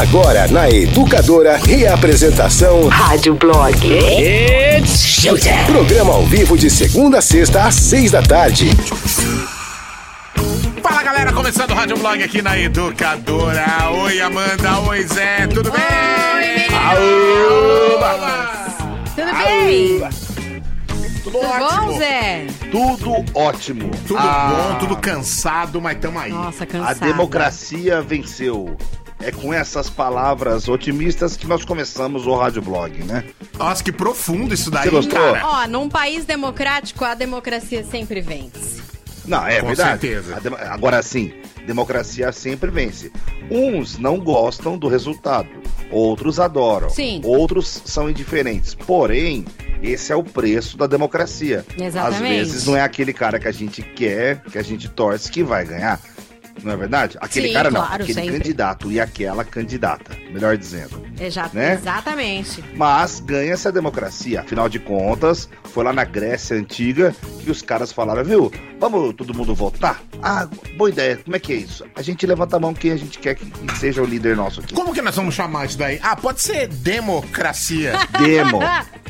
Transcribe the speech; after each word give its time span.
Agora 0.00 0.48
na 0.48 0.68
Educadora, 0.68 1.56
reapresentação 1.56 2.88
Rádio 2.88 3.34
Blog. 3.36 3.74
It's 3.86 4.98
showtime. 5.06 5.64
Programa 5.66 6.12
ao 6.14 6.24
vivo 6.26 6.58
de 6.58 6.68
segunda 6.68 7.18
a 7.18 7.22
sexta 7.22 7.62
às 7.64 7.74
seis 7.76 8.10
da 8.10 8.20
tarde. 8.20 8.70
Fala 10.82 11.02
galera, 11.02 11.32
começando 11.32 11.70
o 11.70 11.74
Rádio 11.74 11.96
Blog 11.96 12.22
aqui 12.22 12.42
na 12.42 12.58
Educadora. 12.58 13.88
Oi 14.02 14.20
Amanda, 14.20 14.80
oi 14.80 15.04
Zé, 15.06 15.46
tudo 15.46 15.70
bem? 15.70 15.80
Tudo 19.14 19.32
bem? 19.44 20.00
Tudo 21.22 21.38
Tudo 21.38 21.46
ótimo. 21.46 21.80
bom, 21.92 21.98
Zé? 21.98 22.46
Tudo 22.70 23.24
ótimo. 23.34 23.90
Tudo 24.06 24.18
A- 24.18 24.48
bom, 24.72 24.78
tudo 24.80 24.96
cansado, 24.96 25.80
mas 25.80 25.96
tamo 25.98 26.18
aí. 26.18 26.32
Nossa, 26.32 26.64
A 26.64 26.66
cansada. 26.66 27.06
democracia 27.06 28.02
venceu. 28.02 28.76
É 29.26 29.32
com 29.32 29.52
essas 29.54 29.88
palavras 29.88 30.68
otimistas 30.68 31.36
que 31.36 31.46
nós 31.46 31.64
começamos 31.64 32.26
o 32.26 32.34
Rádio 32.34 32.60
Blog, 32.60 33.02
né? 33.04 33.24
Nossa, 33.58 33.82
que 33.82 33.90
profundo 33.90 34.52
isso 34.52 34.70
daí, 34.70 34.84
Você 34.84 34.90
gostou? 34.90 35.18
cara. 35.18 35.46
Ó, 35.46 35.66
num 35.66 35.88
país 35.88 36.24
democrático, 36.26 37.04
a 37.04 37.14
democracia 37.14 37.82
sempre 37.84 38.20
vence. 38.20 38.82
Não, 39.24 39.46
é 39.46 39.60
Com 39.60 39.68
verdade. 39.68 40.00
certeza. 40.06 40.38
Agora 40.68 41.00
sim, 41.02 41.32
democracia 41.66 42.30
sempre 42.32 42.70
vence. 42.70 43.10
Uns 43.50 43.96
não 43.98 44.20
gostam 44.20 44.76
do 44.76 44.86
resultado, 44.88 45.48
outros 45.90 46.38
adoram. 46.38 46.90
Sim. 46.90 47.22
Outros 47.24 47.80
são 47.86 48.10
indiferentes. 48.10 48.74
Porém, 48.74 49.46
esse 49.82 50.12
é 50.12 50.16
o 50.16 50.22
preço 50.22 50.76
da 50.76 50.86
democracia. 50.86 51.64
Exatamente. 51.80 52.22
Às 52.22 52.28
vezes 52.28 52.66
não 52.66 52.76
é 52.76 52.82
aquele 52.82 53.14
cara 53.14 53.38
que 53.40 53.48
a 53.48 53.52
gente 53.52 53.80
quer, 53.80 54.42
que 54.42 54.58
a 54.58 54.62
gente 54.62 54.86
torce 54.90 55.30
que 55.30 55.42
vai 55.42 55.64
ganhar. 55.64 55.98
Não 56.62 56.72
é 56.72 56.76
verdade? 56.76 57.18
Aquele 57.20 57.48
Sim, 57.48 57.52
cara 57.54 57.70
não, 57.70 57.80
claro, 57.80 58.02
aquele 58.04 58.14
sempre. 58.14 58.38
candidato 58.38 58.90
e 58.92 59.00
aquela 59.00 59.44
candidata, 59.44 60.16
melhor 60.30 60.56
dizendo. 60.56 61.02
Exa- 61.20 61.50
Né? 61.52 61.74
Exatamente. 61.74 62.64
Mas 62.74 63.20
ganha-se 63.20 63.66
a 63.68 63.70
democracia. 63.70 64.40
Afinal 64.40 64.68
de 64.68 64.78
contas, 64.78 65.48
foi 65.64 65.84
lá 65.84 65.92
na 65.92 66.04
Grécia 66.04 66.56
Antiga 66.56 67.14
que 67.42 67.50
os 67.50 67.60
caras 67.60 67.92
falaram, 67.92 68.24
viu? 68.24 68.52
Vamos 68.80 69.14
todo 69.14 69.34
mundo 69.34 69.54
votar? 69.54 70.00
Ah, 70.22 70.48
boa 70.76 70.88
ideia. 70.90 71.18
Como 71.22 71.36
é 71.36 71.38
que 71.38 71.52
é 71.52 71.56
isso? 71.56 71.84
A 71.94 72.00
gente 72.02 72.26
levanta 72.26 72.56
a 72.56 72.60
mão 72.60 72.72
quem 72.72 72.92
a 72.92 72.96
gente 72.96 73.18
quer 73.18 73.34
que 73.34 73.46
seja 73.78 74.00
o 74.00 74.06
líder 74.06 74.36
nosso 74.36 74.60
aqui. 74.60 74.72
Como 74.74 74.94
que 74.94 75.02
nós 75.02 75.16
vamos 75.16 75.34
chamar 75.34 75.66
isso 75.66 75.76
daí? 75.76 75.98
Ah, 76.02 76.16
pode 76.16 76.40
ser 76.40 76.68
democracia. 76.68 77.92
Demo. 78.18 78.60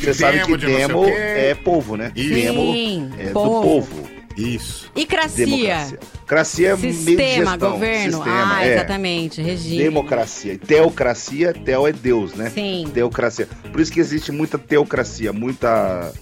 Você 0.00 0.14
sabe 0.14 0.38
Demo 0.38 0.46
que 0.46 0.56
de 0.56 0.66
demo 0.66 1.04
é 1.04 1.54
povo, 1.54 1.94
né? 1.94 2.10
Sim, 2.16 2.30
Demo 2.30 3.14
é 3.18 3.26
povo. 3.32 3.60
do 3.60 3.62
povo. 3.66 4.09
Isso. 4.36 4.90
E 4.96 5.04
cracia? 5.04 5.44
Democracia. 5.46 5.98
Cracia 6.26 6.68
é 6.70 6.76
meio 6.76 6.92
de 6.92 6.98
Sistema, 6.98 7.50
gestão. 7.50 7.70
governo. 7.72 8.12
Sistema, 8.16 8.56
ah, 8.56 8.64
é. 8.66 8.74
exatamente. 8.74 9.42
Regime. 9.42 9.78
Democracia. 9.82 10.52
E 10.54 10.58
teocracia, 10.58 11.52
teo 11.52 11.86
é 11.86 11.92
Deus, 11.92 12.34
né? 12.34 12.50
Sim. 12.50 12.88
Teocracia. 12.92 13.48
Por 13.70 13.80
isso 13.80 13.92
que 13.92 14.00
existe 14.00 14.30
muita 14.32 14.58
teocracia, 14.58 15.32
muita. 15.32 16.12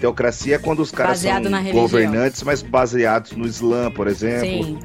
Teocracia 0.00 0.56
é 0.56 0.58
quando 0.58 0.80
os 0.80 0.90
caras 0.90 1.18
Baseado 1.22 1.48
são 1.50 1.72
governantes, 1.72 2.42
mas 2.42 2.62
baseados 2.62 3.32
no 3.32 3.46
Islã, 3.46 3.90
por 3.90 4.06
exemplo. 4.06 4.64
Sim. 4.64 4.78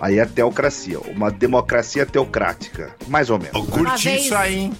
Aí 0.00 0.18
é 0.18 0.26
teocracia, 0.26 0.98
uma 0.98 1.30
democracia 1.30 2.04
teocrática, 2.04 2.94
mais 3.06 3.30
ou 3.30 3.38
menos. 3.38 3.54
Eu 3.54 3.64
curti 3.64 4.08
vez- 4.08 4.24
isso 4.24 4.34
aí, 4.34 4.56
hein? 4.58 4.72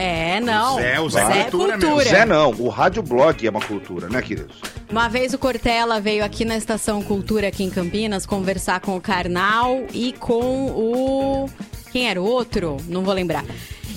É, 0.00 0.40
não. 0.40 0.76
Zé, 0.76 0.98
o 0.98 1.10
Zé 1.10 1.26
Zé 1.26 1.40
é 1.40 1.44
cultura, 1.44 1.78
cultura. 1.78 2.04
Zé 2.04 2.24
não, 2.24 2.52
o 2.52 2.68
rádio 2.70 3.02
blog 3.02 3.46
é 3.46 3.50
uma 3.50 3.60
cultura, 3.60 4.08
né, 4.08 4.22
queridos? 4.22 4.56
Uma 4.90 5.08
vez 5.08 5.34
o 5.34 5.38
Cortella 5.38 6.00
veio 6.00 6.24
aqui 6.24 6.42
na 6.42 6.56
Estação 6.56 7.02
Cultura, 7.02 7.48
aqui 7.48 7.62
em 7.62 7.68
Campinas, 7.68 8.24
conversar 8.24 8.80
com 8.80 8.96
o 8.96 9.00
Karnal 9.00 9.84
e 9.92 10.14
com 10.14 10.68
o. 10.68 11.50
Quem 11.92 12.08
era 12.08 12.20
o 12.20 12.24
outro? 12.24 12.78
Não 12.88 13.02
vou 13.02 13.12
lembrar. 13.12 13.44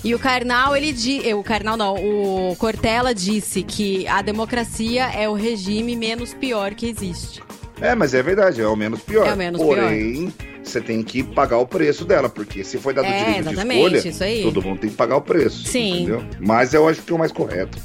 E 0.03 0.13
o 0.13 0.19
Karnal, 0.19 0.75
ele 0.75 0.91
di... 0.91 1.33
O 1.33 1.41
Karnal 1.41 1.77
não, 1.77 1.95
o 1.95 2.53
Cortella 2.57 3.15
disse 3.15 3.63
que 3.63 4.05
a 4.05 4.21
democracia 4.21 5.05
é 5.05 5.29
o 5.29 5.33
regime 5.33 5.95
menos 5.95 6.33
pior 6.33 6.73
que 6.73 6.85
existe. 6.85 7.41
É, 7.83 7.93
mas 7.95 8.13
é 8.13 8.23
verdade, 8.23 8.61
é 8.61 8.67
o 8.67 8.75
menos 8.75 9.01
pior. 9.01 9.27
É 9.27 9.33
o 9.33 9.37
menos 9.37 9.61
Porém, 9.61 10.33
você 10.63 10.79
tem 10.79 11.03
que 11.03 11.21
pagar 11.21 11.57
o 11.57 11.67
preço 11.67 12.05
dela, 12.05 12.29
porque 12.29 12.63
se 12.63 12.77
foi 12.77 12.93
dado 12.93 13.05
o 13.05 13.07
É, 13.09 13.17
direito 13.17 13.43
de 13.43 13.49
exatamente, 13.53 13.79
escolha, 13.97 14.07
isso 14.09 14.23
aí. 14.23 14.41
todo 14.43 14.61
mundo 14.61 14.79
tem 14.79 14.89
que 14.89 14.95
pagar 14.95 15.17
o 15.17 15.21
preço. 15.21 15.67
Sim. 15.67 16.03
Entendeu? 16.03 16.23
Mas 16.39 16.73
eu 16.73 16.87
acho 16.87 17.01
que 17.01 17.11
é 17.11 17.15
o 17.15 17.19
mais 17.19 17.31
correto. 17.33 17.77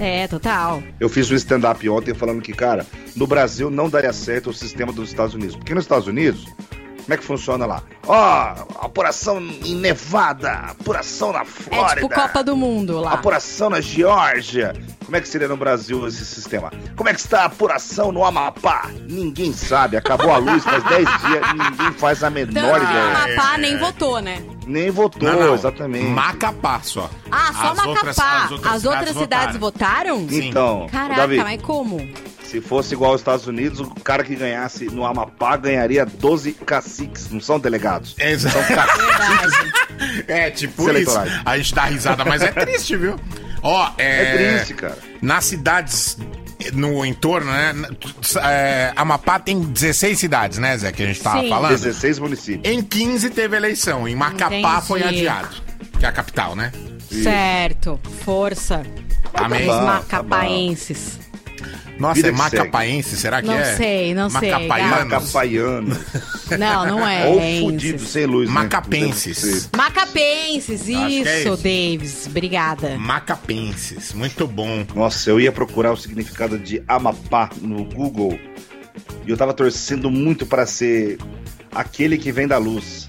É, 0.00 0.26
total. 0.26 0.82
Eu 0.98 1.08
fiz 1.08 1.30
um 1.30 1.34
stand-up 1.36 1.86
ontem 1.88 2.14
falando 2.14 2.40
que, 2.40 2.52
cara, 2.52 2.86
no 3.14 3.26
Brasil 3.26 3.68
não 3.70 3.88
daria 3.90 4.12
certo 4.12 4.50
o 4.50 4.54
sistema 4.54 4.92
dos 4.92 5.10
Estados 5.10 5.34
Unidos. 5.34 5.54
Porque 5.56 5.74
nos 5.74 5.84
Estados 5.84 6.08
Unidos, 6.08 6.46
como 7.04 7.14
é 7.14 7.16
que 7.16 7.24
funciona 7.24 7.66
lá? 7.66 7.82
Ó, 8.06 8.54
apuração 8.80 9.38
em 9.40 9.74
Nevada, 9.76 10.50
apuração 10.70 11.32
na 11.32 11.44
Flórida. 11.44 11.92
É 12.00 12.02
tipo 12.02 12.08
Copa 12.14 12.42
do 12.42 12.56
Mundo 12.56 12.98
lá. 13.00 13.12
Apuração 13.12 13.68
na 13.70 13.80
Geórgia. 13.80 14.74
Como 15.04 15.14
é 15.16 15.20
que 15.20 15.28
seria 15.28 15.46
no 15.48 15.56
Brasil 15.56 16.06
esse 16.08 16.24
sistema? 16.24 16.72
Como 16.96 17.08
é 17.08 17.12
que 17.14 17.20
está 17.20 17.42
a 17.42 17.44
apuração 17.44 18.10
no 18.10 18.24
Amapá? 18.24 18.88
Ninguém 19.08 19.52
sabe. 19.52 19.96
Acabou 19.98 20.32
a 20.32 20.38
luz 20.38 20.64
faz 20.64 20.82
10 20.84 21.04
dias 21.04 21.50
e 21.50 21.52
ninguém 21.52 21.92
faz 21.98 22.24
a 22.24 22.30
menor 22.30 22.54
Tanto 22.54 22.80
que 22.80 22.86
o 22.86 22.90
ideia. 22.90 23.34
Amapá 23.36 23.58
nem 23.58 23.76
votou, 23.78 24.20
né? 24.20 24.42
Nem 24.66 24.90
votou, 24.90 25.28
Não, 25.30 25.40
não. 25.40 25.54
exatamente. 25.54 26.06
Macapá 26.06 26.80
só. 26.82 27.10
Ah, 27.30 27.52
só 27.52 27.72
As 27.72 27.86
outras- 27.86 28.16
Macapá. 28.16 28.44
as 28.44 28.50
outras 28.50 28.72
As 28.72 28.84
outras 28.86 29.08
cidades 29.08 29.20
cidades 29.22 29.56
votaram? 29.58 30.28
Sim. 30.28 30.48
Então, 30.48 30.86
Caraca, 30.90 31.16
Davi, 31.20 31.36
mas 31.36 31.60
como? 31.62 31.98
Se 32.54 32.60
fosse 32.60 32.94
igual 32.94 33.10
aos 33.10 33.20
Estados 33.20 33.48
Unidos, 33.48 33.80
o 33.80 33.90
cara 34.00 34.22
que 34.22 34.36
ganhasse 34.36 34.84
no 34.84 35.04
Amapá 35.04 35.56
ganharia 35.56 36.06
12 36.06 36.52
caciques, 36.52 37.28
não 37.28 37.40
são 37.40 37.58
delegados. 37.58 38.14
Exato. 38.16 38.56
São 38.56 38.76
caciques. 38.76 39.72
É, 40.28 40.50
tipo 40.50 40.88
isso. 40.92 41.18
A 41.44 41.56
gente 41.56 41.74
dá 41.74 41.84
risada, 41.86 42.24
mas 42.24 42.42
é 42.42 42.52
triste, 42.52 42.96
viu? 42.96 43.16
Ó, 43.60 43.90
é... 43.98 44.20
É 44.22 44.56
triste, 44.56 44.74
cara. 44.74 44.98
Nas 45.20 45.44
cidades 45.46 46.16
no 46.72 47.04
entorno, 47.04 47.50
né? 47.50 47.74
É, 48.42 48.92
Amapá 48.94 49.40
tem 49.40 49.60
16 49.60 50.16
cidades, 50.16 50.58
né, 50.58 50.78
Zé, 50.78 50.92
que 50.92 51.02
a 51.02 51.06
gente 51.06 51.20
tava 51.20 51.40
Sim. 51.40 51.48
falando. 51.48 51.70
16 51.70 52.18
municípios. 52.20 52.72
Em 52.72 52.82
15 52.82 53.30
teve 53.30 53.56
eleição. 53.56 54.06
Em 54.06 54.14
Macapá 54.14 54.54
Entendi. 54.54 54.86
foi 54.86 55.02
adiado. 55.02 55.56
Que 55.98 56.06
é 56.06 56.08
a 56.08 56.12
capital, 56.12 56.54
né? 56.54 56.70
Certo. 57.10 58.00
Força. 58.24 58.82
Amém. 59.34 59.62
Os 59.62 59.76
tá 59.76 59.82
macapaenses. 59.82 61.23
Nossa, 61.98 62.14
Vida 62.14 62.28
é 62.28 62.32
macapaense? 62.32 63.16
Será 63.16 63.40
que 63.40 63.46
Não 63.46 63.54
é? 63.54 63.76
sei, 63.76 64.14
não 64.14 64.28
sei, 64.28 64.50
Macapaianos? 64.50 64.98
Macapaiano. 65.12 65.98
Não, 66.58 66.86
não 66.86 67.08
é. 67.08 67.26
Ou 67.26 67.40
enses. 67.40 67.60
fudido, 67.60 68.02
sem 68.04 68.26
luz, 68.26 68.48
né? 68.48 68.54
Macapenses. 68.54 69.70
Macapenses, 69.76 70.82
que 70.82 70.94
é 70.94 71.08
isso, 71.08 71.28
isso. 71.30 71.56
Davis. 71.56 72.26
Obrigada. 72.26 72.98
Macapenses. 72.98 74.12
Muito 74.12 74.46
bom. 74.46 74.84
Nossa, 74.94 75.30
eu 75.30 75.40
ia 75.40 75.52
procurar 75.52 75.92
o 75.92 75.96
significado 75.96 76.58
de 76.58 76.82
Amapá 76.88 77.50
no 77.60 77.84
Google 77.84 78.38
e 79.26 79.30
eu 79.30 79.36
tava 79.36 79.54
torcendo 79.54 80.10
muito 80.10 80.44
pra 80.46 80.66
ser 80.66 81.18
aquele 81.72 82.18
que 82.18 82.30
vem 82.32 82.46
da 82.46 82.58
luz. 82.58 83.08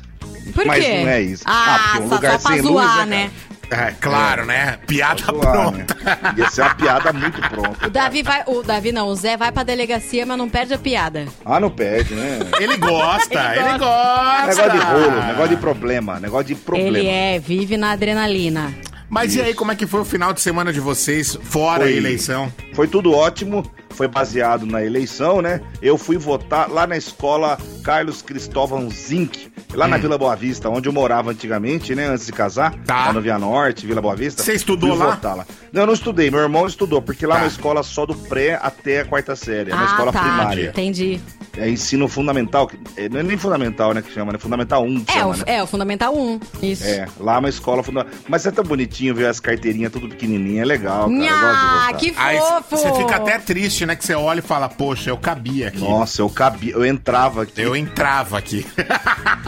Por 0.53 0.65
Mas 0.65 0.85
quê? 0.85 1.01
não 1.01 1.09
é 1.09 1.21
isso. 1.21 1.43
Ah, 1.45 1.89
porque 1.93 2.03
um 2.05 2.09
só, 2.09 2.15
lugar 2.15 2.39
só 2.39 2.47
pra 2.47 2.53
sem 2.55 2.61
zoar, 2.63 2.97
luz, 2.99 3.07
né? 3.07 3.31
É, 3.69 3.91
claro, 3.99 4.45
né? 4.45 4.77
Piada 4.87 5.21
zoar, 5.23 5.71
né? 5.71 5.85
pronta. 5.85 5.97
Ia 6.37 6.49
ser 6.49 6.61
uma 6.61 6.75
piada 6.75 7.13
muito 7.13 7.41
pronta. 7.49 7.87
O 7.87 7.89
Davi 7.89 8.23
vai. 8.23 8.43
O 8.45 8.63
Davi 8.63 8.91
não, 8.91 9.07
o 9.07 9.15
Zé 9.15 9.37
vai 9.37 9.51
pra 9.51 9.63
delegacia, 9.63 10.25
mas 10.25 10.37
não 10.37 10.49
perde 10.49 10.73
a 10.73 10.77
piada. 10.77 11.25
Ah, 11.43 11.59
não 11.59 11.69
perde, 11.69 12.13
né? 12.13 12.39
Ele 12.59 12.77
gosta, 12.77 13.55
Ele 13.55 13.69
ele 13.69 13.77
gosta. 13.77 14.47
Negócio 14.47 14.71
de 14.71 14.77
rolo, 14.77 15.27
negócio 15.27 15.49
de 15.49 15.57
problema, 15.57 16.19
negócio 16.19 16.45
de 16.47 16.55
problema. 16.55 16.97
Ele 16.97 17.07
é, 17.07 17.39
vive 17.39 17.77
na 17.77 17.91
adrenalina. 17.91 18.73
Mas 19.15 19.33
e 19.33 19.39
aí, 19.41 19.53
como 19.53 19.71
é 19.71 19.75
que 19.77 19.87
foi 19.87 20.01
o 20.01 20.05
final 20.05 20.33
de 20.33 20.41
semana 20.41 20.73
de 20.73 20.81
vocês, 20.81 21.39
fora 21.41 21.85
a 21.85 21.87
Foi- 21.87 21.95
eleição? 21.95 22.51
Foi 22.73 22.85
tudo 22.85 23.13
ótimo, 23.13 23.65
foi 23.91 24.09
baseado 24.09 24.65
na 24.65 24.83
eleição, 24.83 25.41
né? 25.41 25.61
Eu 25.81 25.97
fui 25.97 26.17
votar 26.17 26.69
lá 26.69 26.85
na 26.85 26.97
escola 26.97 27.57
Carlos 27.81 28.21
Cristóvão 28.21 28.89
Zink, 28.89 29.49
lá 29.73 29.87
na 29.87 29.95
Vila 29.97 30.17
Boa 30.17 30.35
Vista, 30.35 30.69
onde 30.69 30.89
eu 30.89 30.93
morava 30.93 31.31
antigamente, 31.31 31.95
né? 31.95 32.07
Antes 32.07 32.25
de 32.25 32.33
casar, 32.33 32.73
Hum. 32.75 32.79
Tá. 32.85 33.05
lá 33.05 33.13
no 33.13 33.21
Via 33.21 33.39
Norte, 33.39 33.87
Vila 33.87 34.01
Boa 34.01 34.17
Vista. 34.17 34.43
Você 34.43 34.53
estudou 34.53 34.89
Fui 34.89 34.99
lá? 34.99 35.11
votar 35.15 35.37
lá? 35.37 35.45
Não, 35.71 35.83
eu 35.83 35.87
não 35.87 35.93
estudei, 35.93 36.29
meu 36.29 36.41
irmão 36.41 36.67
estudou, 36.67 37.01
porque 37.01 37.25
lá 37.25 37.35
Tá. 37.35 37.41
na 37.43 37.47
escola 37.47 37.83
só 37.83 38.05
do 38.05 38.15
pré 38.15 38.59
até 38.61 38.99
a 38.99 39.05
quarta 39.05 39.33
série, 39.33 39.71
é 39.71 39.73
ah, 39.73 39.85
escola 39.85 40.11
tá. 40.11 40.19
primária. 40.19 40.69
Entendi. 40.71 41.21
É 41.57 41.69
ensino 41.69 42.07
fundamental, 42.07 42.67
que- 42.67 42.77
é, 42.97 43.07
não 43.07 43.19
é 43.19 43.23
nem 43.23 43.37
fundamental, 43.37 43.93
né, 43.93 44.01
que 44.01 44.11
chama, 44.13 44.33
né? 44.33 44.37
Fundamental 44.37 44.83
1 44.83 45.03
que 45.05 45.11
É 45.11 45.19
chama, 45.19 45.33
o, 45.33 45.37
né? 45.37 45.43
é, 45.47 45.63
o 45.63 45.67
Fundamental 45.67 46.15
1. 46.17 46.39
Isso. 46.61 46.83
É, 46.85 47.07
lá 47.19 47.35
é 47.35 47.39
uma 47.39 47.49
escola 47.49 47.81
fundamental. 47.83 48.17
Mas 48.27 48.45
é 48.45 48.51
tão 48.51 48.63
bonitinho 48.63 49.15
ver 49.15 49.27
as 49.27 49.39
carteirinhas 49.39 49.91
tudo 49.91 50.09
pequenininha, 50.09 50.61
é 50.63 50.65
legal, 50.65 51.09
cara. 51.09 51.87
votar. 51.87 51.97
que 51.97 52.13
fofo! 52.13 52.77
você 52.77 52.93
fica 52.93 53.15
até 53.15 53.39
triste, 53.39 53.85
né? 53.85 53.95
Que 53.95 54.03
você 54.05 54.13
olha 54.15 54.39
e 54.39 54.41
fala, 54.41 54.67
poxa, 54.67 55.09
eu 55.09 55.17
cabia 55.17 55.69
aqui. 55.69 55.79
Nossa, 55.79 56.21
eu 56.21 56.29
cabia, 56.29 56.73
eu 56.73 56.85
entrava 56.85 57.43
aqui. 57.43 57.61
Eu 57.61 57.75
entrava 57.75 58.37
aqui. 58.37 58.65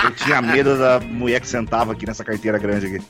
Eu 0.03 0.11
tinha 0.11 0.41
medo 0.41 0.77
da 0.77 0.99
mulher 0.99 1.39
que 1.41 1.47
sentava 1.47 1.91
aqui 1.91 2.05
nessa 2.05 2.23
carteira 2.23 2.57
grande 2.57 2.87
aqui. 2.87 3.05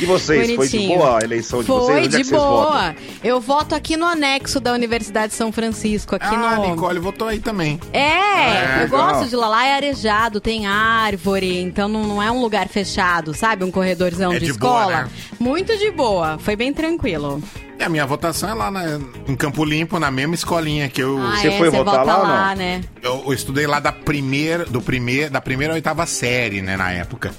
E 0.00 0.04
vocês, 0.06 0.38
foi 0.54 0.68
de 0.68 0.76
Bonitinho. 0.78 0.98
boa 0.98 1.18
a 1.20 1.24
eleição 1.24 1.60
de 1.62 1.66
vocês? 1.68 1.86
Foi 1.86 2.04
é 2.04 2.06
de 2.08 2.12
vocês 2.16 2.30
boa. 2.30 2.64
votam? 2.72 2.94
Eu 3.24 3.40
voto 3.40 3.74
aqui 3.74 3.96
no 3.96 4.04
anexo 4.06 4.60
da 4.60 4.72
Universidade 4.72 5.28
de 5.28 5.34
São 5.34 5.50
Francisco, 5.52 6.14
aqui 6.14 6.26
ah, 6.26 6.56
no. 6.56 6.70
Nicole 6.70 6.98
votou 6.98 7.28
aí 7.28 7.38
também. 7.40 7.80
É, 7.92 8.76
eu 8.78 8.82
legal. 8.84 8.88
gosto 8.88 9.28
de 9.30 9.36
lá. 9.36 9.48
Lá 9.48 9.66
é 9.66 9.74
arejado, 9.74 10.40
tem 10.40 10.66
árvore, 10.66 11.60
então 11.60 11.88
não, 11.88 12.04
não 12.04 12.22
é 12.22 12.30
um 12.30 12.40
lugar 12.40 12.68
fechado, 12.68 13.32
sabe? 13.34 13.64
Um 13.64 13.70
corredorzão 13.70 14.32
É 14.32 14.38
de, 14.38 14.46
de 14.46 14.52
boa, 14.54 14.80
escola. 14.80 15.02
né? 15.04 15.10
Muito 15.38 15.76
de 15.78 15.90
boa, 15.90 16.38
foi 16.38 16.56
bem 16.56 16.72
tranquilo. 16.72 17.42
E 17.78 17.82
a 17.82 17.88
minha 17.88 18.04
votação 18.06 18.48
é 18.50 18.54
lá 18.54 18.70
na- 18.70 18.98
em 19.28 19.36
Campo 19.36 19.64
Limpo, 19.64 19.98
na 19.98 20.10
mesma 20.10 20.34
escolinha 20.34 20.88
que 20.88 21.02
eu, 21.02 21.18
Ah, 21.18 21.36
Você 21.36 21.48
é, 21.48 21.58
foi 21.58 21.70
você 21.70 21.76
votar 21.76 21.98
vota 22.00 22.04
lá 22.04 22.18
ou 22.18 22.22
lá, 22.26 22.48
não? 22.50 22.56
né? 22.56 22.80
eu, 23.02 23.22
eu 23.26 23.32
estudei 23.32 23.66
lá 23.66 23.78
da 23.80 23.92
primeira, 23.92 24.64
do 24.64 24.80
primeir, 24.82 25.30
da 25.30 25.40
primeira 25.40 25.74
à 25.74 25.76
oitava 25.76 26.04
série, 26.06 26.60
né, 26.62 26.76
na 26.76 26.90
época. 26.90 27.32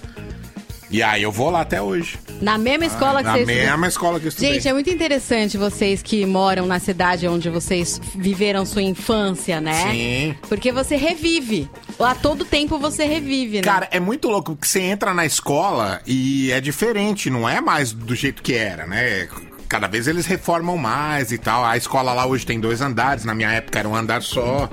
E 0.90 1.04
aí 1.04 1.22
eu 1.24 1.32
vou 1.32 1.50
lá 1.50 1.62
até 1.62 1.82
hoje. 1.82 2.18
Na 2.42 2.58
mesma 2.58 2.86
escola 2.86 3.22
que 3.22 3.28
Ah, 3.28 3.32
na 3.32 3.38
vocês 3.38 3.48
mesma 3.48 3.88
escola 3.88 4.20
que 4.20 4.26
eu 4.26 4.30
estudei. 4.30 4.54
Gente, 4.54 4.68
é 4.68 4.74
muito 4.74 4.90
interessante 4.90 5.58
vocês 5.58 6.02
que 6.02 6.26
moram 6.26 6.66
na 6.66 6.80
cidade 6.80 7.28
onde 7.28 7.50
vocês 7.50 8.00
viveram 8.16 8.66
sua 8.66 8.82
infância, 8.82 9.60
né? 9.60 9.92
Sim. 9.92 10.36
Porque 10.48 10.72
você 10.72 10.96
revive. 10.96 11.70
A 12.00 12.16
todo 12.16 12.46
tempo 12.46 12.78
você 12.78 13.06
revive, 13.06 13.58
né? 13.58 13.64
Cara, 13.64 13.88
é 13.92 14.00
muito 14.00 14.30
louco 14.30 14.56
porque 14.56 14.68
você 14.68 14.82
entra 14.82 15.14
na 15.14 15.26
escola 15.26 16.00
e 16.06 16.52
é 16.52 16.62
diferente, 16.62 17.30
não 17.30 17.50
é 17.50 17.60
mais 17.60 17.92
do 17.92 18.16
jeito 18.16 18.42
que 18.42 18.54
era, 18.54 18.86
né? 18.86 19.28
Cada 19.68 19.88
vez 19.88 20.08
eles 20.08 20.26
reformam 20.26 20.78
mais 20.78 21.32
e 21.32 21.38
tal. 21.38 21.66
A 21.66 21.76
escola 21.76 22.14
lá 22.14 22.26
hoje 22.26 22.46
tem 22.46 22.60
dois 22.60 22.80
andares, 22.82 23.26
na 23.26 23.34
minha 23.36 23.52
época 23.52 23.80
era 23.80 23.90
um 23.90 23.96
andar 23.96 24.22
só. 24.22 24.70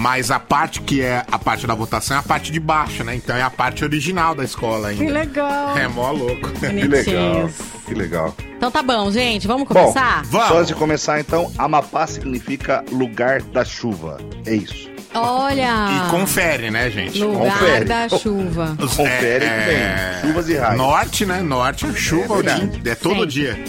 Mas 0.00 0.30
a 0.30 0.40
parte 0.40 0.80
que 0.80 1.02
é 1.02 1.22
a 1.30 1.38
parte 1.38 1.66
da 1.66 1.74
votação 1.74 2.16
é 2.16 2.20
a 2.20 2.22
parte 2.22 2.50
de 2.50 2.58
baixo, 2.58 3.04
né? 3.04 3.14
Então 3.14 3.36
é 3.36 3.42
a 3.42 3.50
parte 3.50 3.84
original 3.84 4.34
da 4.34 4.42
escola 4.42 4.88
ainda. 4.88 5.04
Que 5.04 5.10
legal. 5.10 5.76
É 5.76 5.86
mó 5.86 6.10
louco. 6.10 6.48
Que 6.52 6.66
legal, 6.88 7.50
que 7.86 7.94
legal. 7.94 8.34
Então 8.56 8.70
tá 8.70 8.82
bom, 8.82 9.10
gente, 9.10 9.46
vamos 9.46 9.68
Bom, 9.68 9.74
começar? 9.74 10.24
Só 10.24 10.38
antes 10.38 10.48
Vamos! 10.48 10.68
de 10.68 10.74
começar, 10.74 11.20
então, 11.20 11.52
Amapá 11.58 12.06
significa 12.06 12.82
lugar 12.90 13.42
da 13.42 13.62
chuva. 13.62 14.18
É 14.46 14.54
isso. 14.54 14.90
Olha! 15.12 16.06
E 16.06 16.10
confere, 16.10 16.70
né, 16.70 16.88
gente? 16.90 17.22
Lugar 17.22 17.58
confere. 17.58 17.84
da 17.84 18.08
chuva. 18.08 18.76
Confere 18.78 19.44
que 19.44 19.66
vem. 19.66 20.20
Chuvas 20.22 20.48
e 20.48 20.56
raios. 20.56 20.78
Norte, 20.78 21.26
né? 21.26 21.42
Norte 21.42 21.86
é 21.86 21.92
chuva 21.92 22.34
o 22.34 22.36
verdade. 22.36 22.66
dia, 22.80 22.92
é 22.92 22.94
todo 22.94 23.14
Sempre. 23.14 23.26
dia. 23.26 23.64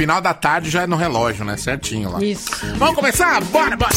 Final 0.00 0.22
da 0.22 0.32
tarde 0.32 0.70
já 0.70 0.84
é 0.84 0.86
no 0.86 0.96
relógio, 0.96 1.44
né? 1.44 1.58
Certinho 1.58 2.10
lá. 2.10 2.24
Isso. 2.24 2.48
Vamos 2.78 2.94
começar? 2.94 3.38
Bora, 3.44 3.76
bora! 3.76 3.92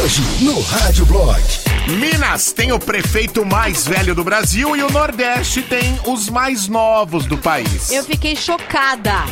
Hoje 0.00 0.22
no 0.44 0.60
Rádio 0.60 1.04
Blog. 1.06 1.42
Minas 1.88 2.52
tem 2.52 2.70
o 2.70 2.78
prefeito 2.78 3.44
mais 3.44 3.84
velho 3.84 4.14
do 4.14 4.22
Brasil 4.22 4.76
e 4.76 4.82
o 4.84 4.88
Nordeste 4.92 5.60
tem 5.62 5.98
os 6.06 6.28
mais 6.28 6.68
novos 6.68 7.26
do 7.26 7.36
país. 7.36 7.90
Eu 7.90 8.04
fiquei 8.04 8.36
chocada 8.36 9.24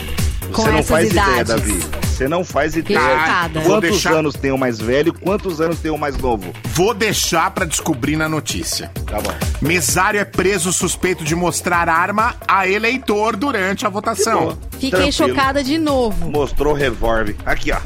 com 0.53 0.63
Você 0.63 0.71
não 0.73 0.79
essas 0.79 0.89
faz 0.91 1.09
idades. 1.13 1.31
ideia, 1.31 1.45
Davi. 1.45 2.08
Você 2.19 2.27
não 2.27 2.43
faz 2.45 2.75
ideia. 2.75 3.49
Vou 3.53 3.63
Quantos 3.63 3.91
deixar- 3.91 4.13
anos 4.15 4.35
tem 4.35 4.51
o 4.51 4.59
mais 4.59 4.81
velho? 4.81 5.15
Quantos 5.15 5.61
anos 5.61 5.79
tem 5.79 5.89
o 5.93 5.97
mais 5.97 6.17
novo? 6.19 6.53
Vou 6.65 6.93
deixar 6.93 7.49
pra 7.53 7.65
descobrir 7.65 8.17
na 8.17 8.29
notícia. 8.29 8.91
Tá 9.07 9.21
bom. 9.21 9.33
Mesário 9.63 10.19
é 10.19 10.25
preso 10.25 10.73
suspeito 10.73 11.23
de 11.23 11.37
mostrar 11.37 11.89
arma 11.89 12.35
a 12.49 12.67
eleitor 12.67 13.37
durante 13.37 13.87
a 13.87 13.89
votação. 13.89 14.59
Fiquei 14.73 14.91
Tranquilo. 14.91 15.13
chocada 15.13 15.63
de 15.63 15.79
novo. 15.79 16.29
Mostrou 16.29 16.75
revólver. 16.75 17.37
Aqui, 17.47 17.71
ó. 17.71 17.79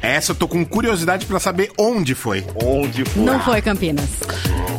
Essa 0.00 0.30
eu 0.30 0.36
tô 0.36 0.46
com 0.46 0.64
curiosidade 0.64 1.26
pra 1.26 1.40
saber 1.40 1.72
onde 1.76 2.14
foi. 2.14 2.46
Onde 2.62 3.04
foi? 3.04 3.22
Não 3.24 3.40
foi 3.40 3.60
Campinas. 3.60 4.08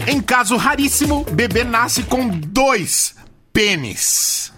Em 0.07 0.21
caso 0.21 0.55
raríssimo, 0.55 1.25
bebê 1.29 1.65
nasce 1.65 2.03
com 2.03 2.29
dois 2.29 3.15
pênis. 3.51 4.52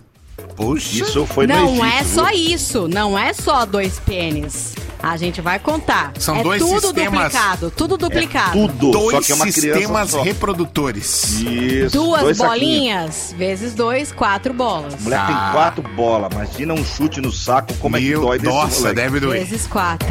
Puxa. 0.56 1.04
Isso 1.04 1.26
foi 1.26 1.48
no 1.48 1.54
não 1.54 1.70
Egito, 1.70 1.86
é 1.86 2.04
viu? 2.04 2.14
só 2.16 2.30
isso. 2.32 2.88
Não 2.88 3.18
é 3.18 3.34
só 3.34 3.66
dois 3.66 4.00
pênis. 4.00 4.74
A 5.04 5.18
gente 5.18 5.40
vai 5.40 5.60
contar. 5.60 6.14
São 6.18 6.38
é 6.38 6.44
dois 6.44 6.60
tudo 6.62 6.82
sistemas- 6.82 7.32
duplicado. 7.32 7.70
Tudo 7.72 7.98
duplicado. 7.98 8.52
Tudo. 8.54 8.92
só 8.94 9.00
dois 9.12 9.26
que 9.26 9.32
é 9.32 9.36
uma 9.36 9.46
criança 9.46 9.80
sistemas 9.80 10.10
só. 10.10 10.22
reprodutores. 10.24 11.34
Isso. 11.42 11.96
Duas 11.98 12.22
dois 12.22 12.38
saquinhos. 12.38 12.60
bolinhas, 12.60 13.36
vezes 13.38 13.74
dois, 13.76 14.12
quatro 14.12 14.52
bolas. 14.54 14.96
Mulher 15.02 15.20
Ah. 15.20 15.26
tem 15.28 15.52
quatro 15.52 15.84
bolas. 15.96 16.32
Imagina 16.34 16.74
um 16.74 16.84
chute 16.84 17.22
no 17.22 17.32
saco. 17.32 17.74
Como 17.76 17.98
é 17.98 18.00
que 18.00 18.10
Meu, 18.10 18.22
dói 18.22 18.40
desse 18.40 18.52
nossa, 18.52 18.80
moleque. 18.80 18.96
deve 18.96 19.20
doer. 19.20 19.46
Vezes 19.46 19.68
quatro. 19.68 20.08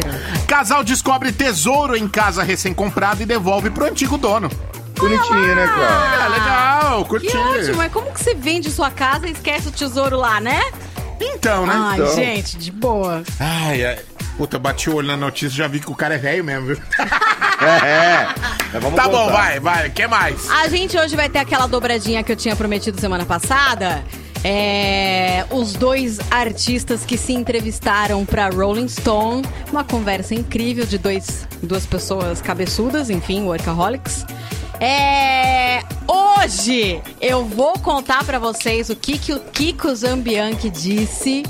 Casal 0.46 0.84
descobre 0.84 1.32
tesouro 1.32 1.96
em 1.96 2.06
casa 2.06 2.42
recém-comprada 2.44 3.22
e 3.22 3.26
devolve 3.26 3.70
pro 3.70 3.86
antigo 3.86 4.16
dono. 4.16 4.48
Bonitinho, 4.98 5.54
né, 5.56 5.66
cara? 5.66 6.24
É 6.24 6.28
legal, 6.28 7.02
Que 7.04 7.08
curti. 7.10 7.36
ótimo. 7.36 7.76
Mas 7.76 7.92
como 7.92 8.12
que 8.12 8.20
você 8.22 8.34
vende 8.34 8.70
sua 8.70 8.90
casa 8.90 9.26
e 9.26 9.32
esquece 9.32 9.68
o 9.68 9.72
tesouro 9.72 10.16
lá, 10.16 10.40
né? 10.40 10.60
Então, 11.20 11.66
né? 11.66 11.72
Ai, 11.76 12.00
Então. 12.00 12.14
gente, 12.14 12.56
de 12.56 12.70
boa. 12.72 13.22
Ai, 13.38 13.84
ai. 13.84 13.98
Puta, 14.36 14.56
eu 14.56 14.60
bati 14.60 14.90
o 14.90 14.96
olho 14.96 15.06
na 15.06 15.16
notícia 15.16 15.54
e 15.54 15.58
já 15.58 15.68
vi 15.68 15.78
que 15.78 15.90
o 15.90 15.94
cara 15.94 16.14
é 16.14 16.18
velho 16.18 16.44
mesmo, 16.44 16.66
viu? 16.66 16.78
É, 17.60 18.74
é. 18.76 18.78
Vamos 18.80 18.96
tá 18.96 19.04
bom, 19.08 19.26
contar. 19.26 19.32
vai, 19.32 19.60
vai. 19.60 19.88
que 19.90 20.06
mais? 20.06 20.50
A 20.50 20.68
gente 20.68 20.98
hoje 20.98 21.14
vai 21.16 21.28
ter 21.30 21.38
aquela 21.38 21.66
dobradinha 21.66 22.22
que 22.22 22.30
eu 22.32 22.36
tinha 22.36 22.54
prometido 22.54 23.00
semana 23.00 23.24
passada. 23.24 24.04
É, 24.42 25.46
os 25.50 25.72
dois 25.72 26.18
artistas 26.30 27.06
que 27.06 27.16
se 27.16 27.32
entrevistaram 27.32 28.26
pra 28.26 28.50
Rolling 28.50 28.88
Stone. 28.88 29.42
Uma 29.72 29.82
conversa 29.84 30.34
incrível 30.34 30.84
de 30.84 30.98
dois, 30.98 31.46
duas 31.62 31.86
pessoas 31.86 32.42
cabeçudas, 32.42 33.08
enfim, 33.08 33.44
workaholics. 33.44 34.26
É, 34.80 35.82
hoje 36.06 37.00
eu 37.20 37.44
vou 37.44 37.78
contar 37.78 38.24
pra 38.24 38.38
vocês 38.38 38.90
o 38.90 38.96
que, 38.96 39.18
que 39.18 39.32
o 39.32 39.40
Kiko 39.40 39.94
Zambianchi 39.94 40.68
disse 40.68 41.42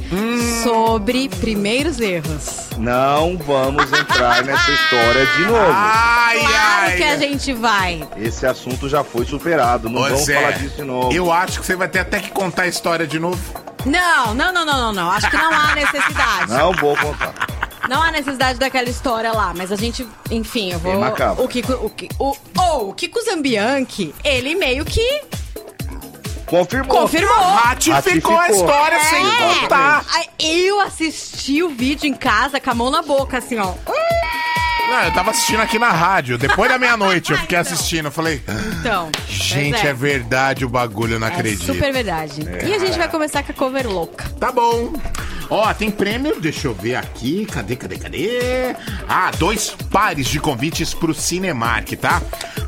sobre 0.62 1.29
primeiros 1.29 2.00
erros. 2.00 2.69
Não 2.76 3.37
vamos 3.38 3.91
entrar 3.93 4.44
nessa 4.44 4.71
história 4.71 5.26
de 5.37 5.43
novo. 5.47 5.73
Ai, 5.73 6.38
Claro 6.38 6.55
ai. 6.87 6.97
que 6.97 7.05
a 7.05 7.17
gente 7.19 7.53
vai. 7.53 8.06
Esse 8.17 8.47
assunto 8.47 8.88
já 8.88 9.03
foi 9.03 9.25
superado. 9.25 9.88
Não 9.88 10.00
Ô, 10.00 10.05
vamos 10.05 10.25
Zé, 10.25 10.35
falar 10.35 10.50
disso 10.53 10.77
de 10.77 10.82
novo. 10.85 11.12
Eu 11.12 11.32
acho 11.32 11.61
que 11.61 11.67
você 11.67 11.77
vai 11.77 11.88
ter 11.88 12.00
até 12.00 12.20
que 12.20 12.31
contar 12.31 12.62
a 12.62 12.67
história 12.69 13.06
de 13.06 13.19
novo. 13.19 13.41
Não, 13.87 14.35
não, 14.35 14.53
não, 14.53 14.65
não, 14.65 14.77
não, 14.79 14.93
não. 14.93 15.11
Acho 15.11 15.31
que 15.31 15.37
não 15.37 15.53
há 15.53 15.75
necessidade. 15.75 16.50
Não 16.50 16.73
vou 16.73 16.97
contar. 16.97 17.35
Não 17.89 18.03
há 18.03 18.11
necessidade 18.11 18.59
daquela 18.59 18.89
história 18.89 19.33
lá, 19.33 19.53
mas 19.57 19.71
a 19.73 19.77
gente, 19.77 20.07
enfim, 20.31 20.73
eu 20.73 20.79
vou. 20.79 20.93
Bem 20.93 21.01
macabro. 21.01 21.45
O 21.45 21.49
Kiko, 21.49 21.73
o, 21.73 22.25
o, 22.31 22.37
oh, 22.59 22.89
o 22.91 22.95
Kiko 22.95 23.21
Zambianchi, 23.23 24.15
ele 24.25 24.55
meio 24.55 24.85
que 24.85 25.23
Confirmou. 26.47 27.01
confirmou. 27.01 27.35
Ratificou, 27.37 28.37
a 28.37 28.41
Ratificou. 28.43 28.43
história 28.47 29.01
sem 29.05 29.27
É. 29.27 29.61
contar. 29.61 30.05
Ai, 30.15 30.25
Eu 30.39 30.81
assisti 30.81 31.63
o 31.63 31.71
vídeo 31.71 32.07
em 32.07 32.15
casa 32.15 32.61
com 32.61 32.71
a 32.71 32.75
mão 32.75 32.91
na 32.91 33.03
boca, 33.03 33.39
assim, 33.39 33.59
ó. 33.59 33.73
Não, 34.94 35.02
eu 35.02 35.12
tava 35.12 35.32
assistindo 35.32 35.61
aqui 35.61 35.76
na 35.76 35.91
rádio. 35.91 36.38
Depois 36.38 36.70
da 36.70 36.79
meia-noite 36.79 37.32
eu 37.32 37.38
fiquei 37.43 37.58
Então. 37.58 37.73
assistindo. 37.73 38.05
Eu 38.06 38.12
falei, 38.12 38.41
Então. 38.79 39.11
gente, 39.29 39.73
pois 39.73 39.85
é. 39.87 39.93
verdade 39.93 40.64
o 40.64 40.69
bagulho, 40.69 41.14
eu 41.14 41.20
não 41.20 41.26
É 41.26 41.31
acredito. 41.32 41.64
super 41.64 41.93
verdade. 41.93 42.43
E 42.64 42.73
a 42.73 42.79
gente 42.79 42.96
vai 42.96 43.08
começar 43.08 43.43
com 43.43 43.50
a 43.50 43.55
cover 43.55 43.88
louca. 43.88 44.24
Tá 44.39 44.53
bom. 44.53 44.93
Ó, 45.51 45.74
tem 45.74 45.91
prêmio, 45.91 46.41
deixa 46.41 46.69
eu 46.69 46.74
ver 46.74 46.94
aqui. 46.94 47.44
Cadê, 47.46 47.74
cadê, 47.77 47.98
cadê? 47.98 48.77
Ah, 49.08 49.31
dois 49.36 49.70
pares 49.91 50.27
de 50.29 50.39
convites 50.41 50.94
pro 50.94 51.13
Cinemark, 51.13 51.91
tá? 51.96 52.22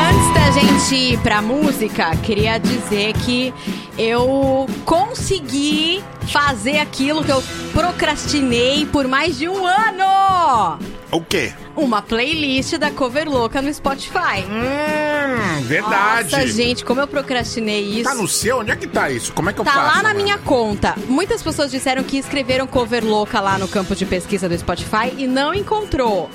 Antes 0.08 0.32
da 0.34 0.50
gente 0.50 0.94
ir 0.94 1.18
pra 1.18 1.42
música, 1.42 2.16
queria 2.16 2.56
dizer 2.58 3.12
que 3.12 3.52
eu 3.98 4.66
consegui 4.84 6.02
fazer 6.28 6.78
aquilo 6.78 7.22
que 7.22 7.30
eu 7.30 7.42
procrastinei 7.72 8.86
por 8.86 9.06
mais 9.06 9.38
de 9.38 9.46
um 9.48 9.64
ano. 9.66 10.78
O 11.12 11.20
quê? 11.20 11.52
Uma 11.76 12.00
playlist 12.00 12.76
da 12.78 12.90
Cover 12.90 13.28
Louca 13.28 13.60
no 13.60 13.72
Spotify. 13.72 14.44
Hum, 14.48 15.62
verdade. 15.64 16.32
Nossa, 16.32 16.46
gente, 16.46 16.84
como 16.84 17.00
eu 17.00 17.06
procrastinei 17.06 17.82
isso. 17.82 18.04
Tá 18.04 18.14
no 18.14 18.26
seu? 18.26 18.58
Onde 18.60 18.70
é 18.70 18.76
que 18.76 18.86
tá 18.86 19.10
isso? 19.10 19.32
Como 19.34 19.50
é 19.50 19.52
que 19.52 19.60
eu 19.60 19.64
Tá 19.64 19.72
faço? 19.72 19.86
lá 19.96 20.02
na 20.02 20.08
mano? 20.14 20.22
minha 20.22 20.38
conta. 20.38 20.94
Muitas 21.06 21.42
pessoas 21.42 21.70
disseram 21.70 22.02
que 22.02 22.16
escreveram 22.16 22.66
cover 22.66 23.04
louca 23.04 23.40
lá 23.40 23.58
no 23.58 23.68
campo 23.68 23.94
de 23.94 24.06
pesquisa 24.06 24.48
do 24.48 24.56
Spotify 24.58 25.12
e 25.18 25.26
não 25.26 25.52
encontrou. 25.52 26.30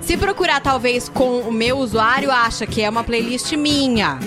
Se 0.00 0.16
procurar 0.16 0.60
talvez 0.60 1.08
com 1.08 1.40
o 1.42 1.52
meu 1.52 1.78
usuário, 1.78 2.30
acha 2.32 2.66
que 2.66 2.82
é 2.82 2.90
uma 2.90 3.04
playlist 3.04 3.52
minha. 3.52 4.18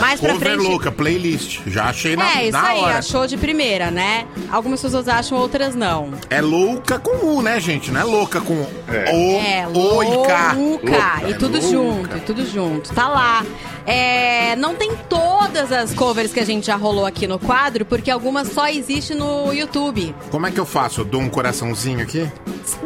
Mais 0.00 0.20
pra 0.20 0.32
Cover 0.32 0.48
frente. 0.54 0.68
louca, 0.68 0.90
playlist. 0.92 1.60
Já 1.66 1.84
achei 1.86 2.16
na, 2.16 2.38
é, 2.38 2.42
isso 2.44 2.52
na 2.52 2.62
aí, 2.68 2.80
hora. 2.80 2.98
achou 2.98 3.26
de 3.26 3.36
primeira, 3.36 3.90
né? 3.90 4.26
Algumas 4.50 4.80
pessoas 4.82 5.08
acham, 5.08 5.38
outras 5.38 5.74
não. 5.74 6.10
É 6.28 6.40
louca 6.40 6.98
com 6.98 7.26
U, 7.26 7.42
né, 7.42 7.58
gente? 7.60 7.90
Não 7.90 8.00
é 8.00 8.04
louca 8.04 8.40
com 8.40 8.66
É. 8.88 9.10
O, 9.12 9.40
É, 9.40 9.68
o 9.68 10.02
e 10.02 10.26
K. 10.26 10.52
louca. 10.54 11.22
E 11.28 11.32
É 11.32 11.34
tudo 11.36 11.58
louca. 11.60 11.68
junto, 11.68 12.16
e 12.16 12.20
tudo 12.20 12.46
junto. 12.46 12.92
Tá 12.94 13.08
lá. 13.08 13.44
É, 13.86 14.54
não 14.56 14.74
tem 14.74 14.92
todas 15.08 15.72
as 15.72 15.92
covers 15.94 16.32
que 16.32 16.40
a 16.40 16.44
gente 16.44 16.66
já 16.66 16.76
rolou 16.76 17.06
aqui 17.06 17.26
no 17.26 17.38
quadro, 17.38 17.84
porque 17.84 18.10
algumas 18.10 18.48
só 18.52 18.68
existem 18.68 19.16
no 19.16 19.52
YouTube. 19.52 20.14
Como 20.30 20.46
é 20.46 20.50
que 20.50 20.60
eu 20.60 20.66
faço? 20.66 21.00
Eu 21.00 21.04
dou 21.04 21.20
um 21.20 21.28
coraçãozinho 21.28 22.00
aqui? 22.00 22.30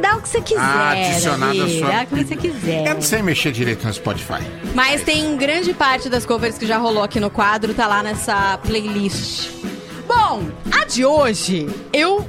Dá 0.00 0.16
o 0.16 0.22
que 0.22 0.28
você 0.28 0.40
quiser, 0.40 0.60
Ah, 0.60 0.90
adicionado 0.92 1.62
a 1.62 1.68
sua- 1.68 1.88
Dá 1.90 2.02
o 2.02 2.06
que 2.06 2.24
você 2.24 2.36
quiser. 2.36 2.86
Eu 2.86 2.94
não 2.94 3.02
sei 3.02 3.22
mexer 3.22 3.52
direito 3.52 3.86
no 3.86 3.92
Spotify. 3.92 4.40
Mas 4.74 5.02
tem 5.02 5.36
grande 5.36 5.74
parte 5.74 6.08
das 6.08 6.24
covers 6.24 6.56
que 6.56 6.66
já 6.66 6.78
rolou 6.78 7.02
aqui 7.02 7.20
no 7.20 7.28
quadro, 7.30 7.74
tá 7.74 7.86
lá 7.86 8.02
nessa 8.02 8.58
playlist. 8.58 9.50
Bom, 10.06 10.42
a 10.72 10.84
de 10.84 11.04
hoje, 11.04 11.68
eu. 11.92 12.26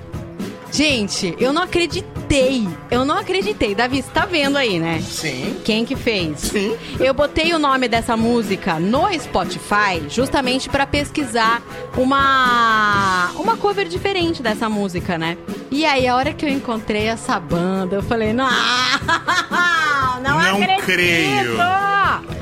Gente, 0.75 1.33
eu 1.39 1.53
não 1.53 1.61
acreditei. 1.61 2.67
Eu 2.91 3.05
não 3.05 3.17
acreditei. 3.17 3.73
Davi, 3.73 4.01
você 4.01 4.09
tá 4.11 4.25
vendo 4.25 4.57
aí, 4.57 4.77
né? 4.77 4.99
Sim. 5.01 5.55
Quem 5.63 5.85
que 5.85 5.95
fez? 5.95 6.37
Sim. 6.37 6.75
Eu 6.99 7.13
botei 7.13 7.53
o 7.53 7.59
nome 7.59 7.87
dessa 7.87 8.17
música 8.17 8.77
no 8.77 9.07
Spotify 9.17 10.03
justamente 10.09 10.67
pra 10.67 10.85
pesquisar 10.85 11.61
uma 11.95 13.31
uma 13.35 13.55
cover 13.55 13.87
diferente 13.87 14.43
dessa 14.43 14.67
música, 14.67 15.17
né? 15.17 15.37
E 15.71 15.85
aí 15.85 16.05
a 16.09 16.13
hora 16.17 16.33
que 16.33 16.43
eu 16.45 16.49
encontrei 16.49 17.03
essa 17.07 17.39
banda, 17.39 17.95
eu 17.95 18.03
falei: 18.03 18.33
"Não, 18.33 18.49
não, 20.21 20.41
Não 20.41 20.61
acredito!" 20.61 20.83
creio. 20.85 21.57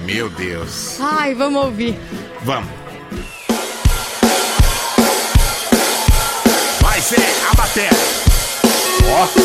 Meu 0.05 0.27
Deus. 0.31 0.97
Ai, 0.99 1.35
vamos 1.35 1.65
ouvir. 1.65 1.95
Vamos. 2.41 2.67
Vai 6.81 6.99
ser 6.99 7.21
a 7.51 7.55
bateria. 7.55 8.22
Sometimes 9.05 9.43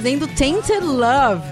fazendo 0.00 0.26
Tainted 0.28 0.80
Love. 0.82 1.42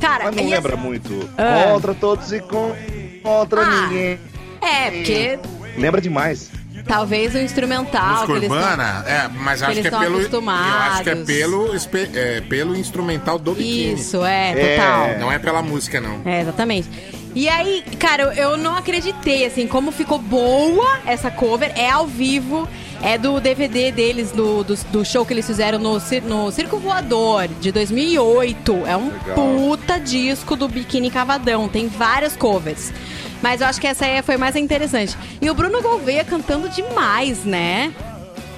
Cara, 0.00 0.24
Mas 0.24 0.36
não 0.36 0.42
e 0.44 0.50
lembra 0.50 0.72
essa- 0.72 0.80
muito. 0.82 1.30
Ah. 1.36 1.72
Contra 1.72 1.94
todos 1.94 2.32
e 2.32 2.40
com- 2.40 2.74
contra 3.22 3.60
Ah. 3.62 3.82
ninguém. 3.82 4.18
É, 4.62 4.90
porque 4.90 5.38
Lembra 5.76 6.00
demais. 6.00 6.50
talvez 6.86 7.34
o 7.34 7.38
instrumental 7.38 8.24
que 8.26 8.32
Música 8.32 8.36
eles 8.38 8.48
tão- 8.48 8.58
urbana? 8.58 9.04
É, 9.06 9.28
mas 9.28 9.62
acho 9.62 9.72
que 9.72 9.78
é 9.80 9.82
estão 9.82 10.00
pelo. 10.00 10.14
Eu 10.14 10.20
acostumados. 10.20 10.92
acho 10.94 11.02
que 11.02 11.10
é 11.10 11.14
pelo, 11.16 11.70
é, 12.14 12.40
pelo 12.42 12.76
instrumental 12.76 13.38
do 13.38 13.52
biquíni. 13.52 13.94
Isso, 13.94 14.24
é, 14.24 14.52
É. 14.52 14.76
total. 14.76 15.18
Não 15.18 15.30
é 15.30 15.38
pela 15.38 15.60
música, 15.62 16.00
não. 16.00 16.22
É, 16.24 16.40
exatamente. 16.40 16.88
E 17.34 17.46
aí, 17.48 17.84
cara, 17.98 18.22
eu- 18.22 18.32
eu 18.52 18.56
não 18.56 18.74
acreditei, 18.74 19.44
assim, 19.44 19.66
como 19.66 19.92
ficou 19.92 20.18
boa 20.18 20.98
essa 21.04 21.30
cover. 21.30 21.72
É 21.76 21.90
ao 21.90 22.06
vivo, 22.06 22.66
é 23.02 23.16
do 23.16 23.40
DVD 23.40 23.92
deles, 23.92 24.32
do, 24.32 24.64
do, 24.64 24.74
do 24.74 25.04
show 25.04 25.24
que 25.24 25.32
eles 25.32 25.46
fizeram 25.46 25.78
no, 25.78 25.98
no 26.26 26.50
Circo 26.50 26.78
Voador, 26.78 27.48
de 27.60 27.70
2008. 27.70 28.82
É 28.86 28.96
um 28.96 29.10
Legal. 29.12 29.34
puta 29.34 29.98
disco 29.98 30.56
do 30.56 30.68
Biquíni 30.68 31.10
Cavadão, 31.10 31.68
tem 31.68 31.88
várias 31.88 32.36
covers. 32.36 32.92
Mas 33.40 33.60
eu 33.60 33.68
acho 33.68 33.80
que 33.80 33.86
essa 33.86 34.04
aí 34.04 34.20
foi 34.22 34.36
mais 34.36 34.56
interessante. 34.56 35.16
E 35.40 35.48
o 35.48 35.54
Bruno 35.54 35.80
Gouveia 35.80 36.24
cantando 36.24 36.68
demais, 36.68 37.44
né? 37.44 37.92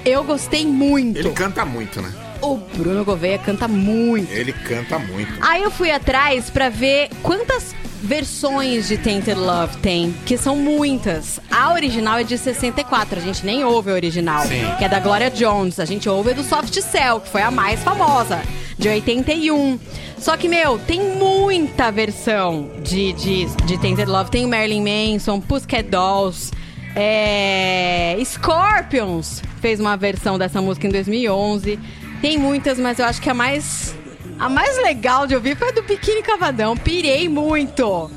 Eu 0.04 0.24
gostei 0.24 0.66
muito. 0.66 1.18
Ele 1.18 1.30
canta 1.32 1.64
muito, 1.64 2.00
né? 2.00 2.10
O 2.40 2.56
Bruno 2.56 3.04
Gouveia 3.04 3.38
canta 3.38 3.68
muito. 3.68 4.32
Ele 4.32 4.52
canta 4.52 4.98
muito. 4.98 5.30
Aí 5.42 5.62
eu 5.62 5.70
fui 5.70 5.90
atrás 5.90 6.48
pra 6.48 6.70
ver 6.70 7.10
quantas 7.22 7.74
versões 8.02 8.88
de 8.88 8.96
Tainted 8.96 9.38
Love 9.38 9.76
tem, 9.78 10.14
que 10.24 10.36
são 10.36 10.56
muitas. 10.56 11.40
A 11.50 11.72
original 11.72 12.18
é 12.18 12.24
de 12.24 12.36
64, 12.36 13.18
a 13.18 13.22
gente 13.22 13.44
nem 13.44 13.64
ouve 13.64 13.90
a 13.90 13.94
original, 13.94 14.42
Sim. 14.42 14.64
que 14.78 14.84
é 14.84 14.88
da 14.88 14.98
Gloria 14.98 15.30
Jones. 15.30 15.78
A 15.78 15.84
gente 15.84 16.08
ouve 16.08 16.30
a 16.30 16.34
do 16.34 16.42
Soft 16.42 16.74
Cell, 16.80 17.20
que 17.20 17.28
foi 17.28 17.42
a 17.42 17.50
mais 17.50 17.80
famosa, 17.80 18.40
de 18.78 18.88
81. 18.88 19.78
Só 20.18 20.36
que, 20.36 20.48
meu, 20.48 20.78
tem 20.78 21.16
muita 21.16 21.90
versão 21.90 22.70
de, 22.82 23.12
de, 23.12 23.44
de 23.66 23.78
Tainted 23.78 24.08
Love. 24.08 24.30
Tem 24.30 24.44
o 24.44 24.48
Marilyn 24.48 24.82
Manson, 24.82 25.40
Pussycat 25.40 25.88
Dolls, 25.88 26.50
é... 26.94 28.16
Scorpions 28.24 29.42
fez 29.60 29.78
uma 29.78 29.96
versão 29.96 30.38
dessa 30.38 30.60
música 30.60 30.86
em 30.86 30.90
2011. 30.90 31.78
Tem 32.20 32.36
muitas, 32.38 32.78
mas 32.78 32.98
eu 32.98 33.04
acho 33.06 33.20
que 33.20 33.30
a 33.30 33.34
mais 33.34 33.94
a 34.40 34.48
mais 34.48 34.76
legal 34.82 35.26
de 35.26 35.34
ouvir 35.34 35.56
foi 35.56 35.68
a 35.68 35.72
do 35.72 35.82
Biquíni 35.82 36.22
Cavadão. 36.22 36.76
Pirei 36.76 37.28
muito 37.28 38.10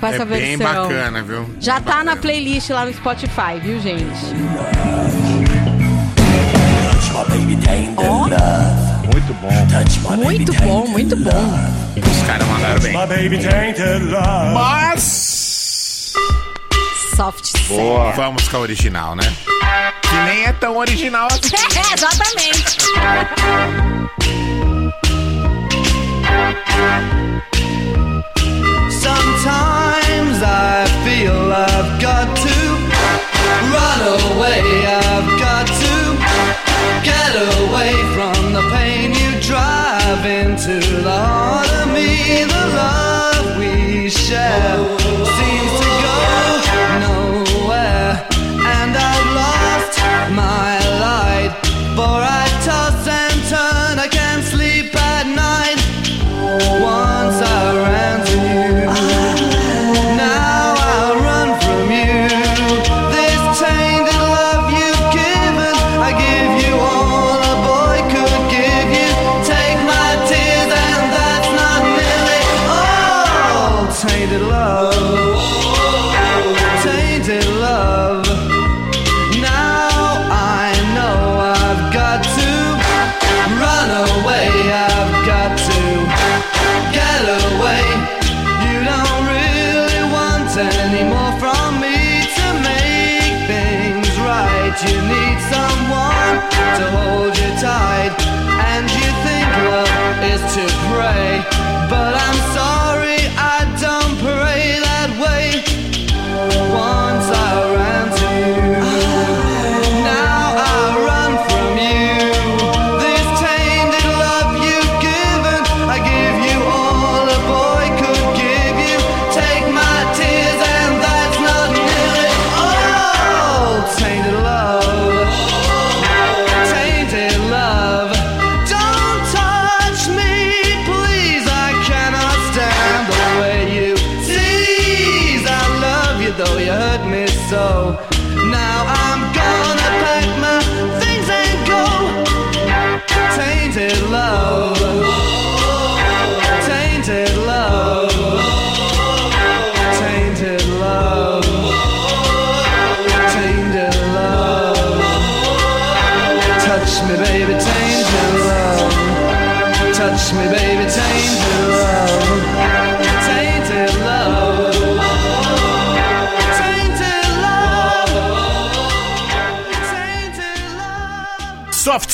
com 0.00 0.06
essa 0.06 0.22
é 0.22 0.26
bem 0.26 0.56
versão. 0.56 0.82
bacana, 0.88 1.22
viu? 1.22 1.48
Já 1.60 1.74
Bem 1.74 1.82
tá 1.84 1.96
na 1.98 2.14
bacana. 2.14 2.16
playlist 2.20 2.70
lá 2.70 2.84
no 2.84 2.92
Spotify, 2.92 3.58
viu, 3.62 3.80
gente? 3.80 4.34
Muito 9.12 9.34
bom. 9.34 10.16
Muito 10.16 10.52
bom, 10.54 10.86
muito 10.86 11.16
bom. 11.16 11.30
Os 11.96 12.26
caras 12.26 12.46
mandaram 12.46 12.80
bem. 12.80 12.92
My 12.92 13.06
baby 13.06 13.38
tainted 13.38 14.04
love. 14.04 14.54
Mas. 14.54 16.12
Soft. 17.16 17.52
Boa. 17.68 18.12
Vamos 18.12 18.46
com 18.48 18.56
a 18.58 18.60
original, 18.60 19.16
né? 19.16 19.24
Que 20.02 20.14
nem 20.24 20.44
é 20.44 20.52
tão 20.52 20.76
original 20.76 21.26
assim. 21.30 21.56
É, 21.78 21.94
exatamente. 21.94 22.78
Sometimes 28.90 30.36
I 30.42 30.86
feel 31.04 31.52
I've 31.52 32.00
got 32.00 32.28
to 32.46 32.58
run 33.74 34.00
away. 34.24 34.62
I've 34.86 35.30
got 35.38 35.66
to 35.84 35.94
get 37.04 37.32
away 37.58 37.92
from 38.14 38.52
the 38.52 38.62
pain 38.72 39.12
you 39.12 39.30
drive 39.40 40.24
into 40.24 40.80
the 41.02 41.18
heart 41.30 41.68
of 41.82 41.88
me. 41.92 42.44
The 42.44 42.64
love 42.76 43.58
we 43.58 44.08
share 44.08 44.97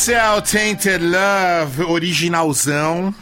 love. 0.09 0.43
Soft 0.43 0.43
Cell 0.43 0.43
Tainted 0.43 1.05
Love, 1.05 1.83
originalzão. 1.85 3.15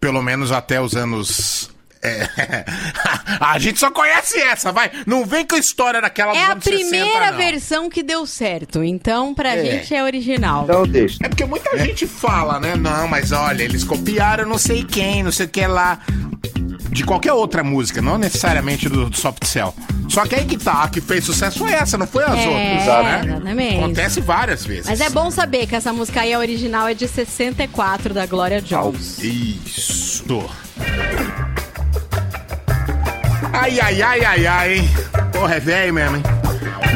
Pelo 0.00 0.22
menos 0.22 0.50
até 0.50 0.80
os 0.80 0.96
anos. 0.96 1.70
é, 2.02 2.64
a 3.40 3.56
gente 3.60 3.78
só 3.78 3.88
conhece 3.90 4.36
essa, 4.40 4.72
vai. 4.72 4.90
Não 5.06 5.24
vem 5.24 5.46
com 5.46 5.54
a 5.54 5.58
história 5.58 6.00
daquela 6.00 6.32
dos 6.32 6.40
É 6.40 6.44
a 6.46 6.60
60, 6.60 6.60
primeira 6.70 7.30
não. 7.30 7.36
versão 7.38 7.88
que 7.88 8.02
deu 8.02 8.26
certo. 8.26 8.82
Então, 8.82 9.32
pra 9.32 9.54
É. 9.56 9.64
gente 9.64 9.94
é 9.94 10.02
original. 10.02 10.64
Então 10.64 10.84
deixa. 10.86 11.18
É 11.22 11.28
porque 11.28 11.44
muita 11.44 11.78
gente 11.78 12.06
fala, 12.06 12.58
né? 12.58 12.74
Não, 12.74 13.06
mas 13.06 13.30
olha, 13.30 13.62
eles 13.62 13.84
copiaram 13.84 14.44
não 14.48 14.58
sei 14.58 14.82
quem, 14.84 15.22
não 15.22 15.30
sei 15.30 15.46
o 15.46 15.48
que 15.48 15.64
lá. 15.66 16.00
De 16.92 17.04
qualquer 17.04 17.32
outra 17.32 17.64
música, 17.64 18.02
não 18.02 18.18
necessariamente 18.18 18.86
do, 18.88 19.08
do 19.08 19.16
Soft 19.16 19.44
Cell. 19.46 19.74
Só 20.08 20.26
que 20.26 20.34
aí 20.34 20.44
que 20.44 20.58
tá, 20.58 20.82
a 20.84 20.88
que 20.88 21.00
fez 21.00 21.24
sucesso 21.24 21.58
foi 21.58 21.72
essa, 21.72 21.96
não 21.96 22.06
foi 22.06 22.22
as 22.22 22.30
É, 22.38 22.46
outras, 22.46 22.54
né? 22.54 22.82
exatamente. 22.82 23.76
Acontece 23.76 24.20
várias 24.20 24.64
vezes. 24.66 24.86
Mas 24.86 25.00
é 25.00 25.08
bom 25.08 25.30
saber 25.30 25.66
que 25.66 25.74
essa 25.74 25.90
música 25.92 26.20
aí, 26.20 26.34
a 26.34 26.38
original, 26.38 26.86
é 26.86 26.92
de 26.92 27.08
64, 27.08 28.12
da 28.12 28.26
Gloria 28.26 28.60
Jones. 28.60 29.18
Isso. 29.20 30.44
Ai, 33.54 33.80
ai, 33.80 34.02
ai, 34.02 34.24
ai, 34.24 34.46
ai, 34.46 34.74
hein? 34.78 34.90
Porra, 35.32 35.54
é 35.56 35.60
velho 35.60 35.94
mesmo, 35.94 36.16
hein? 36.18 36.22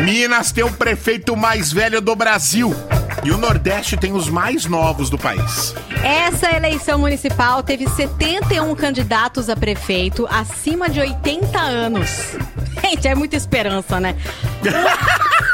Minas 0.04 0.52
tem 0.52 0.62
o 0.64 0.70
prefeito 0.70 1.34
mais 1.36 1.72
velho 1.72 2.00
do 2.02 2.14
Brasil. 2.14 2.74
E 3.26 3.30
o 3.32 3.38
Nordeste 3.38 3.96
tem 3.96 4.12
os 4.12 4.28
mais 4.28 4.66
novos 4.66 5.10
do 5.10 5.18
país. 5.18 5.74
Essa 6.04 6.54
eleição 6.54 6.96
municipal 6.96 7.60
teve 7.60 7.88
71 7.88 8.72
candidatos 8.76 9.50
a 9.50 9.56
prefeito 9.56 10.28
acima 10.30 10.88
de 10.88 11.00
80 11.00 11.58
anos. 11.58 12.08
Gente, 12.80 13.08
é 13.08 13.16
muita 13.16 13.34
esperança, 13.34 13.98
né? 13.98 14.14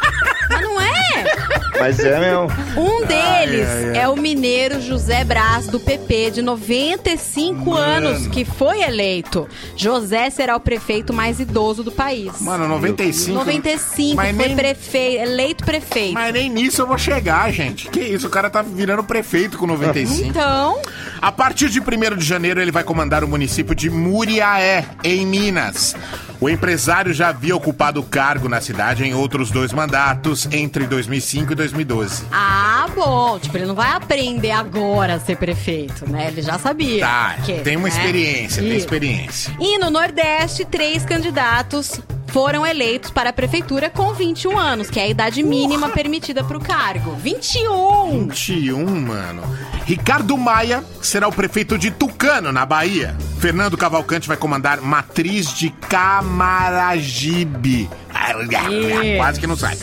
Mas 1.82 1.98
é? 2.00 2.20
Mesmo. 2.20 2.48
Um 2.76 3.04
deles 3.06 3.68
é 3.94 4.08
o 4.08 4.16
mineiro 4.16 4.80
José 4.80 5.24
Braz, 5.24 5.66
do 5.66 5.78
PP, 5.80 6.30
de 6.32 6.42
95 6.42 7.74
anos, 7.74 8.26
que 8.28 8.44
foi 8.44 8.82
eleito. 8.82 9.48
José 9.76 10.30
será 10.30 10.56
o 10.56 10.60
prefeito 10.60 11.12
mais 11.12 11.40
idoso 11.40 11.82
do 11.82 11.90
país. 11.92 12.40
Mano, 12.40 12.68
95. 12.68 13.32
95, 13.32 14.16
Mas 14.16 14.36
foi 14.36 14.46
nem- 14.46 14.56
prefeito, 14.56 15.22
eleito 15.22 15.64
prefeito. 15.64 16.14
Mas 16.14 16.32
nem 16.32 16.48
nisso 16.48 16.82
eu 16.82 16.86
vou 16.86 16.98
chegar, 16.98 17.50
gente. 17.52 17.88
Que 17.88 18.00
isso, 18.00 18.26
o 18.26 18.30
cara 18.30 18.48
tá 18.48 18.62
virando 18.62 19.02
prefeito 19.04 19.58
com 19.58 19.66
95. 19.66 20.28
Então, 20.28 20.78
A 21.20 21.30
partir 21.30 21.68
de 21.68 21.80
1 21.80 22.16
de 22.16 22.24
janeiro, 22.24 22.60
ele 22.60 22.72
vai 22.72 22.82
comandar 22.82 23.22
o 23.22 23.28
município 23.28 23.74
de 23.76 23.88
Muriaé, 23.88 24.84
em 25.04 25.24
Minas. 25.24 25.94
O 26.42 26.50
empresário 26.50 27.14
já 27.14 27.28
havia 27.28 27.54
ocupado 27.54 28.00
o 28.00 28.02
cargo 28.02 28.48
na 28.48 28.60
cidade 28.60 29.04
em 29.04 29.14
outros 29.14 29.48
dois 29.48 29.72
mandatos, 29.72 30.48
entre 30.50 30.88
2005 30.88 31.52
e 31.52 31.54
2012. 31.54 32.24
ah, 32.32 32.84
bom. 32.96 33.38
Tipo, 33.38 33.58
ele 33.58 33.66
não 33.66 33.76
vai 33.76 33.92
aprender 33.92 34.50
agora 34.50 35.14
a 35.14 35.20
ser 35.20 35.36
prefeito, 35.36 36.04
né? 36.10 36.26
Ele 36.26 36.42
já 36.42 36.58
sabia. 36.58 37.06
Tá, 37.06 37.36
que, 37.44 37.60
tem 37.60 37.76
uma 37.76 37.88
né? 37.88 37.94
experiência, 37.94 38.60
tem 38.60 38.76
experiência. 38.76 39.54
E 39.60 39.78
no 39.78 39.88
Nordeste, 39.88 40.64
três 40.64 41.04
candidatos 41.04 42.00
foram 42.32 42.66
eleitos 42.66 43.10
para 43.10 43.30
a 43.30 43.32
prefeitura 43.32 43.88
com 43.90 44.12
21 44.14 44.58
anos, 44.58 44.88
que 44.88 44.98
é 44.98 45.04
a 45.04 45.08
idade 45.08 45.42
mínima 45.42 45.90
permitida 45.90 46.42
para 46.42 46.56
o 46.56 46.60
cargo. 46.60 47.14
21! 47.16 48.26
21, 48.26 49.00
mano. 49.00 49.42
Ricardo 49.84 50.38
Maia 50.38 50.82
será 51.02 51.28
o 51.28 51.32
prefeito 51.32 51.76
de 51.76 51.90
Tucano, 51.90 52.50
na 52.50 52.64
Bahia. 52.64 53.14
Fernando 53.38 53.76
Cavalcante 53.76 54.26
vai 54.26 54.38
comandar 54.38 54.80
Matriz 54.80 55.52
de 55.52 55.68
Camaragibe. 55.88 57.82
Isso. 57.82 59.16
Quase 59.18 59.38
que 59.38 59.46
não 59.46 59.56
sai. 59.56 59.76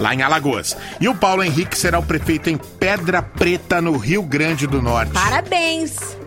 Lá 0.00 0.12
em 0.12 0.22
Alagoas. 0.22 0.76
E 1.00 1.08
o 1.08 1.14
Paulo 1.14 1.44
Henrique 1.44 1.78
será 1.78 2.00
o 2.00 2.02
prefeito 2.02 2.50
em 2.50 2.56
Pedra 2.56 3.22
Preta, 3.22 3.80
no 3.80 3.96
Rio 3.96 4.22
Grande 4.22 4.66
do 4.66 4.82
Norte. 4.82 5.12
Parabéns! 5.12 6.23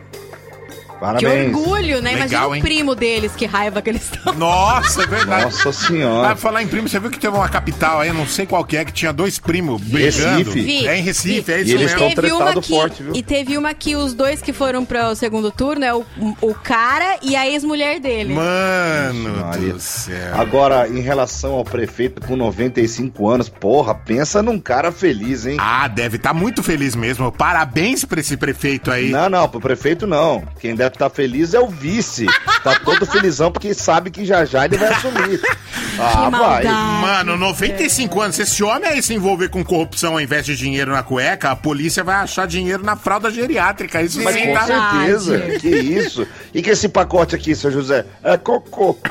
Que 0.97 1.01
Parabéns. 1.05 1.55
orgulho, 1.55 2.01
né? 2.01 2.11
Imagina 2.13 2.23
Legal, 2.25 2.49
o 2.51 2.55
hein? 2.55 2.61
primo 2.61 2.95
deles, 2.95 3.31
que 3.35 3.45
raiva 3.45 3.81
que 3.81 3.89
eles 3.89 4.03
estão. 4.03 4.33
Nossa, 4.33 5.03
é 5.03 5.05
verdade. 5.07 5.43
Nossa 5.45 5.69
Ah, 5.69 5.73
senhora. 5.73 6.35
falar 6.35 6.63
em 6.63 6.67
primo, 6.67 6.89
você 6.89 6.99
viu 6.99 7.09
que 7.11 7.19
teve 7.19 7.35
uma 7.35 7.47
capital 7.49 7.99
aí, 8.01 8.07
eu 8.09 8.13
não 8.13 8.25
sei 8.25 8.45
qual 8.45 8.63
que 8.65 8.75
é, 8.77 8.83
que 8.83 8.91
tinha 8.91 9.13
dois 9.13 9.37
primos 9.39 9.81
brigando. 9.81 10.37
Recife. 10.51 10.61
Vi. 10.61 10.87
É 10.87 10.97
em 10.97 11.01
Recife, 11.03 11.51
é 11.51 11.59
E 11.59 11.61
isso 11.63 11.75
eles 11.75 11.93
mesmo. 11.93 12.15
Teve 12.15 12.31
uma 12.31 12.53
que, 12.61 12.67
forte, 12.67 13.03
viu? 13.03 13.15
E 13.15 13.21
teve 13.23 13.57
uma 13.57 13.73
que 13.73 13.95
os 13.95 14.13
dois 14.13 14.41
que 14.41 14.51
foram 14.53 14.83
para 14.83 15.09
o 15.11 15.15
segundo 15.15 15.51
turno 15.51 15.85
é 15.85 15.93
o, 15.93 16.03
o 16.41 16.53
cara 16.55 17.17
e 17.21 17.35
a 17.35 17.47
ex-mulher 17.47 17.99
dele. 17.99 18.33
Mano 18.33 19.37
Maria. 19.45 19.73
do 19.73 19.79
céu. 19.79 20.33
Agora, 20.35 20.87
em 20.87 20.99
relação 20.99 21.53
ao 21.53 21.63
prefeito 21.63 22.21
com 22.25 22.35
95 22.35 23.29
anos, 23.29 23.49
porra, 23.49 23.93
pensa 23.93 24.41
num 24.41 24.59
cara 24.59 24.91
feliz, 24.91 25.45
hein? 25.45 25.57
Ah, 25.59 25.87
deve 25.87 26.17
estar 26.17 26.33
muito 26.33 26.63
feliz 26.63 26.95
mesmo. 26.95 27.31
Parabéns 27.31 28.03
pra 28.05 28.19
esse 28.19 28.35
prefeito 28.37 28.91
aí. 28.91 29.09
Não, 29.09 29.29
não, 29.29 29.47
pro 29.47 29.59
prefeito 29.59 30.07
não. 30.07 30.43
Quem 30.59 30.75
deve 30.75 30.86
estar 30.95 31.09
feliz 31.09 31.53
é 31.53 31.59
o 31.59 31.67
vice. 31.67 32.25
Tá 32.63 32.79
todo 32.79 33.05
felizão 33.05 33.51
porque 33.51 33.73
sabe 33.73 34.11
que 34.11 34.25
já 34.25 34.45
já 34.45 34.65
ele 34.65 34.77
vai 34.77 34.89
assumir. 34.89 35.41
Ah, 35.99 36.29
vai. 36.29 36.63
Mano, 36.63 37.37
95 37.37 38.21
anos. 38.21 38.35
Se 38.35 38.43
esse 38.43 38.63
homem 38.63 38.87
aí 38.87 39.01
se 39.01 39.15
envolver 39.15 39.49
com 39.49 39.63
corrupção 39.63 40.13
ao 40.13 40.21
invés 40.21 40.45
de 40.45 40.55
dinheiro 40.55 40.91
na 40.91 41.01
cueca, 41.01 41.49
a 41.49 41.55
polícia 41.55 42.03
vai 42.03 42.17
achar 42.17 42.45
dinheiro 42.45 42.83
na 42.83 42.95
fralda 42.95 43.31
geriátrica. 43.31 44.01
Isso 44.03 44.21
Mas 44.23 44.35
sim, 44.35 44.45
com 44.45 44.53
tá? 44.53 44.65
certeza. 44.65 45.39
Que 45.59 45.69
isso? 45.69 46.27
E 46.53 46.61
que 46.61 46.69
esse 46.69 46.87
pacote 46.87 47.35
aqui, 47.35 47.55
seu 47.55 47.71
José? 47.71 48.05
É 48.23 48.37
cocô. 48.37 48.95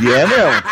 E 0.00 0.10
é 0.10 0.26
mesmo. 0.26 0.62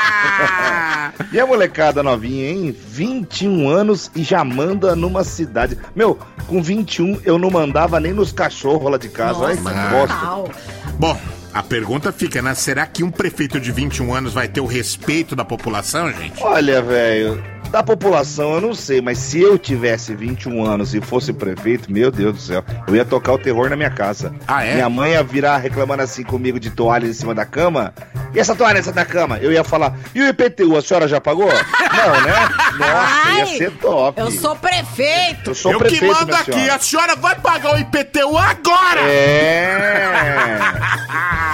E 1.32 1.38
a 1.38 1.46
molecada 1.46 2.02
novinha, 2.02 2.50
hein? 2.50 2.76
21 2.88 3.68
anos 3.68 4.10
e 4.16 4.22
já 4.22 4.42
manda 4.44 4.96
numa 4.96 5.22
cidade. 5.22 5.78
Meu, 5.94 6.18
com 6.46 6.62
21 6.62 7.20
eu 7.24 7.38
não 7.38 7.50
mandava 7.50 8.00
nem 8.00 8.12
nos 8.12 8.32
cachorros 8.32 8.90
lá 8.90 8.98
de 8.98 9.08
casa. 9.08 9.38
Olha 9.40 9.56
que. 9.56 10.92
Bom, 10.98 11.18
a 11.52 11.62
pergunta 11.62 12.12
fica, 12.12 12.40
né? 12.40 12.54
Será 12.54 12.86
que 12.86 13.04
um 13.04 13.10
prefeito 13.10 13.60
de 13.60 13.70
21 13.70 14.14
anos 14.14 14.32
vai 14.32 14.48
ter 14.48 14.60
o 14.60 14.66
respeito 14.66 15.36
da 15.36 15.44
população, 15.44 16.12
gente? 16.12 16.42
Olha, 16.42 16.80
velho, 16.80 17.42
da 17.70 17.82
população 17.82 18.54
eu 18.54 18.60
não 18.60 18.74
sei, 18.74 19.00
mas 19.00 19.18
se 19.18 19.40
eu 19.40 19.56
tivesse 19.58 20.14
21 20.14 20.64
anos 20.64 20.94
e 20.94 21.00
fosse 21.00 21.32
prefeito, 21.32 21.90
meu 21.90 22.10
Deus 22.10 22.34
do 22.34 22.40
céu, 22.40 22.64
eu 22.86 22.96
ia 22.96 23.04
tocar 23.04 23.32
o 23.32 23.38
terror 23.38 23.70
na 23.70 23.76
minha 23.76 23.90
casa. 23.90 24.34
Ah, 24.46 24.64
é? 24.64 24.74
Minha 24.74 24.88
mãe 24.90 25.12
ia 25.12 25.22
virar 25.22 25.56
reclamando 25.58 26.02
assim 26.02 26.22
comigo 26.24 26.58
de 26.58 26.70
toalha 26.70 27.06
em 27.06 27.12
cima 27.12 27.34
da 27.34 27.44
cama. 27.44 27.94
E 28.34 28.38
essa 28.40 28.54
toalha 28.56 28.78
em 28.78 28.82
cima 28.82 28.94
da 28.94 29.04
cama? 29.04 29.38
Eu 29.38 29.52
ia 29.52 29.62
falar, 29.64 29.96
e 30.14 30.20
o 30.20 30.28
IPTU, 30.28 30.76
a 30.76 30.82
senhora 30.82 31.06
já 31.06 31.20
pagou? 31.20 31.46
não, 31.48 32.20
né? 32.22 32.48
Nossa, 32.78 33.32
ia 33.32 33.44
Ai, 33.44 33.46
ser 33.56 33.70
top. 33.72 34.20
Eu 34.20 34.30
sou 34.30 34.56
prefeito! 34.56 35.50
Eu 35.50 35.54
sou 35.54 35.72
Eu 35.72 35.78
prefeito, 35.78 36.04
que 36.04 36.12
mando 36.12 36.26
minha 36.26 36.38
aqui, 36.38 36.52
senhora. 36.52 36.74
a 36.74 36.78
senhora 36.78 37.16
vai 37.16 37.34
pagar 37.36 37.74
o 37.74 37.78
IPTU 37.78 38.36
agora! 38.36 39.00
É. 39.02 40.58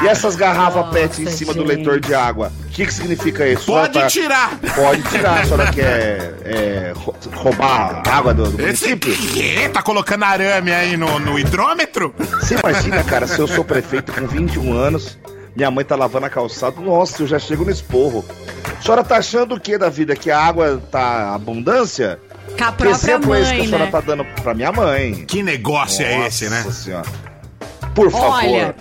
E 0.02 0.08
essas 0.08 0.36
garrafas 0.36 0.86
PET 0.90 1.22
em 1.22 1.26
cima 1.26 1.52
do 1.54 1.60
gente. 1.60 1.68
leitor 1.68 2.00
de 2.00 2.14
água? 2.14 2.52
O 2.66 2.68
que, 2.68 2.84
que 2.84 2.92
significa 2.92 3.48
isso? 3.48 3.64
Pode 3.66 4.06
tirar. 4.08 4.50
Pode 4.74 5.02
tirar. 5.04 5.40
A 5.40 5.44
senhora 5.44 5.72
quer 5.72 6.05
é, 6.44 6.92
rou- 6.94 7.14
roubar 7.34 8.02
a 8.06 8.10
água 8.16 8.32
do, 8.34 8.50
do 8.50 8.66
Esse 8.66 8.88
município? 8.88 9.14
quê? 9.32 9.68
Tá 9.72 9.82
colocando 9.82 10.24
arame 10.24 10.72
aí 10.72 10.96
no, 10.96 11.18
no 11.18 11.38
hidrômetro? 11.38 12.14
Você 12.40 12.54
imagina, 12.56 13.02
cara, 13.04 13.26
se 13.26 13.38
eu 13.38 13.46
sou 13.48 13.64
prefeito 13.64 14.12
com 14.12 14.26
21 14.26 14.72
anos, 14.72 15.18
minha 15.54 15.70
mãe 15.70 15.84
tá 15.84 15.96
lavando 15.96 16.26
a 16.26 16.30
calçada, 16.30 16.80
nossa, 16.80 17.22
eu 17.22 17.26
já 17.26 17.38
chego 17.38 17.64
no 17.64 17.70
esporro. 17.70 18.24
A 18.78 18.82
senhora 18.82 19.02
tá 19.02 19.16
achando 19.16 19.54
o 19.54 19.60
que 19.60 19.76
da 19.78 19.88
vida? 19.88 20.14
Que 20.14 20.30
a 20.30 20.38
água 20.38 20.80
tá 20.90 21.34
abundância? 21.34 22.18
Com 22.46 22.52
a 22.64 22.72
Que 22.72 22.76
própria 22.76 22.90
exemplo 22.90 23.34
é 23.34 23.40
esse 23.40 23.50
que 23.50 23.54
a 23.54 23.58
mãe, 23.58 23.66
senhora 23.66 23.84
né? 23.86 23.90
tá 23.90 24.00
dando 24.00 24.24
pra 24.42 24.54
minha 24.54 24.70
mãe? 24.72 25.24
Que 25.26 25.42
negócio 25.42 26.04
é 26.04 26.26
esse, 26.26 26.48
né? 26.48 26.62
Nossa 26.64 26.72
senhora. 26.84 27.06
Por 27.94 28.10
favor. 28.10 28.32
Olha, 28.34 28.76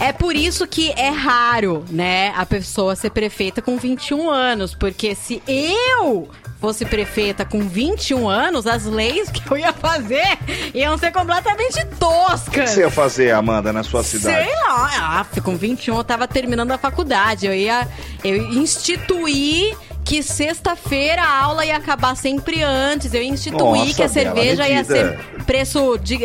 é 0.00 0.12
por 0.12 0.34
isso 0.34 0.66
que 0.66 0.90
é 0.92 1.08
raro, 1.08 1.84
né, 1.90 2.32
a 2.36 2.46
pessoa 2.46 2.94
ser 2.96 3.10
prefeita 3.10 3.60
com 3.60 3.76
21 3.76 4.28
anos, 4.30 4.74
porque 4.74 5.14
se 5.14 5.42
eu 5.46 6.28
fosse 6.60 6.84
prefeita 6.84 7.44
com 7.44 7.60
21 7.68 8.28
anos, 8.28 8.66
as 8.66 8.84
leis 8.84 9.30
que 9.30 9.48
eu 9.50 9.56
ia 9.56 9.72
fazer 9.72 10.38
iam 10.74 10.98
ser 10.98 11.12
completamente 11.12 11.80
O 11.80 11.86
que 11.86 11.96
toscas. 11.96 12.70
você 12.70 12.80
ia 12.80 12.90
fazer, 12.90 13.30
Amanda, 13.30 13.72
na 13.72 13.82
sua 13.82 14.02
cidade? 14.02 14.44
Sei 14.44 14.54
lá, 14.66 15.20
ah, 15.20 15.40
com 15.40 15.56
21 15.56 15.96
eu 15.96 16.04
tava 16.04 16.26
terminando 16.26 16.72
a 16.72 16.78
faculdade. 16.78 17.46
Eu 17.46 17.54
ia 17.54 17.86
eu 18.24 18.36
ia 18.36 18.58
instituir 18.58 19.76
que 20.08 20.22
sexta-feira 20.22 21.20
a 21.22 21.42
aula 21.44 21.66
ia 21.66 21.76
acabar 21.76 22.16
sempre 22.16 22.62
antes. 22.62 23.12
Eu 23.12 23.22
ia 23.22 23.28
instituir 23.28 23.62
Nossa, 23.62 23.94
que 23.94 24.02
a 24.02 24.08
cerveja 24.08 24.66
ia 24.66 24.76
medida. 24.76 24.94
ser 24.94 25.44
preço 25.44 25.98
de. 25.98 26.18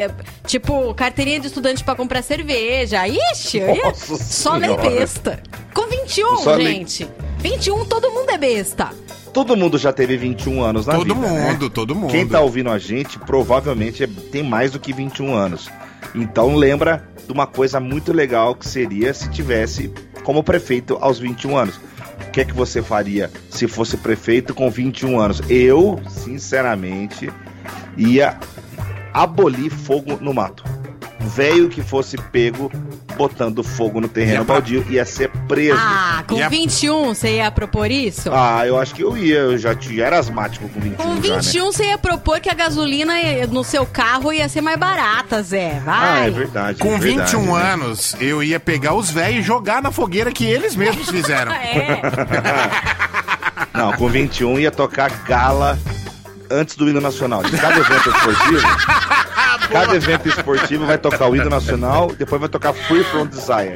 Tipo, 0.48 0.94
carteirinha 0.94 1.40
de 1.42 1.48
estudante 1.48 1.84
pra 1.84 1.94
comprar 1.94 2.22
cerveja. 2.22 3.06
Ixi, 3.06 3.58
eu 3.58 3.76
ia 3.76 3.94
só 3.94 4.54
lei 4.56 4.70
Senhora. 4.70 4.90
besta. 4.90 5.44
Com 5.74 5.86
21, 5.88 6.38
Só 6.38 6.58
gente. 6.58 7.08
21, 7.40 7.84
todo 7.86 8.10
mundo 8.10 8.30
é 8.30 8.38
besta. 8.38 8.90
Todo 9.34 9.58
mundo 9.58 9.78
já 9.78 9.92
teve 9.92 10.16
21 10.16 10.64
anos 10.64 10.86
na 10.86 10.94
Todo 10.96 11.14
vida, 11.16 11.28
né? 11.28 11.52
mundo, 11.52 11.70
todo 11.70 11.94
mundo. 11.96 12.12
Quem 12.12 12.26
tá 12.26 12.40
ouvindo 12.40 12.70
a 12.70 12.78
gente 12.78 13.20
provavelmente 13.20 14.04
é- 14.04 14.10
tem 14.32 14.44
mais 14.44 14.72
do 14.72 14.80
que 14.80 14.94
21 14.94 15.36
anos. 15.36 15.70
Então 16.16 16.56
lembra 16.56 17.04
de 17.26 17.34
uma 17.34 17.48
coisa 17.48 17.80
muito 17.82 18.14
legal 18.14 18.56
que 18.56 18.66
seria 18.68 19.14
se 19.14 19.30
tivesse 19.30 19.92
como 20.24 20.42
prefeito 20.44 20.98
aos 21.02 21.20
21 21.20 21.58
anos. 21.58 21.82
O 22.22 22.32
que 22.32 22.42
é 22.42 22.46
que 22.46 22.54
você 22.54 22.82
faria 22.82 23.30
se 23.50 23.68
fosse 23.68 23.98
prefeito 23.98 24.54
com 24.54 24.70
21 24.70 25.20
anos? 25.20 25.42
Eu, 25.50 26.02
sinceramente, 26.10 27.32
ia 27.98 28.40
abolir 29.14 29.70
fogo 29.70 30.18
no 30.20 30.34
mato. 30.34 30.73
Velho 31.26 31.70
que 31.70 31.82
fosse 31.82 32.18
pego 32.18 32.72
botando 33.16 33.64
fogo 33.64 34.02
no 34.02 34.08
terreno 34.08 34.40
Ia 34.40 34.46
pra- 34.46 34.56
baldio 34.56 34.86
ia 34.90 35.06
ser 35.06 35.30
preso. 35.48 35.78
Ah, 35.80 36.24
com 36.28 36.36
E 36.38 36.44
a- 36.44 36.50
21 36.50 37.14
você 37.14 37.38
ia 37.38 37.50
propor 37.52 37.90
isso? 37.92 38.30
Ah, 38.34 38.66
eu 38.68 38.78
acho 38.80 38.94
que 38.94 39.04
eu 39.04 39.16
ia. 39.18 39.38
Eu 39.40 39.58
já, 39.58 39.74
já 39.80 40.06
era 40.06 40.20
asmático 40.20 40.68
com 40.70 40.80
21 40.80 40.96
Com 40.98 41.22
já, 41.24 41.36
né? 41.36 41.42
21 41.42 41.66
você 41.72 41.86
ia 41.86 41.98
propor 41.98 42.40
que 42.40 42.50
a 42.50 42.54
gasolina 42.54 43.14
no 43.50 43.64
seu 43.64 43.86
carro 43.86 44.32
ia 44.34 44.48
ser 44.50 44.62
mais 44.62 44.78
barata, 44.78 45.42
Zé. 45.44 45.82
Ah, 45.88 46.00
Vai. 46.14 46.28
é 46.28 46.32
verdade. 46.32 46.80
Com 46.80 46.96
é 46.96 47.00
verdade, 47.00 47.32
21 47.36 47.56
né? 47.56 47.72
anos, 47.74 48.16
eu 48.20 48.44
ia 48.44 48.60
pegar 48.60 48.94
os 48.94 49.10
velhos 49.10 49.40
e 49.40 49.42
jogar 49.48 49.82
na 49.82 49.92
fogueira 49.92 50.32
que 50.32 50.46
eles 50.46 50.76
mesmos 50.76 51.10
fizeram. 51.10 51.52
É. 51.64 52.02
Não, 53.74 53.92
com 53.94 54.08
21 54.08 54.60
ia 54.60 54.70
tocar 54.72 55.10
gala 55.26 55.78
antes 56.50 56.76
do 56.76 56.88
hino 56.88 57.02
nacional. 57.02 57.42
De 57.44 57.58
cada 57.58 57.80
evento 57.80 58.10
esportivo, 58.10 58.68
cada 59.72 59.96
evento 59.96 60.28
esportivo 60.30 60.86
vai 60.86 60.98
tocar 60.98 61.28
o 61.28 61.36
hino 61.36 61.50
nacional, 61.50 62.12
depois 62.18 62.40
vai 62.40 62.50
tocar 62.50 62.74
Free 62.74 63.04
From 63.04 63.26
Desire. 63.28 63.74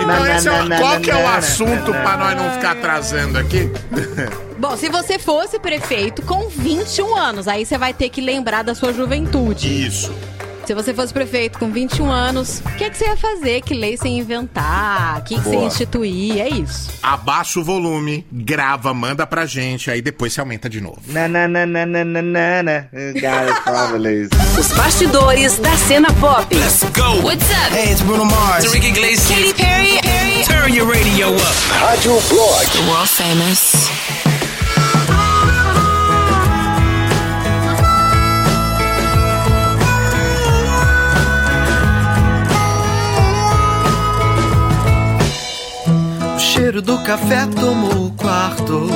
Então, 0.00 0.26
esse 0.26 0.48
é 0.48 0.52
o- 0.52 0.68
qual 0.78 1.00
que 1.00 1.10
é 1.10 1.16
o 1.16 1.28
assunto 1.28 1.90
na, 1.90 2.00
pra 2.02 2.16
nós 2.16 2.36
não 2.36 2.50
ficar 2.52 2.72
atrasando 2.72 3.38
aqui? 3.38 3.70
Bom, 4.58 4.76
se 4.76 4.88
você 4.88 5.18
fosse 5.18 5.58
prefeito 5.58 6.22
com 6.22 6.48
21 6.48 7.14
anos, 7.16 7.46
aí 7.48 7.64
você 7.66 7.76
vai 7.76 7.92
ter 7.92 8.08
que 8.08 8.20
lembrar 8.20 8.62
da 8.62 8.74
sua 8.74 8.92
juventude. 8.92 9.86
Isso. 9.86 10.12
Se 10.66 10.74
você 10.74 10.92
fosse 10.92 11.12
prefeito 11.14 11.60
com 11.60 11.70
21 11.70 12.10
anos, 12.10 12.58
o 12.58 12.76
que, 12.76 12.82
é 12.82 12.90
que 12.90 12.98
você 12.98 13.04
ia 13.04 13.16
fazer? 13.16 13.60
Que 13.60 13.72
lei 13.72 13.96
você 13.96 14.08
ia 14.08 14.18
inventar? 14.18 15.20
O 15.20 15.22
que, 15.22 15.36
que 15.36 15.40
você 15.40 15.54
ia 15.54 15.64
instituir? 15.64 16.40
É 16.40 16.48
isso. 16.48 16.90
Abaixa 17.00 17.60
o 17.60 17.64
volume, 17.64 18.26
grava, 18.32 18.92
manda 18.92 19.24
pra 19.24 19.46
gente, 19.46 19.92
aí 19.92 20.02
depois 20.02 20.32
você 20.32 20.40
aumenta 20.40 20.68
de 20.68 20.80
novo. 20.80 21.00
Na, 21.06 21.28
na, 21.28 21.46
na, 21.46 21.64
na, 21.64 21.86
na, 21.86 22.04
na, 22.04 22.22
na, 22.22 22.62
na. 22.64 22.84
Os 24.58 24.72
bastidores 24.72 25.56
da 25.60 25.76
cena 25.76 26.12
pop. 26.14 26.52
Let's 26.52 26.82
go. 26.82 27.22
What's 27.22 27.48
up? 27.48 27.72
Hey, 27.72 27.92
it's 27.92 28.02
Bruno 28.02 28.24
Mars. 28.24 28.64
It's 28.64 28.74
Ricky 28.74 28.88
Iglesias. 28.88 29.28
Katy 29.28 29.54
Perry. 29.54 30.00
Perry. 30.02 30.42
Turn 30.42 30.74
your 30.74 30.90
radio 30.90 31.28
up. 31.28 31.56
Rádio 31.80 32.20
Blog. 32.28 32.88
World 32.88 33.08
famous. 33.08 33.95
Cheiro 46.66 46.82
do 46.82 46.98
café 46.98 47.46
tomou 47.46 48.06
o 48.06 48.10
quarto. 48.10 48.88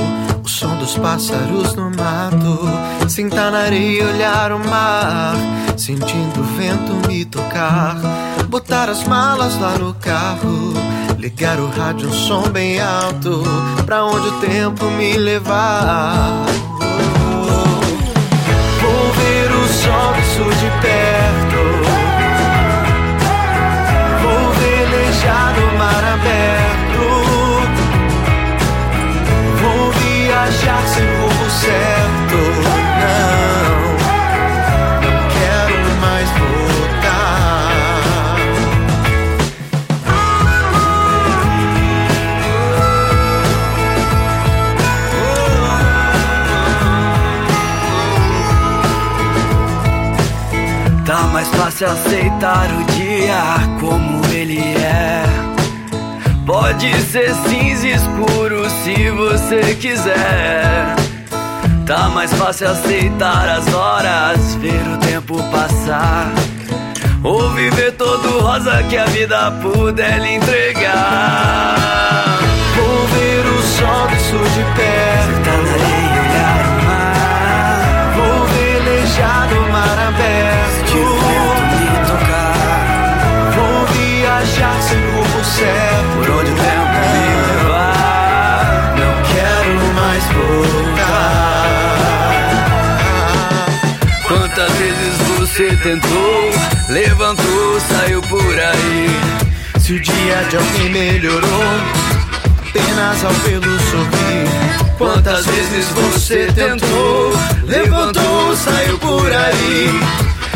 O 0.43 0.49
som 0.49 0.77
dos 0.79 0.99
pássaros 0.99 1.73
no 1.77 1.89
mato. 1.91 3.09
Sentar 3.09 3.53
na 3.53 3.61
areia 3.61 4.03
e 4.03 4.05
olhar 4.05 4.51
o 4.51 4.59
mar. 4.59 5.37
Sentindo 5.77 6.41
o 6.41 6.45
vento 6.57 7.07
me 7.07 7.25
tocar. 7.25 7.97
Botar 8.49 8.89
as 8.89 9.05
malas 9.05 9.57
lá 9.61 9.79
no 9.79 9.95
carro. 9.95 10.73
Ligar 11.17 11.61
o 11.61 11.71
rádio, 11.71 12.09
um 12.09 12.13
som 12.13 12.43
bem 12.49 12.81
alto. 12.81 13.45
Pra 13.87 14.05
onde 14.05 14.27
o 14.27 14.41
tempo 14.41 14.87
me 14.87 15.17
levar. 15.17 16.45
Vou 18.81 19.13
ver 19.13 19.53
o 19.53 19.69
sol 19.69 20.15
sul 20.35 20.51
de 20.51 20.71
perto. 20.83 21.61
Vou 24.23 24.53
velejar 24.55 25.55
no 25.55 25.79
mar 25.79 26.05
aberto. 26.15 26.60
Viajar 30.41 30.83
sem 30.89 31.05
rumo 31.05 31.51
certo. 31.51 32.39
Não, 33.03 33.77
não 35.03 35.19
quero 35.29 35.77
mais 36.01 36.29
voltar. 36.31 37.69
Tá 51.05 51.21
mais 51.35 51.49
fácil 51.49 51.87
aceitar 51.91 52.71
o 52.73 52.85
dia 52.95 53.43
como. 53.79 54.10
Pode 56.51 56.93
ser 57.03 57.33
cinza 57.47 57.87
escuro 57.87 58.69
se 58.69 59.09
você 59.11 59.73
quiser. 59.77 60.97
Tá 61.87 62.09
mais 62.09 62.35
fácil 62.35 62.69
aceitar 62.71 63.49
as 63.49 63.73
horas, 63.73 64.57
ver 64.57 64.83
o 64.89 64.97
tempo 64.99 65.41
passar. 65.53 66.33
Ou 67.23 67.51
viver 67.51 67.93
todo 67.93 68.41
rosa 68.41 68.83
que 68.83 68.97
a 68.97 69.05
vida 69.05 69.53
puder 69.63 70.19
lhe 70.19 70.35
entregar. 70.35 71.77
Vou 72.75 73.07
ver 73.07 73.47
o 73.47 73.63
sol 73.63 74.09
do 74.09 74.17
sul 74.17 74.43
de 74.43 74.65
perto. 74.75 75.31
Sentar 75.37 75.63
na 75.63 75.71
areia 75.71 76.03
e 76.03 76.19
olhar 76.19 76.67
o 76.67 76.83
mar. 76.85 78.13
Vou 78.17 78.39
velejar 78.49 79.49
no 79.55 79.63
mar 79.71 79.99
aberto. 80.09 80.75
Sentir 80.75 80.99
o 80.99 81.15
vento 81.15 81.77
me 81.79 81.91
tocar. 82.09 83.55
Vou 83.55 83.87
viajar 83.95 84.83
sem 84.83 85.00
certo. 85.51 86.11
Por 86.17 86.31
onde 86.31 86.51
o 86.51 86.55
tempo 86.55 86.95
me 87.13 87.27
levar. 87.53 88.95
Não 88.97 89.15
quero 89.33 89.95
mais 89.95 90.25
voltar. 90.25 91.41
Quantas 94.27 94.73
vezes 94.73 95.15
você 95.39 95.77
tentou, 95.83 96.51
levantou, 96.89 97.81
saiu 97.81 98.21
por 98.23 98.59
aí. 98.59 99.09
Se 99.79 99.95
o 99.95 100.01
dia 100.01 100.45
de 100.49 100.57
alguém 100.57 100.91
melhorou, 100.91 101.65
apenas 102.69 103.25
ao 103.25 103.33
vê-lo 103.33 103.81
sorrir. 103.91 104.71
Quantas 104.99 105.47
vezes 105.47 105.87
você 105.89 106.47
tentou, 106.53 107.33
levantou, 107.65 108.55
saiu 108.55 108.99
por 108.99 109.33
aí. 109.33 110.01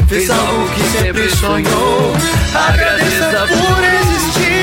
Fez 0.09 0.31
algo 0.31 0.69
que 0.69 0.83
sempre 0.99 1.31
sonhou, 1.35 2.15
agradeça 2.55 3.47
por 3.49 3.83
existir. 3.83 4.54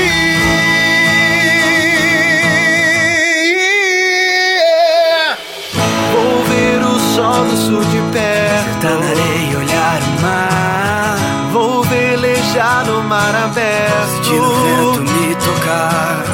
nosso 7.38 7.84
de 7.84 8.00
perto. 8.12 8.72
Sentar 8.82 9.00
e 9.00 9.56
olhar 9.56 10.00
o 10.02 10.22
mar. 10.22 11.16
Vou 11.52 11.82
velejar 11.84 12.84
no 12.86 13.02
mar 13.04 13.34
aberto. 13.34 14.16
Sentir 14.16 14.40
o 14.40 14.92
vento 14.92 15.12
me 15.12 15.34
tocar. 15.36 16.24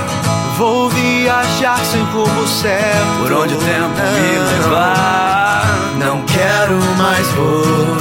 Vou 0.56 0.88
viajar 0.90 1.78
sem 1.84 2.02
rumo 2.04 2.46
certo. 2.46 3.18
Por 3.22 3.32
onde 3.32 3.54
o 3.54 3.58
tempo 3.58 3.88
me 3.88 4.37
ah. 4.37 4.46
levar. 4.50 5.98
Não 5.98 6.22
quero 6.22 6.76
mais 6.96 7.26
voar. 7.32 7.97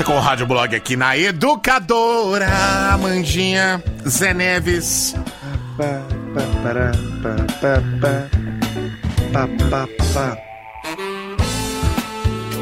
Volta 0.00 0.04
com 0.04 0.16
o 0.16 0.20
Rádio 0.20 0.46
Blog 0.46 0.74
aqui 0.74 0.96
na 0.96 1.16
Educadora. 1.16 2.48
Amandinha, 2.92 3.82
Zé 4.08 4.32
Neves. 4.34 5.14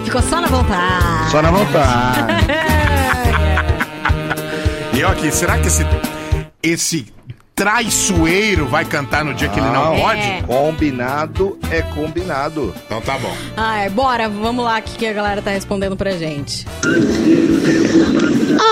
Ficou 0.04 0.22
só 0.22 0.40
na 0.40 0.48
vontade. 0.48 1.30
Só 1.30 1.42
na 1.42 1.50
vontade. 1.50 2.48
E 4.90 5.00
eu 5.00 5.08
aqui, 5.10 5.30
será 5.30 5.56
que 5.58 5.68
esse, 5.68 5.86
esse 6.60 7.14
traiçoeiro 7.58 8.66
vai 8.66 8.84
cantar 8.84 9.24
no 9.24 9.34
dia 9.34 9.48
que 9.48 9.58
ele 9.58 9.66
não 9.66 9.94
Não. 9.96 10.00
pode? 10.00 10.20
É. 10.20 10.42
Combinado 10.46 11.58
é 11.70 11.82
combinado. 11.82 12.72
Então 12.86 13.00
tá 13.00 13.18
bom. 13.18 13.36
Ai, 13.56 13.90
bora, 13.90 14.28
vamos 14.28 14.64
lá, 14.64 14.78
o 14.78 14.82
que 14.82 14.96
que 14.96 15.06
a 15.06 15.12
galera 15.12 15.42
tá 15.42 15.50
respondendo 15.50 15.96
pra 15.96 16.12
gente. 16.12 16.64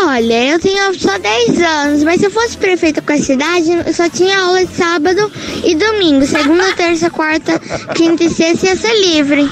Olha, 0.06 0.52
eu 0.52 0.60
tenho 0.60 0.94
só 0.94 1.18
10 1.18 1.60
anos, 1.60 2.04
mas 2.04 2.20
se 2.20 2.26
eu 2.26 2.30
fosse 2.30 2.56
prefeita 2.56 3.02
com 3.02 3.12
a 3.12 3.18
cidade, 3.18 3.70
eu 3.86 3.92
só 3.92 4.08
tinha 4.08 4.38
aula 4.38 4.64
de 4.64 4.72
sábado 4.74 5.32
e 5.64 5.74
domingo. 5.74 6.24
Segunda, 6.24 6.72
terça, 6.76 7.10
quarta, 7.10 7.58
quinta 7.94 8.22
e 8.24 8.30
sexta 8.30 8.66
ia 8.66 8.76
ser 8.76 8.94
livre. 9.00 9.50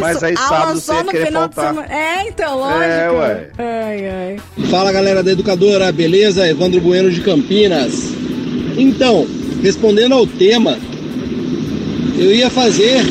Mas 0.00 0.22
aí 0.22 0.34
Aula 0.36 0.48
sábado 0.48 0.80
só 0.80 0.92
você 0.92 0.98
ia 0.98 1.04
no 1.04 1.10
querer 1.10 1.26
final 1.26 1.48
de 1.48 1.54
faltar. 1.54 1.74
semana. 1.74 1.94
É, 1.94 2.28
então, 2.28 2.58
lógico. 2.58 2.82
É, 2.82 3.10
ué. 3.10 3.48
Ai, 3.58 4.08
ai. 4.08 4.36
Fala 4.70 4.92
galera 4.92 5.22
da 5.22 5.32
Educadora, 5.32 5.90
beleza? 5.92 6.46
Evandro 6.48 6.80
Bueno 6.80 7.10
de 7.10 7.20
Campinas. 7.20 7.92
Então, 8.76 9.26
respondendo 9.62 10.14
ao 10.14 10.26
tema, 10.26 10.78
eu 12.18 12.32
ia 12.34 12.50
fazer 12.50 13.02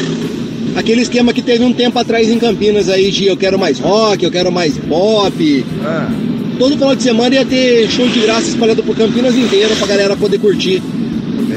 aquele 0.76 1.02
esquema 1.02 1.34
que 1.34 1.42
teve 1.42 1.64
um 1.64 1.74
tempo 1.74 1.98
atrás 1.98 2.30
em 2.30 2.40
Campinas 2.40 2.90
aí 2.90 3.10
de 3.12 3.26
eu 3.28 3.38
quero 3.38 3.58
mais 3.58 3.80
rock, 3.80 4.24
eu 4.24 4.32
quero 4.32 4.52
mais 4.52 4.78
pop. 4.78 5.66
Ah, 5.84 6.10
Todo 6.60 6.74
final 6.74 6.96
de 6.96 7.04
semana 7.04 7.36
ia 7.36 7.46
ter 7.46 7.88
show 7.90 8.08
de 8.08 8.20
graça 8.20 8.50
espalhado 8.50 8.82
por 8.84 8.96
Campinas 8.96 9.36
inteira 9.36 9.76
pra 9.76 9.88
galera 9.88 10.16
poder 10.18 10.40
curtir. 10.40 10.82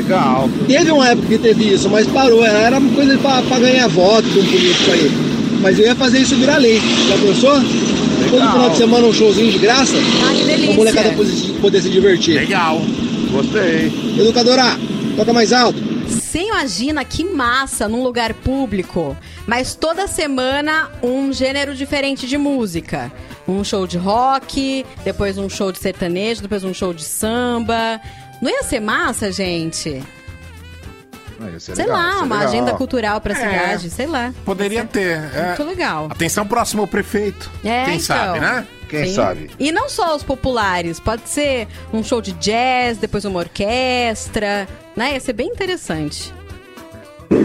Legal. 0.02 0.48
Teve 0.66 0.90
uma 0.90 1.08
época 1.08 1.26
que 1.28 1.38
teve 1.38 1.72
isso, 1.74 1.88
mas 1.88 2.06
parou. 2.06 2.44
Era 2.44 2.78
uma 2.78 2.92
coisa 2.94 3.16
pra, 3.18 3.42
pra 3.42 3.58
ganhar 3.58 3.88
voto 3.88 4.28
de 4.28 4.38
um 4.38 4.44
político 4.46 4.90
aí. 4.92 5.10
Mas 5.62 5.78
eu 5.78 5.84
ia 5.86 5.94
fazer 5.94 6.20
isso 6.20 6.34
virar 6.36 6.56
lei. 6.56 6.80
Já 7.08 7.16
pensou? 7.18 7.52
Todo 8.30 8.52
final 8.52 8.70
de 8.70 8.76
semana 8.76 9.06
um 9.06 9.12
showzinho 9.12 9.50
de 9.52 9.58
graça. 9.58 9.94
Ai, 10.26 10.36
que 10.36 10.44
delícia. 10.44 10.66
Pra 10.66 10.76
molecada 10.76 11.10
poder- 11.12 11.60
poder 11.60 11.82
se 11.82 11.88
divertir. 11.90 12.34
Legal. 12.34 12.80
Gostei. 13.30 13.92
Educadora, 14.18 14.76
toca 15.16 15.32
mais 15.32 15.52
alto. 15.52 15.78
Você 16.08 16.42
imagina 16.42 17.04
que 17.04 17.24
massa 17.24 17.88
num 17.88 18.02
lugar 18.02 18.32
público, 18.34 19.16
mas 19.46 19.74
toda 19.74 20.06
semana 20.06 20.88
um 21.02 21.32
gênero 21.32 21.74
diferente 21.74 22.26
de 22.26 22.36
música. 22.38 23.10
Um 23.48 23.64
show 23.64 23.84
de 23.86 23.98
rock, 23.98 24.84
depois 25.04 25.38
um 25.38 25.48
show 25.48 25.72
de 25.72 25.78
sertanejo, 25.80 26.42
depois 26.42 26.62
um 26.62 26.72
show 26.74 26.94
de 26.94 27.02
samba. 27.04 28.00
Não 28.40 28.50
ia 28.50 28.62
ser 28.62 28.80
massa, 28.80 29.30
gente? 29.30 30.02
Ia 31.42 31.58
ser 31.58 31.74
sei 31.74 31.86
legal, 31.86 31.96
lá, 31.98 32.16
uma 32.22 32.34
legal. 32.36 32.48
agenda 32.48 32.72
cultural 32.74 33.20
pra 33.20 33.32
É. 33.32 33.36
cidade, 33.36 33.90
sei 33.90 34.06
lá. 34.06 34.32
Poderia 34.44 34.84
ter. 34.84 35.18
é. 35.34 35.46
Muito 35.48 35.64
legal. 35.64 36.08
Atenção, 36.10 36.46
próximo 36.46 36.86
prefeito. 36.86 37.50
É, 37.64 37.84
Quem 37.86 37.94
então. 37.94 38.00
sabe, 38.00 38.40
né? 38.40 38.66
Quem 38.88 39.06
Sim. 39.06 39.14
sabe? 39.14 39.50
E 39.58 39.70
não 39.72 39.88
só 39.88 40.16
os 40.16 40.22
populares, 40.22 40.98
pode 41.00 41.22
ser 41.28 41.66
um 41.92 42.02
show 42.02 42.20
de 42.20 42.32
jazz, 42.32 42.98
depois 42.98 43.24
uma 43.24 43.38
orquestra, 43.38 44.66
né? 44.96 45.14
Ia 45.14 45.20
ser 45.20 45.32
bem 45.32 45.48
interessante. 45.48 46.34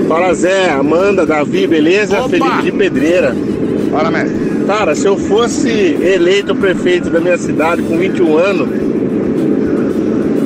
Fala 0.07 0.33
Zé, 0.33 0.71
Amanda, 0.71 1.25
Davi, 1.25 1.67
beleza? 1.67 2.19
Opa! 2.19 2.29
Felipe 2.29 2.61
de 2.63 2.71
Pedreira. 2.71 3.33
Fala, 3.91 4.09
mestre. 4.11 4.65
Cara, 4.65 4.95
se 4.95 5.05
eu 5.05 5.15
fosse 5.17 5.69
eleito 5.69 6.55
prefeito 6.55 7.09
da 7.11 7.19
minha 7.21 7.37
cidade 7.37 7.83
com 7.83 7.95
21 7.97 8.35
anos, 8.37 8.67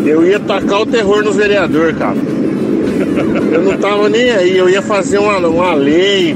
eu 0.09 0.25
ia 0.25 0.39
tacar 0.39 0.81
o 0.81 0.85
terror 0.85 1.23
nos 1.23 1.35
vereadores, 1.35 1.97
cara. 1.97 2.17
Eu 3.51 3.61
não 3.61 3.77
tava 3.77 4.09
nem 4.09 4.31
aí, 4.31 4.57
eu 4.57 4.69
ia 4.69 4.81
fazer 4.81 5.19
uma, 5.19 5.37
uma 5.37 5.73
lei, 5.73 6.35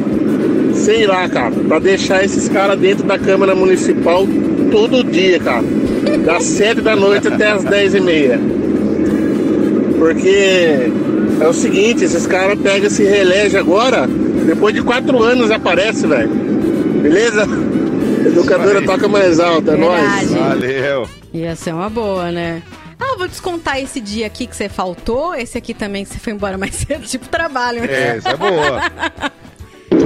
sei 0.74 1.06
lá, 1.06 1.28
cara, 1.28 1.52
pra 1.68 1.80
deixar 1.80 2.24
esses 2.24 2.48
caras 2.48 2.80
dentro 2.80 3.04
da 3.06 3.18
Câmara 3.18 3.56
Municipal 3.56 4.26
todo 4.72 5.04
dia, 5.04 5.40
cara. 5.40 5.64
Das 6.26 6.44
7 6.44 6.82
da 6.82 6.96
noite 6.96 7.28
até 7.28 7.52
as 7.52 7.64
10 7.64 7.96
e 7.96 8.00
meia. 8.00 8.40
Porque 9.98 10.92
é 11.42 11.48
o 11.48 11.54
seguinte, 11.54 12.04
esses 12.04 12.28
caras 12.28 12.60
pegam 12.60 12.90
se 12.90 13.04
reelege 13.04 13.58
agora, 13.58 14.08
depois 14.46 14.74
de 14.74 14.82
quatro 14.82 15.22
anos 15.22 15.50
aparece, 15.52 16.06
velho. 16.06 16.30
Beleza? 17.02 17.48
Educadora 18.26 18.82
toca 18.84 19.08
mais 19.08 19.40
alto, 19.40 19.72
é 19.72 19.76
nóis. 19.76 20.32
Valeu. 20.32 21.08
Ia 21.34 21.56
ser 21.56 21.74
uma 21.74 21.90
boa, 21.90 22.32
né? 22.32 22.62
Vou 23.18 23.28
descontar 23.28 23.80
esse 23.80 24.02
dia 24.02 24.28
aqui 24.28 24.46
que 24.48 24.56
você 24.56 24.68
faltou, 24.68 25.34
esse 25.36 25.58
aqui 25.58 25.74
também 25.74 26.04
que 26.04 26.12
você 26.12 26.20
foi 26.20 26.34
embora 26.34 26.58
mais 26.58 26.76
cedo, 26.88 27.06
tipo 27.06 27.28
trabalho. 27.30 27.82
né? 27.82 27.88
É, 27.90 28.18
isso 28.18 28.28
é 28.28 28.38
boa. 28.38 28.82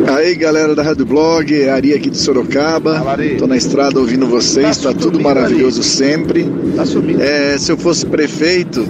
Aí 0.17 0.35
galera 0.35 0.75
da 0.75 0.83
Rádio 0.83 1.05
Blog, 1.05 1.69
Ari 1.69 1.93
aqui 1.93 2.09
de 2.09 2.17
Sorocaba. 2.17 3.01
Tô 3.37 3.47
na 3.47 3.57
estrada 3.57 3.99
ouvindo 3.99 4.27
vocês, 4.27 4.77
Tá 4.77 4.93
tá, 4.93 4.99
tudo 4.99 5.19
maravilhoso 5.19 5.81
sempre. 5.83 6.45
Tá 6.75 6.85
subindo. 6.85 7.21
É, 7.21 7.57
se 7.57 7.71
eu 7.71 7.77
fosse 7.77 8.05
prefeito, 8.05 8.87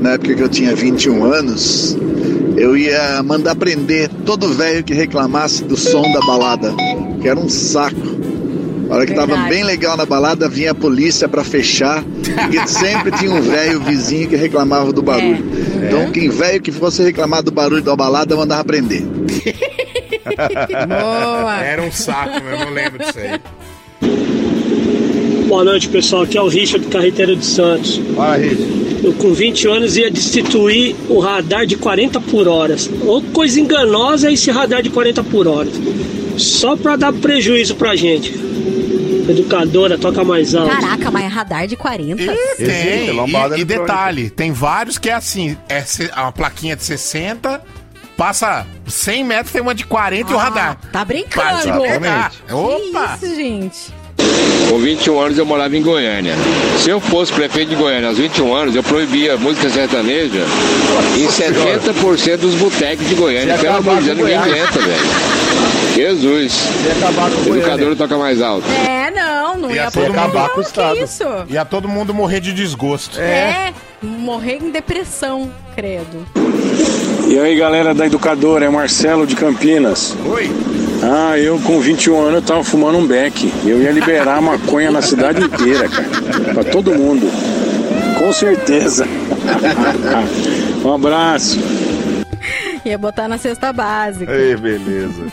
na 0.00 0.12
época 0.12 0.34
que 0.34 0.42
eu 0.42 0.48
tinha 0.48 0.74
21 0.74 1.24
anos, 1.24 1.96
eu 2.56 2.76
ia 2.76 3.22
mandar 3.22 3.54
prender 3.54 4.08
todo 4.26 4.48
velho 4.52 4.82
que 4.82 4.94
reclamasse 4.94 5.62
do 5.64 5.76
som 5.76 6.02
da 6.12 6.20
balada, 6.20 6.72
que 7.20 7.28
era 7.28 7.38
um 7.38 7.48
saco. 7.48 8.09
A 8.90 8.94
hora 8.94 9.06
que 9.06 9.14
tava 9.14 9.28
Verdade. 9.28 9.48
bem 9.50 9.62
legal 9.62 9.96
na 9.96 10.04
balada, 10.04 10.48
vinha 10.48 10.72
a 10.72 10.74
polícia 10.74 11.28
pra 11.28 11.44
fechar, 11.44 12.02
porque 12.02 12.58
sempre 12.66 13.12
tinha 13.12 13.30
um 13.30 13.40
velho 13.40 13.78
vizinho 13.80 14.28
que 14.28 14.34
reclamava 14.34 14.92
do 14.92 15.00
barulho. 15.00 15.44
É. 15.80 15.86
Então, 15.86 16.10
quem 16.10 16.28
velho 16.28 16.60
que 16.60 16.72
fosse 16.72 17.00
reclamar 17.00 17.40
do 17.40 17.52
barulho 17.52 17.82
da 17.82 17.94
balada, 17.94 18.34
mandava 18.34 18.64
prender. 18.64 19.02
Boa! 20.88 21.60
Era 21.62 21.82
um 21.82 21.92
saco, 21.92 22.36
eu 22.38 22.58
não 22.66 22.72
lembro 22.72 22.98
disso 22.98 23.18
aí. 23.18 23.40
Boa 25.46 25.62
noite, 25.64 25.88
pessoal. 25.88 26.22
Aqui 26.22 26.36
é 26.36 26.42
o 26.42 26.48
Richard 26.48 26.84
Carreteiro 26.88 27.36
de 27.36 27.44
Santos. 27.46 28.00
Fala, 28.16 28.36
Rich. 28.36 28.80
Eu, 29.04 29.12
com 29.14 29.32
20 29.32 29.68
anos, 29.68 29.96
ia 29.96 30.10
destituir 30.10 30.96
o 31.08 31.20
radar 31.20 31.64
de 31.64 31.76
40 31.76 32.20
por 32.20 32.48
hora. 32.48 32.74
Ou 33.06 33.22
coisa 33.22 33.60
enganosa 33.60 34.28
é 34.28 34.32
esse 34.32 34.50
radar 34.50 34.82
de 34.82 34.90
40 34.90 35.22
por 35.24 35.46
hora. 35.46 35.68
Só 36.36 36.76
pra 36.76 36.96
dar 36.96 37.12
prejuízo 37.12 37.76
pra 37.76 37.94
gente. 37.96 38.49
Educadora, 39.28 39.98
toca 39.98 40.24
mais 40.24 40.54
alto. 40.54 40.70
Caraca, 40.74 41.10
mas 41.10 41.24
é 41.24 41.26
radar 41.26 41.66
de 41.66 41.76
40? 41.76 42.22
E 42.22 42.28
Existe, 42.28 42.64
tem. 42.64 43.10
lombada 43.12 43.56
E, 43.56 43.60
e 43.60 43.64
detalhe, 43.64 44.30
tem 44.30 44.52
vários 44.52 44.98
que 44.98 45.08
é 45.10 45.14
assim, 45.14 45.56
é 45.68 46.20
uma 46.20 46.32
plaquinha 46.32 46.74
de 46.76 46.84
60, 46.84 47.60
passa 48.16 48.66
100 48.86 49.24
metros, 49.24 49.52
tem 49.52 49.62
uma 49.62 49.74
de 49.74 49.84
40 49.84 50.30
e 50.30 50.34
o 50.34 50.38
Ah, 50.38 50.42
radar. 50.44 50.78
Tá 50.92 51.04
brincando. 51.04 51.62
Que 52.46 52.52
Opa! 52.52 53.18
isso, 53.22 53.34
gente? 53.34 54.00
Com 54.68 54.78
21 54.78 55.18
anos 55.18 55.38
eu 55.38 55.46
morava 55.46 55.74
em 55.76 55.82
Goiânia. 55.82 56.34
Se 56.78 56.90
eu 56.90 57.00
fosse 57.00 57.32
prefeito 57.32 57.70
de 57.70 57.74
Goiânia 57.76 58.08
aos 58.10 58.18
21 58.18 58.54
anos, 58.54 58.76
eu 58.76 58.82
proibia 58.82 59.36
música 59.36 59.68
sertaneja 59.70 60.44
em 61.16 61.26
70% 61.26 62.36
dos 62.36 62.54
botecos 62.54 63.08
de 63.08 63.14
Goiânia. 63.14 63.56
Pelo 63.58 63.76
amor 63.78 63.96
de 63.98 64.04
Deus, 64.04 64.18
ninguém 64.18 64.36
aguenta, 64.36 64.78
velho. 64.78 65.00
Jesus. 65.94 66.54
Ia 66.86 66.92
acabar 66.92 67.30
com 67.30 67.50
o 67.50 67.56
Educador 67.56 67.96
toca 67.96 68.16
mais 68.16 68.40
alto. 68.40 68.66
É, 68.70 69.10
não, 69.10 69.56
não 69.56 69.70
Ia 69.70 69.76
ia 69.76 69.90
todo 69.90 69.92
poder, 69.94 70.08
mundo- 70.08 70.18
acabar 70.18 70.48
com 70.50 70.58
o 70.60 70.62
Estado. 70.62 70.98
isso? 70.98 71.24
Ia 71.48 71.64
todo 71.64 71.88
mundo 71.88 72.14
morrer 72.14 72.40
de 72.40 72.52
desgosto. 72.52 73.20
É, 73.20 73.72
morrer 74.02 74.58
em 74.62 74.70
depressão, 74.70 75.50
credo. 75.74 76.26
E 77.28 77.38
aí, 77.38 77.54
galera 77.56 77.94
da 77.94 78.06
Educadora, 78.06 78.64
é 78.64 78.68
Marcelo 78.68 79.26
de 79.26 79.36
Campinas. 79.36 80.16
Oi? 80.26 80.50
Ah, 81.02 81.38
eu 81.38 81.58
com 81.60 81.80
21 81.80 82.20
anos 82.20 82.34
eu 82.34 82.42
tava 82.42 82.64
fumando 82.64 82.98
um 82.98 83.06
beck. 83.06 83.50
Eu 83.64 83.80
ia 83.82 83.90
liberar 83.90 84.36
a 84.36 84.40
maconha 84.40 84.90
na 84.90 85.00
cidade 85.00 85.42
inteira, 85.42 85.88
cara. 85.88 86.54
Pra 86.54 86.64
todo 86.64 86.92
mundo. 86.94 87.26
com 88.18 88.32
certeza. 88.32 89.06
um 90.84 90.92
abraço. 90.94 91.58
Ia 92.84 92.98
botar 92.98 93.28
na 93.28 93.38
cesta 93.38 93.72
básica. 93.72 94.30
Ei, 94.32 94.56
beleza. 94.56 95.24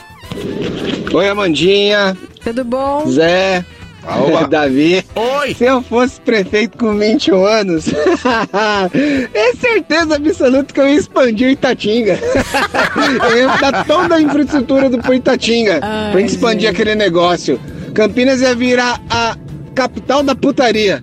Oi, 1.14 1.30
Amandinha. 1.30 2.18
Tudo 2.44 2.64
bom? 2.64 3.06
Zé. 3.08 3.66
Davi. 4.50 5.04
Oi. 5.16 5.54
Se 5.54 5.66
eu 5.66 5.82
fosse 5.82 6.20
prefeito 6.22 6.78
com 6.78 6.98
21 6.98 7.46
anos, 7.46 7.88
é 9.34 9.56
certeza 9.56 10.16
absoluta 10.16 10.74
que 10.74 10.80
eu 10.80 10.88
ia 10.88 10.96
expandir 10.96 11.50
Itatinga. 11.50 12.18
eu 13.30 13.38
ia 13.38 13.48
dar 13.58 13.86
toda 13.86 14.16
a 14.16 14.22
infraestrutura 14.22 14.90
do 14.90 15.14
Itatinga 15.14 15.80
Ai, 15.82 16.12
pra 16.12 16.22
gente 16.22 16.30
expandir 16.30 16.70
aquele 16.70 16.96
negócio. 16.96 17.60
Campinas 17.94 18.42
ia 18.42 18.56
virar 18.56 19.02
a 19.10 19.36
capital 19.76 20.24
da 20.24 20.36
putaria. 20.36 21.02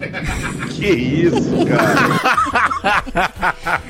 Que 0.70 0.86
isso, 0.86 1.66
cara. 1.66 2.53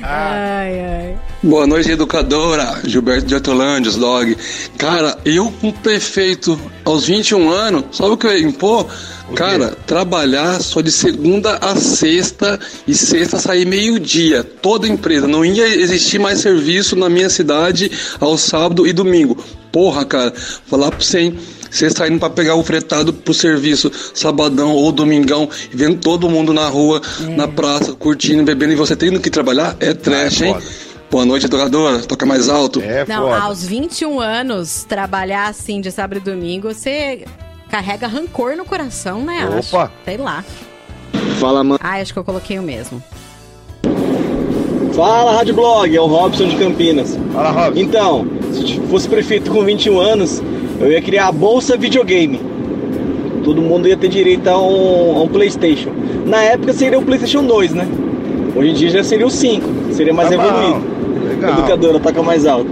Ai, 0.01 0.79
ai. 0.79 1.19
Boa 1.43 1.67
noite, 1.67 1.91
educadora. 1.91 2.81
Gilberto 2.85 3.27
de 3.27 3.35
Hortolândia, 3.35 3.89
os 3.89 3.97
dog. 3.97 4.37
Cara, 4.77 5.17
eu 5.25 5.51
com 5.59 5.71
prefeito 5.71 6.59
aos 6.85 7.05
21 7.05 7.49
anos, 7.49 7.83
sabe 7.91 8.11
o 8.11 8.17
que 8.17 8.25
eu 8.25 8.31
ia 8.31 8.47
impor? 8.47 8.87
Cara, 9.35 9.75
trabalhar 9.85 10.61
só 10.61 10.81
de 10.81 10.91
segunda 10.91 11.57
a 11.57 11.75
sexta 11.75 12.59
e 12.87 12.93
sexta 12.93 13.37
sair 13.37 13.65
meio-dia. 13.65 14.43
Toda 14.43 14.87
empresa. 14.87 15.27
Não 15.27 15.43
ia 15.43 15.67
existir 15.67 16.19
mais 16.19 16.39
serviço 16.39 16.95
na 16.95 17.09
minha 17.09 17.29
cidade 17.29 17.91
ao 18.19 18.37
sábado 18.37 18.87
e 18.87 18.93
domingo. 18.93 19.37
Porra, 19.71 20.05
cara, 20.05 20.33
falar 20.67 20.89
pra 20.89 21.01
você, 21.01 21.19
hein? 21.19 21.39
Você 21.75 21.87
está 21.87 22.07
indo 22.07 22.17
pra 22.17 22.29
pegar 22.29 22.55
o 22.55 22.63
fretado 22.63 23.11
pro 23.11 23.33
serviço 23.33 23.91
sabadão 24.13 24.71
ou 24.71 24.93
domingão 24.93 25.49
e 25.69 25.75
vendo 25.75 25.97
todo 25.97 26.29
mundo 26.29 26.53
na 26.53 26.69
rua, 26.69 27.01
na 27.35 27.49
praça, 27.49 27.91
curtindo, 27.91 28.43
bebendo 28.43 28.71
e 28.71 28.75
você 28.77 28.95
tendo 28.95 29.19
que 29.19 29.29
trabalhar, 29.29 29.75
é 29.81 29.93
trash, 29.93 30.39
hein? 30.39 30.55
Boa 31.11 31.25
noite, 31.25 31.47
educadora. 31.47 31.99
Toca 31.99 32.25
mais 32.25 32.47
alto. 32.47 32.81
É 32.81 33.05
Não, 33.05 33.33
aos 33.33 33.65
21 33.65 34.21
anos, 34.21 34.85
trabalhar 34.85 35.49
assim 35.49 35.81
de 35.81 35.91
sábado 35.91 36.19
e 36.19 36.21
domingo, 36.21 36.73
você 36.73 37.25
carrega 37.69 38.07
rancor 38.07 38.55
no 38.55 38.63
coração, 38.63 39.25
né? 39.25 39.45
acho? 39.57 39.75
Opa. 39.75 39.91
Sei 40.05 40.15
lá. 40.15 40.45
Fala, 41.41 41.61
mano. 41.61 41.79
Ah, 41.83 41.99
acho 41.99 42.13
que 42.13 42.19
eu 42.19 42.23
coloquei 42.23 42.57
o 42.57 42.63
mesmo. 42.63 43.03
Fala, 44.93 45.33
Rádio 45.33 45.53
Blog, 45.53 45.93
é 45.93 45.99
o 45.99 46.05
Robson 46.05 46.47
de 46.47 46.55
Campinas. 46.55 47.19
Fala, 47.33 47.51
Robson. 47.51 47.81
Então, 47.81 48.25
se 48.53 48.79
fosse 48.89 49.09
prefeito 49.09 49.51
com 49.51 49.65
21 49.65 49.99
anos, 49.99 50.41
eu 50.79 50.91
ia 50.91 51.01
criar 51.01 51.27
a 51.27 51.31
Bolsa 51.31 51.77
Videogame. 51.77 52.39
Todo 53.43 53.61
mundo 53.61 53.87
ia 53.87 53.95
ter 53.95 54.07
direito 54.07 54.47
a 54.47 54.57
um, 54.59 55.17
a 55.17 55.23
um 55.23 55.27
PlayStation. 55.27 55.91
Na 56.25 56.41
época 56.41 56.73
seria 56.73 56.97
o 56.97 57.03
PlayStation 57.03 57.43
2, 57.43 57.73
né? 57.73 57.87
Hoje 58.55 58.69
em 58.69 58.73
dia 58.73 58.89
já 58.89 59.03
seria 59.03 59.27
o 59.27 59.29
5, 59.29 59.67
seria 59.91 60.13
mais 60.13 60.29
Tá 60.29 60.35
evoluído. 60.35 60.81
Legal. 61.29 61.51
Educadora, 61.51 61.99
toca 61.99 62.23
mais 62.23 62.45
alto. 62.45 62.71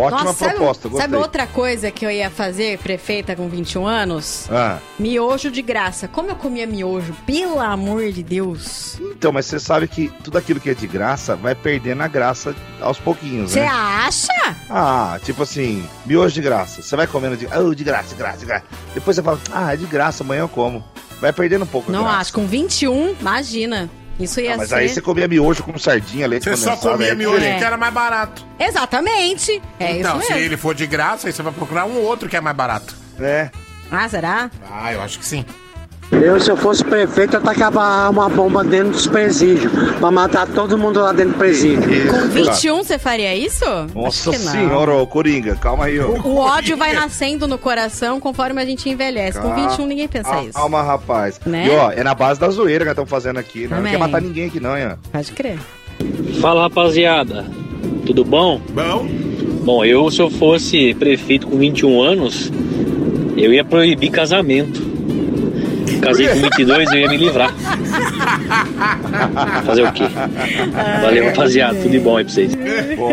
Ótima 0.00 0.24
Nossa, 0.24 0.38
sabe- 0.38 0.54
proposta, 0.54 0.82
sabe, 0.88 0.94
gostei. 0.94 1.18
outra 1.18 1.46
coisa 1.46 1.90
que 1.90 2.04
eu 2.06 2.10
ia 2.10 2.30
fazer, 2.30 2.78
prefeita 2.78 3.36
com 3.36 3.48
21 3.48 3.86
anos? 3.86 4.46
Ah, 4.50 4.78
Miojo 4.98 5.50
de 5.50 5.62
graça. 5.62 6.08
Como 6.08 6.30
eu 6.30 6.36
comia 6.36 6.66
miojo? 6.66 7.14
Pelo 7.26 7.60
amor 7.60 8.10
de 8.12 8.22
Deus. 8.22 8.98
então, 9.00 9.32
mas 9.32 9.46
você 9.46 9.58
sabe 9.60 9.86
que 9.88 10.08
tudo 10.24 10.38
aquilo 10.38 10.58
que 10.60 10.70
é 10.70 10.74
de 10.74 10.86
graça 10.86 11.36
vai 11.36 11.54
perdendo 11.54 12.02
a 12.02 12.08
graça 12.08 12.54
aos 12.80 12.98
pouquinhos, 12.98 13.50
Você 13.52 13.60
né? 13.60 13.66
acha? 13.68 14.32
Ah, 14.68 15.18
tipo 15.22 15.42
assim, 15.42 15.84
miojo 16.06 16.34
de 16.34 16.40
graça. 16.40 16.82
Você 16.82 16.96
vai 16.96 17.06
comendo 17.06 17.36
de, 17.36 17.46
oh, 17.46 17.74
de 17.74 17.84
graça, 17.84 18.08
de 18.10 18.14
graça, 18.14 18.38
de 18.38 18.46
graça. 18.46 18.64
Depois 18.94 19.16
você 19.16 19.22
fala, 19.22 19.38
ah, 19.52 19.72
é 19.72 19.76
de 19.76 19.86
graça, 19.86 20.22
amanhã 20.22 20.40
eu 20.40 20.48
como. 20.48 20.82
Vai 21.20 21.32
perdendo 21.34 21.64
um 21.64 21.66
pouco 21.66 21.92
Não 21.92 22.08
acho. 22.08 22.32
Com 22.32 22.46
21, 22.46 23.14
imagina. 23.20 23.90
Isso 24.20 24.40
ia 24.40 24.54
Ah, 24.54 24.56
mas 24.58 24.68
ser. 24.68 24.74
aí 24.76 24.88
você 24.88 25.00
comia 25.00 25.26
miojo 25.26 25.62
com 25.62 25.76
sardinha, 25.78 26.26
leite 26.28 26.44
Você 26.48 26.56
só 26.56 26.76
comia 26.76 27.08
é 27.08 27.14
miojo 27.14 27.36
diferente. 27.38 27.58
que 27.58 27.64
era 27.64 27.76
mais 27.76 27.92
barato. 27.94 28.44
Exatamente. 28.58 29.62
É 29.78 29.98
então, 29.98 30.18
isso 30.18 30.26
se 30.26 30.32
mesmo. 30.34 30.46
ele 30.46 30.56
for 30.56 30.74
de 30.74 30.86
graça, 30.86 31.26
aí 31.26 31.32
você 31.32 31.42
vai 31.42 31.52
procurar 31.52 31.86
um 31.86 31.96
outro 32.02 32.28
que 32.28 32.36
é 32.36 32.40
mais 32.40 32.56
barato. 32.56 32.94
É. 33.18 33.50
Ah, 33.90 34.08
será? 34.08 34.50
Ah, 34.70 34.92
eu 34.92 35.00
acho 35.02 35.18
que 35.18 35.24
sim. 35.24 35.44
Eu, 36.12 36.40
se 36.40 36.50
eu 36.50 36.56
fosse 36.56 36.84
prefeito, 36.84 37.36
eu 37.36 37.40
tacava 37.40 38.10
uma 38.10 38.28
bomba 38.28 38.64
dentro 38.64 38.90
dos 38.90 39.06
presídios 39.06 39.72
pra 40.00 40.10
matar 40.10 40.46
todo 40.48 40.76
mundo 40.76 41.00
lá 41.00 41.12
dentro 41.12 41.32
do 41.34 41.38
presídio. 41.38 41.82
Com 42.10 42.28
21 42.28 42.82
você 42.82 42.98
faria 42.98 43.34
isso? 43.34 43.64
Nossa 43.94 44.32
senhora, 44.32 44.92
ô 44.94 45.06
Coringa, 45.06 45.54
calma 45.54 45.84
aí, 45.84 46.00
ó. 46.00 46.08
O 46.08 46.36
ódio 46.36 46.76
vai 46.76 46.92
nascendo 46.92 47.46
no 47.46 47.56
coração 47.56 48.18
conforme 48.18 48.60
a 48.60 48.64
gente 48.66 48.88
envelhece. 48.90 49.38
Com 49.38 49.54
21 49.54 49.86
ninguém 49.86 50.08
pensa 50.08 50.42
isso. 50.42 50.54
Calma, 50.54 50.82
rapaz. 50.82 51.40
Né? 51.46 51.68
E 51.68 51.70
ó, 51.70 51.92
é 51.92 52.02
na 52.02 52.14
base 52.14 52.40
da 52.40 52.48
zoeira 52.50 52.84
que 52.84 52.90
estão 52.90 53.06
fazendo 53.06 53.38
aqui. 53.38 53.68
né? 53.68 53.76
Não 53.80 53.88
quer 53.88 53.98
matar 53.98 54.20
ninguém 54.20 54.46
aqui, 54.48 54.58
não, 54.58 54.76
hein? 54.76 54.90
Pode 55.12 55.30
crer. 55.32 55.58
Fala 56.40 56.62
rapaziada, 56.62 57.46
tudo 58.04 58.24
bom? 58.24 58.60
Bom. 58.70 59.06
Bom, 59.62 59.84
eu 59.84 60.10
se 60.10 60.20
eu 60.20 60.28
fosse 60.30 60.92
prefeito 60.94 61.46
com 61.46 61.56
21 61.56 62.02
anos, 62.02 62.50
eu 63.36 63.52
ia 63.52 63.64
proibir 63.64 64.10
casamento. 64.10 64.90
Casei 66.02 66.28
com 66.28 66.40
22, 66.40 66.90
eu 66.92 66.98
ia 66.98 67.08
me 67.08 67.16
livrar. 67.16 67.54
Fazer 69.66 69.82
o 69.82 69.92
quê? 69.92 70.04
Valeu 71.02 71.26
rapaziada, 71.26 71.74
tudo 71.78 71.90
de 71.90 71.98
bom 71.98 72.16
aí 72.16 72.24
pra 72.24 72.32
vocês. 72.34 72.52
Pô, 72.96 73.10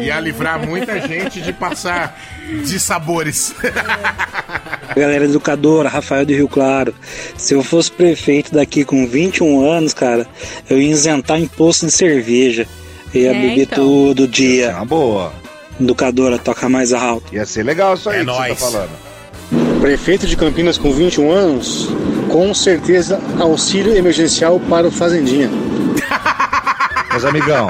ia 0.00 0.20
livrar 0.20 0.64
muita 0.64 1.00
gente 1.00 1.40
de 1.40 1.52
passar 1.52 2.18
de 2.64 2.78
sabores. 2.80 3.54
Galera 4.96 5.24
educadora, 5.24 5.88
Rafael 5.88 6.24
de 6.24 6.34
Rio 6.34 6.48
Claro. 6.48 6.94
Se 7.36 7.54
eu 7.54 7.62
fosse 7.62 7.90
prefeito 7.92 8.52
daqui 8.52 8.84
com 8.84 9.06
21 9.06 9.64
anos, 9.70 9.94
cara, 9.94 10.26
eu 10.68 10.80
ia 10.80 10.90
isentar 10.90 11.40
imposto 11.40 11.86
de 11.86 11.92
cerveja. 11.92 12.66
Eu 13.14 13.22
ia 13.22 13.30
É, 13.30 13.34
beber 13.34 13.62
então. 13.62 13.84
todo 13.84 14.26
dia. 14.28 14.70
Uma 14.76 14.84
boa. 14.84 15.32
Educadora, 15.80 16.38
toca 16.38 16.68
mais 16.68 16.92
alto. 16.92 17.34
Ia 17.34 17.46
ser 17.46 17.62
legal 17.62 17.94
isso 17.94 18.10
aí 18.10 18.16
É 18.16 18.18
que 18.20 18.26
você 18.26 18.38
nóis. 18.38 18.58
tá 18.58 18.66
falando. 18.70 18.90
Prefeito 19.80 20.26
de 20.26 20.36
Campinas 20.36 20.76
com 20.76 20.92
21 20.92 21.30
anos, 21.32 21.88
com 22.30 22.52
certeza 22.52 23.18
auxílio 23.38 23.96
emergencial 23.96 24.60
para 24.60 24.86
o 24.86 24.90
Fazendinha. 24.90 25.48
Mas, 27.10 27.24
amigão, 27.24 27.66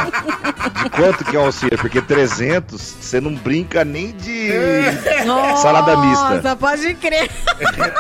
de 0.82 0.90
quanto 0.90 1.24
que 1.24 1.36
é 1.36 1.38
o 1.38 1.44
auxílio? 1.46 1.78
Porque 1.78 2.00
300, 2.02 2.80
você 3.00 3.20
não 3.20 3.34
brinca 3.34 3.84
nem 3.84 4.12
de 4.12 4.50
salada 5.62 5.96
mista. 5.98 6.30
Nossa, 6.34 6.56
pode 6.56 6.94
crer. 6.94 7.30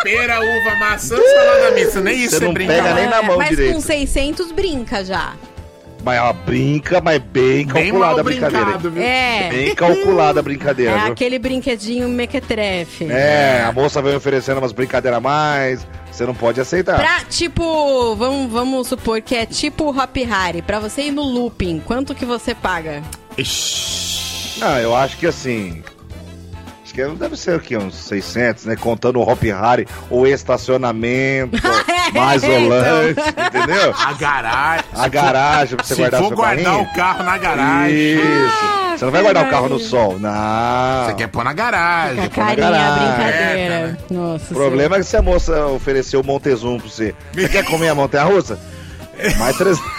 Pera, 0.02 0.38
uva, 0.40 0.76
maçã, 0.78 1.16
salada 1.16 1.70
mista. 1.74 2.00
Nem 2.00 2.24
isso 2.24 2.36
Você 2.36 2.44
não 2.44 2.52
brinca. 2.52 2.72
pega 2.74 2.94
nem 2.94 3.08
na 3.08 3.22
mão 3.22 3.38
Mas 3.38 3.50
direito. 3.50 3.74
com 3.74 3.80
600 3.80 4.52
brinca 4.52 5.04
já. 5.04 5.34
Mas 6.02 6.20
ó, 6.20 6.32
brinca, 6.32 7.00
mas 7.00 7.18
bem 7.18 7.66
Bem 7.66 7.90
calculada 7.90 8.20
a 8.20 8.24
brincadeira. 8.24 8.64
brincado, 8.64 8.90
viu? 8.90 9.02
É. 9.02 9.48
Bem 9.50 9.74
calculada 9.74 10.40
a 10.40 10.42
brincadeira. 10.42 10.92
É 10.92 10.98
viu? 11.04 11.12
aquele 11.12 11.38
brinquedinho 11.38 12.08
mequetrefe. 12.08 13.04
É, 13.10 13.62
a 13.66 13.72
moça 13.72 14.00
vem 14.00 14.16
oferecendo 14.16 14.58
umas 14.58 14.72
brincadeiras 14.72 15.18
a 15.18 15.20
mais, 15.20 15.86
você 16.10 16.24
não 16.24 16.34
pode 16.34 16.60
aceitar. 16.60 16.96
Pra, 16.96 17.20
tipo, 17.28 18.14
vamos, 18.16 18.50
vamos 18.50 18.88
supor 18.88 19.20
que 19.20 19.34
é 19.36 19.44
tipo 19.44 19.90
Hop 19.90 20.16
Harry. 20.16 20.62
Pra 20.62 20.80
você 20.80 21.02
ir 21.02 21.10
no 21.12 21.22
looping, 21.22 21.80
quanto 21.80 22.14
que 22.14 22.24
você 22.24 22.54
paga? 22.54 23.02
Não, 24.58 24.78
eu 24.78 24.94
acho 24.94 25.16
que 25.18 25.26
assim. 25.26 25.82
Acho 26.84 26.94
que 26.94 27.04
deve 27.04 27.36
ser 27.36 27.56
o 27.56 27.60
quê? 27.60 27.76
Uns 27.76 27.94
600, 27.94 28.64
né? 28.64 28.74
Contando 28.74 29.20
o 29.20 29.22
Hop 29.22 29.42
Harry, 29.42 29.86
o 30.10 30.26
estacionamento, 30.26 31.56
mais 32.18 32.42
o 32.42 32.46
então. 32.46 32.68
lanche, 32.68 33.14
entendeu? 33.46 33.94
A 33.96 34.12
garagem. 34.14 34.84
A 34.94 35.08
garagem 35.08 35.76
pra 35.76 35.84
você 35.86 35.94
Se 35.94 36.00
guardar 36.00 36.20
for 36.20 36.28
seu 36.28 36.36
guardar 36.36 36.64
carrinho. 36.64 36.82
o 36.82 36.94
carro 36.94 37.22
na 37.24 37.38
garagem. 37.38 37.96
Isso. 37.96 38.80
Você 38.96 39.04
não 39.06 39.12
vai 39.12 39.22
guardar 39.22 39.46
o 39.46 39.50
carro 39.50 39.68
no 39.68 39.78
sol, 39.78 40.18
não. 40.18 41.06
Você 41.06 41.14
quer 41.14 41.28
pôr 41.28 41.42
na 41.44 41.52
garagem. 41.52 42.16
Na 42.16 42.28
Carinha, 42.28 42.70
garagem. 42.70 43.08
brincadeira. 43.08 43.98
Nossa 44.10 44.44
O 44.52 44.54
problema 44.54 44.96
é 44.96 44.98
que 44.98 45.04
se 45.06 45.16
a 45.16 45.22
moça 45.22 45.66
ofereceu 45.66 46.20
o 46.20 46.24
Montezum 46.26 46.78
pra 46.78 46.88
você, 46.88 47.14
você 47.32 47.48
quer 47.48 47.64
comer 47.64 47.88
a 47.88 47.94
montanha 47.94 48.24
russa? 48.24 48.58
Mais 49.38 49.56
300. 49.56 49.82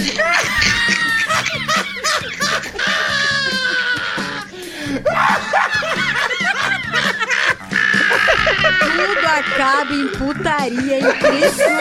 Tudo 8.60 9.26
acaba 9.26 9.92
em 9.94 10.08
putaria 10.08 10.98
impressionante. 10.98 11.80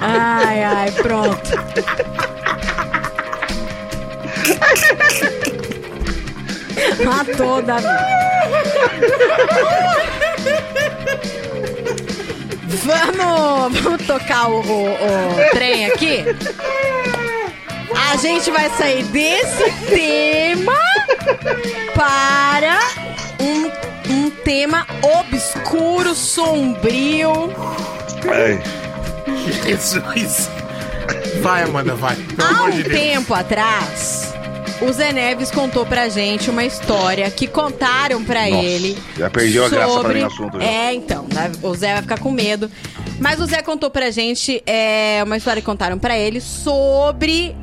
Ai, 0.00 0.64
ai, 0.64 0.90
pronto. 0.92 1.50
Matou, 7.04 7.62
Davi. 7.62 7.86
Vamos, 12.84 13.78
vamos 13.80 14.06
tocar 14.06 14.48
o, 14.48 14.60
o- 14.60 14.86
o 14.92 15.50
trem 15.52 15.86
aqui? 15.86 16.24
A 18.12 18.16
gente 18.16 18.50
vai 18.50 18.70
sair 18.70 19.04
desse 19.04 19.70
tema 19.88 20.72
para 21.94 22.78
um, 23.40 23.70
um 24.12 24.30
tema 24.30 24.86
obscuro, 25.02 26.14
sombrio. 26.14 27.52
Jesus. 29.64 30.50
Vai, 31.42 31.64
Amanda, 31.64 31.94
vai. 31.94 32.16
Pelo 32.16 32.48
Há 32.48 32.62
um 32.64 32.70
de 32.70 32.84
tempo 32.84 33.34
atrás, 33.34 34.21
o 34.88 34.92
Zé 34.92 35.12
Neves 35.12 35.50
contou 35.50 35.84
pra 35.86 36.08
gente 36.08 36.50
uma 36.50 36.64
história 36.64 37.30
que 37.30 37.46
contaram 37.46 38.22
pra 38.24 38.48
Nossa, 38.48 38.62
ele. 38.64 38.98
já 39.16 39.30
perdeu 39.30 39.64
a 39.64 39.68
graça 39.68 39.86
pra 39.92 39.94
sobre- 40.02 40.14
mim 40.18 40.24
assunto, 40.24 40.58
já. 40.60 40.64
É, 40.66 40.94
então, 40.94 41.26
né, 41.32 41.50
o 41.62 41.74
Zé 41.74 41.92
vai 41.94 42.02
ficar 42.02 42.18
com 42.18 42.30
medo. 42.30 42.70
Mas 43.20 43.40
o 43.40 43.46
Zé 43.46 43.62
contou 43.62 43.90
pra 43.90 44.10
gente 44.10 44.62
é, 44.66 45.20
uma 45.24 45.36
história 45.36 45.60
que 45.62 45.66
contaram 45.66 45.98
pra 45.98 46.18
ele 46.18 46.40
sobre 46.40 47.54
a 47.56 47.62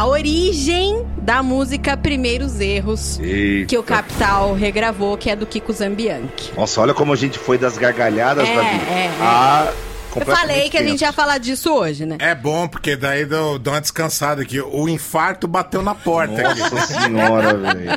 a 0.00 0.06
origem 0.06 1.04
da 1.18 1.42
música 1.42 1.96
Primeiros 1.96 2.60
Erros, 2.60 3.18
Eita. 3.18 3.66
que 3.66 3.78
o 3.78 3.82
Capital 3.82 4.52
regravou, 4.54 5.16
que 5.16 5.28
é 5.30 5.34
do 5.34 5.46
Kiko 5.46 5.72
Zambianchi. 5.72 6.52
Nossa, 6.56 6.80
olha 6.80 6.92
como 6.94 7.12
a 7.12 7.16
gente 7.16 7.38
foi 7.38 7.56
das 7.58 7.76
gargalhadas 7.78 8.46
É, 8.48 8.54
da 8.54 8.62
vida. 8.62 8.84
é, 8.90 9.06
é. 9.06 9.10
Ah, 9.20 9.72
Eu 10.16 10.26
falei 10.26 10.68
que 10.70 10.76
a 10.76 10.82
gente 10.82 11.00
ia 11.00 11.12
falar 11.12 11.38
disso 11.38 11.72
hoje, 11.72 12.06
né? 12.06 12.16
É 12.20 12.34
bom, 12.34 12.68
porque 12.68 12.96
daí 12.96 13.24
dou, 13.24 13.58
dou 13.58 13.74
uma 13.74 13.80
descansada 13.80 14.42
aqui. 14.42 14.60
O 14.60 14.88
infarto 14.88 15.48
bateu 15.48 15.82
na 15.82 15.94
porta. 15.94 16.48
aqui. 16.48 16.60
Nossa 16.60 16.86
senhora, 17.00 17.54
velho. 17.54 17.90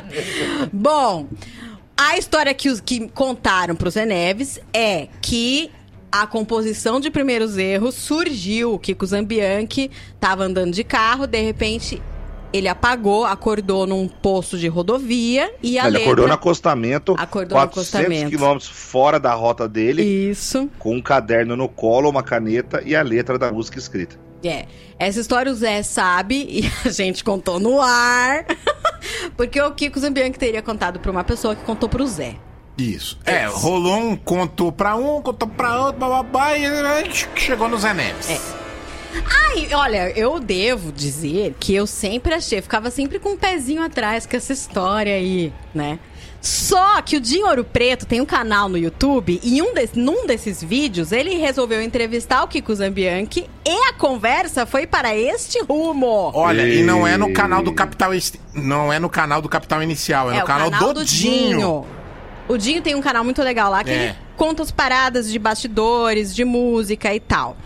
Bom, 0.72 1.28
a 1.96 2.16
história 2.16 2.52
que, 2.54 2.68
os, 2.68 2.80
que 2.80 3.08
contaram 3.08 3.74
pro 3.74 3.90
Zé 3.90 4.06
Neves 4.06 4.60
é 4.72 5.08
que 5.20 5.70
a 6.10 6.26
composição 6.26 7.00
de 7.00 7.10
primeiros 7.10 7.56
erros 7.56 7.94
surgiu. 7.94 8.74
O 8.74 8.78
Kiko 8.78 9.06
Zambianchi 9.06 9.90
tava 10.18 10.44
andando 10.44 10.72
de 10.72 10.84
carro, 10.84 11.26
de 11.26 11.40
repente 11.40 12.02
ele 12.52 12.68
apagou, 12.68 13.24
acordou 13.24 13.86
num 13.86 14.08
posto 14.08 14.56
de 14.58 14.68
rodovia 14.68 15.52
e 15.62 15.78
a 15.78 15.82
Ele 15.82 15.90
letra... 15.92 16.02
acordou 16.06 16.28
no 16.28 16.34
acostamento, 16.34 17.14
Acordou 17.18 17.58
no 17.58 17.64
400 17.68 17.94
acostamento. 17.94 18.30
quilômetros 18.30 18.68
fora 18.68 19.18
da 19.20 19.34
rota 19.34 19.68
dele. 19.68 20.02
Isso. 20.02 20.68
Com 20.78 20.96
um 20.96 21.02
caderno 21.02 21.56
no 21.56 21.68
colo, 21.68 22.08
uma 22.08 22.22
caneta 22.22 22.82
e 22.84 22.96
a 22.96 23.02
letra 23.02 23.38
da 23.38 23.52
música 23.52 23.78
escrita. 23.78 24.16
É, 24.44 24.66
essa 24.98 25.20
história 25.20 25.50
o 25.50 25.54
Zé 25.54 25.82
sabe 25.82 26.46
e 26.48 26.70
a 26.88 26.90
gente 26.90 27.24
contou 27.24 27.58
no 27.58 27.80
ar. 27.80 28.46
Porque 29.36 29.60
o 29.60 29.70
Kiko 29.72 29.98
Zambianchi 29.98 30.38
teria 30.38 30.62
contado 30.62 31.00
pra 31.00 31.10
uma 31.10 31.24
pessoa 31.24 31.54
que 31.54 31.64
contou 31.64 31.88
pro 31.88 32.06
Zé. 32.06 32.36
Isso. 32.76 33.18
É, 33.26 33.44
rolou 33.46 33.98
um, 33.98 34.16
contou 34.16 34.70
pra 34.70 34.94
um, 34.94 35.20
contou 35.20 35.48
pra 35.48 35.80
outro, 35.82 35.98
bababá, 35.98 36.56
e 36.56 36.62
chegou 37.34 37.68
no 37.68 37.76
Zé 37.76 37.92
Neves. 37.92 38.30
É. 38.30 38.67
Ai, 39.14 39.68
olha, 39.72 40.10
eu 40.16 40.38
devo 40.38 40.92
dizer 40.92 41.54
que 41.58 41.74
eu 41.74 41.86
sempre 41.86 42.34
achei, 42.34 42.60
ficava 42.60 42.90
sempre 42.90 43.18
com 43.18 43.30
um 43.30 43.36
pezinho 43.36 43.82
atrás 43.82 44.26
com 44.26 44.36
essa 44.36 44.52
história 44.52 45.14
aí, 45.14 45.52
né? 45.74 45.98
Só 46.40 47.02
que 47.02 47.16
o 47.16 47.20
Dinho 47.20 47.48
Ouro 47.48 47.64
Preto 47.64 48.06
tem 48.06 48.20
um 48.20 48.24
canal 48.26 48.68
no 48.68 48.78
YouTube 48.78 49.40
e 49.42 49.60
um 49.60 49.74
des- 49.74 49.92
num 49.94 50.24
desses 50.24 50.62
vídeos 50.62 51.10
ele 51.10 51.34
resolveu 51.36 51.82
entrevistar 51.82 52.44
o 52.44 52.48
Kiko 52.48 52.72
Zambianchi 52.74 53.44
e 53.66 53.88
a 53.88 53.92
conversa 53.94 54.64
foi 54.64 54.86
para 54.86 55.16
este 55.16 55.60
rumo. 55.64 56.30
Olha, 56.34 56.62
e 56.68 56.82
não 56.84 57.04
é 57.04 57.16
no 57.16 57.32
canal 57.32 57.60
do 57.62 57.72
Capital 57.72 58.12
não 58.54 58.92
é 58.92 59.00
no 59.00 59.08
canal 59.08 59.42
do 59.42 59.48
Capital 59.48 59.82
Inicial, 59.82 60.30
é, 60.30 60.36
no 60.36 60.42
o 60.44 60.46
canal, 60.46 60.94
do, 60.94 61.04
Dinho. 61.04 61.84
O 62.46 62.56
Dinho 62.56 62.80
tem 62.82 62.94
um 62.94 63.00
canal 63.02 63.24
muito 63.24 63.42
legal 63.42 63.70
lá 63.70 63.82
que 63.82 63.90
É. 63.90 63.94
ele 64.04 64.14
conta 64.36 64.62
as 64.62 64.70
paradas 64.70 65.30
de 65.32 65.38
bastidores, 65.40 66.32
de 66.32 66.44
música 66.44 67.12
e 67.12 67.18
tal. 67.18 67.56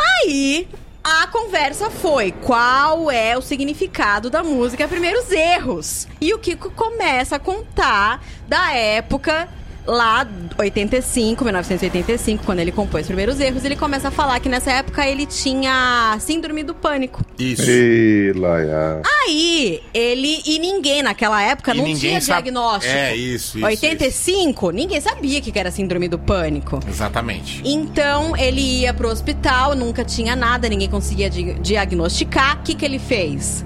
Aí 0.00 0.68
a 1.02 1.26
conversa 1.26 1.90
foi 1.90 2.32
qual 2.32 3.10
é 3.10 3.36
o 3.36 3.42
significado 3.42 4.28
da 4.28 4.42
música 4.42 4.88
Primeiros 4.88 5.30
Erros. 5.30 6.06
E 6.20 6.32
o 6.34 6.38
Kiko 6.38 6.70
começa 6.70 7.36
a 7.36 7.38
contar 7.38 8.22
da 8.46 8.72
época 8.72 9.48
lá 9.86 10.26
85, 10.58 11.42
1985, 11.44 12.44
quando 12.44 12.60
ele 12.60 12.70
compôs 12.72 13.06
Primeiros 13.06 13.40
Erros, 13.40 13.64
ele 13.64 13.76
começa 13.76 14.08
a 14.08 14.10
falar 14.10 14.38
que 14.40 14.48
nessa 14.48 14.70
época 14.72 15.06
ele 15.06 15.26
tinha 15.26 16.16
síndrome 16.20 16.62
do 16.62 16.74
pânico. 16.74 17.24
Isso. 17.38 17.68
Ih, 17.70 18.32
Laia. 18.34 19.02
Aí, 19.22 19.82
ele 19.94 20.42
e 20.46 20.58
ninguém 20.58 21.02
naquela 21.02 21.42
época 21.42 21.74
E 21.74 21.78
não 21.78 21.84
tinha 21.94 22.20
sabe- 22.20 22.42
diagnóstico. 22.42 22.94
É, 22.94 23.16
isso, 23.16 23.58
isso, 23.58 23.66
85, 23.66 24.70
ninguém 24.70 25.00
sabia 25.00 25.40
que 25.40 25.58
era 25.58 25.70
síndrome 25.70 26.08
do 26.08 26.18
pânico. 26.18 26.80
Exatamente. 26.88 27.62
Então, 27.64 28.36
ele 28.36 28.60
ia 28.80 28.92
pro 28.94 29.08
hospital, 29.08 29.74
nunca 29.74 30.04
tinha 30.04 30.36
nada, 30.36 30.68
ninguém 30.68 30.88
conseguia 30.88 31.28
di- 31.30 31.54
diagnosticar. 31.54 32.58
O 32.58 32.62
que, 32.62 32.74
que 32.74 32.84
ele 32.84 32.98
fez? 32.98 33.64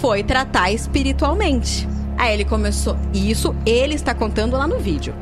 Foi 0.00 0.22
tratar 0.22 0.70
espiritualmente. 0.70 1.88
Aí 2.18 2.32
ele 2.34 2.44
começou. 2.44 2.96
Isso 3.12 3.54
ele 3.66 3.94
está 3.94 4.14
contando 4.14 4.56
lá 4.56 4.66
no 4.66 4.78
vídeo. 4.78 5.14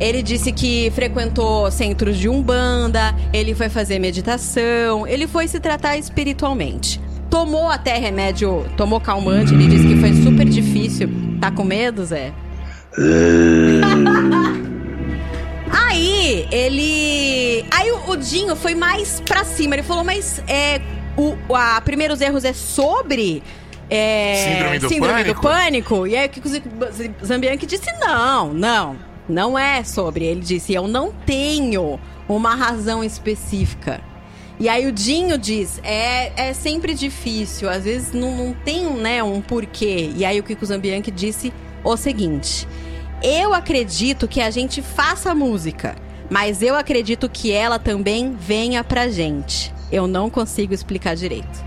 Ele 0.00 0.22
disse 0.22 0.50
que 0.50 0.90
frequentou 0.94 1.70
centros 1.70 2.16
de 2.16 2.26
umbanda, 2.28 3.14
ele 3.34 3.54
foi 3.54 3.68
fazer 3.68 3.98
meditação, 3.98 5.06
ele 5.06 5.26
foi 5.28 5.46
se 5.46 5.60
tratar 5.60 5.98
espiritualmente. 5.98 6.98
Tomou 7.28 7.68
até 7.68 7.96
remédio, 7.98 8.66
tomou 8.76 8.98
calmante, 9.00 9.54
ele 9.54 9.68
disse 9.68 9.86
que 9.86 9.96
foi 10.00 10.12
super 10.22 10.48
difícil. 10.48 11.08
Tá 11.40 11.50
com 11.50 11.62
medo, 11.62 12.04
Zé? 12.04 12.32
Aí, 15.72 16.46
ele. 16.50 17.64
Aí 17.70 17.90
o, 17.92 18.10
o 18.10 18.16
Dinho 18.16 18.56
foi 18.56 18.74
mais 18.74 19.20
pra 19.20 19.44
cima. 19.44 19.74
Ele 19.74 19.82
falou, 19.82 20.04
mas 20.04 20.42
é. 20.48 20.80
O, 21.16 21.36
a 21.54 21.80
Primeiros 21.80 22.20
Erros 22.20 22.44
é 22.44 22.52
sobre. 22.52 23.42
É, 23.88 24.46
Síndrome 24.46 24.78
do 24.78 24.88
do 25.34 25.40
pânico? 25.40 26.06
E 26.06 26.16
aí 26.16 26.30
o 26.44 26.48
Z- 26.48 26.62
Z- 26.92 27.10
Zambianchi 27.24 27.66
disse: 27.66 27.90
não, 28.00 28.52
não. 28.52 28.96
Não 29.30 29.58
é 29.58 29.82
sobre. 29.84 30.24
Ele 30.24 30.40
disse: 30.40 30.74
eu 30.74 30.86
não 30.86 31.12
tenho 31.24 31.98
uma 32.28 32.54
razão 32.54 33.02
específica. 33.02 34.00
E 34.58 34.68
aí 34.68 34.86
o 34.86 34.92
Dinho 34.92 35.38
diz, 35.38 35.80
é, 35.82 36.48
é 36.48 36.52
sempre 36.52 36.92
difícil, 36.92 37.70
às 37.70 37.84
vezes 37.84 38.12
não, 38.12 38.36
não 38.36 38.52
tem 38.52 38.84
né, 38.92 39.22
um 39.22 39.40
porquê. 39.40 40.12
E 40.14 40.22
aí 40.22 40.38
o 40.38 40.42
Kiko 40.42 40.66
Zambianchi 40.66 41.10
disse 41.10 41.50
o 41.82 41.96
seguinte: 41.96 42.68
eu 43.22 43.54
acredito 43.54 44.26
que 44.26 44.40
a 44.40 44.50
gente 44.50 44.80
faça 44.80 45.34
música, 45.34 45.94
mas 46.30 46.62
eu 46.62 46.74
acredito 46.74 47.28
que 47.28 47.52
ela 47.52 47.78
também 47.78 48.34
venha 48.34 48.82
pra 48.82 49.08
gente. 49.08 49.74
Eu 49.92 50.06
não 50.06 50.30
consigo 50.30 50.72
explicar 50.72 51.16
direito. 51.16 51.64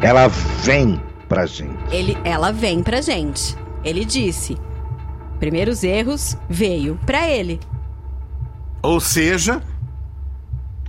Ela 0.00 0.28
vem 0.28 1.00
pra 1.28 1.44
gente. 1.46 1.76
Ele, 1.90 2.16
ela 2.24 2.50
vem 2.50 2.82
pra 2.82 3.00
gente. 3.00 3.56
Ele 3.84 4.04
disse: 4.04 4.56
primeiros 5.38 5.84
erros 5.84 6.36
veio 6.48 6.98
pra 7.06 7.28
ele. 7.28 7.60
Ou 8.82 9.00
seja, 9.00 9.62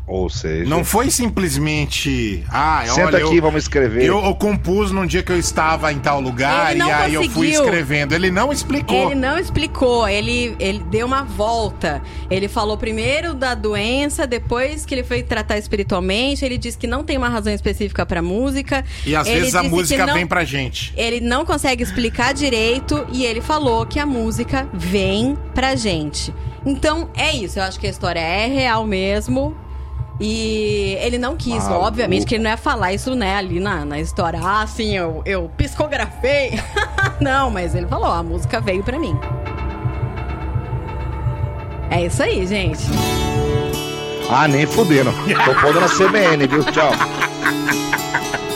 Ou 0.08 0.30
seja. 0.30 0.70
não 0.70 0.86
foi 0.86 1.10
simplesmente. 1.10 2.44
Ah, 2.50 2.84
Senta 2.86 3.08
olha, 3.08 3.26
aqui, 3.26 3.38
eu, 3.38 3.42
vamos 3.42 3.64
escrever. 3.64 4.06
Eu, 4.06 4.24
eu 4.24 4.36
compus 4.36 4.92
num 4.92 5.06
dia 5.06 5.24
que 5.24 5.32
eu 5.32 5.40
estava 5.40 5.92
em 5.92 5.98
tal 6.00 6.22
lugar 6.22 6.76
e 6.76 6.82
aí 6.82 7.14
eu 7.14 7.22
fui 7.24 7.30
conseguiu. 7.48 7.64
escrevendo. 7.64 8.14
Ele 8.14 8.30
não 8.30 8.52
explicou. 8.52 9.08
Ele 9.12 9.16
não 9.16 9.38
explicou, 9.40 10.08
ele, 10.08 10.56
ele 10.60 10.80
deu 10.80 11.08
uma 11.08 11.24
volta. 11.24 12.02
Ele 12.30 12.48
falou 12.48 12.78
primeiro 12.78 13.34
da 13.34 13.56
doença, 13.56 14.28
depois 14.28 14.86
que 14.86 14.94
ele 14.94 15.04
foi 15.04 15.24
tratar 15.24 15.58
espiritualmente. 15.58 16.46
Ele 16.46 16.58
disse 16.58 16.78
que 16.78 16.88
não 16.88 17.04
tem 17.04 17.18
uma 17.18 17.30
razão 17.30 17.54
específica 17.54 18.06
pra 18.06 18.22
música. 18.22 18.86
E 19.06 19.16
às 19.16 19.28
Ele 19.28 19.40
vezes 19.40 19.56
a 19.56 19.64
música 19.64 20.06
não- 20.06 20.14
vem 20.14 20.28
pra 20.28 20.44
gente. 20.44 20.94
Ele 20.96 21.20
não 21.20 21.44
consegue 21.46 21.82
explicar 21.84 22.34
direito 22.34 23.06
e 23.12 23.26
ele 23.26 23.42
falou 23.42 23.86
que 23.86 24.00
a 24.00 24.06
música 24.06 24.68
vem 24.74 25.36
pra 25.54 25.76
gente. 25.76 26.34
Então 26.66 27.10
é 27.16 27.32
isso, 27.36 27.60
eu 27.60 27.64
acho 27.64 27.80
que 27.80 27.88
a 27.88 27.90
história 27.90 28.20
é 28.20 28.48
real 28.48 28.86
mesmo. 28.86 29.56
E 30.20 30.98
ele 31.02 31.18
não 31.18 31.36
quis, 31.36 31.64
Maluco. 31.66 31.86
obviamente, 31.86 32.26
que 32.26 32.36
ele 32.36 32.44
não 32.44 32.52
ia 32.52 32.58
falar 32.58 32.94
isso, 32.94 33.14
né, 33.16 33.36
ali 33.36 33.60
na, 33.60 33.84
na 33.84 34.00
história. 34.00 34.40
Ah, 34.42 34.66
sim, 34.66 34.96
eu, 34.96 35.22
eu 35.26 35.52
psicografei. 35.58 36.60
não, 37.20 37.50
mas 37.50 37.76
ele 37.76 37.88
falou, 37.88 38.12
a 38.12 38.24
música 38.24 38.62
veio 38.62 38.82
pra 38.84 38.98
mim. 38.98 39.18
É 41.90 42.06
isso 42.06 42.24
aí, 42.24 42.46
gente. 42.48 42.84
Ah, 44.30 44.48
nem 44.48 44.66
fudendo. 44.66 45.12
Tô 45.12 45.56
pondo 45.62 45.80
na 45.80 45.88
CBN, 45.88 46.48
viu? 46.48 46.64
Tchau. 46.66 46.92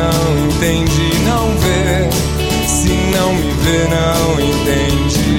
não 0.00 0.46
entende, 0.46 1.08
não 1.26 1.46
vê. 1.58 2.08
Se 2.66 2.88
não 2.88 3.34
me 3.34 3.52
vê, 3.62 3.88
não 3.88 4.40
entende. 4.40 5.30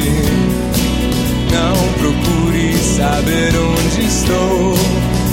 Não 1.52 1.76
procure 2.00 2.78
saber 2.78 3.52
onde 3.58 4.06
estou. 4.06 4.76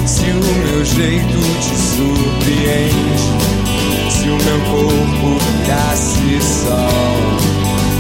Se 0.07 0.25
o 0.25 0.41
meu 0.65 0.85
jeito 0.85 1.39
te 1.61 1.77
surpreende. 1.95 3.29
Se 4.11 4.29
o 4.29 4.39
meu 4.45 4.61
corpo 4.71 5.29
virasse 5.63 6.41
sol. 6.41 7.39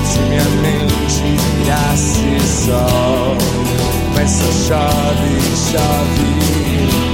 Se 0.04 0.18
minha 0.20 0.48
mente 0.62 1.22
virasse 1.58 2.40
sol. 2.64 3.36
Mas 4.14 4.30
só 4.30 4.50
chove, 4.66 5.32
chove. 5.70 7.07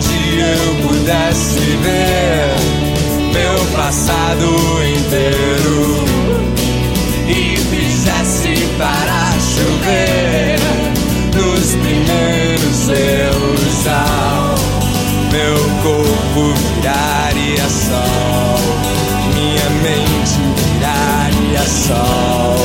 Dia 0.00 0.46
eu 0.46 0.88
pudesse 0.88 1.58
ver 1.58 2.50
meu 3.32 3.76
passado 3.76 4.46
inteiro 4.96 5.61
corpo 16.32 16.54
viraria 16.74 17.68
sol, 17.68 18.58
minha 19.34 19.70
mente 19.82 20.40
viraria 20.56 21.62
sol, 21.66 22.56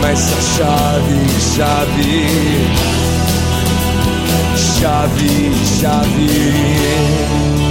mas 0.00 0.18
só 0.18 0.40
chove, 0.56 1.18
chove. 1.54 2.24
Chave, 4.56 5.52
chave. 5.80 7.63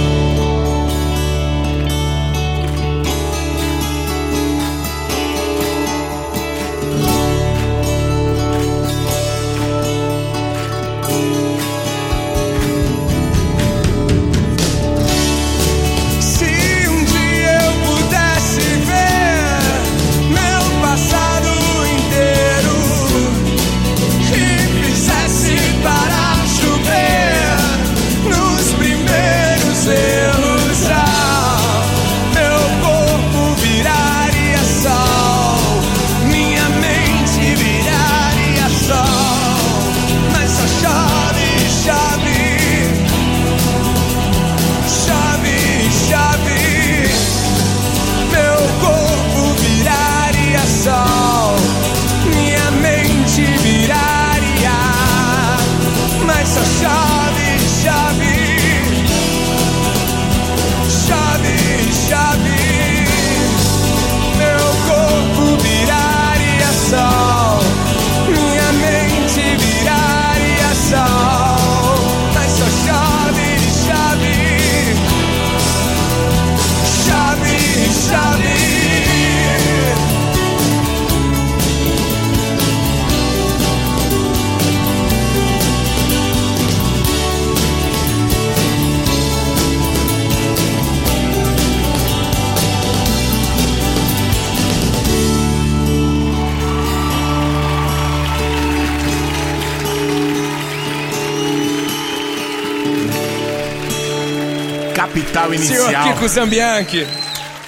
Kiko 106.04 106.28
Zambianchi. 106.28 107.06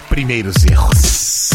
Primeiros 0.08 0.64
erros. 0.64 1.50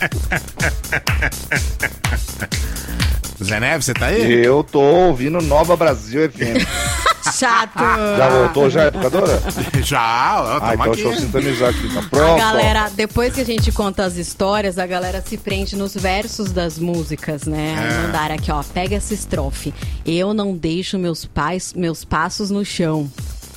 Zé 3.42 3.58
Neves, 3.60 3.86
você 3.86 3.94
tá 3.94 4.06
aí? 4.06 4.44
Eu 4.44 4.62
tô 4.62 4.80
ouvindo 4.80 5.40
Nova 5.40 5.76
Brasil 5.76 6.30
FM. 6.30 6.66
Chato. 7.38 7.78
Já 8.18 8.28
voltou 8.28 8.68
já, 8.70 8.86
educadora? 8.86 9.40
Já, 9.84 10.42
ó, 10.42 10.58
Ah, 10.62 10.74
então 10.74 10.92
aqui. 10.92 11.02
deixa 11.02 11.08
eu 11.08 11.16
sintonizar 11.20 11.68
aqui. 11.70 11.92
Tá 11.94 12.00
A 12.00 12.02
pronto? 12.02 12.38
galera, 12.38 12.90
depois 12.90 13.34
que 13.34 13.40
a 13.40 13.44
gente 13.44 13.70
conta 13.72 14.04
as 14.04 14.16
histórias, 14.16 14.78
a 14.78 14.86
galera 14.86 15.22
se 15.26 15.36
prende 15.38 15.76
nos 15.76 15.94
versos 15.94 16.50
das 16.50 16.78
músicas, 16.78 17.44
né? 17.44 17.76
Aí 17.78 17.94
É. 17.94 17.98
Mandaram 18.06 18.34
aqui, 18.34 18.50
ó, 18.50 18.62
pega 18.62 18.96
essa 18.96 19.14
estrofe. 19.14 19.72
Eu 20.04 20.34
não 20.34 20.54
deixo 20.56 20.98
meus 20.98 21.24
pais, 21.24 21.72
meus 21.74 22.04
passos 22.04 22.50
no 22.50 22.64
chão. 22.64 23.10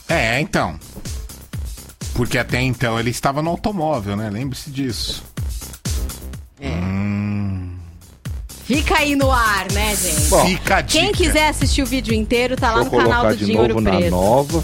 É, 0.08 0.40
então. 0.40 0.78
Porque 2.14 2.38
até 2.38 2.62
então 2.62 3.00
ele 3.00 3.10
estava 3.10 3.42
no 3.42 3.50
automóvel, 3.50 4.16
né? 4.16 4.30
Lembre-se 4.30 4.70
disso. 4.70 5.24
Fica 8.66 8.98
aí 9.00 9.16
no 9.16 9.30
ar, 9.30 9.70
né, 9.74 9.94
gente? 9.96 10.30
Bom, 10.30 10.46
Fica 10.46 10.78
a 10.78 10.84
Quem 10.84 11.08
dica. 11.12 11.18
quiser 11.18 11.50
assistir 11.50 11.82
o 11.82 11.86
vídeo 11.86 12.14
inteiro, 12.14 12.56
tá 12.56 12.70
lá 12.72 12.76
Vou 12.78 12.86
no 12.86 12.92
canal 12.92 13.06
colocar 13.06 13.30
do 13.32 13.38
de 13.38 13.46
Dinho 13.46 13.58
novo 13.62 13.74
Ouro 13.74 13.82
na 13.82 13.92
Preto. 13.98 14.12
nova. 14.12 14.64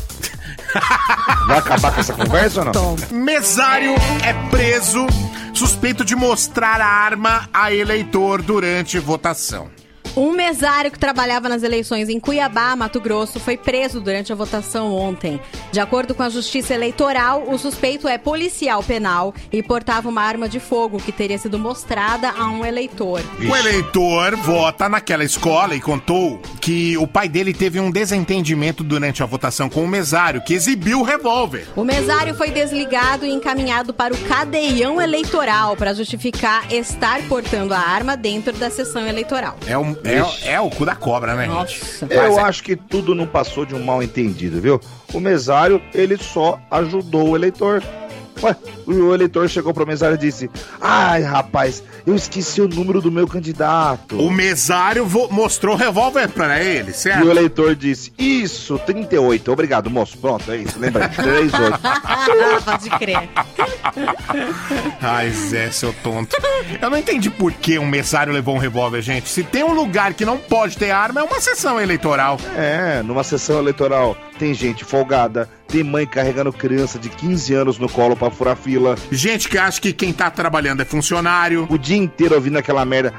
Vai 1.48 1.58
acabar 1.58 1.94
com 1.94 2.00
essa 2.00 2.14
conversa 2.14 2.60
ou 2.60 2.66
não? 2.66 2.72
Tom. 2.72 2.96
Mesário 3.12 3.94
é 4.24 4.34
preso 4.50 5.06
suspeito 5.54 6.06
de 6.06 6.16
mostrar 6.16 6.80
a 6.80 6.86
arma 6.88 7.50
a 7.54 7.74
eleitor 7.74 8.42
durante 8.42 8.98
votação. 9.00 9.70
Um 10.16 10.32
mesário 10.32 10.92
que 10.92 11.00
trabalhava 11.00 11.48
nas 11.48 11.64
eleições 11.64 12.10
em 12.10 12.20
Cuiabá, 12.20 12.76
Mato 12.76 13.00
Grosso, 13.00 13.40
foi 13.40 13.56
preso 13.56 14.02
durante 14.02 14.32
a 14.32 14.36
votação 14.36 14.94
ontem. 14.94 15.40
De 15.72 15.80
acordo 15.80 16.14
com 16.14 16.24
a 16.24 16.30
Justiça 16.30 16.74
Eleitoral, 16.74 17.44
o 17.48 17.58
suspeito 17.58 18.08
é 18.08 18.18
policial 18.18 18.84
penal 18.84 19.34
e 19.52 19.62
portava 19.62 20.10
uma 20.10 20.22
arma 20.22 20.50
de 20.50 20.60
fogo 20.60 20.98
que 20.98 21.12
teria 21.12 21.38
sido 21.38 21.60
mostrada 21.60 22.30
a 22.30 22.50
um 22.50 22.66
eleitor. 22.66 23.22
O 23.40 23.56
eleitor 23.56 24.36
vota 24.36 24.90
naquela 24.90 25.24
escola 25.24 25.76
e 25.76 25.82
contou 25.82 26.42
que 26.60 26.98
o 26.98 27.08
pai 27.08 27.30
dele 27.30 27.54
teve 27.54 27.80
um 27.80 27.92
desentendimento 27.92 28.84
durante 28.84 29.24
a 29.24 29.26
votação 29.26 29.70
com 29.70 29.84
o 29.84 29.88
mesário, 29.88 30.42
que 30.42 30.54
exibiu 30.54 31.00
o 31.00 31.04
revólver. 31.04 31.68
O 31.76 31.84
mesário 31.84 32.34
foi 32.34 32.50
desligado 32.52 33.26
e 33.26 33.32
encaminhado 33.32 33.94
para 33.94 34.14
o 34.14 34.18
cadeião 34.26 35.02
eleitoral 35.02 35.76
para 35.76 35.94
justificar 35.94 36.72
estar 36.74 37.22
portando 37.28 37.74
a 37.74 37.80
arma 37.80 38.18
dentro 38.18 38.54
da 38.54 38.70
sessão 38.70 39.06
eleitoral. 39.08 39.58
É, 39.68 39.78
um, 39.78 39.96
é, 40.10 40.54
é 40.54 40.60
o 40.60 40.70
cu 40.70 40.86
da 40.86 40.96
cobra, 40.96 41.36
né, 41.36 41.48
gente? 41.48 42.04
Eu 42.10 42.22
Mas 42.24 42.38
é- 42.38 42.42
acho 42.42 42.64
que 42.64 42.76
tudo 42.76 43.14
não 43.16 43.26
passou 43.28 43.66
de 43.66 43.76
um 43.76 43.84
mal 43.84 44.02
entendido, 44.04 44.60
viu? 44.62 44.80
O 45.14 45.20
mesário, 45.20 45.82
ele 45.94 46.18
só 46.18 46.60
ajudou 46.72 47.30
o 47.30 47.36
eleitor. 47.36 47.84
Ué, 48.42 48.56
o 48.94 49.14
eleitor 49.14 49.48
chegou 49.50 49.74
pro 49.74 49.86
mesário 49.86 50.16
e 50.16 50.18
disse: 50.18 50.50
Ai, 50.82 51.22
rapaz, 51.24 51.84
eu 52.06 52.16
esqueci 52.16 52.62
o 52.62 52.68
número 52.68 53.02
do 53.02 53.12
meu 53.12 53.28
candidato. 53.28 54.18
O 54.20 54.30
mesário 54.32 55.08
mostrou 55.32 55.76
o 55.76 55.78
revólver 55.78 56.28
pra 56.30 56.62
ele, 56.62 56.92
E 56.92 56.94
certo? 56.94 57.26
o 57.26 57.32
eleitor 57.32 57.76
disse: 57.76 58.12
Isso, 58.18 58.78
38. 58.80 59.52
Obrigado, 59.52 59.90
moço. 59.90 60.18
Pronto, 60.18 60.52
é 60.52 60.58
isso. 60.58 60.80
Lembra? 60.80 61.10
38. 61.14 61.80
Pode 62.66 62.90
crer. 62.92 63.30
Ai, 65.02 65.30
Zé, 65.32 65.72
seu 65.72 65.94
tonto. 66.04 66.36
Eu 66.82 66.90
não 66.90 66.98
entendi 66.98 67.30
por 67.30 67.52
que 67.54 67.78
um 67.80 67.88
mesário 67.88 68.34
levou 68.34 68.56
um 68.56 68.60
revólver, 68.60 69.02
gente. 69.02 69.30
Se 69.30 69.44
tem 69.44 69.64
um 69.64 69.74
lugar 69.74 70.14
que 70.14 70.26
não 70.26 70.38
pode 70.38 70.78
ter 70.78 70.92
arma, 70.92 71.22
é 71.22 71.24
uma 71.24 71.40
sessão 71.40 71.80
eleitoral. 71.80 72.38
É, 72.56 73.02
numa 73.04 73.24
sessão 73.24 73.60
eleitoral 73.60 74.16
tem 74.38 74.54
gente 74.54 74.86
folgada, 74.86 75.50
tem 75.68 75.84
mãe 75.84 76.06
carregando 76.08 76.54
criança 76.54 76.98
de 76.98 77.10
15 77.10 77.54
anos 77.54 77.78
no 77.78 77.90
colo 77.90 78.16
pra 78.16 78.30
furar 78.32 78.56
fila. 78.80 78.96
Gente 79.12 79.50
que 79.50 79.58
acha 79.58 79.80
que 79.82 79.92
quem 79.94 80.12
tá 80.14 80.30
trabalhando 80.32 80.82
é 80.82 80.86
funcionário. 80.86 81.68
O 81.70 81.78
dia 81.78 81.98
inteiro 81.98 82.36
ouvindo 82.36 82.58
aquela 82.58 82.84
merda. 82.86 83.14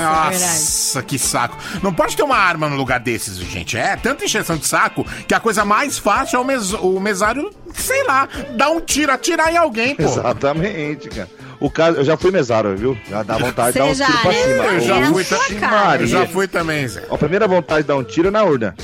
Nossa, 0.00 1.02
que 1.02 1.18
saco. 1.18 1.56
Não 1.82 1.92
pode 1.92 2.16
ter 2.16 2.22
uma 2.22 2.36
arma 2.36 2.68
no 2.68 2.76
lugar 2.76 3.00
desses, 3.00 3.36
gente. 3.36 3.76
É 3.76 3.96
tanta 3.96 4.24
encheção 4.24 4.56
de 4.56 4.66
saco 4.66 5.04
que 5.26 5.34
a 5.34 5.40
coisa 5.40 5.64
mais 5.64 5.98
fácil 5.98 6.36
é 6.36 6.40
o, 6.40 6.44
mes 6.44 6.72
o 6.72 7.00
mesário, 7.00 7.50
sei 7.74 8.04
lá, 8.04 8.28
dar 8.56 8.70
um 8.70 8.80
tiro, 8.80 9.12
atirar 9.12 9.52
em 9.52 9.56
alguém, 9.56 9.94
pô. 9.94 10.02
Exatamente, 10.02 11.08
cara. 11.08 11.28
O 11.60 11.70
caso, 11.70 11.98
eu 11.98 12.04
já 12.04 12.16
fui 12.16 12.32
mesário, 12.32 12.76
viu? 12.76 12.98
Já 13.08 13.22
dá 13.22 13.38
vontade 13.38 13.72
de 13.74 13.78
dar 13.78 13.94
já, 13.94 14.06
tiros 14.06 14.20
pra 14.20 14.32
né? 14.32 14.42
cima. 14.42 14.64
Eu 14.64 14.80
já 14.80 14.96
É 14.98 15.06
fui, 15.06 15.24
ta- 15.24 15.96
eu 16.00 16.06
já 16.08 16.26
fui 16.26 16.48
também, 16.48 16.88
Zé. 16.88 17.04
A 17.08 17.16
primeira 17.18 17.46
vontade 17.46 17.82
de 17.82 17.88
dar 17.88 17.96
um 17.96 18.02
tiro 18.04 18.28
é 18.28 18.30
na 18.32 18.42
urna. 18.42 18.74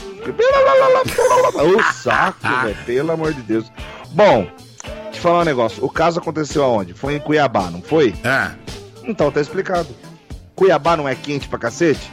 O 1.59 1.83
saco, 1.93 2.39
velho. 2.63 2.77
Pelo 2.87 3.11
amor 3.13 3.33
de 3.33 3.41
Deus. 3.43 3.67
Bom, 4.13 4.47
te 5.13 5.21
falar 5.21 5.41
um 5.41 5.45
negócio. 5.45 5.85
O 5.85 5.91
caso 5.91 6.19
aconteceu 6.19 6.63
aonde? 6.65 6.95
Foi 6.95 7.15
em 7.15 7.21
Cuiabá, 7.21 7.71
não 7.71 7.83
foi? 7.83 8.15
É. 8.25 8.53
Então, 9.05 9.31
tá 9.31 9.41
explicado. 9.41 9.89
Cuiabá 10.55 10.97
não 10.97 11.09
é 11.09 11.15
quente 11.15 11.49
pra 11.49 11.59
cacete? 11.59 12.11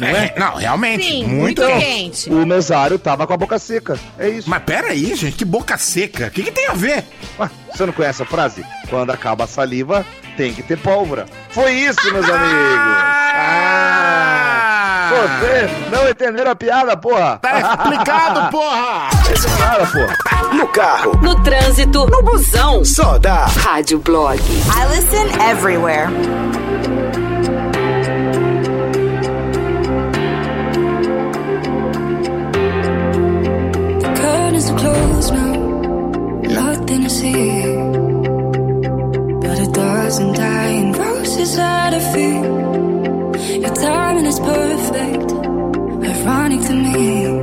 Não 0.00 0.08
é? 0.08 0.34
Não, 0.36 0.54
realmente. 0.56 1.04
Sim, 1.04 1.24
muito. 1.26 1.62
muito 1.62 1.78
quente. 1.80 2.30
O 2.30 2.46
mesário 2.46 2.98
tava 2.98 3.26
com 3.26 3.32
a 3.32 3.36
boca 3.36 3.58
seca. 3.58 3.98
É 4.18 4.28
isso. 4.28 4.48
Mas 4.48 4.62
pera 4.62 4.88
aí, 4.88 5.14
gente, 5.14 5.36
que 5.36 5.44
boca 5.44 5.76
seca. 5.78 6.26
O 6.26 6.30
que, 6.30 6.42
que 6.42 6.50
tem 6.52 6.68
a 6.68 6.72
ver? 6.72 7.04
Ué, 7.38 7.50
você 7.72 7.86
não 7.86 7.92
conhece 7.92 8.22
a 8.22 8.26
frase? 8.26 8.64
Quando 8.88 9.10
acaba 9.10 9.44
a 9.44 9.46
saliva, 9.46 10.04
tem 10.36 10.52
que 10.54 10.62
ter 10.62 10.78
pólvora. 10.78 11.26
Foi 11.50 11.72
isso, 11.72 12.00
meus 12.12 12.28
amigos. 12.28 12.80
Ah! 13.42 15.10
Você 15.10 15.68
não 15.94 16.08
entenderam 16.08 16.50
a 16.52 16.54
piada, 16.56 16.96
porra? 16.96 17.38
Tá 17.42 17.60
explicado, 17.60 18.50
porra! 18.50 19.08
Nada, 19.58 19.86
porra. 19.86 20.16
No 20.54 20.68
carro, 20.68 21.16
No 21.22 21.34
trânsito, 21.42 22.06
no 22.06 22.22
busão. 22.22 22.84
só 22.84 23.18
dá. 23.18 23.46
Rádio 23.46 23.98
Blog. 23.98 24.38
I 24.40 24.86
listen 24.96 25.26
everywhere. 25.50 26.08
Curtains 34.60 34.70
are 34.70 34.78
closed 34.78 35.32
now, 35.32 35.52
nothing 36.42 37.02
to 37.04 37.10
see. 37.10 37.62
But 39.40 39.58
a 39.58 39.70
dozen 39.72 40.34
dying 40.34 40.92
roses 40.92 41.58
at 41.58 41.94
her 41.94 42.12
feet. 42.12 43.62
Your 43.62 43.74
timing 43.74 44.26
is 44.26 44.38
perfect, 44.38 45.32
ironic 46.04 46.60
to 46.66 46.74
me. 46.74 47.39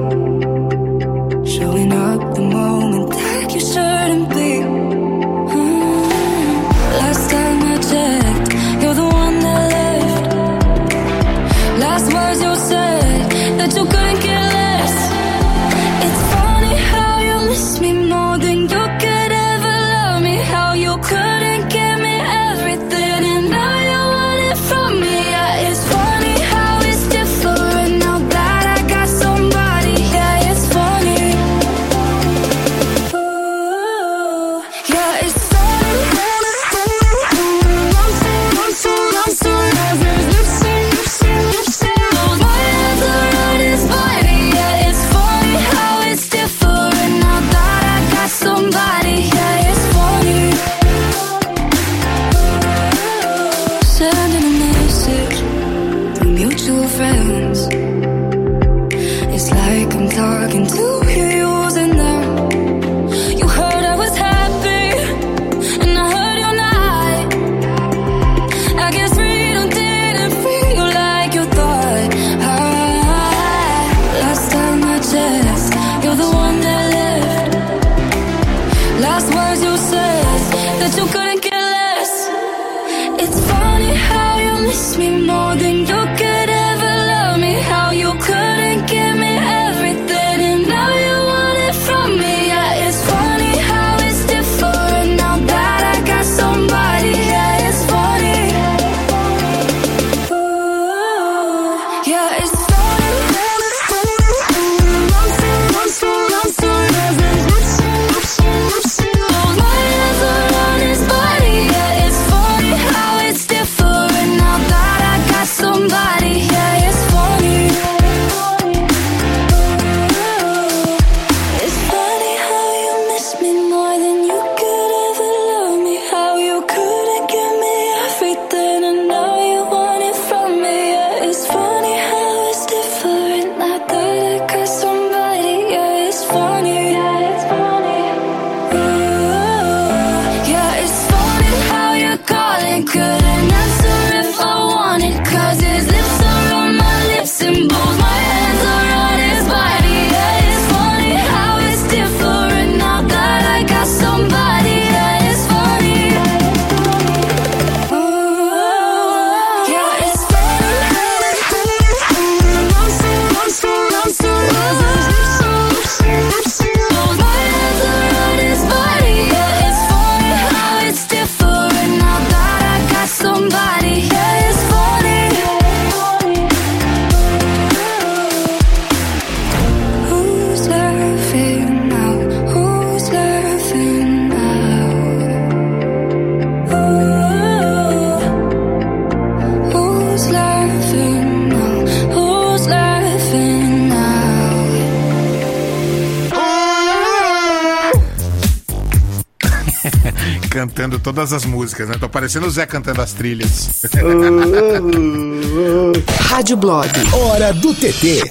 Todas 201.18 201.34
as 201.34 201.46
músicas, 201.46 201.90
né? 201.90 201.96
Tô 202.00 202.08
parecendo 202.08 202.46
o 202.46 202.50
Zé 202.50 202.68
cantando 202.68 203.02
as 203.02 203.12
trilhas. 203.12 203.90
Rádio 206.30 206.56
Blog. 206.56 206.88
Hora 207.12 207.52
do 207.52 207.74
TT. 207.74 208.30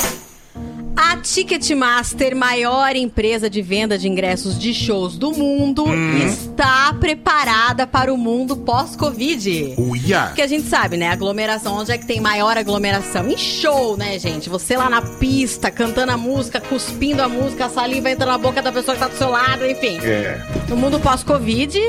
A 0.96 1.16
Ticketmaster, 1.16 2.36
maior 2.36 2.94
empresa 2.94 3.50
de 3.50 3.60
venda 3.60 3.98
de 3.98 4.08
ingressos 4.08 4.56
de 4.56 4.72
shows 4.72 5.18
do 5.18 5.32
mundo, 5.32 5.84
está 6.24 6.94
preparada 6.94 7.88
para 7.88 8.14
o 8.14 8.16
mundo 8.16 8.56
pós-Covid. 8.56 9.74
Uia! 9.76 10.26
Porque 10.26 10.42
a 10.42 10.46
gente 10.46 10.68
sabe, 10.68 10.96
né? 10.96 11.08
Aglomeração, 11.08 11.74
onde 11.74 11.90
é 11.90 11.98
que 11.98 12.06
tem 12.06 12.20
maior 12.20 12.56
aglomeração? 12.56 13.28
Em 13.28 13.36
show, 13.36 13.96
né, 13.96 14.16
gente? 14.16 14.48
Você 14.48 14.76
lá 14.76 14.88
na 14.88 15.02
pista, 15.02 15.72
cantando 15.72 16.12
a 16.12 16.16
música, 16.16 16.60
cuspindo 16.60 17.20
a 17.20 17.28
música, 17.28 17.66
a 17.66 17.68
saliva 17.68 18.08
entra 18.08 18.26
na 18.26 18.38
boca 18.38 18.62
da 18.62 18.70
pessoa 18.70 18.94
que 18.94 19.02
tá 19.02 19.08
do 19.08 19.18
seu 19.18 19.28
lado, 19.28 19.66
enfim. 19.66 19.98
É. 20.02 20.40
No 20.68 20.76
mundo 20.76 21.00
pós-Covid, 21.00 21.80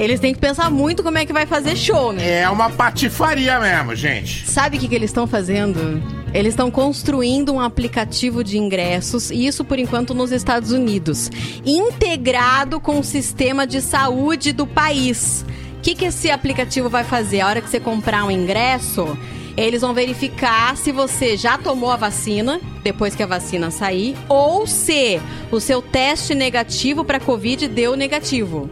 eles 0.00 0.18
têm 0.18 0.32
que 0.32 0.40
pensar 0.40 0.70
muito 0.70 1.02
como 1.02 1.18
é 1.18 1.26
que 1.26 1.32
vai 1.32 1.44
fazer 1.44 1.76
show, 1.76 2.10
né? 2.10 2.40
É 2.40 2.48
uma 2.48 2.70
patifaria 2.70 3.60
mesmo, 3.60 3.94
gente. 3.94 4.48
Sabe 4.50 4.78
o 4.78 4.80
que, 4.80 4.88
que 4.88 4.94
eles 4.94 5.10
estão 5.10 5.26
fazendo? 5.26 6.02
Eles 6.32 6.54
estão 6.54 6.70
construindo 6.70 7.52
um 7.52 7.60
aplicativo 7.60 8.42
de 8.42 8.56
ingressos, 8.56 9.30
e 9.30 9.46
isso 9.46 9.62
por 9.62 9.78
enquanto 9.78 10.14
nos 10.14 10.32
Estados 10.32 10.72
Unidos, 10.72 11.30
integrado 11.66 12.80
com 12.80 12.98
o 12.98 13.04
sistema 13.04 13.66
de 13.66 13.82
saúde 13.82 14.52
do 14.52 14.66
país. 14.66 15.44
O 15.76 15.82
que, 15.82 15.94
que 15.94 16.06
esse 16.06 16.30
aplicativo 16.30 16.88
vai 16.88 17.04
fazer? 17.04 17.42
A 17.42 17.48
hora 17.48 17.60
que 17.60 17.68
você 17.68 17.78
comprar 17.78 18.24
um 18.24 18.30
ingresso, 18.30 19.18
eles 19.54 19.82
vão 19.82 19.92
verificar 19.92 20.78
se 20.78 20.92
você 20.92 21.36
já 21.36 21.58
tomou 21.58 21.90
a 21.90 21.96
vacina, 21.96 22.58
depois 22.82 23.14
que 23.14 23.22
a 23.22 23.26
vacina 23.26 23.70
sair, 23.70 24.16
ou 24.30 24.66
se 24.66 25.20
o 25.50 25.60
seu 25.60 25.82
teste 25.82 26.34
negativo 26.34 27.04
para 27.04 27.20
Covid 27.20 27.68
deu 27.68 27.96
negativo. 27.96 28.70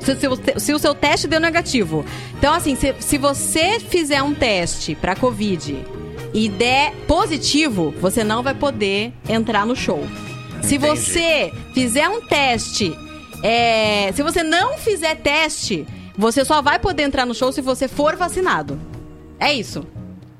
Se, 0.00 0.14
se 0.16 0.28
o- 0.28 0.38
se 0.60 0.72
o 0.72 0.78
seu 0.78 0.94
teste 0.94 1.26
deu 1.26 1.40
negativo. 1.40 2.04
Então, 2.38 2.52
assim, 2.54 2.74
se, 2.76 2.94
se 3.00 3.18
você 3.18 3.78
fizer 3.80 4.22
um 4.22 4.34
teste 4.34 4.94
para 4.94 5.14
Covid 5.16 5.84
e 6.32 6.48
der 6.48 6.92
positivo, 7.06 7.92
você 8.00 8.22
não 8.22 8.42
vai 8.42 8.54
poder 8.54 9.12
entrar 9.28 9.66
no 9.66 9.74
show. 9.76 10.02
Se 10.62 10.76
Entendi. 10.76 10.78
você 11.00 11.52
fizer 11.74 12.08
um 12.08 12.20
teste, 12.20 12.96
é, 13.42 14.10
se 14.12 14.22
você 14.22 14.42
não 14.42 14.76
fizer 14.78 15.14
teste, 15.16 15.86
você 16.16 16.44
só 16.44 16.60
vai 16.62 16.78
poder 16.78 17.04
entrar 17.04 17.24
no 17.26 17.34
show 17.34 17.52
se 17.52 17.60
você 17.60 17.86
for 17.88 18.16
vacinado. 18.16 18.78
É 19.38 19.52
isso. 19.52 19.86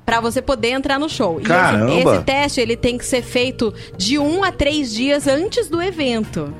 Pra 0.05 0.19
você 0.19 0.41
poder 0.41 0.71
entrar 0.71 0.99
no 0.99 1.07
show. 1.07 1.35
E 1.39 1.43
esse- 1.43 1.47
Caramba! 1.47 1.93
esse 2.15 2.23
teste 2.23 2.59
ele 2.59 2.75
tem 2.75 2.97
que 2.97 3.05
ser 3.05 3.21
feito 3.21 3.73
de 3.97 4.17
um 4.17 4.43
a 4.43 4.51
três 4.51 4.91
dias 4.93 5.27
antes 5.27 5.69
do 5.69 5.81
evento. 5.81 6.53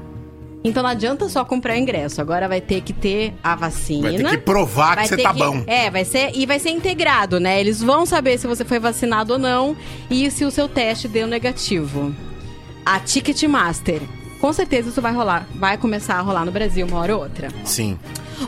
Então 0.64 0.84
não 0.84 0.90
adianta 0.90 1.30
só 1.30 1.46
comprar 1.46 1.78
ingresso. 1.78 2.20
Agora 2.20 2.48
vai 2.48 2.60
ter 2.60 2.82
que 2.82 2.92
ter 2.92 3.34
a 3.44 3.56
vacina. 3.56 4.10
Vai 4.10 4.18
ter 4.18 4.30
que 4.30 4.38
provar 4.40 4.98
que 4.98 5.08
você 5.08 5.18
tá 5.18 5.32
bom. 5.32 5.64
É, 5.66 5.90
vai 5.90 6.04
ser 6.04 6.32
e 6.36 6.46
vai 6.46 6.60
ser 6.60 6.72
integrado, 6.72 7.40
né? 7.40 7.60
Eles 7.60 7.82
vão 7.82 8.06
saber 8.06 8.38
se 8.38 8.48
você 8.48 8.66
foi 8.66 8.80
vacinado 8.80 9.34
ou 9.34 9.40
não 9.40 9.76
e 10.10 10.30
se 10.30 10.44
o 10.44 10.52
seu 10.52 10.68
teste 10.68 11.08
deu 11.08 11.28
negativo. 11.28 12.14
A 12.86 13.00
Ticketmaster. 13.00 14.02
Com 14.42 14.54
certeza 14.54 14.90
isso 14.90 15.02
vai 15.02 15.14
rolar, 15.14 15.46
vai 15.56 15.78
começar 15.78 16.16
a 16.16 16.22
rolar 16.22 16.46
no 16.46 16.52
Brasil 16.52 16.88
uma 16.88 17.00
hora 17.00 17.16
ou 17.16 17.24
outra. 17.24 17.50
Sim. 17.66 18.00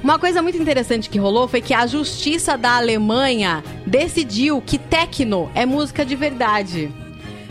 Uma 0.01 0.17
coisa 0.17 0.41
muito 0.41 0.57
interessante 0.57 1.09
que 1.09 1.19
rolou 1.19 1.49
foi 1.49 1.59
que 1.59 1.73
a 1.73 1.85
justiça 1.85 2.57
da 2.57 2.77
Alemanha 2.77 3.61
decidiu 3.85 4.61
que 4.61 4.77
techno 4.77 5.51
é 5.53 5.65
música 5.65 6.05
de 6.05 6.15
verdade. 6.15 6.89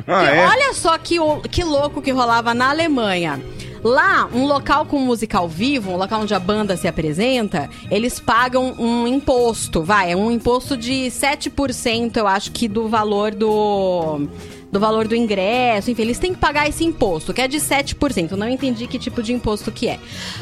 Ah, 0.06 0.24
é? 0.24 0.46
Olha 0.46 0.72
só 0.72 0.96
que, 0.96 1.16
que 1.50 1.62
louco 1.62 2.00
que 2.00 2.10
rolava 2.10 2.54
na 2.54 2.70
Alemanha. 2.70 3.38
Lá, 3.82 4.28
um 4.32 4.44
local 4.46 4.84
com 4.84 4.98
música 4.98 5.38
ao 5.38 5.48
vivo, 5.48 5.90
um 5.92 5.96
local 5.96 6.20
onde 6.20 6.34
a 6.34 6.38
banda 6.38 6.76
se 6.76 6.86
apresenta, 6.86 7.68
eles 7.90 8.20
pagam 8.20 8.74
um 8.78 9.06
imposto, 9.06 9.82
vai, 9.82 10.12
é 10.12 10.16
um 10.16 10.30
imposto 10.30 10.76
de 10.76 11.06
7%, 11.06 12.16
eu 12.18 12.26
acho 12.26 12.52
que 12.52 12.68
do 12.68 12.88
valor 12.88 13.34
do 13.34 14.28
do 14.70 14.78
valor 14.78 15.08
do 15.08 15.16
ingresso, 15.16 15.90
enfim, 15.90 16.02
eles 16.02 16.18
têm 16.18 16.32
que 16.32 16.38
pagar 16.38 16.68
esse 16.68 16.84
imposto, 16.84 17.34
que 17.34 17.40
é 17.40 17.48
de 17.48 17.56
7%. 17.56 18.30
Eu 18.30 18.36
não 18.36 18.48
entendi 18.48 18.86
que 18.86 19.00
tipo 19.00 19.20
de 19.20 19.32
imposto 19.32 19.72
que 19.72 19.88
é. 19.88 19.98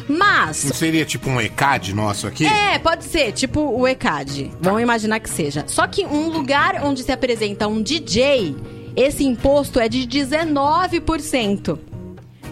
Mas 0.07 0.65
Não 0.65 0.75
seria 0.75 1.07
tipo 1.07 1.31
um 1.31 1.41
ECAD 1.41 1.95
nosso 1.95 2.27
aqui? 2.27 2.45
é, 2.45 2.79
pode 2.79 3.05
ser, 3.05 3.33
tipo 3.33 3.59
o 3.61 3.89
ECAD. 3.89 4.51
Vamos 4.61 4.83
imaginar 4.83 5.19
que 5.21 5.31
seja. 5.31 5.65
Só 5.67 5.87
que 5.87 6.05
um 6.05 6.29
lugar 6.29 6.83
onde 6.85 7.03
se 7.03 7.11
apresenta 7.11 7.67
um 7.69 7.81
DJ, 7.81 8.55
esse 8.95 9.25
imposto 9.25 9.81
é 9.81 9.89
de 9.89 10.07
19%. 10.07 11.79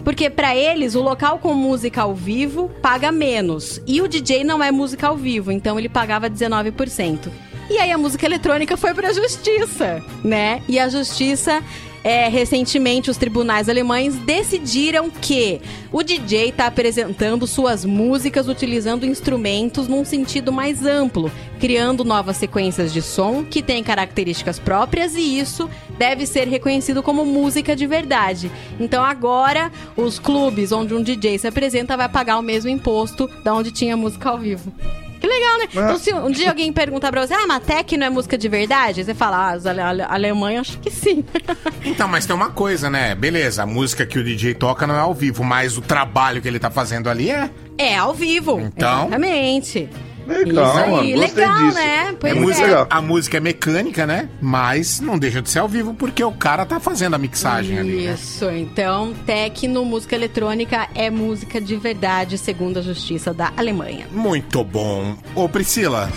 Porque 0.07 0.29
pra 0.29 0.55
eles, 0.55 0.95
o 0.95 1.01
local 1.01 1.37
com 1.37 1.53
música 1.53 2.03
ao 2.03 2.15
vivo 2.15 2.71
paga 2.81 3.11
menos. 3.11 3.81
E 3.85 4.01
o 4.01 4.07
DJ 4.07 4.41
não 4.41 4.63
é 4.63 4.71
música 4.71 5.05
ao 5.05 5.17
vivo, 5.17 5.51
então 5.51 5.77
ele 5.77 5.89
pagava 5.89 6.29
19%. 6.29 7.29
E 7.69 7.77
aí 7.77 7.91
a 7.91 7.97
música 7.97 8.25
eletrônica 8.25 8.77
foi 8.77 8.93
pra 8.93 9.11
justiça, 9.11 10.01
né? 10.23 10.61
E 10.65 10.79
a 10.79 10.87
justiça 10.87 11.61
é, 12.03 12.27
recentemente 12.29 13.09
os 13.09 13.17
tribunais 13.17 13.67
alemães 13.67 14.15
decidiram 14.15 15.09
que 15.09 15.61
o 15.91 16.03
DJ 16.03 16.49
está 16.49 16.67
apresentando 16.67 17.47
suas 17.47 17.83
músicas 17.83 18.47
utilizando 18.47 19.05
instrumentos 19.05 19.87
num 19.87 20.05
sentido 20.05 20.51
mais 20.51 20.85
amplo, 20.85 21.31
criando 21.59 22.03
novas 22.03 22.37
sequências 22.37 22.93
de 22.93 23.01
som 23.01 23.43
que 23.43 23.61
têm 23.61 23.83
características 23.83 24.59
próprias 24.59 25.15
e 25.15 25.39
isso 25.39 25.69
deve 25.97 26.25
ser 26.25 26.47
reconhecido 26.47 27.01
como 27.01 27.25
música 27.25 27.75
de 27.75 27.87
verdade. 27.87 28.51
Então 28.79 29.03
agora 29.03 29.71
os 29.95 30.19
clubes 30.19 30.71
onde 30.71 30.93
um 30.93 31.01
DJ 31.01 31.37
se 31.39 31.47
apresenta 31.47 31.97
vai 31.97 32.09
pagar 32.09 32.37
o 32.37 32.43
mesmo 32.43 32.69
imposto 32.69 33.29
da 33.43 33.53
onde 33.53 33.71
tinha 33.71 33.97
música 33.97 34.29
ao 34.29 34.37
vivo. 34.37 34.71
Que 35.19 35.27
legal, 35.27 35.57
né? 35.59 35.65
Então, 35.71 35.97
se 35.97 36.13
um 36.13 36.31
dia 36.31 36.49
alguém 36.49 36.71
perguntar 36.71 37.11
pra 37.11 37.25
você, 37.25 37.33
ah, 37.33 37.45
mas 37.47 37.63
techno 37.63 38.03
é 38.03 38.09
música 38.09 38.37
de 38.37 38.47
verdade? 38.47 39.03
Você 39.03 39.13
fala, 39.13 39.37
ah, 39.37 39.69
ale- 39.69 39.81
ale- 39.81 40.01
Alemanha, 40.03 40.61
acho 40.61 40.77
que 40.79 40.91
sim. 40.91 41.23
Então, 41.83 42.07
mas 42.07 42.25
tem 42.25 42.35
uma 42.35 42.49
coisa, 42.51 42.89
né? 42.89 43.15
Beleza, 43.15 43.63
a 43.63 43.65
música 43.65 44.05
que 44.05 44.19
o 44.19 44.23
DJ 44.23 44.53
toca 44.55 44.85
não 44.85 44.95
é 44.95 44.99
ao 44.99 45.13
vivo, 45.13 45.43
mas 45.43 45.77
o 45.77 45.81
trabalho 45.81 46.41
que 46.41 46.47
ele 46.47 46.59
tá 46.59 46.69
fazendo 46.69 47.09
ali 47.09 47.31
é. 47.31 47.49
É 47.77 47.95
ao 47.97 48.13
vivo. 48.13 48.59
Então? 48.59 49.01
Exatamente. 49.07 49.89
Legal, 50.27 50.67
Isso 50.69 50.77
aí, 50.77 50.91
mano. 50.91 51.11
Gostei 51.19 51.45
legal, 51.45 51.57
disso. 51.59 51.75
né? 51.77 52.15
Pois 52.19 52.33
a, 52.33 52.35
é. 52.35 52.39
música, 52.39 52.87
a 52.89 53.01
música 53.01 53.37
é 53.37 53.39
mecânica, 53.39 54.05
né? 54.05 54.29
Mas 54.41 54.99
não 54.99 55.17
deixa 55.17 55.41
de 55.41 55.49
ser 55.49 55.59
ao 55.59 55.67
vivo 55.67 55.93
porque 55.93 56.23
o 56.23 56.31
cara 56.31 56.65
tá 56.65 56.79
fazendo 56.79 57.15
a 57.15 57.17
mixagem 57.17 57.79
ali. 57.79 58.05
Né? 58.07 58.13
Isso, 58.13 58.49
então, 58.49 59.13
techno, 59.25 59.83
música 59.85 60.15
eletrônica 60.15 60.87
é 60.93 61.09
música 61.09 61.59
de 61.61 61.75
verdade, 61.77 62.37
segundo 62.37 62.79
a 62.79 62.81
justiça 62.81 63.33
da 63.33 63.51
Alemanha. 63.55 64.05
Muito 64.11 64.63
bom. 64.63 65.15
Ô, 65.33 65.47
Priscila, 65.47 66.09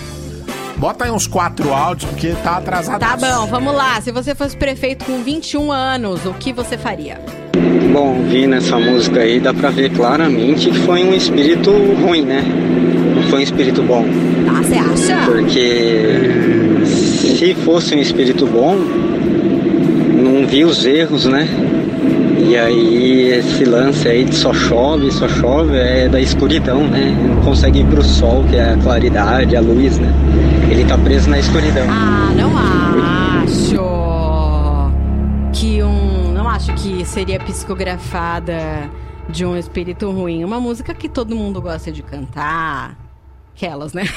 bota 0.77 1.05
aí 1.05 1.11
uns 1.11 1.27
quatro 1.27 1.73
áudios 1.73 2.11
porque 2.11 2.33
tá 2.43 2.57
atrasado. 2.57 2.99
Tá 3.01 3.17
bom, 3.17 3.47
vamos 3.47 3.75
lá. 3.75 4.01
Se 4.01 4.11
você 4.11 4.35
fosse 4.35 4.57
prefeito 4.57 5.05
com 5.05 5.23
21 5.23 5.71
anos, 5.71 6.25
o 6.27 6.35
que 6.35 6.53
você 6.53 6.77
faria? 6.77 7.21
Bom, 7.93 8.19
ouvindo 8.19 8.55
essa 8.55 8.79
música 8.79 9.21
aí, 9.21 9.41
dá 9.41 9.53
pra 9.53 9.71
ver 9.71 9.91
claramente 9.95 10.71
que 10.71 10.79
foi 10.81 11.03
um 11.05 11.13
espírito 11.15 11.71
ruim, 12.01 12.23
né? 12.23 12.45
Foi 13.31 13.39
um 13.39 13.43
espírito 13.43 13.83
bom. 13.85 14.05
Ah, 14.49 14.61
você 14.61 14.75
acha? 14.75 15.25
Porque 15.25 16.85
se 16.85 17.55
fosse 17.55 17.95
um 17.95 17.99
espírito 17.99 18.45
bom, 18.45 18.75
não 18.77 20.45
via 20.47 20.67
os 20.67 20.85
erros, 20.85 21.27
né? 21.27 21.49
E 22.39 22.57
aí 22.57 23.29
esse 23.29 23.65
lance 23.65 24.09
aí 24.09 24.25
de 24.25 24.35
só 24.35 24.53
chove, 24.53 25.13
só 25.13 25.29
chove 25.29 25.77
é 25.77 26.09
da 26.09 26.21
escuridão, 26.21 26.89
né? 26.89 27.17
Não 27.29 27.41
consegue 27.43 27.79
ir 27.81 27.87
pro 27.87 28.03
sol, 28.03 28.45
que 28.51 28.57
é 28.57 28.73
a 28.73 28.77
claridade, 28.77 29.55
a 29.55 29.61
luz, 29.61 30.01
né? 30.01 30.13
Ele 30.69 30.85
tá 30.85 30.99
preso 30.99 31.31
na 31.31 31.39
escuridão. 31.39 31.87
Ah, 31.89 32.33
não 32.37 32.51
acho 33.45 33.81
que 35.53 35.81
um. 35.85 36.33
Não 36.33 36.49
acho 36.49 36.75
que 36.75 37.05
seria 37.05 37.39
psicografada 37.39 38.91
de 39.29 39.47
um 39.47 39.57
espírito 39.57 40.11
ruim. 40.11 40.43
Uma 40.43 40.59
música 40.59 40.93
que 40.93 41.09
todo 41.09 41.37
mundo 41.37 41.63
gosta 41.63 41.93
de 41.93 42.03
cantar. 42.03 43.10
Aquelas, 43.57 43.93
né? 43.93 44.05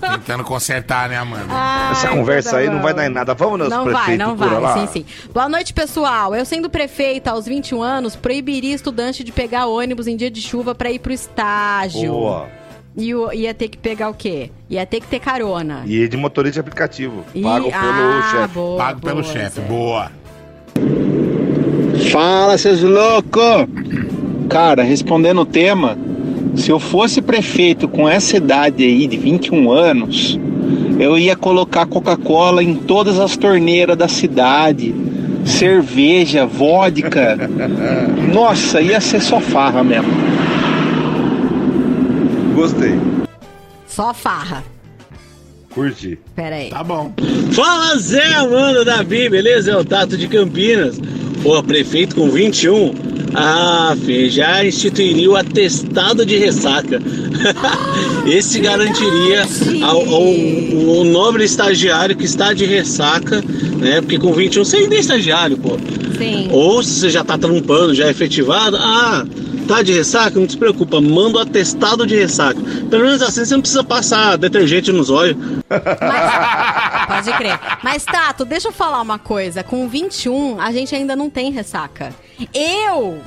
Tentando 0.00 0.42
consertar, 0.44 1.08
né, 1.08 1.16
Amanda? 1.16 1.44
Essa 1.92 2.08
Ai, 2.08 2.16
conversa 2.16 2.56
aí 2.58 2.68
não 2.68 2.82
vai 2.82 2.92
dar 2.92 3.06
em 3.06 3.08
nada. 3.08 3.34
Vamos 3.34 3.58
nos 3.60 3.68
Não 3.68 3.84
vai, 3.84 4.16
não 4.16 4.36
vai, 4.36 4.60
lá. 4.60 4.74
sim, 4.74 4.86
sim. 4.92 5.04
Boa 5.32 5.48
noite, 5.48 5.72
pessoal. 5.72 6.34
Eu 6.34 6.44
sendo 6.44 6.68
prefeita 6.68 7.30
aos 7.30 7.46
21 7.46 7.80
anos, 7.82 8.16
proibiria 8.16 8.74
estudante 8.74 9.22
de 9.22 9.30
pegar 9.32 9.66
ônibus 9.66 10.06
em 10.08 10.16
dia 10.16 10.30
de 10.30 10.42
chuva 10.42 10.74
pra 10.74 10.90
ir 10.90 10.98
pro 10.98 11.12
estágio. 11.12 12.10
Boa. 12.12 12.48
E 12.96 13.14
o- 13.14 13.32
ia 13.32 13.54
ter 13.54 13.68
que 13.68 13.78
pegar 13.78 14.10
o 14.10 14.14
quê? 14.14 14.50
Ia 14.68 14.84
ter 14.84 15.00
que 15.00 15.06
ter 15.06 15.20
carona. 15.20 15.82
E 15.86 16.06
de 16.08 16.16
motorista 16.16 16.54
de 16.54 16.60
aplicativo. 16.60 17.24
E- 17.34 17.40
Pago 17.40 17.70
pelo 17.70 17.74
ah, 17.82 18.28
chefe. 18.32 18.54
boa, 18.54 18.76
Pago 18.78 19.00
pelo 19.00 19.22
boa, 19.22 19.32
chefe, 19.32 19.60
Zé. 19.60 19.66
boa. 19.66 20.10
Fala, 22.10 22.58
seus 22.58 22.82
loucos! 22.82 23.66
Cara, 24.50 24.82
respondendo 24.82 25.40
o 25.42 25.46
tema, 25.46 25.96
se 26.54 26.70
eu 26.70 26.78
fosse 26.78 27.22
prefeito 27.22 27.88
com 27.88 28.08
essa 28.08 28.36
idade 28.36 28.84
aí 28.84 29.06
de 29.06 29.16
21 29.16 29.70
anos, 29.70 30.38
eu 30.98 31.18
ia 31.18 31.34
colocar 31.34 31.86
Coca-Cola 31.86 32.62
em 32.62 32.74
todas 32.74 33.18
as 33.18 33.36
torneiras 33.36 33.96
da 33.96 34.08
cidade, 34.08 34.94
cerveja, 35.44 36.46
vodka. 36.46 37.36
Nossa, 38.32 38.80
ia 38.80 39.00
ser 39.00 39.20
só 39.20 39.40
farra 39.40 39.82
mesmo. 39.82 40.12
Gostei. 42.54 42.98
Só 43.86 44.12
farra. 44.12 44.62
Curti. 45.70 46.18
Pera 46.36 46.56
aí. 46.56 46.68
Tá 46.68 46.84
bom. 46.84 47.12
Fala 47.52 47.96
Zé, 47.98 48.46
mano 48.46 48.84
Davi, 48.84 49.28
beleza? 49.28 49.72
É 49.72 49.76
o 49.76 49.84
Tato 49.84 50.16
de 50.16 50.28
Campinas. 50.28 51.00
Pô, 51.42 51.62
prefeito 51.62 52.14
com 52.14 52.28
21. 52.30 53.11
Ah, 53.34 53.96
Fê, 54.04 54.28
já 54.28 54.64
instituiria 54.64 55.30
o 55.30 55.36
atestado 55.36 56.24
de 56.26 56.36
ressaca. 56.36 57.00
Esse 58.26 58.60
garantiria 58.60 59.46
ao, 59.82 60.00
ao- 60.08 60.98
ao 60.98 61.04
nobre 61.04 61.44
estagiário 61.44 62.16
que 62.16 62.24
está 62.24 62.52
de 62.52 62.64
ressaca, 62.64 63.42
né? 63.78 64.00
Porque 64.00 64.18
com 64.18 64.32
21 64.32 64.64
você 64.64 64.76
ainda 64.76 64.94
é 64.94 64.98
estagiário, 64.98 65.56
pô. 65.56 65.76
Sim. 66.18 66.48
Ou 66.50 66.82
se 66.82 67.00
você 67.00 67.10
já 67.10 67.24
tá 67.24 67.36
trampando, 67.38 67.94
já 67.94 68.06
é 68.06 68.10
efetivado, 68.10 68.76
ah, 68.76 69.24
tá 69.76 69.82
de 69.82 69.92
ressaca? 69.92 70.38
Não 70.38 70.48
se 70.48 70.56
preocupa, 70.56 71.00
manda 71.00 71.38
o 71.38 71.40
atestado 71.40 72.06
de 72.06 72.14
ressaca. 72.14 72.60
Pelo 72.90 73.04
menos 73.04 73.22
assim 73.22 73.44
você 73.44 73.54
não 73.54 73.60
precisa 73.60 73.84
passar 73.84 74.36
detergente 74.36 74.92
nos 74.92 75.10
olhos. 75.10 75.36
Pode 77.06 77.32
crer. 77.36 77.58
Mas, 77.82 78.04
Tato, 78.04 78.44
deixa 78.44 78.68
eu 78.68 78.72
falar 78.72 79.00
uma 79.00 79.18
coisa. 79.18 79.62
Com 79.62 79.88
21, 79.88 80.60
a 80.60 80.70
gente 80.72 80.94
ainda 80.94 81.16
não 81.16 81.30
tem 81.30 81.50
ressaca. 81.50 82.14
Eu. 82.54 83.20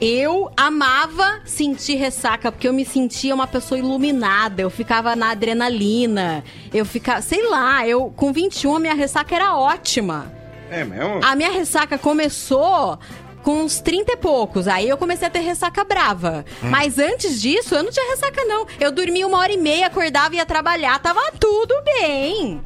Eu 0.00 0.50
amava 0.56 1.40
sentir 1.44 1.94
ressaca, 1.94 2.50
porque 2.50 2.66
eu 2.66 2.72
me 2.72 2.84
sentia 2.84 3.32
uma 3.32 3.46
pessoa 3.46 3.78
iluminada, 3.78 4.60
eu 4.60 4.68
ficava 4.68 5.14
na 5.14 5.30
adrenalina, 5.30 6.42
eu 6.74 6.84
ficava, 6.84 7.22
sei 7.22 7.48
lá, 7.48 7.86
eu 7.86 8.12
com 8.14 8.32
21 8.32 8.74
a 8.74 8.80
minha 8.80 8.94
ressaca 8.94 9.34
era 9.34 9.56
ótima. 9.56 10.26
É 10.68 10.84
mesmo? 10.84 11.20
A 11.22 11.36
minha 11.36 11.50
ressaca 11.50 11.96
começou 11.96 12.98
com 13.44 13.62
uns 13.62 13.78
30 13.78 14.12
e 14.12 14.16
poucos. 14.16 14.66
Aí 14.66 14.88
eu 14.88 14.96
comecei 14.96 15.28
a 15.28 15.30
ter 15.30 15.38
ressaca 15.40 15.84
brava. 15.84 16.44
Hum. 16.62 16.70
Mas 16.70 16.98
antes 16.98 17.40
disso, 17.40 17.74
eu 17.74 17.82
não 17.84 17.90
tinha 17.92 18.10
ressaca, 18.10 18.44
não. 18.44 18.66
Eu 18.80 18.90
dormia 18.90 19.26
uma 19.26 19.38
hora 19.38 19.52
e 19.52 19.56
meia, 19.58 19.86
acordava 19.86 20.34
e 20.34 20.38
ia 20.38 20.46
trabalhar. 20.46 20.98
Tava 20.98 21.20
tudo 21.38 21.74
bem. 21.84 22.60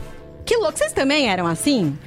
Que 0.47 0.57
louco, 0.57 0.79
vocês 0.79 0.93
também 0.93 1.29
eram 1.29 1.47
assim? 1.47 1.99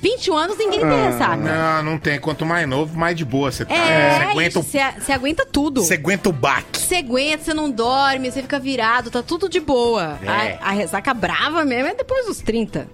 21 0.00 0.36
anos, 0.36 0.56
ninguém 0.56 0.78
tem 0.78 1.04
ressaca. 1.10 1.36
Não, 1.36 1.82
não 1.82 1.98
tem. 1.98 2.20
Quanto 2.20 2.46
mais 2.46 2.68
novo, 2.68 2.96
mais 2.96 3.16
de 3.16 3.24
boa 3.24 3.50
você 3.50 3.64
tá. 3.64 3.74
É, 3.74 4.14
Você 4.18 4.22
aguenta, 4.24 4.58
o- 4.60 4.62
você 4.62 5.12
aguenta 5.12 5.44
tudo. 5.46 5.82
você 5.82 5.94
aguenta 5.94 6.28
o 6.28 6.32
baque. 6.32 6.78
Você 6.78 6.94
aguenta, 6.96 7.42
você 7.44 7.52
não 7.54 7.68
dorme, 7.68 8.30
você 8.30 8.40
fica 8.40 8.60
virado, 8.60 9.10
tá 9.10 9.24
tudo 9.24 9.48
de 9.48 9.58
boa. 9.58 10.16
É. 10.22 10.28
A, 10.62 10.68
a 10.68 10.70
ressaca 10.70 11.12
brava 11.12 11.64
mesmo 11.64 11.88
é 11.88 11.94
depois 11.94 12.26
dos 12.26 12.38
30. 12.38 12.86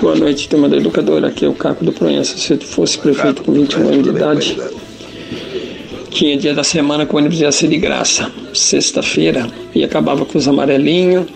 Boa 0.00 0.14
noite, 0.14 0.48
turma 0.48 0.68
da 0.68 0.76
educadora. 0.76 1.26
Aqui 1.26 1.44
é 1.44 1.48
o 1.48 1.52
Caco 1.52 1.84
do 1.84 1.92
Proença. 1.92 2.38
Se 2.38 2.52
eu 2.52 2.60
fosse 2.60 2.96
prefeito 2.96 3.42
com 3.42 3.52
21 3.52 3.88
anos 3.88 4.02
de 4.04 4.08
idade, 4.10 4.56
tinha 6.10 6.36
dia 6.36 6.54
da 6.54 6.62
semana 6.62 7.04
que 7.04 7.12
o 7.12 7.18
ônibus 7.18 7.40
ia 7.40 7.50
ser 7.50 7.68
de 7.68 7.76
graça. 7.76 8.30
Sexta-feira 8.54 9.48
e 9.74 9.82
acabava 9.82 10.24
com 10.24 10.38
os 10.38 10.46
amarelinhos. 10.46 11.26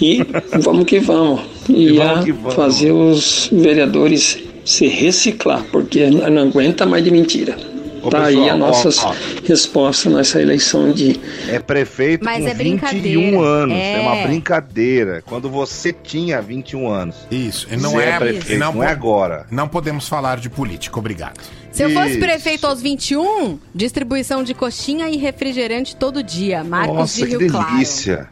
E 0.00 0.22
vamos 0.62 0.84
que 0.84 0.98
vamos. 0.98 1.40
Ia 1.68 2.22
fazer 2.50 2.92
os 2.92 3.48
vereadores 3.50 4.38
se 4.64 4.86
reciclar, 4.86 5.64
porque 5.72 6.10
não 6.10 6.42
aguenta 6.42 6.84
mais 6.84 7.02
de 7.02 7.10
mentira. 7.10 7.56
Ô, 8.02 8.08
tá 8.10 8.24
aí 8.24 8.48
a 8.48 8.56
nossa 8.56 8.88
ó. 9.08 9.14
resposta 9.46 10.08
nessa 10.10 10.40
eleição 10.40 10.92
de 10.92 11.20
É 11.48 11.58
prefeito 11.58 12.24
Mas 12.24 12.42
com 12.42 12.48
é 12.48 12.54
21 12.54 12.56
brincadeira. 12.56 13.40
anos. 13.46 13.76
É. 13.76 13.92
É. 13.96 14.00
uma 14.00 14.16
brincadeira. 14.26 15.22
Quando 15.26 15.48
você 15.50 15.92
tinha 15.92 16.40
21 16.40 16.88
anos. 16.88 17.16
Isso. 17.30 17.66
E 17.70 17.76
não 17.76 17.92
Você 17.92 18.02
é, 18.04 18.18
prefeito, 18.18 18.52
e 18.52 18.56
não, 18.58 18.72
po- 18.72 18.82
é 18.82 18.86
agora. 18.88 19.46
Não 19.50 19.68
podemos 19.68 20.08
falar 20.08 20.38
de 20.38 20.48
política, 20.50 20.98
obrigado. 20.98 21.40
Se 21.70 21.82
eu 21.82 21.90
fosse 21.90 22.10
Isso. 22.10 22.18
prefeito 22.20 22.66
aos 22.66 22.80
21, 22.82 23.58
distribuição 23.74 24.42
de 24.42 24.54
coxinha 24.54 25.08
e 25.08 25.16
refrigerante 25.16 25.94
todo 25.94 26.22
dia. 26.22 26.64
Marcos 26.64 26.96
Nossa, 26.96 27.16
de 27.18 27.26
que 27.26 27.36
Rio 27.36 27.50
Claro. 27.50 27.70
delícia. 27.72 28.28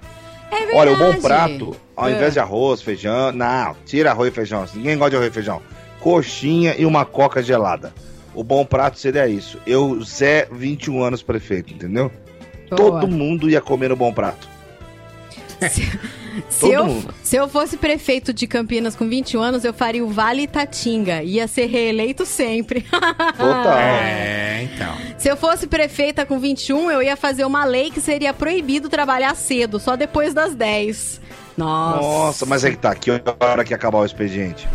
É 0.51 0.57
verdade. 0.66 0.77
Olha, 0.79 0.93
o 0.93 0.97
bom 0.97 1.21
prato, 1.21 1.77
ao 1.95 2.09
É. 2.09 2.12
invés 2.12 2.33
de 2.33 2.41
arroz, 2.41 2.81
feijão. 2.83 3.31
Não, 3.33 3.77
tira 3.85 4.11
arroz 4.11 4.33
e 4.33 4.35
feijão. 4.35 4.64
Ninguém 4.75 4.97
gosta 4.97 5.11
de 5.11 5.16
arroz 5.16 5.31
e 5.31 5.35
feijão. 5.35 5.61
Coxinha 6.01 6.75
e 6.79 6.87
uma 6.87 7.05
coca 7.05 7.43
gelada. 7.43 7.93
O 8.39 8.45
bom 8.45 8.64
prato 8.64 9.01
seria 9.01 9.26
isso. 9.26 9.59
Eu, 9.66 10.01
Zé, 10.05 10.47
21 10.53 11.03
anos 11.03 11.24
prefeito, 11.24 11.74
entendeu? 11.74 12.09
Boa. 12.70 13.01
Todo 13.01 13.09
mundo 13.09 13.51
ia 13.51 13.61
comer 13.61 13.89
no 13.89 13.97
bom 13.97 14.12
prato. 14.12 14.49
Se 16.49 16.61
todo 16.61 16.72
eu, 16.72 16.86
mundo. 16.86 17.12
se 17.20 17.34
eu 17.34 17.49
fosse 17.49 17.76
prefeito 17.76 18.32
de 18.32 18.47
Campinas 18.47 18.95
com 18.95 19.09
21 19.09 19.41
anos, 19.41 19.64
eu 19.64 19.74
faria 19.74 20.05
o 20.05 20.09
Vale 20.09 20.43
Itatinga. 20.43 21.20
Ia 21.24 21.49
ser 21.49 21.66
reeleito 21.66 22.24
sempre. 22.24 22.82
Total. 23.36 23.76
É, 23.76 24.68
então. 24.72 24.97
Se 25.18 25.28
eu 25.28 25.36
fosse 25.36 25.66
prefeita 25.66 26.24
com 26.24 26.39
21, 26.39 26.93
eu 26.93 27.03
ia 27.03 27.16
fazer 27.16 27.45
uma 27.45 27.64
lei 27.64 27.91
que 27.91 28.01
seria 28.01 28.32
proibido 28.32 28.89
trabalhar 28.89 29.34
cedo, 29.34 29.80
só 29.80 29.97
depois 29.97 30.32
das 30.32 30.55
10. 30.55 31.20
Nossa. 31.57 32.01
Nossa, 32.01 32.47
mas 32.47 32.64
é 32.64 32.70
que 32.70 32.78
tá. 32.78 32.95
Que 32.95 33.11
hora 33.11 33.64
que 33.64 33.74
acabar 33.74 33.99
o 33.99 34.07
expediente? 34.07 34.68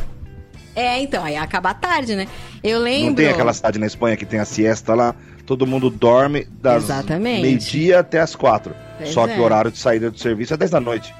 É, 0.75 0.99
então, 0.99 1.23
aí 1.23 1.33
ia 1.33 1.41
acabar 1.41 1.73
tarde, 1.75 2.15
né? 2.15 2.27
Eu 2.63 2.79
lembro. 2.79 3.07
Não 3.09 3.15
tem 3.15 3.27
aquela 3.29 3.53
cidade 3.53 3.77
na 3.79 3.85
Espanha 3.85 4.17
que 4.17 4.25
tem 4.25 4.39
a 4.39 4.45
siesta 4.45 4.93
lá? 4.95 5.13
Todo 5.45 5.67
mundo 5.67 5.89
dorme 5.89 6.47
das 6.61 6.85
meio-dia 7.19 7.99
até 7.99 8.19
as 8.19 8.35
quatro. 8.35 8.73
Pois 8.97 9.09
Só 9.09 9.27
é. 9.27 9.33
que 9.33 9.39
o 9.39 9.43
horário 9.43 9.69
de 9.71 9.77
saída 9.77 10.09
do 10.09 10.17
serviço 10.17 10.53
é 10.53 10.57
10 10.57 10.71
da 10.71 10.79
noite. 10.79 11.13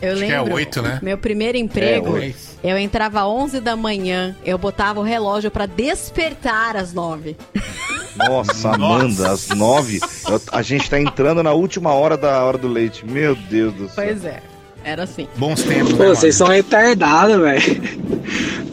Eu 0.00 0.14
Acho 0.14 0.24
que 0.24 0.32
é 0.32 0.40
lembro. 0.40 0.54
oito, 0.54 0.82
né? 0.82 0.98
Meu 1.00 1.16
primeiro 1.16 1.56
emprego, 1.58 2.18
É, 2.18 2.32
eu 2.64 2.76
entrava 2.76 3.20
às 3.20 3.26
11 3.26 3.60
da 3.60 3.76
manhã, 3.76 4.34
eu 4.44 4.58
botava 4.58 4.98
o 4.98 5.02
relógio 5.04 5.48
pra 5.50 5.64
despertar 5.66 6.76
às 6.76 6.92
9. 6.92 7.36
Nossa, 8.16 8.70
Amanda, 8.74 9.30
às 9.30 9.48
nove. 9.50 10.00
eu- 10.28 10.42
a 10.50 10.60
gente 10.60 10.88
tá 10.90 11.00
entrando 11.00 11.42
na 11.42 11.52
última 11.52 11.94
hora 11.94 12.16
da 12.16 12.42
hora 12.44 12.58
do 12.58 12.68
leite. 12.68 13.06
Meu 13.06 13.34
Deus 13.34 13.72
do 13.74 13.88
céu. 13.88 14.04
Pois 14.04 14.24
é, 14.24 14.42
era 14.84 15.04
assim. 15.04 15.28
Bons 15.36 15.62
tempos, 15.62 15.92
Pô, 15.92 16.04
vocês 16.04 16.34
são 16.34 16.48
retardados, 16.48 17.36
velho. 17.38 17.82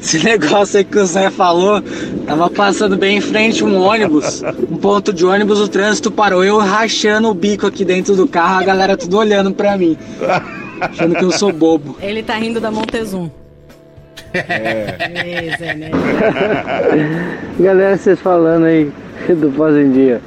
Esse 0.02 0.24
negócio 0.24 0.78
aí 0.78 0.84
que 0.84 0.98
o 0.98 1.06
Zé 1.06 1.30
falou, 1.30 1.84
tava 2.26 2.50
passando 2.50 2.98
bem 2.98 3.18
em 3.18 3.22
frente 3.22 3.64
um 3.64 3.80
ônibus, 3.80 4.42
um 4.70 4.78
ponto 4.78 5.12
de 5.12 5.26
ônibus, 5.26 5.60
o 5.60 5.68
trânsito 5.68 6.10
parou, 6.10 6.44
eu 6.44 6.58
rachando 6.58 7.30
o 7.30 7.34
bico 7.34 7.68
aqui 7.68 7.84
dentro 7.84 8.16
do 8.16 8.26
carro, 8.28 8.62
a 8.62 8.64
galera 8.64 8.96
tudo 8.96 9.18
olhando 9.18 9.52
pra 9.52 9.78
mim, 9.78 9.98
achando 10.80 11.16
que 11.16 11.24
eu 11.24 11.32
sou 11.32 11.52
bobo. 11.52 11.98
Ele 12.02 12.24
tá 12.24 12.36
rindo 12.36 12.62
da 12.62 12.72
Montezum. 12.72 13.30
É. 14.34 15.76
Né? 15.76 15.92
Galera, 17.60 17.98
vocês 17.98 18.20
falando 18.20 18.66
aí 18.66 18.92
do 19.28 19.52
pós-em-dia. 19.52 20.22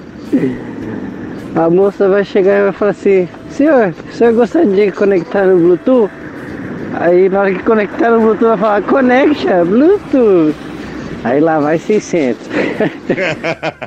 A 1.54 1.70
moça 1.70 2.08
vai 2.08 2.24
chegar 2.24 2.58
e 2.58 2.62
vai 2.64 2.72
falar 2.72 2.90
assim: 2.92 3.28
Senhor, 3.52 3.94
o 4.08 4.12
senhor 4.14 4.32
gostaria 4.34 4.86
de 4.90 4.92
conectar 4.92 5.44
no 5.46 5.58
Bluetooth? 5.58 6.10
Aí 7.00 7.28
na 7.28 7.40
hora 7.40 7.54
que 7.54 7.62
conectar 7.62 8.10
no 8.10 8.20
Bluetooth 8.20 8.44
vai 8.48 8.58
falar: 8.58 8.82
Connection, 8.82 9.64
Bluetooth. 9.66 10.54
Aí 11.24 11.40
lá 11.40 11.60
vai 11.60 11.78
600. 11.78 12.46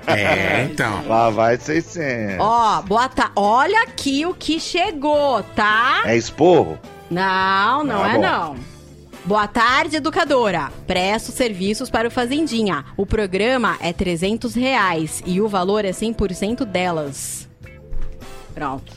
É, 0.07 0.63
então. 0.71 1.03
Lá 1.07 1.29
vai 1.29 1.57
600. 1.57 2.37
Ó, 2.39 2.81
boa 2.83 3.09
tarde. 3.09 3.31
Olha 3.35 3.81
aqui 3.83 4.25
o 4.25 4.33
que 4.33 4.59
chegou, 4.59 5.43
tá? 5.55 6.03
É 6.05 6.15
esporro? 6.15 6.77
Não, 7.09 7.83
não 7.83 8.03
Ah, 8.03 8.09
é 8.09 8.13
bom. 8.15 8.21
não. 8.21 8.55
Boa 9.25 9.47
tarde, 9.47 9.97
educadora. 9.97 10.69
Presto 10.85 11.31
serviços 11.31 11.89
para 11.89 12.07
o 12.07 12.11
Fazendinha. 12.11 12.85
O 12.95 13.05
programa 13.05 13.75
é 13.81 13.91
300 13.91 14.53
reais 14.53 15.21
e 15.25 15.41
o 15.41 15.47
valor 15.47 15.83
é 15.83 15.91
100% 15.91 16.63
delas. 16.63 17.47
Pronto. 18.53 18.93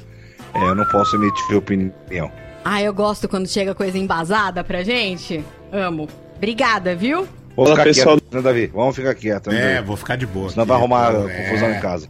É, 0.55 0.63
eu 0.65 0.75
não 0.75 0.85
posso 0.87 1.17
emitir 1.17 1.57
opinião. 1.57 2.31
Ah, 2.65 2.83
eu 2.83 2.93
gosto 2.93 3.29
quando 3.29 3.49
chega 3.49 3.75
coisa 3.75 3.97
embasada 3.99 4.63
pra 4.65 4.83
gente. 4.83 5.45
Amo. 5.73 6.09
Obrigada, 6.37 6.95
viu? 6.95 7.27
Vamos 7.57 7.71
Olá, 7.71 7.71
ficar 7.73 7.85
pessoal. 7.85 8.17
quieto, 8.19 8.35
né, 8.35 8.43
Davi? 8.43 8.67
Vamos 8.69 8.95
ficar 8.97 9.15
quieto, 9.15 9.51
né, 9.51 9.77
É, 9.77 9.83
vou 9.83 9.97
ficar 9.97 10.17
de 10.17 10.27
boa. 10.27 10.51
Senão 10.51 10.65
vai 10.67 10.77
arrumar 10.77 11.13
É. 11.15 11.45
confusão 11.45 11.71
em 11.73 11.81
casa. 11.81 12.09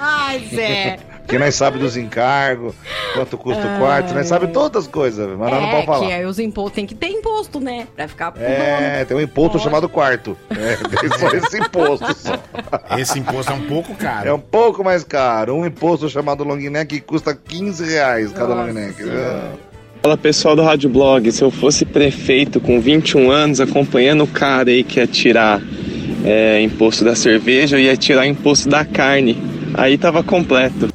Ai, 0.00 0.48
Zé. 0.54 0.98
Porque 1.28 1.38
nós 1.38 1.54
sabe 1.56 1.78
dos 1.78 1.94
encargos, 1.94 2.74
quanto 3.12 3.36
custa 3.36 3.62
o 3.62 3.78
quarto, 3.78 4.14
nós 4.14 4.26
sabe 4.26 4.46
todas 4.46 4.84
as 4.84 4.90
coisas, 4.90 5.28
mas 5.36 5.50
nós 5.50 5.60
não 5.60 5.68
é, 5.68 5.72
pode 5.72 5.86
falar. 5.86 6.06
que 6.06 6.12
aí 6.14 6.24
os 6.24 6.38
impostos 6.38 6.72
tem 6.72 6.86
que 6.86 6.94
ter 6.94 7.08
imposto, 7.08 7.60
né? 7.60 7.86
Pra 7.94 8.08
ficar 8.08 8.32
É, 8.40 9.04
tem 9.04 9.14
um 9.14 9.20
imposto 9.20 9.58
chamado 9.58 9.90
quarto. 9.90 10.34
É, 10.48 10.76
tem 10.96 11.18
só 11.18 11.28
esse 11.36 11.58
imposto 11.58 12.14
só. 12.14 12.32
Esse 12.96 13.18
imposto 13.18 13.52
é 13.52 13.54
um 13.54 13.66
pouco 13.66 13.94
caro. 13.94 14.26
É 14.26 14.32
um 14.32 14.40
pouco 14.40 14.82
mais 14.82 15.04
caro. 15.04 15.54
Um 15.54 15.66
imposto 15.66 16.08
chamado 16.08 16.44
long 16.44 16.56
neck 16.56 16.98
que 16.98 17.00
custa 17.02 17.34
15 17.34 17.84
reais 17.84 18.32
cada 18.32 18.54
long 18.54 18.72
neck. 18.72 18.96
Fala 20.02 20.16
pessoal 20.16 20.56
do 20.56 20.62
Rádio 20.62 20.88
Blog, 20.88 21.30
se 21.30 21.44
eu 21.44 21.50
fosse 21.50 21.84
prefeito 21.84 22.58
com 22.58 22.80
21 22.80 23.30
anos, 23.30 23.60
acompanhando 23.60 24.24
o 24.24 24.26
cara 24.26 24.70
aí 24.70 24.82
que 24.82 24.98
ia 24.98 25.06
tirar 25.06 25.60
é, 26.24 26.62
imposto 26.62 27.04
da 27.04 27.14
cerveja, 27.14 27.76
eu 27.76 27.80
ia 27.80 27.98
tirar 27.98 28.26
imposto 28.26 28.66
da 28.66 28.82
carne. 28.82 29.36
Aí 29.74 29.98
tava 29.98 30.22
completo. 30.24 30.88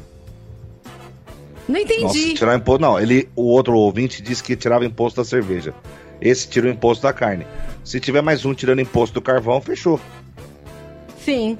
Não 1.73 1.81
Nossa, 1.81 1.93
entendi. 2.19 2.33
tirar 2.35 2.55
imposto. 2.55 2.81
Não, 2.81 2.99
ele, 2.99 3.27
o 3.35 3.45
outro 3.45 3.75
ouvinte 3.75 4.21
disse 4.21 4.43
que 4.43 4.55
tirava 4.55 4.85
imposto 4.85 5.19
da 5.19 5.25
cerveja. 5.25 5.73
Esse 6.21 6.47
tira 6.47 6.67
o 6.67 6.69
imposto 6.69 7.01
da 7.01 7.11
carne. 7.11 7.47
Se 7.83 7.99
tiver 7.99 8.21
mais 8.21 8.45
um 8.45 8.53
tirando 8.53 8.79
imposto 8.79 9.15
do 9.15 9.21
carvão, 9.21 9.59
fechou. 9.59 9.99
Sim. 11.25 11.57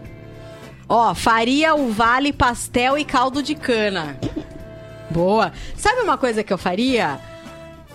Ó, 0.87 1.15
faria 1.15 1.73
o 1.73 1.91
vale 1.91 2.31
pastel 2.31 2.95
e 2.95 3.03
caldo 3.03 3.41
de 3.41 3.55
cana. 3.55 4.19
Boa. 5.09 5.51
Sabe 5.75 6.01
uma 6.01 6.17
coisa 6.17 6.43
que 6.43 6.53
eu 6.53 6.59
faria? 6.59 7.19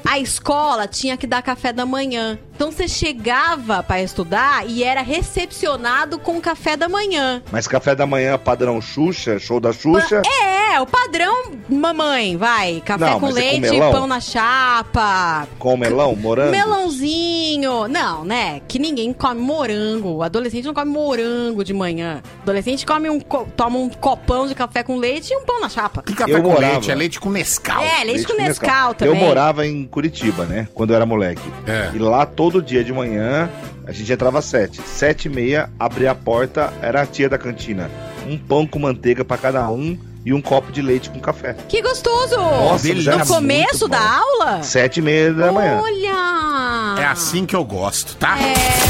A 0.04 0.18
escola 0.18 0.88
tinha 0.88 1.16
que 1.16 1.26
dar 1.26 1.40
café 1.40 1.72
da 1.72 1.86
manhã. 1.86 2.36
Então 2.58 2.72
você 2.72 2.88
chegava 2.88 3.84
pra 3.84 4.02
estudar 4.02 4.68
e 4.68 4.82
era 4.82 5.00
recepcionado 5.00 6.18
com 6.18 6.40
café 6.40 6.76
da 6.76 6.88
manhã. 6.88 7.40
Mas 7.52 7.68
café 7.68 7.94
da 7.94 8.04
manhã 8.04 8.36
padrão 8.36 8.80
Xuxa, 8.80 9.38
show 9.38 9.60
da 9.60 9.72
Xuxa. 9.72 10.22
É, 10.42 10.80
o 10.80 10.84
padrão 10.86 11.52
mamãe, 11.68 12.36
vai. 12.36 12.82
Café 12.84 13.10
Não, 13.10 13.20
com 13.20 13.26
é 13.26 13.30
com 13.30 13.34
leite, 13.36 13.60
melão? 13.60 13.92
pão 13.92 14.06
na 14.08 14.18
chapa. 14.18 15.46
Com 15.56 15.76
melão, 15.76 16.16
morango. 16.16 16.50
Melãozinho. 16.50 17.86
Não, 17.86 18.24
né? 18.24 18.60
Que 18.66 18.80
ninguém 18.80 19.12
come 19.12 19.40
morango. 19.40 20.16
O 20.16 20.22
adolescente 20.24 20.64
não 20.64 20.74
come 20.74 20.90
morango 20.90 21.62
de 21.62 21.72
manhã. 21.72 22.20
O 22.40 22.42
adolescente 22.42 22.84
come 22.84 23.08
um, 23.08 23.20
toma 23.20 23.78
um 23.78 23.88
copão 23.88 24.48
de 24.48 24.54
café 24.56 24.82
com 24.82 24.96
leite 24.96 25.32
e 25.32 25.36
um 25.36 25.44
pão 25.44 25.60
na 25.60 25.68
chapa. 25.68 26.02
Que 26.02 26.12
café 26.12 26.32
Eu 26.32 26.42
com 26.42 26.48
morava- 26.50 26.72
leite? 26.72 26.90
É 26.90 26.94
leite 26.96 27.20
com 27.20 27.30
Nescau. 27.30 27.80
É, 27.80 28.02
leite 28.02 28.26
com 28.26 28.34
Nescau 28.34 28.94
também. 28.94 29.14
Eu 29.14 29.20
morava 29.24 29.64
em 29.64 29.86
Curitiba, 29.86 30.44
né? 30.44 30.66
Quando 30.74 30.90
eu 30.90 30.96
era 30.96 31.06
moleque. 31.06 31.42
É. 31.64 31.90
E 31.94 31.98
lá 32.00 32.26
todo 32.26 32.47
dia 32.62 32.82
de 32.82 32.92
manhã 32.92 33.50
a 33.86 33.92
gente 33.92 34.12
entrava 34.12 34.38
às 34.38 34.44
sete. 34.44 34.80
Sete 34.82 35.26
e 35.26 35.30
meia, 35.30 35.70
abria 35.78 36.10
a 36.10 36.14
porta, 36.14 36.72
era 36.82 37.02
a 37.02 37.06
tia 37.06 37.28
da 37.28 37.38
cantina. 37.38 37.90
Um 38.26 38.36
pão 38.36 38.66
com 38.66 38.78
manteiga 38.78 39.24
pra 39.24 39.38
cada 39.38 39.68
um 39.70 39.98
e 40.24 40.32
um 40.32 40.42
copo 40.42 40.70
de 40.70 40.82
leite 40.82 41.08
com 41.08 41.18
café. 41.18 41.56
Que 41.68 41.80
gostoso! 41.80 42.36
Nossa, 42.36 42.92
no 43.16 43.26
começo 43.26 43.88
da 43.88 43.98
aula? 43.98 44.62
Sete 44.62 44.98
e 44.98 45.02
meia 45.02 45.32
da 45.32 45.50
manhã. 45.50 45.80
Olha! 45.82 47.00
É 47.00 47.06
assim 47.06 47.46
que 47.46 47.56
eu 47.56 47.64
gosto, 47.64 48.16
tá? 48.16 48.36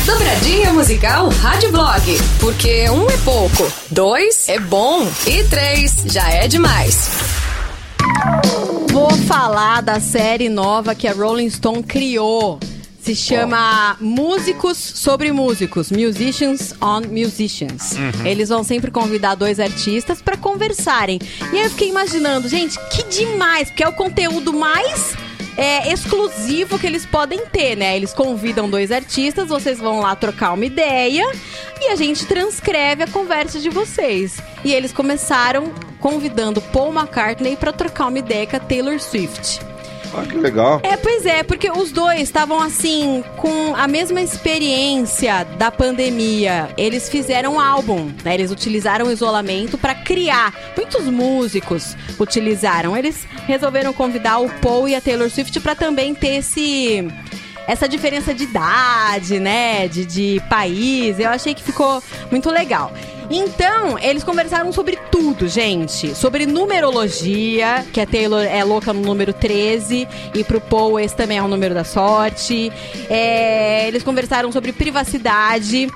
Dobradinha 0.05 0.73
musical 0.73 1.29
Rádio 1.29 1.71
Blog. 1.71 2.19
Porque 2.41 2.89
um 2.91 3.09
é 3.09 3.17
pouco, 3.19 3.71
dois 3.91 4.49
é 4.49 4.59
bom 4.59 5.07
e 5.27 5.45
três 5.45 5.95
já 6.07 6.29
é 6.31 6.49
demais. 6.49 7.09
Vou 8.91 9.11
falar 9.29 9.83
da 9.83 10.01
série 10.01 10.49
nova 10.49 10.95
que 10.95 11.07
a 11.07 11.13
Rolling 11.13 11.51
Stone 11.51 11.83
criou. 11.83 12.59
Se 13.09 13.17
chama 13.17 13.97
Músicos 13.99 14.77
sobre 14.77 15.33
Músicos, 15.33 15.91
Musicians 15.91 16.75
on 16.79 17.01
Musicians. 17.11 17.93
Uhum. 17.93 18.27
Eles 18.27 18.51
vão 18.51 18.63
sempre 18.63 18.91
convidar 18.91 19.35
dois 19.35 19.59
artistas 19.59 20.21
pra 20.21 20.37
conversarem. 20.37 21.19
E 21.51 21.57
aí 21.57 21.65
eu 21.65 21.71
fiquei 21.71 21.89
imaginando, 21.89 22.47
gente, 22.51 22.79
que 22.91 23.05
demais, 23.05 23.71
porque 23.71 23.83
é 23.83 23.89
o 23.89 23.95
conteúdo 23.95 24.53
mais 24.53 25.15
é, 25.57 25.91
exclusivo 25.91 26.79
que 26.79 26.87
eles 26.87 27.07
podem 27.07 27.47
ter, 27.47 27.79
né? 27.79 27.97
Eles 27.97 28.13
convidam 28.13 28.69
dois 28.69 28.93
artistas, 28.93 29.49
vocês 29.49 29.79
vão 29.79 30.01
lá 30.01 30.15
trocar 30.15 30.53
uma 30.53 30.67
ideia 30.67 31.33
e 31.81 31.87
a 31.87 31.97
gente 31.97 32.27
transcreve 32.27 33.05
a 33.05 33.07
conversa 33.09 33.59
de 33.59 33.71
vocês. 33.71 34.37
E 34.63 34.75
eles 34.75 34.93
começaram 34.93 35.73
convidando 35.99 36.61
Paul 36.61 36.93
McCartney 36.93 37.57
pra 37.57 37.73
trocar 37.73 38.09
uma 38.09 38.19
ideia 38.19 38.47
com 38.47 38.57
a 38.57 38.61
Taylor 38.61 39.01
Swift. 39.01 39.61
Ah, 40.15 40.25
que 40.25 40.37
legal. 40.37 40.81
É, 40.83 40.97
pois 40.97 41.27
é, 41.27 41.43
porque 41.43 41.71
os 41.71 41.93
dois 41.93 42.21
estavam 42.21 42.61
assim, 42.61 43.23
com 43.37 43.75
a 43.75 43.87
mesma 43.87 44.21
experiência 44.21 45.45
da 45.59 45.71
pandemia. 45.71 46.69
Eles 46.77 47.09
fizeram 47.09 47.55
um 47.55 47.61
álbum, 47.61 48.11
né? 48.25 48.35
Eles 48.35 48.51
utilizaram 48.51 49.07
o 49.07 49.13
isolamento 49.13 49.77
para 49.77 49.95
criar. 49.95 50.55
Muitos 50.77 51.05
músicos 51.07 51.97
utilizaram. 52.19 52.97
Eles 52.97 53.27
resolveram 53.47 53.93
convidar 53.93 54.39
o 54.39 54.49
Paul 54.49 54.89
e 54.89 54.95
a 54.95 55.01
Taylor 55.01 55.31
Swift 55.31 55.59
para 55.61 55.75
também 55.75 56.15
ter 56.15 56.37
esse 56.37 57.07
essa 57.67 57.87
diferença 57.87 58.33
de 58.33 58.45
idade, 58.45 59.39
né? 59.39 59.89
De, 59.89 60.07
de 60.07 60.43
país. 60.49 61.21
Eu 61.21 61.29
achei 61.29 61.55
que 61.55 61.63
ficou 61.63 62.03
muito 62.31 62.51
legal. 62.51 62.91
Então, 63.31 63.99
eles 63.99 64.24
conversaram 64.24 64.72
sobre 64.72 64.97
tudo, 65.11 65.49
gente. 65.49 66.14
Sobre 66.14 66.47
numerologia, 66.47 67.85
que 67.93 68.01
a 68.01 68.07
Taylor 68.07 68.43
é 68.43 68.64
louca 68.64 68.93
no 68.93 69.03
número 69.03 69.35
13, 69.35 70.09
e 70.35 70.45
pro 70.45 70.61
Paul 70.61 70.99
esse 70.99 71.14
também 71.14 71.37
é 71.37 71.43
o 71.43 71.49
número 71.49 71.74
da 71.74 71.85
sorte. 71.85 72.72
É, 73.11 73.87
eles 73.87 74.03
conversaram 74.03 74.51
sobre 74.51 74.72
privacidade. 74.72 75.89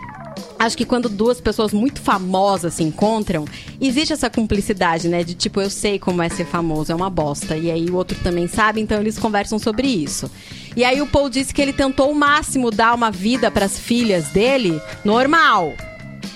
Acho 0.59 0.77
que 0.77 0.85
quando 0.85 1.09
duas 1.09 1.41
pessoas 1.41 1.73
muito 1.73 2.01
famosas 2.01 2.75
se 2.75 2.85
encontram, 2.85 3.47
existe 3.81 4.13
essa 4.13 4.31
cumplicidade, 4.31 5.09
né? 5.09 5.25
De 5.25 5.35
tipo, 5.35 5.61
eu 5.61 5.71
sei 5.71 5.99
como 5.99 6.23
é 6.23 6.29
ser 6.29 6.45
famoso, 6.45 6.93
é 6.93 6.95
uma 6.95 7.11
bosta. 7.11 7.57
E 7.57 7.71
aí 7.71 7.87
o 7.87 7.97
outro 7.97 8.17
também 8.23 8.47
sabe, 8.47 8.81
então 8.81 9.01
eles 9.01 9.19
conversam 9.19 9.59
sobre 9.59 9.89
isso. 9.89 10.31
E 10.77 10.85
aí 10.85 11.01
o 11.01 11.07
Paul 11.07 11.29
disse 11.29 11.53
que 11.53 11.61
ele 11.61 11.73
tentou 11.73 12.11
o 12.11 12.15
máximo 12.15 12.71
dar 12.71 12.95
uma 12.95 13.11
vida 13.11 13.51
pras 13.51 13.79
filhas 13.79 14.29
dele 14.29 14.81
normal. 15.05 15.75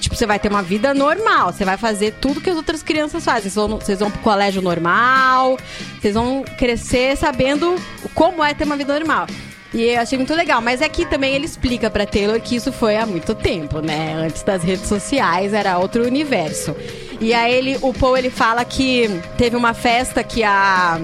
Tipo, 0.01 0.15
você 0.15 0.27
vai 0.27 0.39
ter 0.39 0.49
uma 0.49 0.63
vida 0.63 0.93
normal, 0.95 1.53
você 1.53 1.65
vai 1.65 1.77
fazer 1.77 2.15
tudo 2.21 2.41
que 2.41 2.51
as 2.51 2.57
outras 2.57 2.83
crianças 2.83 3.25
fazem. 3.25 3.51
Vocês 3.51 3.55
vão, 3.55 3.79
vão 3.99 4.11
pro 4.11 4.21
colégio 4.21 4.63
normal, 4.63 5.59
vocês 6.01 6.15
vão 6.15 6.45
crescer 6.59 7.17
sabendo 7.17 7.77
como 8.15 8.43
é 8.43 8.55
ter 8.55 8.65
uma 8.65 8.77
vida 8.77 8.99
normal. 8.99 9.27
E 9.75 9.83
eu 9.83 10.01
achei 10.01 10.17
muito 10.17 10.35
legal, 10.35 10.61
mas 10.63 10.81
aqui 10.81 11.05
também 11.05 11.35
ele 11.35 11.45
explica 11.45 11.91
pra 11.91 12.07
Taylor 12.07 12.41
que 12.41 12.57
isso 12.57 12.73
foi 12.73 12.97
há 12.97 13.05
muito 13.05 13.35
tempo, 13.35 13.81
né? 13.81 14.15
Antes 14.15 14.43
das 14.43 14.63
redes 14.63 14.89
sociais 14.89 15.53
era 15.53 15.79
outro 15.79 16.05
universo. 16.05 16.75
E 17.21 17.35
aí 17.35 17.55
ele, 17.55 17.79
o 17.83 17.93
Paul 17.93 18.17
ele 18.17 18.31
fala 18.31 18.65
que 18.65 19.09
teve 19.37 19.57
uma 19.57 19.75
festa 19.75 20.23
que 20.23 20.43
a 20.43 20.99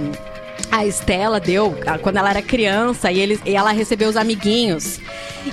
a 0.72 0.86
Estela 0.86 1.38
deu 1.38 1.76
quando 2.00 2.16
ela 2.16 2.30
era 2.30 2.40
criança 2.40 3.12
e, 3.12 3.20
eles, 3.20 3.40
e 3.44 3.54
ela 3.54 3.72
recebeu 3.72 4.08
os 4.08 4.16
amiguinhos. 4.16 4.98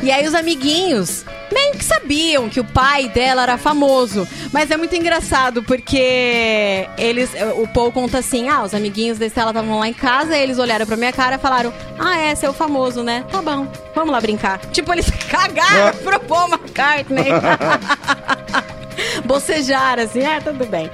E 0.02 0.10
aí 0.10 0.26
os 0.26 0.34
amiguinhos 0.34 1.26
meio 1.52 1.74
que 1.74 1.84
sabiam 1.84 2.48
que 2.48 2.60
o 2.60 2.64
pai 2.64 3.10
dela 3.10 3.44
era 3.44 3.58
famoso. 3.58 4.26
Mas 4.54 4.72
é 4.72 4.78
muito 4.78 4.96
engraçado 4.96 5.62
porque 5.64 6.88
eles. 6.98 7.32
O 7.58 7.68
Paul 7.68 7.92
conta 7.92 8.20
assim: 8.20 8.48
ah, 8.48 8.64
os 8.64 8.74
amiguinhos 8.74 9.18
da 9.18 9.26
Estela 9.26 9.50
estavam 9.50 9.80
lá 9.80 9.90
em 9.90 9.94
casa, 9.94 10.38
e 10.38 10.42
eles 10.42 10.58
olharam 10.58 10.86
pra 10.86 10.96
minha 10.96 11.12
cara 11.12 11.36
e 11.36 11.40
falaram: 11.40 11.74
Ah, 11.98 12.18
é, 12.18 12.34
seu 12.34 12.54
famoso, 12.54 13.04
né? 13.04 13.26
Tá 13.30 13.42
bom, 13.42 13.68
vamos 13.94 14.12
lá 14.12 14.22
brincar. 14.22 14.60
Tipo, 14.72 14.94
eles 14.94 15.10
cagaram 15.30 15.98
pro 15.98 16.20
Paul 16.22 16.48
McCartney. 16.48 17.26
bocejar, 19.26 20.00
assim, 20.00 20.22
é, 20.22 20.40
tudo 20.40 20.66
bem. 20.66 20.90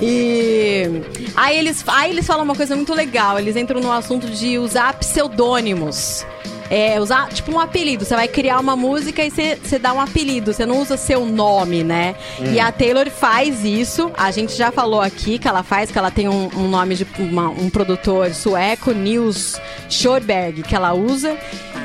E 0.00 1.02
aí 1.34 1.58
eles, 1.58 1.84
aí 1.86 2.10
eles 2.10 2.26
falam 2.26 2.44
uma 2.44 2.54
coisa 2.54 2.76
muito 2.76 2.92
legal, 2.92 3.38
eles 3.38 3.56
entram 3.56 3.80
no 3.80 3.90
assunto 3.90 4.26
de 4.28 4.58
usar 4.58 4.92
pseudônimos. 4.94 6.24
É, 6.70 7.00
usar, 7.00 7.28
tipo, 7.28 7.52
um 7.52 7.60
apelido. 7.60 8.04
Você 8.04 8.14
vai 8.16 8.26
criar 8.28 8.58
uma 8.58 8.74
música 8.76 9.24
e 9.24 9.30
você 9.30 9.56
você 9.62 9.78
dá 9.78 9.92
um 9.92 10.00
apelido. 10.00 10.52
Você 10.52 10.66
não 10.66 10.80
usa 10.80 10.96
seu 10.96 11.24
nome, 11.24 11.84
né? 11.84 12.14
Hum. 12.40 12.52
E 12.52 12.60
a 12.60 12.70
Taylor 12.72 13.08
faz 13.10 13.64
isso. 13.64 14.10
A 14.16 14.30
gente 14.30 14.54
já 14.54 14.70
falou 14.72 15.00
aqui 15.00 15.38
que 15.38 15.46
ela 15.48 15.62
faz, 15.62 15.90
que 15.90 15.98
ela 15.98 16.10
tem 16.10 16.28
um, 16.28 16.48
um 16.56 16.68
nome 16.68 16.94
de 16.94 17.06
uma- 17.18 17.48
um 17.50 17.70
produtor 17.70 18.34
sueco, 18.34 18.92
Nils 18.92 19.60
Schorberg, 19.88 20.62
que 20.62 20.74
ela 20.74 20.92
usa. 20.94 21.36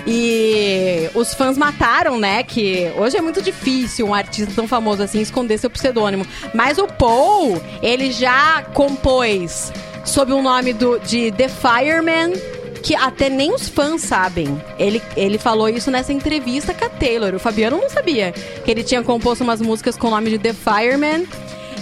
E 0.08 1.10
os 1.14 1.34
fãs 1.34 1.58
mataram, 1.58 2.20
né? 2.20 2.44
Que 2.44 2.92
hoje 2.98 3.18
é 3.18 3.22
muito 3.22 3.42
difícil 3.42 4.08
um 4.08 4.14
artista 4.14 4.52
tão 4.56 4.68
famoso 4.68 5.04
assim 5.04 5.22
esconder 5.22 5.58
seu 5.58 5.70
pseudônimo. 5.70 6.26
Mas 6.54 6.78
o 6.78 6.88
Paul, 6.88 7.62
ele 7.82 8.12
já 8.12 8.64
compôs 8.74 9.72
sob 10.04 10.34
o 10.34 10.42
nome 10.42 10.74
do, 10.74 11.00
de 11.00 11.32
The 11.32 11.48
Fireman, 11.48 12.34
que 12.82 12.96
até 12.96 13.30
nem 13.30 13.54
os 13.54 13.70
fãs 13.70 14.02
sabem. 14.02 14.62
Ele, 14.78 15.02
ele 15.16 15.38
falou 15.38 15.70
isso 15.70 15.92
nessa 15.92 16.12
entrevista 16.12 16.74
com 16.74 16.86
a 16.86 16.90
Taylor. 16.90 17.36
O 17.36 17.40
Fabiano 17.40 17.78
não 17.78 17.90
sabia 17.90 18.32
que 18.32 18.70
ele 18.70 18.84
tinha 18.84 19.04
composto 19.04 19.44
umas 19.44 19.62
músicas 19.62 19.96
com 19.96 20.08
o 20.08 20.12
nome 20.12 20.30
de 20.30 20.40
The 20.40 20.54
Fireman. 20.54 21.26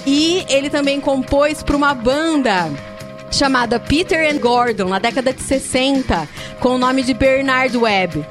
E 0.06 0.46
ele 0.50 0.70
também 0.70 1.00
compôs 1.00 1.62
para 1.64 1.76
uma 1.76 1.94
banda 1.94 2.70
chamada 3.32 3.80
Peter 3.80 4.30
and 4.30 4.40
Gordon, 4.40 4.90
na 4.90 5.00
década 5.00 5.32
de 5.32 5.42
60, 5.42 6.28
com 6.60 6.76
o 6.76 6.78
nome 6.78 7.04
de 7.04 7.14
Bernard 7.14 7.78
Webb. 7.78 8.26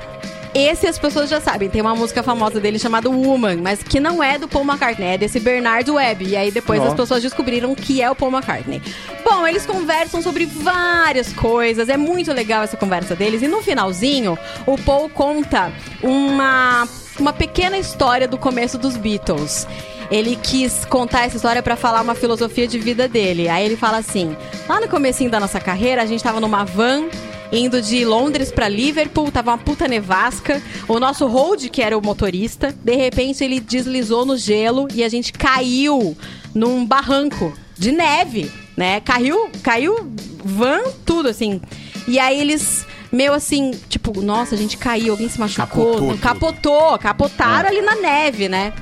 Esse 0.54 0.86
as 0.86 0.98
pessoas 0.98 1.28
já 1.28 1.40
sabem, 1.40 1.68
tem 1.68 1.80
uma 1.80 1.94
música 1.94 2.22
famosa 2.22 2.58
dele 2.58 2.78
chamada 2.78 3.08
Woman, 3.08 3.58
mas 3.58 3.82
que 3.82 4.00
não 4.00 4.22
é 4.22 4.38
do 4.38 4.48
Paul 4.48 4.64
McCartney, 4.64 5.14
é 5.14 5.18
desse 5.18 5.38
Bernard 5.38 5.90
Webb. 5.90 6.24
E 6.26 6.36
aí 6.36 6.50
depois 6.50 6.78
Nossa. 6.80 6.92
as 6.92 6.96
pessoas 6.96 7.22
descobriram 7.22 7.74
que 7.74 8.02
é 8.02 8.10
o 8.10 8.14
Paul 8.14 8.32
McCartney. 8.32 8.82
Bom, 9.24 9.46
eles 9.46 9.66
conversam 9.66 10.22
sobre 10.22 10.46
várias 10.46 11.32
coisas, 11.32 11.88
é 11.88 11.96
muito 11.96 12.32
legal 12.32 12.62
essa 12.62 12.76
conversa 12.76 13.14
deles. 13.14 13.42
E 13.42 13.48
no 13.48 13.62
finalzinho, 13.62 14.38
o 14.66 14.78
Paul 14.78 15.08
conta 15.10 15.72
uma, 16.02 16.88
uma 17.18 17.32
pequena 17.32 17.78
história 17.78 18.26
do 18.26 18.38
começo 18.38 18.78
dos 18.78 18.96
Beatles. 18.96 19.66
Ele 20.10 20.36
quis 20.36 20.86
contar 20.86 21.26
essa 21.26 21.36
história 21.36 21.62
pra 21.62 21.76
falar 21.76 22.00
uma 22.00 22.14
filosofia 22.14 22.66
de 22.66 22.78
vida 22.78 23.06
dele. 23.06 23.48
Aí 23.48 23.64
ele 23.64 23.76
fala 23.76 23.98
assim: 23.98 24.34
lá 24.66 24.80
no 24.80 24.88
comecinho 24.88 25.30
da 25.30 25.38
nossa 25.38 25.60
carreira, 25.60 26.02
a 26.02 26.06
gente 26.06 26.24
tava 26.24 26.40
numa 26.40 26.64
van 26.64 27.04
indo 27.52 27.80
de 27.80 28.04
Londres 28.04 28.50
para 28.50 28.68
Liverpool, 28.68 29.30
tava 29.30 29.50
uma 29.50 29.58
puta 29.58 29.88
nevasca. 29.88 30.62
O 30.86 30.98
nosso 30.98 31.26
hold, 31.26 31.68
que 31.68 31.82
era 31.82 31.96
o 31.96 32.04
motorista, 32.04 32.74
de 32.84 32.94
repente 32.94 33.42
ele 33.42 33.60
deslizou 33.60 34.24
no 34.24 34.36
gelo 34.36 34.88
e 34.94 35.02
a 35.02 35.08
gente 35.08 35.32
caiu 35.32 36.16
num 36.54 36.84
barranco 36.84 37.56
de 37.76 37.92
neve, 37.92 38.50
né? 38.76 39.00
Caiu, 39.00 39.48
caiu 39.62 40.12
van, 40.44 40.82
tudo 41.04 41.28
assim. 41.28 41.60
E 42.06 42.18
aí 42.18 42.40
eles 42.40 42.86
meu 43.10 43.32
assim, 43.32 43.70
tipo, 43.88 44.20
nossa, 44.20 44.54
a 44.54 44.58
gente 44.58 44.76
caiu, 44.76 45.12
alguém 45.12 45.28
se 45.28 45.40
machucou, 45.40 45.94
capotou, 45.94 46.18
capotou 46.18 46.98
capotaram 46.98 47.68
é. 47.68 47.72
ali 47.72 47.80
na 47.80 47.94
neve, 47.96 48.48
né? 48.48 48.72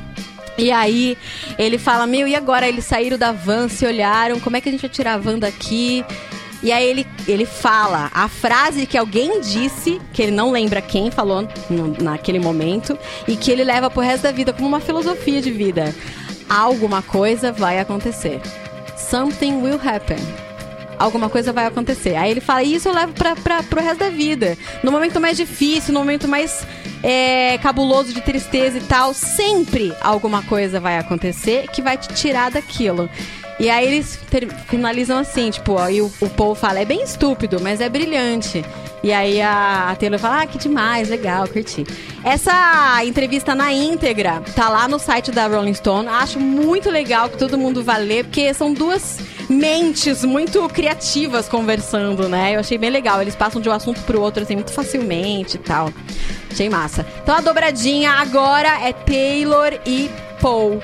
E 0.59 0.73
aí 0.73 1.17
ele 1.59 1.79
fala, 1.79 2.07
meu, 2.07 2.27
e 2.27 2.35
agora? 2.35 2.67
Eles 2.67 2.85
saíram 2.85 3.19
da 3.19 3.31
van, 3.31 3.69
se 3.69 3.85
olharam, 3.85 4.41
como 4.41 4.57
é 4.57 4.61
que 4.61 4.69
a 4.69 4.73
gente 4.73 4.81
vai 4.81 4.91
tirar 4.91 5.15
a 5.15 5.19
van 5.19 5.39
daqui? 5.39 6.05
E 6.63 6.73
aí 6.73 6.87
ele, 6.89 7.07
ele 7.29 7.45
fala 7.45 8.11
a 8.13 8.29
frase 8.29 8.87
que 8.87 8.97
alguém 8.97 9.41
disse, 9.41 10.01
que 10.13 10.23
ele 10.23 10.33
não 10.33 10.51
lembra 10.51 10.81
quem 10.81 11.11
falou 11.11 11.47
no, 11.69 11.89
naquele 12.03 12.39
momento, 12.39 12.99
e 13.29 13.37
que 13.37 13.51
ele 13.51 13.65
leva 13.65 13.91
pro 13.91 14.03
resto 14.03 14.25
da 14.25 14.33
vida 14.33 14.53
como 14.53 14.67
uma 14.67 14.81
filosofia 14.81 15.41
de 15.41 15.51
vida. 15.51 15.95
Alguma 16.49 17.03
coisa 17.03 17.53
vai 17.53 17.79
acontecer. 17.79 18.41
Something 18.97 19.63
will 19.63 19.81
happen 19.83 20.19
alguma 20.99 21.29
coisa 21.29 21.53
vai 21.53 21.67
acontecer. 21.67 22.17
Aí 22.17 22.31
ele 22.31 22.41
fala, 22.41 22.63
e 22.63 22.75
isso 22.75 22.89
eu 22.89 22.95
levo 22.95 23.13
pra, 23.13 23.37
pra, 23.37 23.63
pro 23.63 23.81
resto 23.81 24.01
da 24.01 24.09
vida. 24.09 24.57
No 24.83 24.91
momento 24.91 25.21
mais 25.21 25.37
difícil, 25.37 25.93
no 25.95 26.01
momento 26.01 26.27
mais 26.27 26.67
é, 27.03 27.59
cabuloso 27.59 28.13
de 28.13 28.21
tristeza 28.21 28.79
e 28.79 28.83
tal, 28.83 29.15
sempre 29.15 29.95
alguma 30.01 30.43
coisa 30.43 30.81
vai 30.81 30.99
acontecer 30.99 31.69
que 31.69 31.83
vai 31.83 31.97
te 31.97 32.09
tirar 32.15 32.51
daquilo. 32.51 33.09
E 33.59 33.71
aí 33.71 33.87
eles 33.87 34.19
finalizam 34.69 35.19
assim, 35.19 35.51
tipo, 35.51 35.73
ó, 35.75 35.89
e 35.89 36.03
o, 36.03 36.13
o 36.21 36.29
Paul 36.29 36.55
fala, 36.55 36.81
é 36.81 36.85
bem 36.85 37.03
estúpido, 37.03 37.59
mas 37.61 37.81
é 37.81 37.89
brilhante. 37.89 38.65
E 39.03 39.13
aí 39.13 39.41
a, 39.41 39.91
a 39.91 39.97
Taylor 39.97 40.19
fala, 40.19 40.43
ah, 40.43 40.47
que 40.47 40.59
demais, 40.59 41.09
legal, 41.09 41.47
curti. 41.49 41.87
Essa 42.25 43.05
entrevista 43.05 43.55
na 43.55 43.73
íntegra 43.73 44.43
tá 44.55 44.69
lá 44.69 44.89
no 44.89 44.99
site 44.99 45.31
da 45.31 45.47
Rolling 45.47 45.75
Stone. 45.75 46.09
Acho 46.09 46.41
muito 46.41 46.91
legal 46.91 47.29
que 47.29 47.39
todo 47.39 47.57
mundo 47.57 47.85
vá 47.85 47.97
ler, 47.97 48.25
porque 48.25 48.53
são 48.53 48.73
duas 48.73 49.21
mentes 49.49 50.25
muito 50.25 50.69
criativas 50.69 51.49
conversando, 51.49 52.29
né? 52.29 52.57
Eu 52.57 52.61
achei 52.61 52.77
bem 52.77 52.91
legal. 52.91 53.23
Eles 53.23 53.37
passam 53.37 53.61
de 53.61 53.69
um 53.69 53.73
assunto 53.73 54.01
pro 54.03 54.21
outro, 54.21 54.43
assim, 54.43 54.57
muito 54.57 54.73
facilmente 54.73 55.57
e 55.57 55.61
tal. 55.61 55.93
Achei 56.51 56.69
massa. 56.69 57.07
Então 57.23 57.37
a 57.37 57.41
dobradinha 57.41 58.11
agora 58.11 58.81
é 58.83 58.93
Taylor 58.93 59.73
e 59.87 60.11
Paul. 60.41 60.81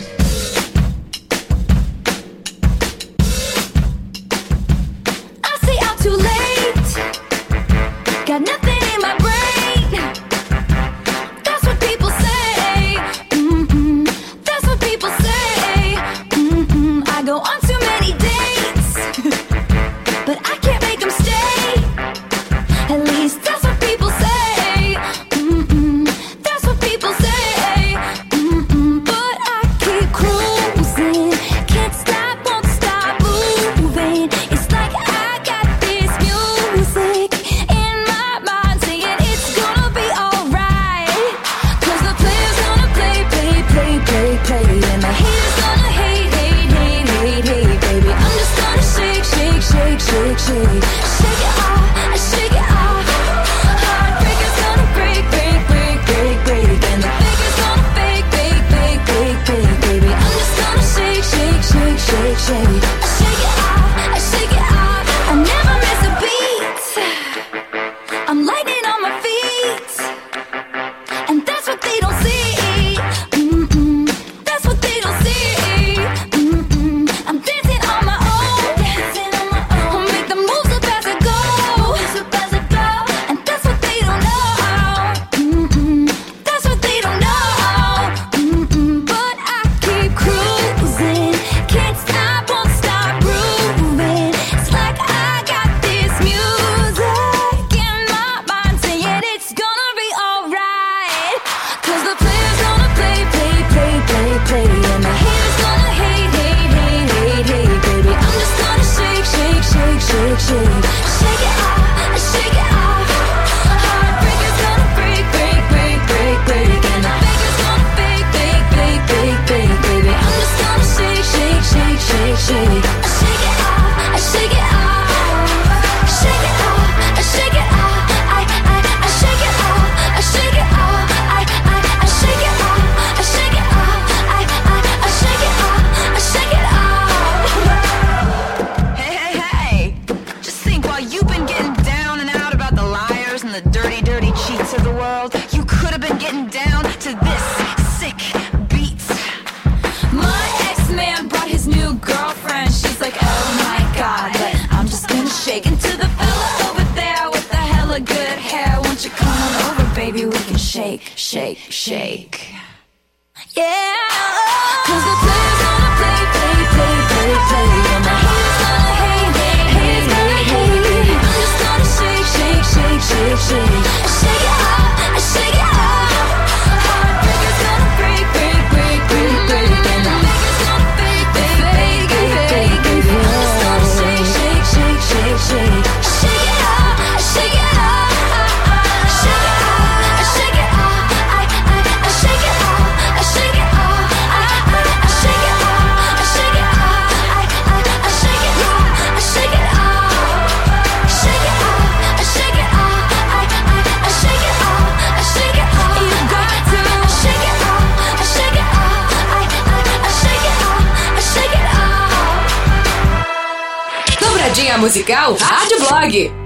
musical 214.92 215.34
Rádio 215.38 215.78
Blog. 215.78 216.41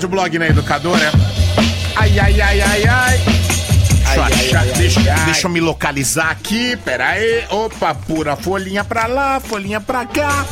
Rádio 0.00 0.08
Blog 0.08 0.38
na 0.38 0.46
Educadora. 0.48 1.12
Ai, 1.94 2.18
ai, 2.18 2.40
ai, 2.40 2.60
ai, 2.62 2.84
ai. 2.86 3.18
Deixa 3.18 4.16
eu, 4.16 4.22
Ai, 4.22 4.32
achar- 4.32 4.58
ai, 4.62 4.70
ai, 4.70 4.78
deixa, 4.78 5.00
ai. 5.00 5.24
deixa 5.26 5.46
eu 5.46 5.50
me 5.50 5.60
localizar 5.60 6.30
aqui. 6.30 6.74
Pera 6.78 7.08
aí. 7.10 7.44
Opa, 7.50 7.94
pura 7.94 8.34
folhinha 8.34 8.82
pra 8.82 9.06
lá, 9.06 9.38
folhinha 9.40 9.78
pra 9.78 10.06
cá. 10.06 10.46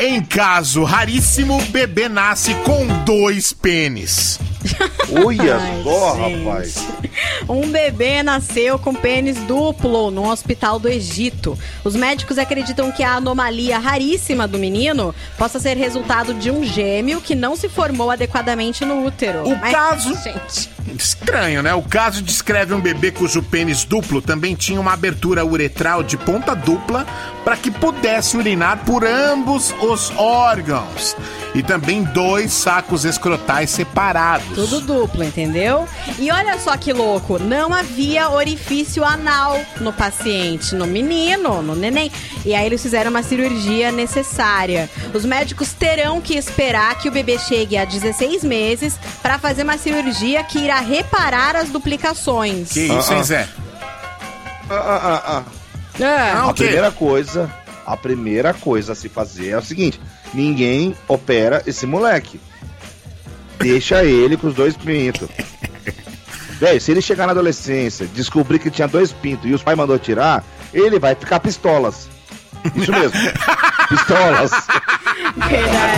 Em 0.00 0.22
caso 0.22 0.84
raríssimo, 0.84 1.60
bebê 1.66 2.08
nasce 2.08 2.54
com 2.64 2.86
dois 3.04 3.52
pênis. 3.52 4.40
Olha 5.22 5.58
só, 5.84 6.14
rapaz. 6.14 6.74
Um 7.46 7.68
bebê 7.70 8.22
nasceu 8.22 8.78
com 8.78 8.94
pênis 8.94 9.36
duplo 9.40 10.10
num 10.10 10.28
hospital 10.30 10.78
do 10.78 10.88
Egito. 10.88 11.58
Os 11.84 11.96
médicos 11.96 12.38
acreditam 12.38 12.92
que 12.92 13.02
a 13.02 13.14
anomalia 13.14 13.78
raríssima 13.78 14.46
do 14.46 14.58
menino 14.58 15.14
possa 15.36 15.58
ser 15.58 15.76
resultado 15.76 16.32
de 16.34 16.50
um 16.50 16.62
gêmeo 16.64 17.20
que 17.20 17.34
não 17.34 17.56
se 17.56 17.68
formou 17.68 18.10
adequadamente 18.10 18.84
no 18.84 19.04
útero. 19.04 19.44
O 19.48 19.56
Mas, 19.58 19.72
caso- 19.72 20.14
Gente, 20.22 20.70
Estranho, 21.32 21.62
né? 21.62 21.72
O 21.72 21.80
caso 21.80 22.20
descreve 22.20 22.74
um 22.74 22.80
bebê 22.80 23.10
cujo 23.10 23.42
pênis 23.42 23.84
duplo 23.84 24.20
também 24.20 24.54
tinha 24.54 24.78
uma 24.78 24.92
abertura 24.92 25.42
uretral 25.42 26.02
de 26.02 26.18
ponta 26.18 26.54
dupla 26.54 27.06
para 27.42 27.56
que 27.56 27.70
pudesse 27.70 28.36
urinar 28.36 28.84
por 28.84 29.02
ambos 29.02 29.74
os 29.80 30.10
órgãos. 30.18 31.16
E 31.54 31.62
também 31.62 32.02
dois 32.02 32.52
sacos 32.52 33.06
escrotais 33.06 33.70
separados. 33.70 34.54
tudo 34.54 34.80
duplo, 34.82 35.24
entendeu? 35.24 35.86
E 36.18 36.30
olha 36.30 36.58
só 36.58 36.76
que 36.76 36.92
louco, 36.92 37.38
não 37.38 37.72
havia 37.72 38.30
orifício 38.30 39.02
anal 39.02 39.58
no 39.80 39.92
paciente, 39.92 40.74
no 40.74 40.86
menino, 40.86 41.62
no 41.62 41.74
neném. 41.74 42.12
E 42.44 42.54
aí 42.54 42.66
eles 42.66 42.82
fizeram 42.82 43.10
uma 43.10 43.22
cirurgia 43.22 43.90
necessária. 43.90 44.88
Os 45.12 45.24
médicos 45.24 45.72
terão 45.72 46.20
que 46.20 46.34
esperar 46.34 46.98
que 46.98 47.08
o 47.08 47.12
bebê 47.12 47.38
chegue 47.38 47.76
a 47.76 47.84
16 47.84 48.44
meses 48.44 48.98
para 49.22 49.38
fazer 49.38 49.62
uma 49.62 49.78
cirurgia 49.78 50.42
que 50.44 50.58
irá 50.58 50.80
reparar 50.80 51.21
as 51.30 51.68
duplicações. 51.70 52.72
Que 52.72 52.80
isso, 52.86 53.12
Ah, 53.12 53.14
hein, 53.14 53.20
ah. 53.20 53.24
Zé? 53.24 53.48
Ah, 54.70 54.74
ah, 54.74 55.00
ah, 55.04 55.22
ah. 55.26 56.02
É. 56.02 56.30
Ah, 56.32 56.40
a 56.42 56.46
o 56.48 56.54
quê? 56.54 56.64
primeira 56.64 56.90
coisa, 56.90 57.50
a 57.86 57.96
primeira 57.96 58.54
coisa 58.54 58.92
a 58.92 58.94
se 58.94 59.08
fazer 59.08 59.50
é 59.50 59.58
o 59.58 59.62
seguinte: 59.62 60.00
ninguém 60.32 60.96
opera 61.06 61.62
esse 61.66 61.86
moleque. 61.86 62.40
Deixa 63.58 64.02
ele 64.04 64.36
com 64.36 64.48
os 64.48 64.54
dois 64.54 64.76
pintos. 64.76 65.28
Véi, 66.58 66.78
se 66.80 66.90
ele 66.92 67.02
chegar 67.02 67.26
na 67.26 67.32
adolescência, 67.32 68.06
descobrir 68.06 68.58
que 68.58 68.70
tinha 68.70 68.86
dois 68.88 69.12
pintos 69.12 69.50
e 69.50 69.52
os 69.52 69.62
pais 69.62 69.76
mandou 69.76 69.98
tirar, 69.98 70.44
ele 70.72 70.98
vai 70.98 71.14
ficar 71.14 71.40
pistolas. 71.40 72.08
Isso 72.76 72.92
mesmo. 72.92 73.12
pistolas. 73.88 74.50
Verdade. 75.48 75.91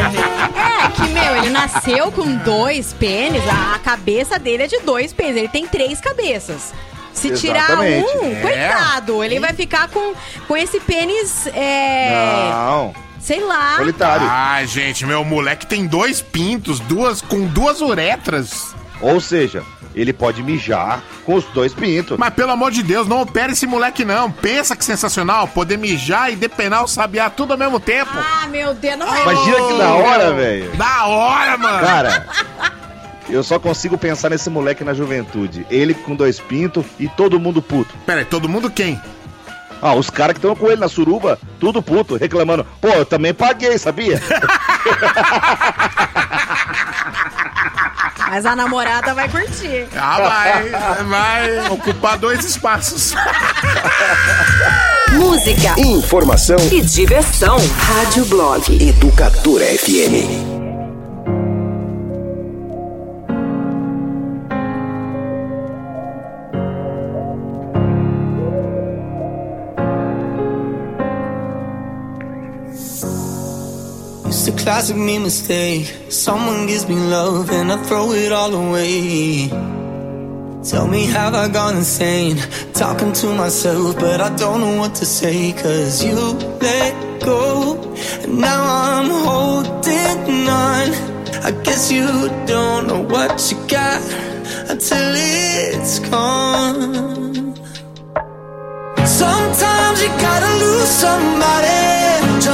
Nasceu 1.73 2.13
com 2.13 2.37
dois 2.37 2.93
pênis, 2.93 3.43
a 3.49 3.75
a 3.75 3.79
cabeça 3.79 4.39
dele 4.39 4.65
é 4.65 4.67
de 4.67 4.79
dois 4.81 5.13
pênis, 5.13 5.37
ele 5.37 5.49
tem 5.49 5.67
três 5.67 6.01
cabeças. 6.01 6.73
Se 7.13 7.31
tirar 7.33 7.65
Exatamente. 7.71 8.19
um, 8.19 8.37
É. 8.37 8.41
coitado, 8.41 9.23
ele 9.25 9.39
vai 9.41 9.53
ficar 9.53 9.89
com, 9.89 10.15
com 10.49 10.57
esse 10.57 10.81
pênis, 10.81 11.47
é... 11.49 12.51
Não. 12.53 12.95
Sei 13.21 13.41
lá. 13.41 13.77
Solitário. 13.79 14.27
Ai, 14.29 14.67
gente, 14.67 15.07
meu 15.07 15.25
moleque 15.25 15.67
tem 15.67 15.87
dois 15.87 16.21
pintos, 16.21 16.79
duas 16.81 17.21
com 17.23 17.47
duas 17.47 17.81
uretras. 17.81 18.75
Ou 19.01 19.21
seja, 19.21 19.63
ele 19.95 20.13
pode 20.13 20.43
mijar 20.43 21.03
com 21.25 21.35
os 21.35 21.45
dois 21.47 21.73
pintos. 21.73 22.19
Mas 22.19 22.35
pelo 22.35 22.51
amor 22.51 22.71
de 22.71 22.83
Deus, 22.83 23.07
não 23.07 23.23
opera 23.23 23.53
esse 23.53 23.67
moleque 23.67 24.05
não. 24.05 24.31
Pensa 24.31 24.77
que 24.77 24.85
sensacional, 24.85 25.49
poder 25.49 25.79
mijar 25.79 26.33
e 26.33 26.37
depenar 26.37 26.85
o 26.85 26.89
sabiá 26.89 27.31
tudo 27.31 27.53
ao 27.53 27.59
mesmo 27.59 27.79
tempo. 27.79 28.11
Ah, 28.15 28.47
meu 28.47 28.75
Deus, 28.75 28.99
não 28.99 29.15
é. 29.15 29.23
Imagina 29.23 29.57
que 29.57 29.79
da 29.79 29.95
hora, 29.95 30.35
velho. 30.35 30.77
Da 30.77 31.07
hora, 31.07 31.57
mano. 31.57 31.87
Cara, 31.87 32.27
eu 33.29 33.43
só 33.43 33.59
consigo 33.59 33.97
pensar 33.97 34.31
nesse 34.31 34.51
moleque 34.51 34.85
na 34.85 34.95
juventude. 34.95 35.67
Ele 35.71 35.95
com 35.95 36.15
dois 36.15 36.39
pintos 36.39 36.85
e 36.99 37.09
todo 37.09 37.41
mundo 37.41 37.63
puto. 37.63 37.95
Pera 38.05 38.21
aí, 38.21 38.25
todo 38.25 38.49
mundo 38.49 38.71
quem? 38.71 39.01
Ah, 39.81 39.95
os 39.95 40.09
caras 40.09 40.35
que 40.35 40.39
estão 40.39 40.57
com 40.57 40.67
ele 40.69 40.81
na 40.81 40.89
suruba, 40.89 41.39
tudo 41.61 41.83
puto, 41.83 42.17
reclamando. 42.17 42.67
Pô, 42.81 42.89
eu 42.89 43.05
também 43.05 43.35
paguei, 43.35 43.77
sabia? 43.77 44.21
Mas 48.29 48.47
a 48.47 48.57
namorada 48.57 49.15
vai 49.15 49.29
curtir. 49.29 49.87
Ah, 49.97 50.19
vai, 50.21 51.05
vai 51.05 51.71
ocupar 51.71 52.19
dois 52.19 52.45
espaços. 52.45 53.15
Música, 55.13 55.75
Informação 55.79 56.57
e 56.73 56.81
diversão. 56.81 57.57
Rádio 57.79 58.25
Blog. 58.27 58.89
Educadora 58.89 59.65
FM. 59.65 60.54
Classic 74.65 74.97
me 74.97 75.19
mistake. 75.19 75.85
Someone 76.09 76.67
gives 76.67 76.89
me 76.89 76.95
love 76.95 77.51
and 77.51 77.71
I 77.71 77.77
throw 77.85 78.13
it 78.13 78.33
all 78.33 78.55
away. 78.55 79.49
Tell 80.71 80.89
me, 80.89 81.05
have 81.05 81.35
I 81.35 81.49
gone 81.49 81.77
insane? 81.77 82.39
Talking 82.73 83.13
to 83.21 83.27
myself, 83.35 83.95
but 83.97 84.23
I 84.23 84.35
don't 84.37 84.61
know 84.63 84.77
what 84.79 84.95
to 85.01 85.05
say. 85.05 85.53
Cause 85.53 86.03
you 86.03 86.17
let 86.69 86.95
go, 87.21 87.77
and 88.23 88.39
now 88.39 88.63
I'm 88.89 89.11
holding 89.29 90.49
on. 90.49 90.87
I 91.49 91.51
guess 91.63 91.93
you 91.93 92.07
don't 92.47 92.87
know 92.89 93.03
what 93.03 93.35
you 93.51 93.59
got 93.69 94.03
until 94.73 95.09
it's 95.15 95.99
gone. 95.99 97.55
Sometimes 99.05 99.97
you 100.03 100.09
gotta 100.27 100.53
lose 100.65 100.89
somebody 100.89 101.94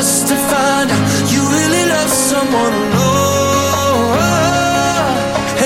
just 0.00 0.28
to 0.28 0.34
find 0.34 0.90
out 0.90 1.30
you 1.30 1.42
really 1.56 1.84
love 1.94 2.08
someone. 2.08 2.76
Oh, 3.04 4.16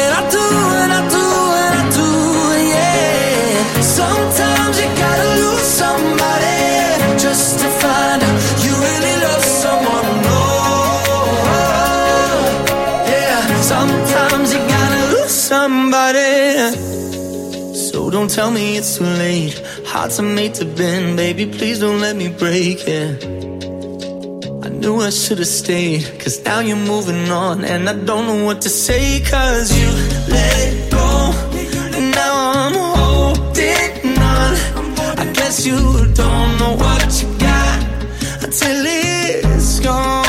and 0.01 0.11
I 0.19 0.23
do, 0.37 0.47
and 0.83 0.93
I 1.01 1.03
do, 1.17 1.27
and 1.65 1.75
I 1.83 1.85
do, 1.99 2.09
yeah. 2.75 3.81
Sometimes 3.81 4.75
you 4.83 4.89
gotta 5.05 5.29
lose 5.41 5.69
somebody 5.83 6.59
just 7.25 7.61
to 7.61 7.69
find 7.83 8.21
out 8.27 8.37
you 8.65 8.73
really 8.87 9.15
love 9.27 9.45
someone. 9.63 10.09
Oh, 10.27 10.51
yeah. 13.15 13.41
Sometimes 13.61 14.47
you 14.53 14.61
gotta 14.75 15.01
lose 15.15 15.37
somebody. 15.53 16.35
So 17.89 18.11
don't 18.11 18.31
tell 18.39 18.51
me 18.51 18.79
it's 18.79 18.97
too 18.99 19.05
late. 19.05 19.63
Hearts 19.87 20.19
are 20.19 20.31
made 20.39 20.55
to 20.55 20.65
bend, 20.65 21.17
baby. 21.17 21.47
Please 21.47 21.79
don't 21.79 22.01
let 22.01 22.17
me 22.17 22.31
break 22.31 22.89
it. 22.89 23.54
I 23.54 23.54
knew 24.85 25.01
I 25.01 25.09
should 25.09 25.39
have 25.39 25.47
stayed, 25.47 26.03
cause 26.21 26.45
now 26.45 26.61
you're 26.61 26.77
moving 26.77 27.31
on, 27.31 27.65
and 27.65 27.89
I 27.89 27.95
don't 27.95 28.27
know 28.27 28.45
what 28.45 28.61
to 28.63 28.69
say, 28.69 29.23
cause 29.23 29.73
you 29.81 29.89
let 30.29 30.91
go. 30.91 31.07
And 31.97 32.11
now 32.11 32.35
I'm 32.61 32.75
holding 32.99 34.19
on. 34.35 34.53
I 35.23 35.33
guess 35.33 35.65
you 35.65 35.79
don't 36.23 36.51
know 36.61 36.75
what 36.85 37.23
you 37.23 37.29
got 37.39 37.79
until 38.45 38.85
it's 38.87 39.81
gone. 39.81 40.24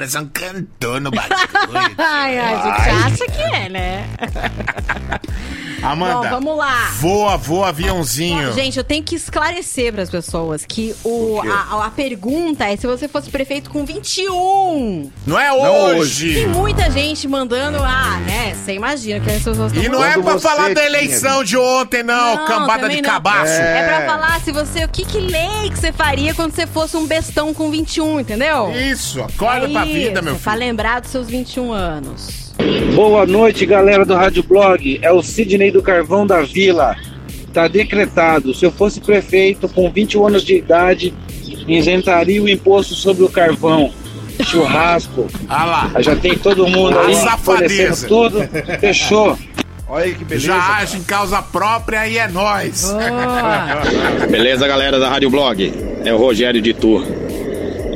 Caras 0.00 0.12
são 0.12 0.26
cantor 0.26 1.00
no 1.00 1.10
bagulho. 1.10 1.94
Ai, 1.98 2.38
a 2.38 2.62
gente 2.62 2.88
acha 2.88 3.26
que 3.26 3.42
é, 3.42 3.68
né? 3.68 4.08
Amanda. 5.82 6.28
Bom, 6.28 6.30
vamos 6.30 6.56
lá. 6.58 6.90
Voa, 6.98 7.36
voa, 7.36 7.68
aviãozinho. 7.68 8.52
Gente, 8.52 8.76
eu 8.76 8.84
tenho 8.84 9.02
que 9.02 9.14
esclarecer 9.14 9.92
para 9.92 10.02
as 10.02 10.10
pessoas 10.10 10.64
que 10.66 10.94
o, 11.02 11.40
a, 11.40 11.86
a 11.86 11.90
pergunta 11.90 12.66
é 12.66 12.76
se 12.76 12.86
você 12.86 13.08
fosse 13.08 13.30
prefeito 13.30 13.70
com 13.70 13.84
21. 13.84 15.10
Não 15.26 15.40
é 15.40 15.50
Tem 15.50 15.58
hoje. 15.58 16.46
muita 16.46 16.90
gente 16.90 17.26
mandando, 17.26 17.78
ah, 17.78 18.18
né? 18.26 18.39
Você 18.54 18.72
imagina 18.74 19.20
que 19.20 19.30
as 19.30 19.42
pessoas 19.42 19.72
E 19.72 19.88
não 19.88 20.04
é 20.04 20.18
pra 20.18 20.38
falar 20.38 20.74
da 20.74 20.84
eleição 20.84 21.42
de 21.44 21.56
ontem, 21.56 22.02
não, 22.02 22.44
cambada 22.46 22.82
também 22.82 22.96
de 22.96 23.02
não. 23.02 23.10
cabaço. 23.10 23.52
É. 23.52 23.86
pra 23.86 24.06
falar 24.06 24.40
se 24.40 24.52
você, 24.52 24.84
o 24.84 24.88
que 24.88 25.04
que 25.04 25.18
lei 25.18 25.70
que 25.70 25.78
você 25.78 25.92
faria 25.92 26.34
quando 26.34 26.52
você 26.54 26.66
fosse 26.66 26.96
um 26.96 27.06
bestão 27.06 27.52
com 27.54 27.70
21, 27.70 28.20
entendeu? 28.20 28.70
Isso, 28.72 29.22
acorda 29.22 29.68
pra 29.68 29.84
vida, 29.84 30.22
meu 30.22 30.34
filho. 30.34 30.44
Pra 30.44 30.54
lembrar 30.54 31.00
dos 31.00 31.10
seus 31.10 31.28
21 31.28 31.72
anos. 31.72 32.52
Boa 32.94 33.26
noite, 33.26 33.64
galera 33.64 34.04
do 34.04 34.14
Rádio 34.14 34.42
Blog. 34.42 34.98
É 35.02 35.10
o 35.10 35.22
Sidney 35.22 35.70
do 35.70 35.82
Carvão 35.82 36.26
da 36.26 36.42
Vila. 36.42 36.96
Tá 37.52 37.66
decretado. 37.66 38.54
Se 38.54 38.64
eu 38.64 38.70
fosse 38.70 39.00
prefeito 39.00 39.68
com 39.68 39.90
21 39.90 40.26
anos 40.26 40.44
de 40.44 40.56
idade, 40.56 41.14
isentaria 41.66 42.42
o 42.42 42.48
imposto 42.48 42.94
sobre 42.94 43.24
o 43.24 43.28
carvão. 43.28 43.92
Churrasco. 44.50 45.26
Ah 45.48 45.64
lá. 45.64 46.00
Já 46.02 46.16
tem 46.16 46.36
todo 46.36 46.66
mundo 46.66 46.98
A 46.98 47.06
aí 47.06 47.14
safadeza. 47.14 48.06
fornecendo 48.06 48.08
tudo. 48.08 48.48
Fechou. 48.80 49.38
Olha 49.88 50.04
aí 50.04 50.14
que 50.14 50.24
beleza. 50.24 50.46
Já 50.46 50.76
age 50.76 50.96
em 50.98 51.02
causa 51.02 51.42
própria 51.42 52.06
e 52.06 52.16
é 52.18 52.28
nóis. 52.28 52.94
Beleza, 54.30 54.66
galera 54.68 54.98
da 55.00 55.08
Rádio 55.08 55.30
Blog? 55.30 55.72
É 56.04 56.12
o 56.14 56.16
Rogério 56.16 56.62
de 56.62 56.72
Tour. 56.72 57.04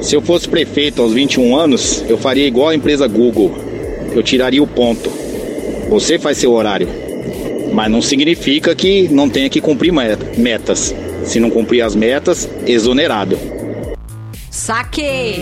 Se 0.02 0.14
eu 0.16 0.20
fosse 0.20 0.48
prefeito 0.48 1.00
aos 1.00 1.12
21 1.12 1.56
anos, 1.56 2.04
eu 2.08 2.18
faria 2.18 2.46
igual 2.46 2.68
a 2.70 2.74
empresa 2.74 3.06
Google. 3.06 3.56
Eu 4.14 4.22
tiraria 4.22 4.62
o 4.62 4.66
ponto. 4.66 5.08
Você 5.88 6.18
faz 6.18 6.38
seu 6.38 6.52
horário. 6.52 6.88
Mas 7.72 7.90
não 7.90 8.02
significa 8.02 8.74
que 8.74 9.08
não 9.08 9.28
tenha 9.30 9.48
que 9.48 9.60
cumprir 9.60 9.92
met- 9.92 10.36
metas. 10.38 10.94
Se 11.24 11.38
não 11.40 11.48
cumprir 11.50 11.80
as 11.82 11.94
metas, 11.94 12.48
exonerado. 12.66 13.38
Saquei! 14.50 15.36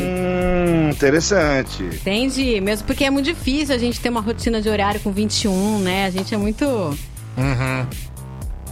Interessante. 0.92 1.82
Entendi. 1.82 2.60
Mesmo 2.60 2.86
porque 2.86 3.04
é 3.04 3.10
muito 3.10 3.26
difícil 3.26 3.74
a 3.74 3.78
gente 3.78 4.00
ter 4.00 4.08
uma 4.08 4.20
rotina 4.20 4.60
de 4.60 4.68
horário 4.68 5.00
com 5.00 5.10
21, 5.10 5.78
né? 5.80 6.06
A 6.06 6.10
gente 6.10 6.34
é 6.34 6.36
muito. 6.36 6.64
Uhum. 6.64 7.86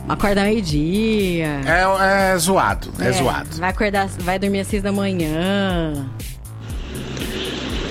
Acorda 0.08 0.42
meio-dia. 0.42 1.60
É, 1.64 2.32
é 2.32 2.38
zoado, 2.38 2.90
é, 2.98 3.12
zoado. 3.12 3.56
Vai 3.58 3.70
acordar, 3.70 4.08
vai 4.20 4.38
dormir 4.38 4.60
às 4.60 4.66
6 4.66 4.82
da 4.82 4.92
manhã. 4.92 6.08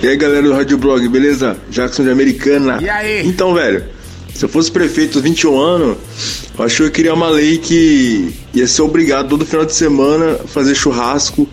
E 0.02 0.08
aí 0.08 0.18
galera 0.18 0.44
do 0.44 0.54
Rádio 0.54 0.78
Blog, 0.78 1.08
beleza? 1.08 1.58
Jackson 1.70 2.04
de 2.04 2.10
Americana. 2.10 2.80
E 2.82 2.90
aí? 2.90 3.28
Então, 3.28 3.54
velho, 3.54 3.86
se 4.34 4.46
eu 4.46 4.50
fosse 4.50 4.72
prefeito 4.72 5.18
aos 5.18 5.24
21 5.24 5.60
anos, 5.60 5.98
eu 6.58 6.66
acho 6.66 6.78
que 6.78 6.84
eu 6.84 6.92
queria 6.92 7.14
uma 7.14 7.30
lei 7.30 7.58
que 7.58 8.34
ia 8.54 8.68
ser 8.68 8.82
obrigado 8.82 9.30
todo 9.30 9.46
final 9.46 9.66
de 9.66 9.74
semana 9.74 10.40
a 10.44 10.48
fazer 10.48 10.74
churrasco 10.76 11.48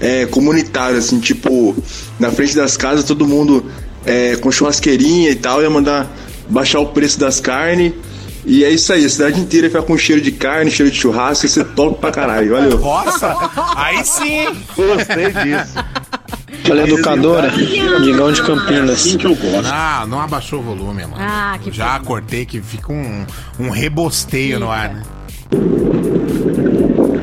é, 0.00 0.26
comunitário, 0.26 0.98
assim, 0.98 1.18
tipo, 1.18 1.76
na 2.18 2.30
frente 2.30 2.54
das 2.54 2.76
casas, 2.76 3.04
todo 3.04 3.26
mundo 3.26 3.64
é, 4.04 4.36
com 4.36 4.50
churrasqueirinha 4.50 5.30
e 5.30 5.34
tal, 5.34 5.62
ia 5.62 5.70
mandar 5.70 6.10
baixar 6.48 6.80
o 6.80 6.86
preço 6.86 7.20
das 7.20 7.40
carnes 7.40 7.92
E 8.44 8.64
é 8.64 8.70
isso 8.70 8.92
aí, 8.92 9.04
a 9.04 9.10
cidade 9.10 9.38
inteira 9.38 9.68
fica 9.68 9.82
com 9.82 9.98
cheiro 9.98 10.22
de 10.22 10.32
carne, 10.32 10.70
cheiro 10.70 10.90
de 10.90 10.98
churrasco, 10.98 11.44
e 11.44 11.48
você 11.48 11.64
top 11.64 12.00
pra 12.00 12.10
caralho, 12.10 12.50
valeu. 12.50 12.78
Nossa, 12.78 13.36
aí 13.76 14.04
sim. 14.04 14.46
Gostei 14.74 15.32
disso. 15.32 15.74
Olha, 16.70 16.82
educadora, 16.82 17.50
Digão 17.50 18.32
de 18.32 18.42
Campinas. 18.42 19.16
Não, 19.16 20.06
não 20.06 20.20
abaixou 20.20 20.60
o 20.60 20.62
volume, 20.62 21.02
mano. 21.02 21.16
Ah, 21.18 21.58
que 21.62 21.70
Já 21.72 21.98
cortei 22.00 22.44
que 22.46 22.60
fica 22.60 22.92
um, 22.92 23.26
um 23.58 23.70
rebosteio 23.70 24.58
no 24.58 24.70
ar, 24.70 24.94
né? 24.94 25.02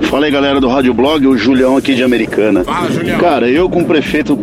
Fala 0.09 0.25
aí 0.25 0.31
galera 0.31 0.61
do 0.61 0.67
Rádio 0.67 0.93
Blog, 0.93 1.25
o 1.27 1.37
Julião 1.37 1.75
aqui 1.75 1.95
de 1.95 2.03
Americana. 2.03 2.63
Fala, 2.63 2.89
Julião. 2.91 3.19
Cara, 3.19 3.49
eu 3.49 3.69
como 3.69 3.85
prefeito, 3.85 4.37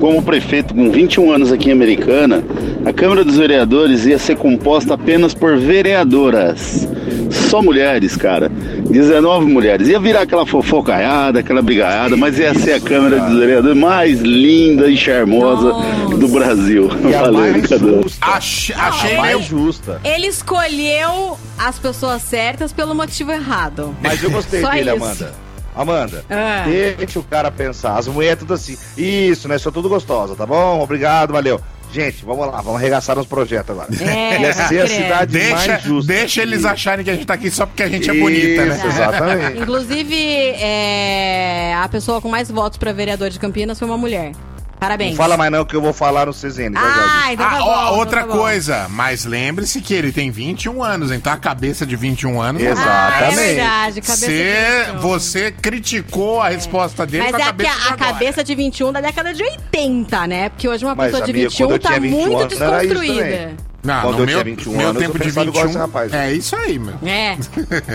como 0.00 0.22
prefeito 0.22 0.74
com 0.74 0.90
21 0.90 1.30
anos 1.30 1.52
aqui 1.52 1.68
em 1.68 1.72
Americana, 1.72 2.42
a 2.84 2.92
Câmara 2.92 3.22
dos 3.24 3.36
Vereadores 3.36 4.06
ia 4.06 4.18
ser 4.18 4.36
composta 4.36 4.94
apenas 4.94 5.34
por 5.34 5.56
vereadoras. 5.58 6.88
Só 7.30 7.62
mulheres, 7.62 8.16
cara. 8.16 8.48
19 8.48 9.46
mulheres. 9.46 9.88
Ia 9.88 10.00
virar 10.00 10.22
aquela 10.22 10.44
fofocaiada, 10.46 11.40
aquela 11.40 11.62
brigaiada, 11.62 12.16
mas 12.16 12.38
ia 12.38 12.52
ser 12.54 12.72
a 12.72 12.80
Câmara 12.80 13.20
dos 13.20 13.38
Vereadores 13.38 13.76
mais 13.76 14.20
linda 14.20 14.88
e 14.88 14.96
charmosa 14.96 15.72
do 16.16 16.26
Brasil. 16.28 16.88
E 17.08 17.12
Valeu. 17.12 18.02
Ach- 18.20 18.72
achei 18.76 19.16
a 19.16 19.20
mais 19.20 19.44
justa. 19.44 20.00
Ele 20.02 20.26
escolheu 20.26 21.36
as 21.58 21.78
pessoas 21.78 22.22
certas 22.22 22.72
pelo 22.72 22.94
motivo 22.94 23.30
errado. 23.32 23.94
Mas 24.02 24.22
eu 24.22 24.30
gostei 24.30 24.60
Só 24.60 24.70
dele, 24.70 24.90
isso. 24.94 25.04
Amanda. 25.04 25.49
Amanda, 25.74 26.24
Ah. 26.28 26.64
deixa 26.98 27.18
o 27.18 27.22
cara 27.22 27.50
pensar. 27.50 27.96
As 27.98 28.06
mulheres 28.08 28.38
tudo 28.40 28.54
assim. 28.54 28.76
Isso, 28.96 29.48
né? 29.48 29.56
Sou 29.58 29.70
tudo 29.72 29.88
gostosa, 29.88 30.34
tá 30.34 30.44
bom? 30.46 30.80
Obrigado, 30.82 31.32
valeu. 31.32 31.60
Gente, 31.92 32.24
vamos 32.24 32.46
lá, 32.46 32.60
vamos 32.60 32.76
arregaçar 32.80 33.16
nos 33.16 33.26
projetos 33.26 33.70
agora. 33.70 33.88
É, 34.00 34.40
Ia 34.40 34.52
ser 34.52 34.62
a 34.62 34.68
credo. 34.68 34.88
cidade 34.88 35.32
Deixa, 35.32 35.54
mais 35.56 35.82
justa. 35.82 36.12
deixa 36.12 36.42
eles 36.42 36.64
acharem 36.64 37.04
que 37.04 37.10
a 37.10 37.14
gente 37.14 37.26
tá 37.26 37.34
aqui 37.34 37.50
só 37.50 37.66
porque 37.66 37.82
a 37.82 37.88
gente 37.88 38.08
é 38.08 38.14
bonita, 38.14 38.64
né? 38.64 38.76
Isso, 38.76 38.86
exatamente. 38.86 39.58
Inclusive, 39.58 40.14
é, 40.60 41.74
a 41.74 41.88
pessoa 41.88 42.20
com 42.20 42.28
mais 42.28 42.48
votos 42.48 42.78
pra 42.78 42.92
vereador 42.92 43.28
de 43.28 43.40
Campinas 43.40 43.76
foi 43.78 43.88
uma 43.88 43.98
mulher. 43.98 44.32
Parabéns. 44.80 45.10
Não 45.10 45.16
fala 45.18 45.36
mais 45.36 45.52
não 45.52 45.64
que 45.64 45.76
eu 45.76 45.82
vou 45.82 45.92
falar 45.92 46.24
no 46.26 46.32
CZN. 46.32 46.72
já, 46.74 46.80
já 46.80 47.22
Ah, 47.26 47.32
então 47.34 47.46
tá 47.48 47.56
Ah, 47.56 47.58
bom. 47.58 47.64
ó, 47.66 47.82
então 47.84 47.98
outra 47.98 48.20
tá 48.22 48.26
bom. 48.28 48.32
coisa, 48.38 48.86
mas 48.88 49.24
lembre-se 49.26 49.80
que 49.82 49.92
ele 49.92 50.10
tem 50.10 50.30
21 50.30 50.82
anos, 50.82 51.12
então 51.12 51.30
a 51.32 51.36
cabeça 51.36 51.84
de 51.84 51.94
21 51.96 52.40
anos. 52.40 52.62
Exato. 52.62 52.88
Ah, 52.88 53.10
é 53.12 53.28
Exatamente. 53.28 53.54
verdade, 53.54 54.00
cabeça 54.00 54.26
de 54.26 54.32
Você, 54.32 54.84
21. 54.86 55.00
você 55.00 55.52
criticou 55.52 56.40
a 56.40 56.48
resposta 56.48 57.06
dele 57.06 57.24
Mas 57.24 57.30
com 57.32 57.36
a 57.36 57.40
é 57.40 57.52
que 57.52 57.66
a, 57.66 57.74
de 57.74 57.88
a 57.92 57.96
cabeça 57.96 58.42
de 58.42 58.54
21 58.54 58.92
da 58.92 59.00
década 59.02 59.34
de 59.34 59.42
80, 59.42 60.26
né? 60.26 60.48
Porque 60.48 60.66
hoje 60.68 60.84
uma 60.84 60.94
Mas, 60.94 61.10
pessoa 61.10 61.24
de 61.26 61.30
amiga, 61.30 61.48
21 61.50 61.66
quando 61.66 61.72
eu 61.72 61.78
tá 61.78 61.88
tinha 61.88 62.00
21 62.00 62.20
muito 62.20 62.38
anos, 62.40 62.48
desconstruída. 62.58 63.50
Não, 63.82 64.02
Quando 64.02 64.16
no 64.16 64.22
eu 64.22 64.26
meu, 64.26 64.34
tinha 64.42 64.44
21 64.44 64.76
meu 64.76 64.88
anos, 64.88 65.02
tempo 65.02 65.16
eu 65.16 65.20
de 65.20 65.24
pensava 65.26 65.48
igual 65.48 65.64
21. 65.66 65.70
esse 65.70 65.78
rapaz. 65.78 66.12
É 66.12 66.32
isso 66.34 66.56
aí, 66.56 66.78
meu. 66.78 66.94
É. 67.06 67.36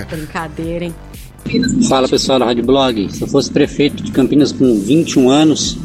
Brincadeira, 0.10 0.86
hein? 0.86 0.96
Fala 1.88 2.08
pessoal 2.10 2.40
da 2.40 2.46
Rádio 2.46 2.64
Blog. 2.66 3.08
Se 3.14 3.22
eu 3.22 3.28
fosse 3.28 3.52
prefeito 3.52 4.02
de 4.04 4.12
Campinas 4.12 4.52
com 4.52 4.80
21 4.80 5.30
anos, 5.30 5.78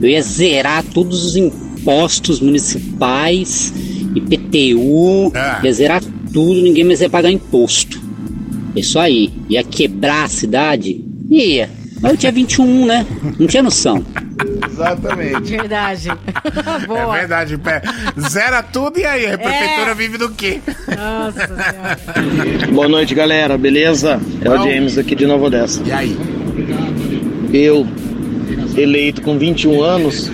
eu 0.00 0.08
ia 0.08 0.22
zerar 0.22 0.84
todos 0.84 1.24
os 1.24 1.34
impostos 1.36 2.40
municipais, 2.40 3.72
IPTU, 4.14 5.32
Ah. 5.34 5.60
ia 5.64 5.72
zerar 5.72 6.02
tudo, 6.32 6.60
ninguém 6.60 6.84
mais 6.84 7.00
ia 7.00 7.08
pagar 7.08 7.30
imposto. 7.30 8.00
Isso 8.76 8.98
aí. 8.98 9.30
Ia 9.48 9.64
quebrar 9.64 10.24
a 10.24 10.28
cidade? 10.28 11.02
Ia. 11.30 11.70
Mas 12.00 12.12
eu 12.12 12.16
tinha 12.18 12.32
21, 12.32 12.86
né? 12.86 13.06
Não 13.38 13.46
tinha 13.46 13.62
noção. 13.62 14.04
Exatamente. 14.70 15.50
Verdade. 15.50 16.08
É 16.82 16.86
Boa. 16.86 17.12
verdade, 17.12 17.58
pé. 17.58 17.82
Zera 18.28 18.62
tudo 18.62 18.98
e 18.98 19.04
aí? 19.04 19.26
A 19.26 19.36
prefeitura 19.38 19.94
vive 19.94 20.16
do 20.16 20.30
quê? 20.30 20.60
Nossa 20.88 21.46
senhora. 21.46 21.98
Boa 22.72 22.88
noite, 22.88 23.14
galera. 23.14 23.58
Beleza? 23.58 24.20
É 24.42 24.50
o. 24.50 24.56
James 24.62 24.96
aqui 24.96 25.14
de 25.14 25.26
Nova 25.26 25.46
Odessa. 25.46 25.82
E 25.84 25.92
aí? 25.92 26.16
Eu, 27.52 27.86
eleito 28.76 29.22
com 29.22 29.38
21 29.38 29.82
anos, 29.82 30.30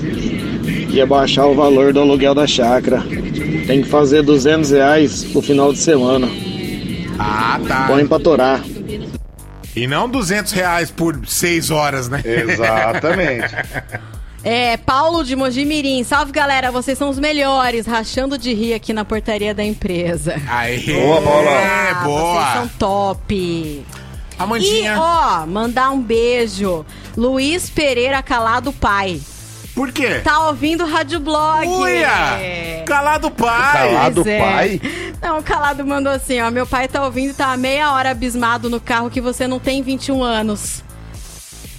ia 0.91 1.07
baixar 1.07 1.47
o 1.47 1.55
valor 1.55 1.93
do 1.93 2.01
aluguel 2.01 2.35
da 2.35 2.47
chácara. 2.47 3.03
Tem 3.67 3.83
que 3.83 3.89
fazer 3.89 4.23
200 4.23 4.71
reais 4.71 5.25
no 5.33 5.41
final 5.43 5.73
de 5.73 5.79
semana. 5.79 6.29
Ah, 7.19 7.59
tá. 7.67 7.87
Põe 7.87 8.07
pra 8.07 8.19
torar. 8.19 8.63
E 9.77 9.87
não 9.87 10.09
200 10.09 10.53
reais 10.53 10.91
por 10.91 11.27
6 11.27 11.71
horas, 11.71 12.09
né? 12.09 12.23
Exatamente. 12.25 13.55
É, 14.47 14.77
Paulo 14.77 15.25
de 15.25 15.35
Mojimirim. 15.35 16.05
Salve, 16.05 16.31
galera. 16.31 16.71
Vocês 16.71 16.99
são 16.99 17.09
os 17.09 17.19
melhores. 17.19 17.87
Rachando 17.87 18.37
de 18.37 18.53
rir 18.53 18.75
aqui 18.75 18.93
na 18.93 19.03
portaria 19.03 19.55
da 19.55 19.65
empresa. 19.65 20.39
Aí. 20.47 20.85
Boa, 20.93 21.23
Paula. 21.23 21.51
É, 21.51 21.91
Ah, 21.93 21.95
boa. 22.05 22.43
Vocês 22.43 22.53
são 22.53 22.69
top. 22.79 23.87
Amandinha. 24.39 24.93
E, 24.93 24.99
ó, 24.99 25.47
mandar 25.47 25.89
um 25.93 25.99
beijo. 26.03 26.85
Luiz 27.17 27.71
Pereira 27.71 28.23
Calado 28.23 28.71
Pai. 28.71 29.19
Por 29.75 29.91
quê? 29.91 30.21
Tá 30.21 30.47
ouvindo 30.47 30.85
o 30.85 30.87
Rádio 30.89 31.19
Blog. 31.19 31.67
Uia! 31.67 32.83
Calado 32.87 33.31
pai! 33.31 33.73
Calado 33.89 34.29
é. 34.29 34.39
pai? 34.39 34.81
Não, 35.21 35.39
o 35.39 35.43
Calado 35.43 35.85
mandou 35.85 36.13
assim, 36.13 36.41
ó. 36.41 36.51
Meu 36.51 36.67
pai 36.67 36.87
tá 36.87 37.05
ouvindo 37.05 37.31
e 37.31 37.35
tá 37.35 37.53
há 37.53 37.57
meia 37.57 37.91
hora 37.93 38.11
abismado 38.11 38.71
no 38.71 38.79
carro 38.81 39.11
que 39.11 39.21
você 39.21 39.49
não 39.49 39.59
tem 39.59 39.83
21 39.83 40.23
anos. 40.23 40.83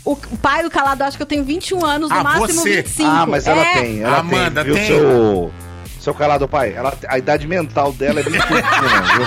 O 0.04 0.16
pai 0.16 0.62
do 0.62 0.70
Calado 0.70 1.04
acha 1.04 1.16
que 1.18 1.24
eu 1.24 1.28
tenho 1.28 1.44
21 1.44 1.84
anos, 1.86 2.10
no 2.10 2.16
Ah, 2.18 2.24
máximo 2.24 2.62
você. 2.62 2.82
25. 2.84 3.10
Ah, 3.10 3.26
mas 3.26 3.48
ela 3.48 3.62
É, 3.62 3.74
tem. 3.82 4.02
Ela 4.02 4.18
Amanda, 4.20 4.64
tem. 4.64 4.74
viu, 4.74 4.76
tem. 4.76 4.88
Seu, 4.88 5.52
seu 6.00 6.14
calado 6.14 6.48
pai. 6.48 6.74
Ela, 6.76 6.96
a 7.08 7.18
idade 7.18 7.48
mental 7.48 7.92
dela 7.94 8.20
é 8.20 8.24
25 8.24 8.54
anos, 8.54 9.12
viu? 9.14 9.26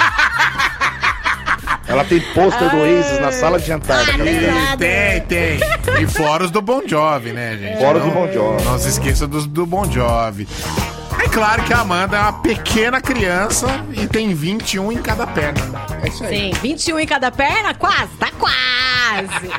Ela 1.89 2.05
tem 2.05 2.21
pôster 2.35 2.71
do 2.71 2.77
Oasis 2.77 3.19
na 3.19 3.33
sala 3.33 3.59
de 3.59 3.67
jantar. 3.67 4.05
da 4.05 4.13
casa 4.13 4.25
dela. 4.25 4.77
Tem, 4.77 5.21
tem. 5.23 5.59
E 6.03 6.07
fora 6.07 6.45
os 6.45 6.51
do 6.51 6.61
Bon 6.61 6.83
Jovi, 6.87 7.33
né, 7.33 7.57
gente? 7.57 7.79
Fora 7.79 7.99
os 7.99 8.05
do 8.05 8.11
Bon 8.11 8.31
Jovi. 8.31 8.63
Não 8.65 8.79
se 8.79 8.89
esqueça 8.91 9.27
dos 9.27 9.47
do 9.47 9.65
Bon 9.65 9.91
Jovi. 9.91 10.47
É 11.19 11.29
claro 11.29 11.63
que 11.65 11.73
a 11.73 11.81
Amanda 11.81 12.17
é 12.17 12.21
uma 12.21 12.33
pequena 12.35 13.01
criança 13.01 13.67
e 13.93 14.07
tem 14.07 14.35
21 14.35 14.93
em 14.93 14.99
cada 14.99 15.27
perna. 15.27 15.61
É 16.03 16.09
isso 16.09 16.25
aí. 16.25 16.53
Sim, 16.53 16.61
21 16.61 17.01
em 17.01 17.07
cada 17.07 17.31
perna? 17.31 17.75
Quase, 17.75 18.13
tá 18.19 18.29
quase. 18.39 19.51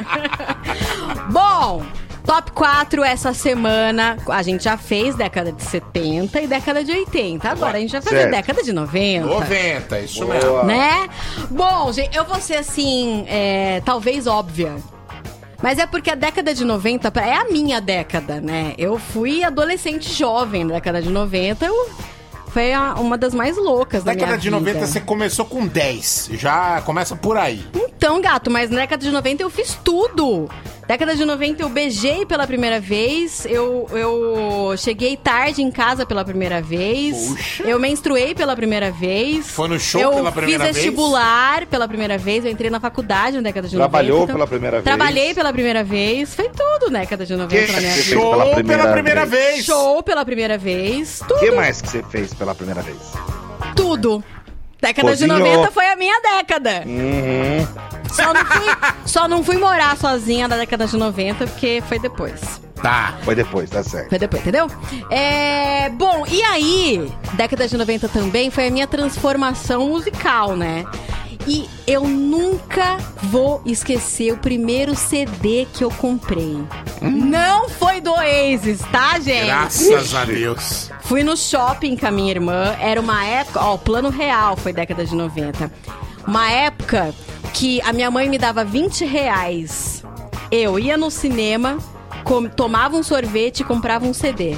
Bom, 1.30 1.84
top 2.26 2.52
4 2.52 3.04
essa 3.04 3.34
semana. 3.34 4.18
A 4.30 4.42
gente 4.42 4.64
já 4.64 4.78
fez 4.78 5.16
década 5.16 5.52
de 5.52 5.64
70 5.64 6.42
e 6.42 6.48
década 6.48 6.84
de 6.84 6.92
80. 6.92 7.50
Agora 7.50 7.78
a 7.78 7.80
gente 7.82 7.92
vai 7.92 8.02
fazer 8.02 8.16
Certo. 8.18 8.32
década 8.32 8.64
de 8.64 8.74
90. 8.74 9.26
90, 9.28 10.00
isso 10.00 10.26
Boa. 10.26 10.34
mesmo. 10.34 10.64
Né? 10.64 11.10
Bom, 11.50 11.92
gente, 11.92 12.16
eu 12.16 12.26
vou 12.26 12.40
ser 12.40 12.56
assim, 12.56 13.26
é, 13.28 13.82
talvez 13.86 14.28
óbvia. 14.28 14.76
Mas 15.62 15.78
é 15.78 15.86
porque 15.86 16.10
a 16.10 16.16
década 16.16 16.54
de 16.54 16.64
90 16.64 17.12
pra- 17.12 17.26
é 17.28 17.34
a 17.36 17.46
minha 17.46 17.82
década, 17.82 18.40
né? 18.40 18.74
Eu 18.78 18.98
fui 18.98 19.44
adolescente 19.44 20.10
jovem 20.14 20.64
na 20.64 20.76
década 20.76 21.02
de 21.02 21.10
90. 21.10 21.66
Eu, 21.66 21.90
foi 22.48 22.72
a- 22.72 22.94
uma 22.94 23.18
das 23.18 23.34
mais 23.34 23.58
loucas 23.58 24.02
da 24.04 24.14
Década 24.14 24.28
minha 24.28 24.38
de 24.40 24.48
vida. 24.50 24.58
90 24.60 24.88
você 24.88 25.02
começou 25.02 25.44
com 25.46 25.68
10. 25.68 26.30
Já 26.32 26.82
começa 26.86 27.14
por 27.16 27.36
aí. 27.36 27.62
Então, 27.76 28.22
gato, 28.22 28.50
mas 28.50 28.70
na 28.70 28.78
década 28.80 29.04
de 29.04 29.12
90 29.12 29.44
eu 29.44 29.50
fiz 29.50 29.78
tudo. 29.84 30.50
Década 30.90 31.16
de 31.16 31.24
90 31.24 31.62
eu 31.62 31.70
beijei 31.70 32.26
pela 32.26 32.48
primeira 32.48 32.80
vez, 32.80 33.46
eu, 33.46 33.88
eu 33.92 34.76
cheguei 34.76 35.16
tarde 35.16 35.62
em 35.62 35.70
casa 35.70 36.04
pela 36.04 36.26
primeira 36.26 36.64
vez, 36.64 37.28
Puxa. 37.28 37.64
eu 37.64 37.78
menstruei 37.78 38.34
pela 38.34 38.56
primeira 38.56 38.90
vez. 38.90 39.52
Foi 39.52 39.68
no 39.68 39.80
show 39.80 40.02
eu 40.02 40.12
pela 40.14 40.32
primeira 40.32 40.66
fiz 40.66 40.74
vez? 40.74 40.86
vestibular 40.86 41.68
pela 41.68 41.88
primeira 41.88 42.18
vez, 42.18 42.44
eu 42.44 42.50
entrei 42.50 42.72
na 42.72 42.80
faculdade 42.80 43.36
na 43.38 43.44
década 43.44 43.68
de 43.68 43.76
Trabalhou 43.76 44.22
90. 44.22 44.34
pela 44.34 44.48
primeira 44.48 44.78
vez? 44.78 44.84
Trabalhei 44.84 45.34
pela 45.36 45.54
primeira 45.54 45.84
vez, 45.84 46.34
foi 46.34 46.50
tudo 46.50 46.90
na 46.90 47.02
década 47.02 47.24
de 47.24 47.36
90 47.36 47.66
Que 47.68 47.72
na 47.72 47.80
minha 47.82 47.94
vida. 47.94 48.04
Show 48.10 48.32
pela 48.32 48.44
pela 48.46 48.56
primeira 48.56 48.92
primeira, 48.92 49.26
vez. 49.28 49.66
Show 49.66 50.02
pela 50.02 50.26
primeira 50.26 50.58
vez, 50.58 51.22
O 51.22 51.26
tudo, 51.28 51.40
que 51.40 51.52
mais 51.52 51.82
que 51.84 51.88
você 51.88 52.02
fez 52.10 52.34
pela 52.34 52.56
primeira 52.56 52.82
vez? 52.82 52.98
tudo. 53.76 54.24
Década 54.82 55.10
Cozinhou. 55.10 55.38
de 55.38 55.44
90 55.44 55.72
foi 55.72 55.88
a 55.88 55.96
minha 55.96 56.20
década. 56.22 56.84
Uhum. 56.86 57.68
Só 58.12 58.34
não, 58.34 58.46
fui, 58.46 58.66
só 59.06 59.28
não 59.28 59.44
fui 59.44 59.58
morar 59.58 59.96
sozinha 59.98 60.48
na 60.48 60.58
década 60.58 60.88
de 60.88 60.98
90, 60.98 61.46
porque 61.48 61.84
foi 61.88 62.00
depois. 62.00 62.62
Tá. 62.82 63.18
Foi 63.24 63.36
depois, 63.36 63.70
tá 63.70 63.84
certo. 63.84 64.10
Foi 64.10 64.18
depois, 64.18 64.42
entendeu? 64.42 64.68
É. 65.12 65.90
Bom, 65.90 66.26
e 66.28 66.42
aí, 66.44 67.12
década 67.34 67.68
de 67.68 67.78
90 67.78 68.08
também 68.08 68.50
foi 68.50 68.68
a 68.68 68.72
minha 68.72 68.88
transformação 68.88 69.90
musical, 69.90 70.56
né? 70.56 70.86
E 71.50 71.68
eu 71.88 72.04
nunca 72.08 72.98
vou 73.24 73.60
esquecer 73.66 74.32
o 74.32 74.38
primeiro 74.38 74.96
CD 74.96 75.66
que 75.74 75.84
eu 75.84 75.90
comprei. 75.90 76.64
Não 77.02 77.68
foi 77.68 78.00
do 78.00 78.12
Oasis, 78.12 78.82
tá, 78.92 79.20
gente? 79.20 79.48
Graças 79.48 80.14
a 80.14 80.26
Deus. 80.26 80.92
Fui 81.02 81.24
no 81.24 81.36
shopping 81.36 81.98
com 81.98 82.06
a 82.06 82.12
minha 82.12 82.30
irmã. 82.30 82.76
Era 82.80 83.02
uma 83.02 83.26
época. 83.26 83.62
Ó, 83.62 83.74
o 83.74 83.80
plano 83.80 84.10
real 84.10 84.56
foi 84.58 84.72
década 84.72 85.04
de 85.04 85.16
90. 85.16 85.72
Uma 86.28 86.52
época 86.52 87.16
que 87.52 87.82
a 87.82 87.92
minha 87.94 88.12
mãe 88.12 88.30
me 88.30 88.38
dava 88.38 88.64
20 88.64 89.04
reais. 89.06 90.04
Eu 90.52 90.78
ia 90.78 90.98
no 90.98 91.10
cinema, 91.10 91.80
tomava 92.56 92.96
um 92.96 93.02
sorvete 93.02 93.62
e 93.62 93.64
comprava 93.64 94.06
um 94.06 94.14
CD. 94.14 94.56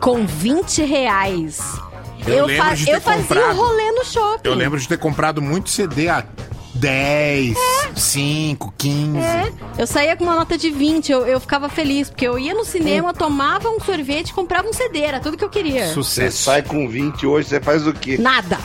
Com 0.00 0.24
20 0.24 0.84
reais. 0.84 1.60
Eu, 2.26 2.46
lembro 2.46 2.64
fa- 2.64 2.74
de 2.74 2.84
ter 2.84 2.94
eu 2.96 3.00
fazia 3.00 3.22
comprado- 3.22 3.50
o 3.58 3.62
rolê 3.66 3.90
no 3.92 4.04
shopping. 4.04 4.40
Eu 4.48 4.54
lembro 4.54 4.78
de 4.80 4.88
ter 4.88 4.98
comprado 4.98 5.40
muito 5.42 5.70
CD 5.70 6.08
a 6.08 6.24
10, 6.74 7.56
5, 7.94 8.72
15. 8.76 9.18
É, 9.18 9.52
eu 9.78 9.86
saía 9.86 10.14
com 10.16 10.24
uma 10.24 10.34
nota 10.36 10.58
de 10.58 10.70
20, 10.70 11.10
eu, 11.10 11.26
eu 11.26 11.40
ficava 11.40 11.68
feliz, 11.68 12.10
porque 12.10 12.26
eu 12.26 12.38
ia 12.38 12.52
no 12.54 12.64
cinema, 12.64 13.14
tomava 13.14 13.68
um 13.70 13.80
sorvete, 13.80 14.32
comprava 14.34 14.68
um 14.68 14.72
CD, 14.72 15.00
era 15.00 15.18
tudo 15.20 15.36
que 15.36 15.44
eu 15.44 15.48
queria. 15.48 15.92
Você 15.94 16.30
sai 16.30 16.62
com 16.62 16.86
20 16.88 17.26
hoje, 17.26 17.48
você 17.48 17.60
faz 17.60 17.86
o 17.86 17.92
quê? 17.94 18.18
Nada. 18.18 18.58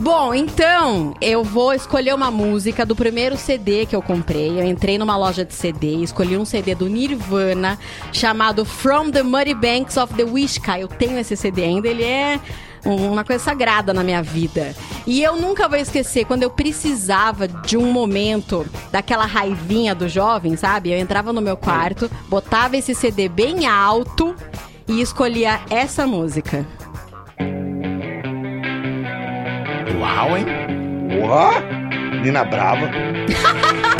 Bom, 0.00 0.32
então 0.32 1.12
eu 1.20 1.42
vou 1.42 1.72
escolher 1.74 2.14
uma 2.14 2.30
música 2.30 2.86
do 2.86 2.94
primeiro 2.94 3.36
CD 3.36 3.84
que 3.84 3.96
eu 3.96 4.00
comprei. 4.00 4.58
Eu 4.60 4.64
entrei 4.64 4.96
numa 4.96 5.16
loja 5.16 5.44
de 5.44 5.52
CD, 5.52 5.96
escolhi 6.04 6.36
um 6.36 6.44
CD 6.44 6.72
do 6.74 6.88
Nirvana 6.88 7.76
chamado 8.12 8.64
From 8.64 9.10
the 9.10 9.24
Muddy 9.24 9.54
Banks 9.54 9.96
of 9.96 10.14
the 10.14 10.22
Wishka. 10.22 10.78
Eu 10.78 10.86
tenho 10.86 11.18
esse 11.18 11.36
CD 11.36 11.64
ainda, 11.64 11.88
ele 11.88 12.04
é 12.04 12.38
um- 12.38 12.67
uma 12.94 13.24
coisa 13.24 13.42
sagrada 13.42 13.92
na 13.92 14.02
minha 14.02 14.22
vida. 14.22 14.74
E 15.06 15.22
eu 15.22 15.36
nunca 15.36 15.68
vou 15.68 15.78
esquecer 15.78 16.24
quando 16.24 16.42
eu 16.42 16.50
precisava 16.50 17.48
de 17.48 17.76
um 17.76 17.92
momento 17.92 18.66
daquela 18.90 19.26
raivinha 19.26 19.94
do 19.94 20.08
jovem, 20.08 20.56
sabe? 20.56 20.90
Eu 20.90 20.98
entrava 20.98 21.32
no 21.32 21.40
meu 21.40 21.56
quarto, 21.56 22.10
botava 22.28 22.76
esse 22.76 22.94
CD 22.94 23.28
bem 23.28 23.66
alto 23.66 24.34
e 24.86 25.00
escolhia 25.00 25.60
essa 25.70 26.06
música. 26.06 26.66
Uau, 29.98 30.36
hein? 30.36 30.46
Porra! 31.20 31.62
Nina 32.22 32.44
Brava. 32.44 32.90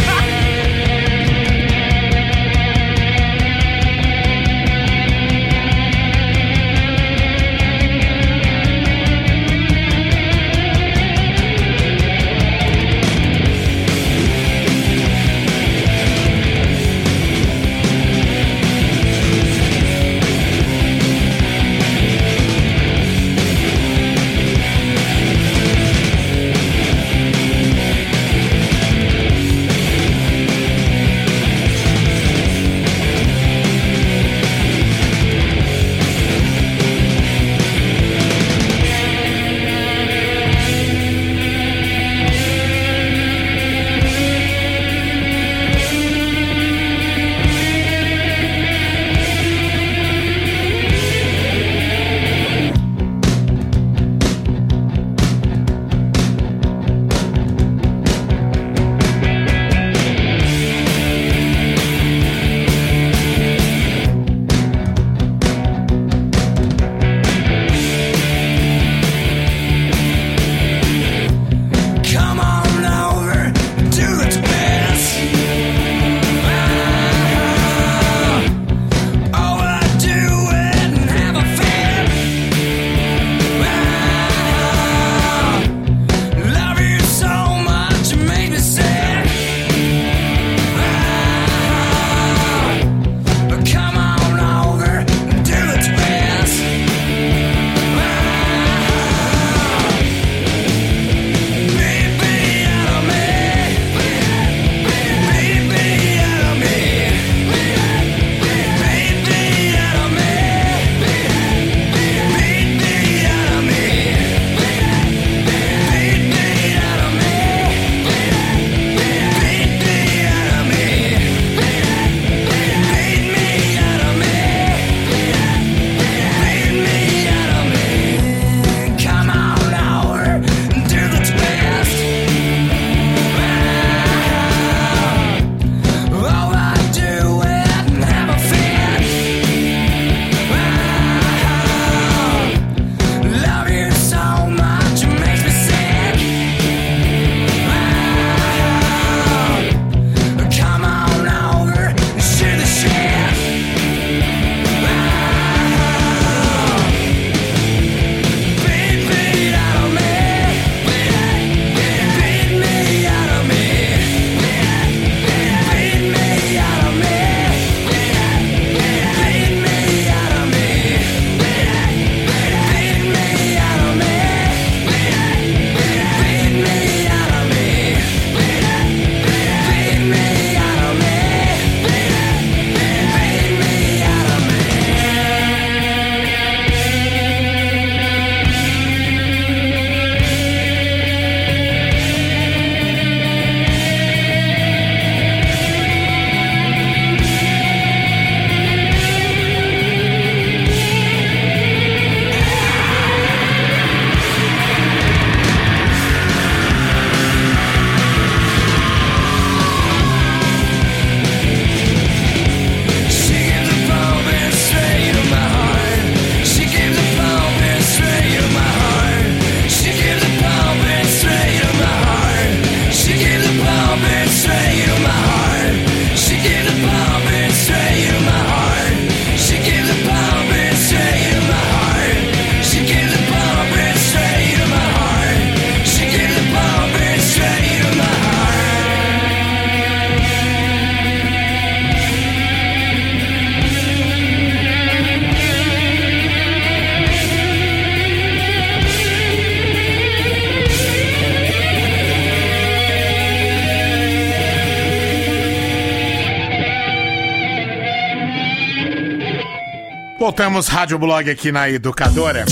Rádio 260.79 260.97
Blog 260.97 261.29
aqui 261.29 261.51
na 261.51 261.69
Educadora. 261.69 262.45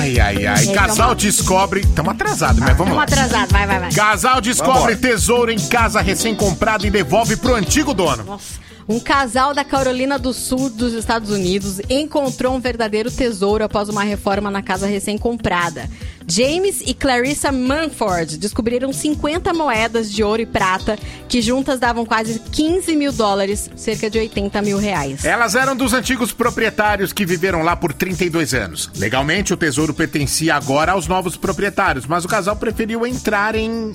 Ai, 0.00 0.18
ai, 0.18 0.44
ai. 0.44 0.54
Esse 0.64 0.72
Casal 0.72 1.10
uma- 1.10 1.14
descobre. 1.14 1.78
Estamos 1.82 2.10
atrasados, 2.14 2.58
mas 2.58 2.70
vamos 2.76 2.78
Vamos 2.92 2.96
lá. 2.96 3.02
atrasado, 3.04 3.48
vai, 3.52 3.64
vai, 3.64 3.78
vai. 3.78 3.92
Casal 3.92 4.40
descobre 4.40 4.72
Vambora. 4.72 4.96
tesouro 4.96 5.52
em 5.52 5.58
casa 5.68 6.00
recém-comprada 6.00 6.84
e 6.84 6.90
devolve 6.90 7.36
pro 7.36 7.54
antigo 7.54 7.94
dono. 7.94 8.40
Um 8.88 8.98
casal 8.98 9.54
da 9.54 9.62
Carolina 9.64 10.18
do 10.18 10.32
Sul 10.32 10.68
dos 10.68 10.92
Estados 10.94 11.30
Unidos 11.30 11.80
encontrou 11.88 12.56
um 12.56 12.60
verdadeiro 12.60 13.08
tesouro 13.08 13.62
após 13.62 13.88
uma 13.88 14.02
reforma 14.02 14.50
na 14.50 14.60
casa 14.60 14.88
recém-comprada. 14.88 15.88
James 16.26 16.82
e 16.86 16.94
Clarissa 16.94 17.50
Manford 17.52 18.36
descobriram 18.38 18.92
50 18.92 19.52
moedas 19.52 20.10
de 20.10 20.22
ouro 20.22 20.42
e 20.42 20.46
prata 20.46 20.98
que 21.28 21.42
juntas 21.42 21.78
davam 21.80 22.04
quase 22.04 22.38
15 22.38 22.96
mil 22.96 23.12
dólares, 23.12 23.70
cerca 23.76 24.08
de 24.08 24.18
80 24.18 24.62
mil 24.62 24.78
reais. 24.78 25.24
Elas 25.24 25.54
eram 25.54 25.76
dos 25.76 25.92
antigos 25.92 26.32
proprietários 26.32 27.12
que 27.12 27.24
viveram 27.24 27.62
lá 27.62 27.76
por 27.76 27.92
32 27.92 28.54
anos. 28.54 28.90
Legalmente, 28.96 29.52
o 29.52 29.56
tesouro 29.56 29.94
pertencia 29.94 30.54
agora 30.54 30.92
aos 30.92 31.06
novos 31.06 31.36
proprietários, 31.36 32.06
mas 32.06 32.24
o 32.24 32.28
casal 32.28 32.56
preferiu 32.56 33.06
entrar 33.06 33.54
em. 33.54 33.92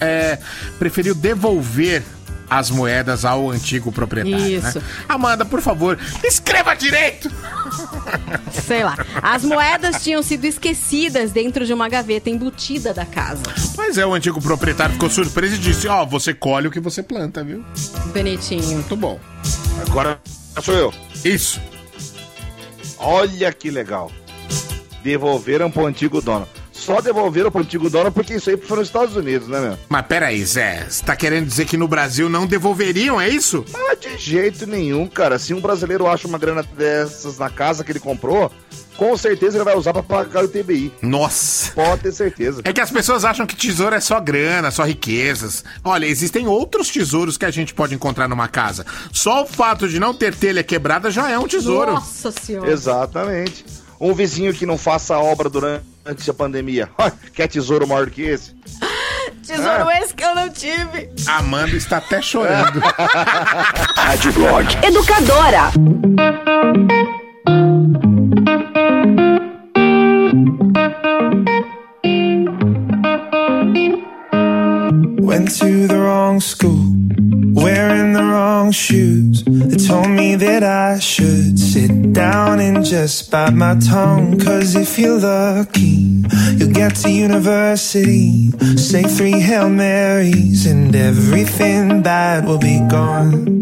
é, 0.00 0.38
preferiu 0.78 1.14
devolver 1.14 2.02
as 2.48 2.70
moedas 2.70 3.24
ao 3.24 3.50
antigo 3.50 3.90
proprietário. 3.90 4.46
Isso. 4.46 4.78
Né? 4.78 4.84
Amanda, 5.08 5.44
por 5.44 5.60
favor, 5.60 5.98
escreva 6.22 6.74
direito! 6.74 7.30
Sei 8.52 8.84
lá. 8.84 8.96
As 9.22 9.44
moedas 9.44 10.02
tinham 10.02 10.22
sido 10.22 10.44
esquecidas 10.44 11.32
dentro 11.32 11.66
de 11.66 11.72
uma 11.72 11.88
gaveta 11.88 12.30
embutida 12.30 12.92
da 12.92 13.04
casa. 13.04 13.42
Mas 13.76 13.98
é, 13.98 14.06
o 14.06 14.14
antigo 14.14 14.40
proprietário 14.40 14.94
ficou 14.94 15.10
surpreso 15.10 15.56
e 15.56 15.58
disse: 15.58 15.88
Ó, 15.88 16.04
você 16.04 16.32
colhe 16.32 16.68
o 16.68 16.70
que 16.70 16.80
você 16.80 17.02
planta, 17.02 17.42
viu? 17.42 17.64
Bonitinho. 18.12 18.66
Muito 18.66 18.96
bom. 18.96 19.18
Agora 19.86 20.18
sou 20.62 20.74
eu. 20.74 20.94
Isso. 21.24 21.60
Olha 22.98 23.52
que 23.52 23.70
legal. 23.70 24.10
Devolveram 25.02 25.70
pro 25.70 25.86
antigo 25.86 26.20
dono. 26.20 26.48
Só 26.84 27.00
devolveram 27.00 27.50
pro 27.50 27.62
antigo 27.62 27.88
dono 27.88 28.12
porque 28.12 28.34
isso 28.34 28.50
aí 28.50 28.58
foi 28.58 28.76
nos 28.76 28.88
Estados 28.88 29.16
Unidos, 29.16 29.48
né, 29.48 29.58
meu? 29.58 29.78
Mas 29.88 30.06
peraí, 30.06 30.44
Zé, 30.44 30.86
você 30.86 31.02
tá 31.02 31.16
querendo 31.16 31.46
dizer 31.46 31.64
que 31.64 31.78
no 31.78 31.88
Brasil 31.88 32.28
não 32.28 32.46
devolveriam, 32.46 33.18
é 33.18 33.26
isso? 33.26 33.64
Ah, 33.74 33.94
de 33.94 34.18
jeito 34.18 34.66
nenhum, 34.66 35.06
cara. 35.06 35.38
Se 35.38 35.54
um 35.54 35.62
brasileiro 35.62 36.06
acha 36.06 36.28
uma 36.28 36.36
grana 36.36 36.62
dessas 36.62 37.38
na 37.38 37.48
casa 37.48 37.82
que 37.82 37.90
ele 37.90 38.00
comprou, 38.00 38.52
com 38.98 39.16
certeza 39.16 39.56
ele 39.56 39.64
vai 39.64 39.74
usar 39.74 39.94
pra 39.94 40.02
pagar 40.02 40.44
o 40.44 40.48
TBI. 40.48 40.92
Nossa. 41.00 41.72
Pode 41.72 42.02
ter 42.02 42.12
certeza. 42.12 42.60
É 42.64 42.72
que 42.72 42.82
as 42.82 42.90
pessoas 42.90 43.24
acham 43.24 43.46
que 43.46 43.56
tesouro 43.56 43.94
é 43.94 44.00
só 44.00 44.20
grana, 44.20 44.70
só 44.70 44.84
riquezas. 44.84 45.64
Olha, 45.82 46.04
existem 46.04 46.46
outros 46.46 46.90
tesouros 46.90 47.38
que 47.38 47.46
a 47.46 47.50
gente 47.50 47.72
pode 47.72 47.94
encontrar 47.94 48.28
numa 48.28 48.46
casa. 48.46 48.84
Só 49.10 49.44
o 49.44 49.46
fato 49.46 49.88
de 49.88 49.98
não 49.98 50.12
ter 50.12 50.34
telha 50.34 50.62
quebrada 50.62 51.10
já 51.10 51.30
é 51.30 51.38
um 51.38 51.48
tesouro. 51.48 51.92
Nossa 51.92 52.30
senhora. 52.30 52.70
Exatamente. 52.70 53.64
Um 53.98 54.12
vizinho 54.12 54.52
que 54.52 54.66
não 54.66 54.76
faça 54.76 55.16
obra 55.16 55.48
durante 55.48 55.93
a 56.04 56.34
pandemia. 56.34 56.88
Quer 57.34 57.48
tesouro 57.48 57.86
maior 57.86 58.06
do 58.06 58.10
que 58.12 58.22
esse? 58.22 58.54
Tesouro 59.42 59.90
esse 59.90 60.14
que 60.14 60.24
eu 60.24 60.34
não 60.34 60.48
tive. 60.48 61.10
Amanda 61.26 61.76
está 61.76 61.98
até 61.98 62.20
chorando. 62.22 62.80
Rádio 63.96 64.32
Blog. 64.32 64.66
Educadora. 64.82 65.70
Went 75.20 75.50
to 75.58 75.86
the 75.88 75.98
wrong 75.98 76.40
school, 76.40 76.93
wearing 77.54 78.12
the 78.12 78.22
wrong 78.22 78.72
shoes. 78.72 79.44
They 79.44 79.76
told 79.76 80.10
me 80.10 80.34
that 80.34 80.62
I 80.62 80.98
should 80.98 81.58
sit 81.58 82.12
down 82.12 82.60
and 82.60 82.84
just 82.84 83.30
bite 83.30 83.54
my 83.54 83.78
tongue. 83.78 84.38
Cause 84.40 84.74
if 84.74 84.98
you're 84.98 85.18
lucky, 85.18 86.24
you'll 86.56 86.72
get 86.72 86.96
to 86.96 87.10
university. 87.10 88.50
Say 88.76 89.04
three 89.04 89.40
Hail 89.40 89.70
Marys, 89.70 90.66
and 90.66 90.94
everything 90.94 92.02
bad 92.02 92.44
will 92.44 92.58
be 92.58 92.80
gone. 92.88 93.58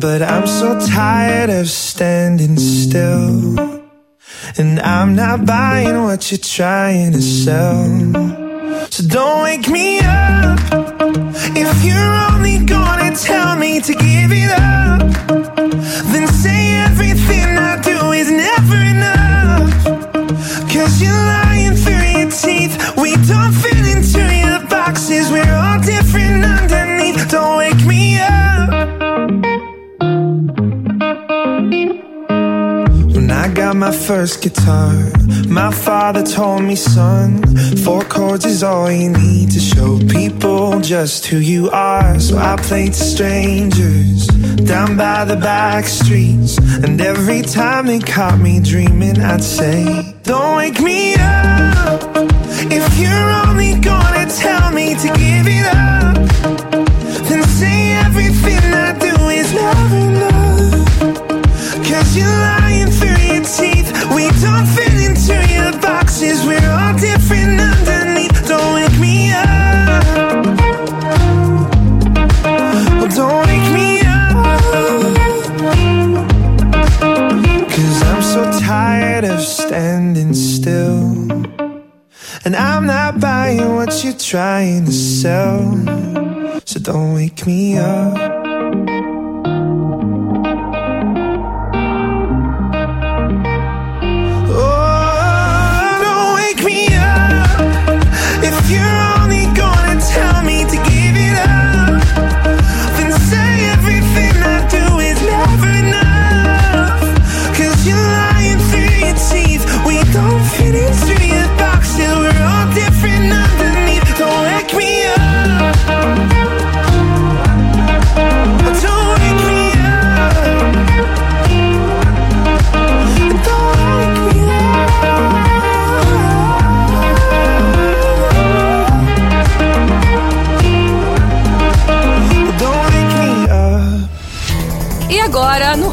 But 0.00 0.22
I'm 0.22 0.46
so 0.46 0.80
tired 0.86 1.50
of 1.50 1.68
standing 1.68 2.56
still. 2.58 3.58
And 4.56 4.78
I'm 4.80 5.14
not 5.16 5.46
buying 5.46 6.04
what 6.04 6.30
you're 6.30 6.38
trying 6.38 7.12
to 7.12 7.22
sell. 7.22 8.43
So 8.90 9.02
don't 9.08 9.42
wake 9.42 9.68
me 9.68 9.98
up 10.00 10.58
if 11.56 11.84
you're 11.84 12.14
only 12.32 12.64
gonna 12.64 13.14
tell 13.16 13.56
me 13.56 13.80
to 13.80 13.92
give 13.92 14.30
it 14.32 14.50
up. 14.50 15.00
Then 16.12 16.26
say 16.28 16.74
everything 16.88 17.58
I 17.58 17.80
do 17.82 18.12
is 18.12 18.30
never 18.30 18.76
enough. 18.94 19.84
Cause 20.72 21.02
you're 21.02 21.12
lying 21.12 21.74
through 21.74 22.20
your 22.20 22.30
teeth. 22.30 22.74
We 22.96 23.16
don't 23.26 23.52
fit 23.52 23.84
into 23.94 24.22
your 24.34 24.66
boxes. 24.68 25.30
We're 25.30 25.54
all 25.54 25.80
different 25.80 26.44
underneath. 26.44 27.30
Don't 27.30 27.58
wake 27.58 27.84
me 27.86 28.18
up. 28.18 28.53
Got 33.64 33.76
my 33.76 33.90
first 33.90 34.42
guitar, 34.42 34.92
my 35.48 35.72
father 35.72 36.22
told 36.22 36.62
me, 36.62 36.76
son, 36.76 37.42
four 37.78 38.02
chords 38.02 38.44
is 38.44 38.62
all 38.62 38.92
you 38.92 39.08
need 39.08 39.50
to 39.50 39.58
show 39.58 39.98
people 40.00 40.80
just 40.80 41.24
who 41.24 41.38
you 41.38 41.70
are. 41.70 42.20
So 42.20 42.36
I 42.36 42.56
played 42.56 42.92
to 42.92 43.04
strangers 43.14 44.26
down 44.72 44.98
by 44.98 45.24
the 45.24 45.36
back 45.36 45.86
streets. 45.86 46.58
And 46.84 47.00
every 47.00 47.40
time 47.40 47.86
they 47.86 48.00
caught 48.00 48.38
me 48.38 48.60
dreaming, 48.60 49.18
I'd 49.18 49.42
say, 49.42 50.14
Don't 50.24 50.56
wake 50.58 50.80
me 50.80 51.14
up 51.14 52.02
if 52.78 52.86
you're 52.98 53.30
only 53.46 53.80
gonna 53.80 54.26
tell 54.44 54.72
me 54.72 54.94
to 55.02 55.08
give 55.22 55.46
it 55.58 55.66
up. 55.88 56.16
Then 57.28 57.42
say 57.58 57.92
everything 58.06 58.64
I 58.86 58.90
do 59.06 59.14
is 59.40 59.48
never 59.54 60.00
enough. 60.10 60.34
Cause 61.88 62.16
you're 62.16 62.38
lying 62.50 62.90
through 62.90 63.24
your 63.26 63.33
teeth. 63.44 63.92
We 64.14 64.30
don't 64.40 64.66
fit 64.66 64.94
into 65.06 65.36
your 65.52 65.72
boxes. 65.80 66.44
We're 66.46 66.70
all 66.70 66.94
different 66.98 67.60
underneath. 67.60 68.48
Don't 68.48 68.74
wake 68.74 68.98
me 68.98 69.30
up. 69.32 70.04
Well, 72.98 73.08
don't 73.08 73.46
wake 73.46 73.68
me 73.78 74.00
up. 74.00 74.34
Cause 77.70 78.02
I'm 78.02 78.22
so 78.22 78.42
tired 78.60 79.24
of 79.24 79.40
standing 79.40 80.34
still. 80.34 81.12
And 82.44 82.56
I'm 82.56 82.86
not 82.86 83.20
buying 83.20 83.74
what 83.74 84.04
you're 84.04 84.14
trying 84.14 84.86
to 84.86 84.92
sell. 84.92 85.60
So 86.64 86.80
don't 86.80 87.14
wake 87.14 87.46
me 87.46 87.78
up. 87.78 88.43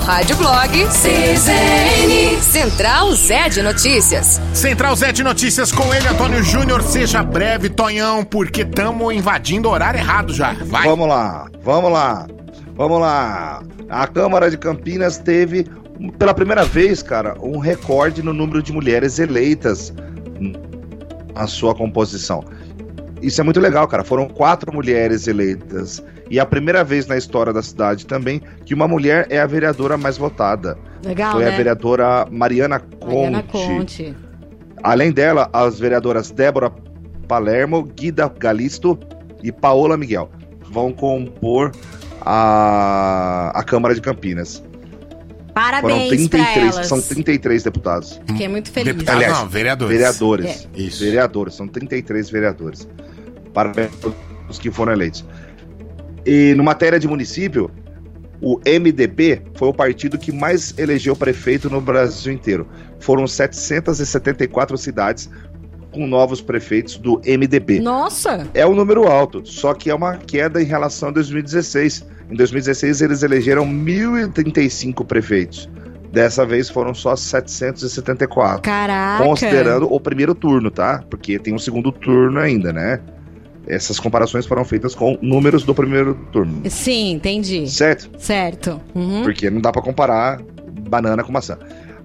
Rádio 0.05 0.35
Blog, 0.35 0.71
CZN. 0.87 2.41
Central 2.41 3.13
Zé 3.13 3.49
de 3.49 3.61
Notícias. 3.61 4.41
Central 4.53 4.95
Zé 4.95 5.11
de 5.11 5.23
Notícias 5.23 5.71
com 5.71 5.93
ele, 5.93 6.07
Antônio 6.07 6.43
Júnior. 6.43 6.81
Seja 6.81 7.21
breve, 7.21 7.69
Tonhão, 7.69 8.23
porque 8.23 8.61
estamos 8.63 9.13
invadindo 9.13 9.69
o 9.69 9.71
horário 9.71 9.99
errado 9.99 10.33
já. 10.33 10.53
Vai. 10.65 10.87
Vamos 10.87 11.07
lá, 11.07 11.45
vamos 11.63 11.91
lá, 11.91 12.27
vamos 12.75 12.99
lá. 12.99 13.63
A 13.89 14.07
Câmara 14.07 14.49
de 14.49 14.57
Campinas 14.57 15.19
teve, 15.19 15.67
pela 16.17 16.33
primeira 16.33 16.65
vez, 16.65 17.03
cara, 17.03 17.35
um 17.39 17.59
recorde 17.59 18.23
no 18.23 18.33
número 18.33 18.61
de 18.63 18.73
mulheres 18.73 19.19
eleitas 19.19 19.93
na 21.35 21.45
sua 21.47 21.75
composição. 21.75 22.43
Isso 23.21 23.39
é 23.39 23.43
muito 23.43 23.59
legal, 23.59 23.87
cara. 23.87 24.03
Foram 24.03 24.27
quatro 24.27 24.73
mulheres 24.73 25.27
eleitas. 25.27 26.03
E 26.29 26.39
é 26.39 26.41
a 26.41 26.45
primeira 26.45 26.83
vez 26.83 27.07
na 27.07 27.17
história 27.17 27.51
da 27.53 27.61
cidade 27.61 28.05
também 28.05 28.41
que 28.65 28.73
uma 28.73 28.87
mulher 28.87 29.27
é 29.29 29.39
a 29.39 29.45
vereadora 29.45 29.97
mais 29.97 30.17
votada. 30.17 30.77
Legal, 31.05 31.33
Foi 31.33 31.43
né? 31.43 31.53
a 31.53 31.57
vereadora 31.57 32.27
Mariana 32.31 32.79
Conte. 32.79 33.05
Mariana 33.05 33.43
Conte. 33.43 34.15
Além 34.83 35.11
dela, 35.11 35.49
as 35.53 35.79
vereadoras 35.79 36.31
Débora 36.31 36.71
Palermo, 37.27 37.83
Guida 37.83 38.31
Galisto 38.39 38.97
e 39.43 39.51
Paola 39.51 39.97
Miguel 39.97 40.29
vão 40.71 40.91
compor 40.93 41.71
a, 42.21 43.51
a 43.53 43.63
Câmara 43.63 43.93
de 43.93 44.01
Campinas. 44.01 44.63
Parabéns 45.53 46.27
pra 46.29 46.55
elas. 46.55 46.87
são 46.87 47.01
33 47.01 47.63
deputados. 47.63 48.21
Fiquei 48.25 48.47
muito 48.47 48.71
feliz. 48.71 48.93
Deputados 48.93 49.27
não, 49.27 49.49
vereadores. 49.49 49.97
Vereadores. 49.97 50.69
É. 50.73 50.81
Isso. 50.81 51.03
Vereadores, 51.03 51.55
são 51.55 51.67
33 51.67 52.29
vereadores. 52.29 52.87
Parabéns 53.53 53.91
a 54.05 54.31
os 54.51 54.59
que 54.59 54.69
foram 54.69 54.91
eleitos. 54.91 55.25
E 56.25 56.53
no 56.55 56.63
matéria 56.63 56.99
de 56.99 57.07
município, 57.07 57.71
o 58.41 58.59
MDB 58.65 59.41
foi 59.55 59.69
o 59.69 59.73
partido 59.73 60.17
que 60.17 60.31
mais 60.31 60.77
elegeu 60.77 61.15
prefeito 61.15 61.69
no 61.69 61.81
Brasil 61.81 62.31
inteiro. 62.31 62.67
Foram 62.99 63.25
774 63.25 64.77
cidades 64.77 65.29
com 65.91 66.07
novos 66.07 66.41
prefeitos 66.41 66.97
do 66.97 67.19
MDB. 67.25 67.79
Nossa! 67.79 68.47
É 68.53 68.65
um 68.65 68.75
número 68.75 69.07
alto, 69.07 69.45
só 69.45 69.73
que 69.73 69.89
é 69.89 69.95
uma 69.95 70.17
queda 70.17 70.61
em 70.61 70.65
relação 70.65 71.09
a 71.09 71.11
2016. 71.11 72.05
Em 72.29 72.35
2016 72.35 73.01
eles 73.01 73.23
elegeram 73.23 73.65
1.035 73.65 75.05
prefeitos. 75.05 75.69
Dessa 76.11 76.45
vez 76.45 76.69
foram 76.69 76.93
só 76.93 77.15
774. 77.15 78.61
Caraca! 78.61 79.23
Considerando 79.23 79.91
o 79.91 79.99
primeiro 79.99 80.35
turno, 80.35 80.69
tá? 80.69 81.03
Porque 81.09 81.39
tem 81.39 81.53
um 81.53 81.59
segundo 81.59 81.91
turno 81.91 82.39
ainda, 82.39 82.73
né? 82.73 82.99
Essas 83.73 83.99
comparações 83.99 84.45
foram 84.45 84.65
feitas 84.65 84.93
com 84.93 85.17
números 85.21 85.63
do 85.63 85.73
primeiro 85.73 86.13
turno. 86.31 86.61
Sim, 86.69 87.11
entendi. 87.11 87.69
Certo? 87.69 88.09
Certo. 88.19 88.81
Uhum. 88.93 89.23
Porque 89.23 89.49
não 89.49 89.61
dá 89.61 89.71
pra 89.71 89.81
comparar 89.81 90.41
banana 90.89 91.23
com 91.23 91.31
maçã. 91.31 91.57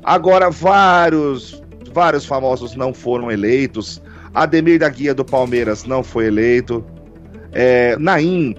Agora, 0.05 0.49
vários, 0.49 1.61
vários 1.93 2.25
famosos 2.25 2.77
não 2.77 2.95
foram 2.95 3.33
eleitos. 3.33 4.01
Ademir 4.33 4.79
da 4.79 4.89
Guia 4.89 5.13
do 5.13 5.25
Palmeiras 5.25 5.85
não 5.85 6.05
foi 6.05 6.27
eleito. 6.27 6.85
É, 7.53 7.97
Naim, 7.99 8.55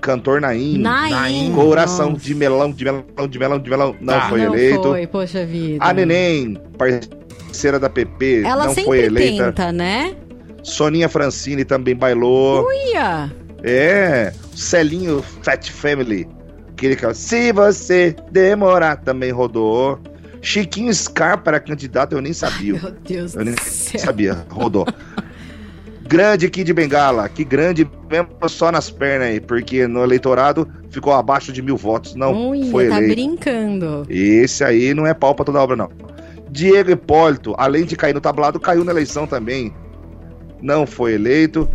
cantor 0.00 0.40
Naim. 0.40 0.78
Naim, 0.78 1.52
Coração 1.52 2.12
nossa. 2.12 2.22
de 2.24 2.34
melão, 2.34 2.70
de 2.72 2.84
melão, 2.84 3.04
de 3.28 3.38
melão, 3.38 3.58
de 3.58 3.70
melão, 3.70 3.96
não 4.00 4.14
Tá. 4.14 4.28
foi 4.28 4.40
não 4.40 4.54
eleito. 4.54 4.82
foi, 4.82 5.06
poxa 5.06 5.44
vida. 5.44 5.84
A 5.84 5.92
Neném, 5.92 6.56
parceira 6.78 7.78
da 7.78 7.90
PP, 7.90 8.42
Ela 8.44 8.64
não 8.66 8.70
sempre 8.74 8.84
foi 8.84 9.04
eleita. 9.04 9.44
tenta, 9.46 9.72
né? 9.72 10.14
Soninha 10.68 11.08
Francine 11.08 11.64
também 11.64 11.94
bailou. 11.96 12.66
Uia! 12.66 13.32
É, 13.62 14.32
Celinho 14.54 15.22
Fat 15.42 15.70
Family. 15.70 16.28
Aquele 16.70 16.94
que 16.94 17.14
se 17.14 17.52
você 17.52 18.14
demorar 18.30 18.96
também 18.96 19.30
rodou. 19.32 19.98
Chiquinho 20.40 20.94
Scarpa 20.94 21.50
era 21.50 21.58
candidato, 21.58 22.12
eu 22.12 22.20
nem 22.22 22.32
sabia. 22.32 22.74
Meu 22.80 22.92
Deus 22.92 23.34
Eu 23.34 23.44
nem 23.44 23.54
do 23.54 23.60
céu. 23.60 23.98
sabia, 24.00 24.46
rodou. 24.48 24.86
grande 26.06 26.48
Kid 26.48 26.72
Bengala, 26.72 27.28
que 27.28 27.44
grande 27.44 27.88
mesmo 28.08 28.28
só 28.48 28.70
nas 28.70 28.88
pernas 28.88 29.28
aí, 29.28 29.40
porque 29.40 29.88
no 29.88 30.02
eleitorado 30.02 30.66
ficou 30.90 31.12
abaixo 31.12 31.52
de 31.52 31.60
mil 31.60 31.76
votos, 31.76 32.14
não 32.14 32.50
Uia, 32.50 32.70
foi 32.70 32.88
tá 32.88 32.96
eleito. 32.98 33.14
brincando. 33.14 34.06
Esse 34.08 34.62
aí 34.62 34.94
não 34.94 35.06
é 35.06 35.12
pau 35.12 35.34
pra 35.34 35.44
toda 35.44 35.58
obra, 35.60 35.74
não. 35.74 35.90
Diego 36.50 36.92
Hipólito, 36.92 37.54
além 37.58 37.84
de 37.84 37.96
cair 37.96 38.14
no 38.14 38.20
tablado, 38.20 38.60
caiu 38.60 38.84
na 38.84 38.92
eleição 38.92 39.26
também. 39.26 39.74
Não 40.62 40.86
foi 40.86 41.14
eleito. 41.14 41.68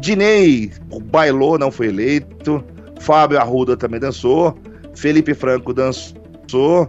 Dinei 0.00 0.70
bailou, 1.04 1.58
não 1.58 1.70
foi 1.70 1.88
eleito. 1.88 2.64
Fábio 3.00 3.38
Arruda 3.38 3.76
também 3.76 4.00
dançou. 4.00 4.56
Felipe 4.94 5.34
Franco 5.34 5.72
dançou. 5.72 6.88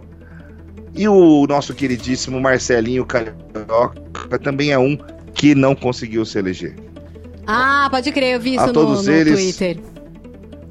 E 0.94 1.06
o 1.08 1.46
nosso 1.46 1.74
queridíssimo 1.74 2.40
Marcelinho 2.40 3.04
Carioca 3.04 4.38
também 4.42 4.72
é 4.72 4.78
um 4.78 4.98
que 5.34 5.54
não 5.54 5.74
conseguiu 5.74 6.24
se 6.24 6.38
eleger. 6.38 6.74
Ah, 7.46 7.88
pode 7.90 8.10
crer, 8.12 8.34
eu 8.34 8.40
vi 8.40 8.54
isso 8.54 8.64
A 8.64 8.66
no, 8.66 8.72
todos 8.72 9.06
no 9.06 9.12
eles, 9.12 9.34
Twitter. 9.34 9.78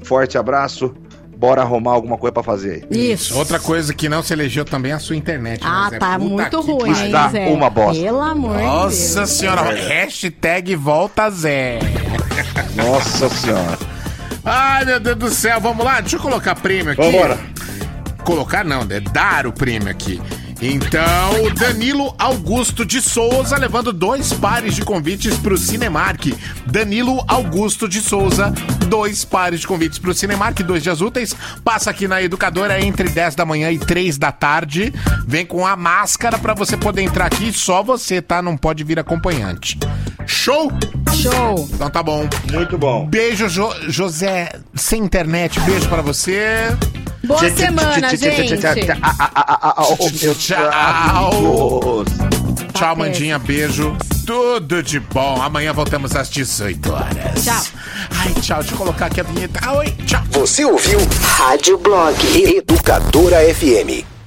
Forte 0.02 0.38
abraço. 0.38 0.94
Bora 1.38 1.62
arrumar 1.62 1.92
alguma 1.92 2.18
coisa 2.18 2.32
pra 2.32 2.42
fazer. 2.42 2.84
Isso. 2.90 3.38
Outra 3.38 3.60
coisa 3.60 3.94
que 3.94 4.08
não 4.08 4.24
se 4.24 4.32
elegeu 4.32 4.64
também 4.64 4.90
é 4.90 4.96
a 4.96 4.98
sua 4.98 5.14
internet. 5.14 5.60
Ah, 5.64 5.84
né, 5.84 5.90
Zé? 5.90 5.98
tá 6.00 6.18
Puta 6.18 6.28
muito 6.28 6.62
que 6.64 6.72
ruim, 6.72 6.90
hein, 6.98 7.06
Está 7.06 7.28
Zé? 7.28 7.46
uma 7.46 7.70
bosta. 7.70 8.02
Pelo 8.02 8.20
amor 8.20 8.56
de 8.56 8.62
Deus. 8.62 8.66
Nossa 8.72 9.26
senhora, 9.26 9.62
hashtag 9.62 10.74
volta 10.74 11.30
Zé. 11.30 11.78
Nossa 12.74 13.28
senhora. 13.28 13.78
Ai, 14.44 14.84
meu 14.84 14.98
Deus 14.98 15.16
do 15.16 15.30
céu, 15.30 15.60
vamos 15.60 15.84
lá, 15.84 16.00
deixa 16.00 16.16
eu 16.16 16.20
colocar 16.20 16.56
prêmio 16.56 16.92
aqui. 16.92 17.02
Vambora. 17.02 17.38
Colocar 18.24 18.64
não, 18.64 18.80
é 18.90 18.98
dar 18.98 19.46
o 19.46 19.52
prêmio 19.52 19.88
aqui. 19.88 20.20
Então, 20.60 21.44
o 21.44 21.54
Danilo 21.54 22.12
Augusto 22.18 22.84
de 22.84 23.00
Souza 23.00 23.56
levando 23.56 23.92
dois 23.92 24.32
pares 24.32 24.74
de 24.74 24.82
convites 24.82 25.36
pro 25.36 25.56
Cinemark. 25.56 26.34
Danilo 26.66 27.22
Augusto 27.28 27.88
de 27.88 28.00
Souza, 28.00 28.52
dois 28.88 29.24
pares 29.24 29.60
de 29.60 29.68
convites 29.68 29.98
pro 30.00 30.12
Cinemark, 30.12 30.58
dois 30.64 30.82
dias 30.82 31.00
úteis. 31.00 31.34
Passa 31.64 31.90
aqui 31.90 32.08
na 32.08 32.20
educadora 32.20 32.80
entre 32.84 33.08
10 33.08 33.36
da 33.36 33.46
manhã 33.46 33.70
e 33.70 33.78
3 33.78 34.18
da 34.18 34.32
tarde. 34.32 34.92
Vem 35.26 35.46
com 35.46 35.64
a 35.64 35.76
máscara 35.76 36.36
pra 36.38 36.54
você 36.54 36.76
poder 36.76 37.02
entrar 37.02 37.26
aqui, 37.26 37.52
só 37.52 37.80
você, 37.82 38.20
tá? 38.20 38.42
Não 38.42 38.56
pode 38.56 38.82
vir 38.82 38.98
acompanhante. 38.98 39.78
Show? 40.26 40.72
Show. 41.14 41.68
Então 41.72 41.88
tá 41.88 42.02
bom. 42.02 42.28
Muito 42.52 42.76
bom. 42.76 43.06
Beijo, 43.06 43.48
Jo- 43.48 43.74
José, 43.88 44.50
sem 44.74 45.02
internet. 45.04 45.60
Beijo 45.60 45.88
pra 45.88 46.02
você. 46.02 46.66
Boa 47.24 47.50
semana, 47.50 48.16
gente. 48.16 48.56
Tchau. 50.34 52.04
Tchau, 52.74 52.96
Mandinha. 52.96 53.38
Beijo. 53.38 53.96
Tudo 54.26 54.82
de 54.82 55.00
bom. 55.00 55.40
Amanhã 55.42 55.72
voltamos 55.72 56.14
às 56.14 56.28
18 56.28 56.92
horas. 56.92 57.44
Tchau. 57.44 57.62
Ai, 58.10 58.32
tchau. 58.40 58.58
Deixa 58.60 58.74
eu 58.74 58.78
colocar 58.78 59.06
aqui 59.06 59.20
a 59.20 59.24
vinheta. 59.24 59.72
Oi, 59.72 59.90
tchau. 60.06 60.22
Você 60.32 60.64
ouviu 60.64 60.98
Rádio 61.22 61.78
Blog 61.78 62.14
Educadora 62.34 63.38
FM. 63.54 64.17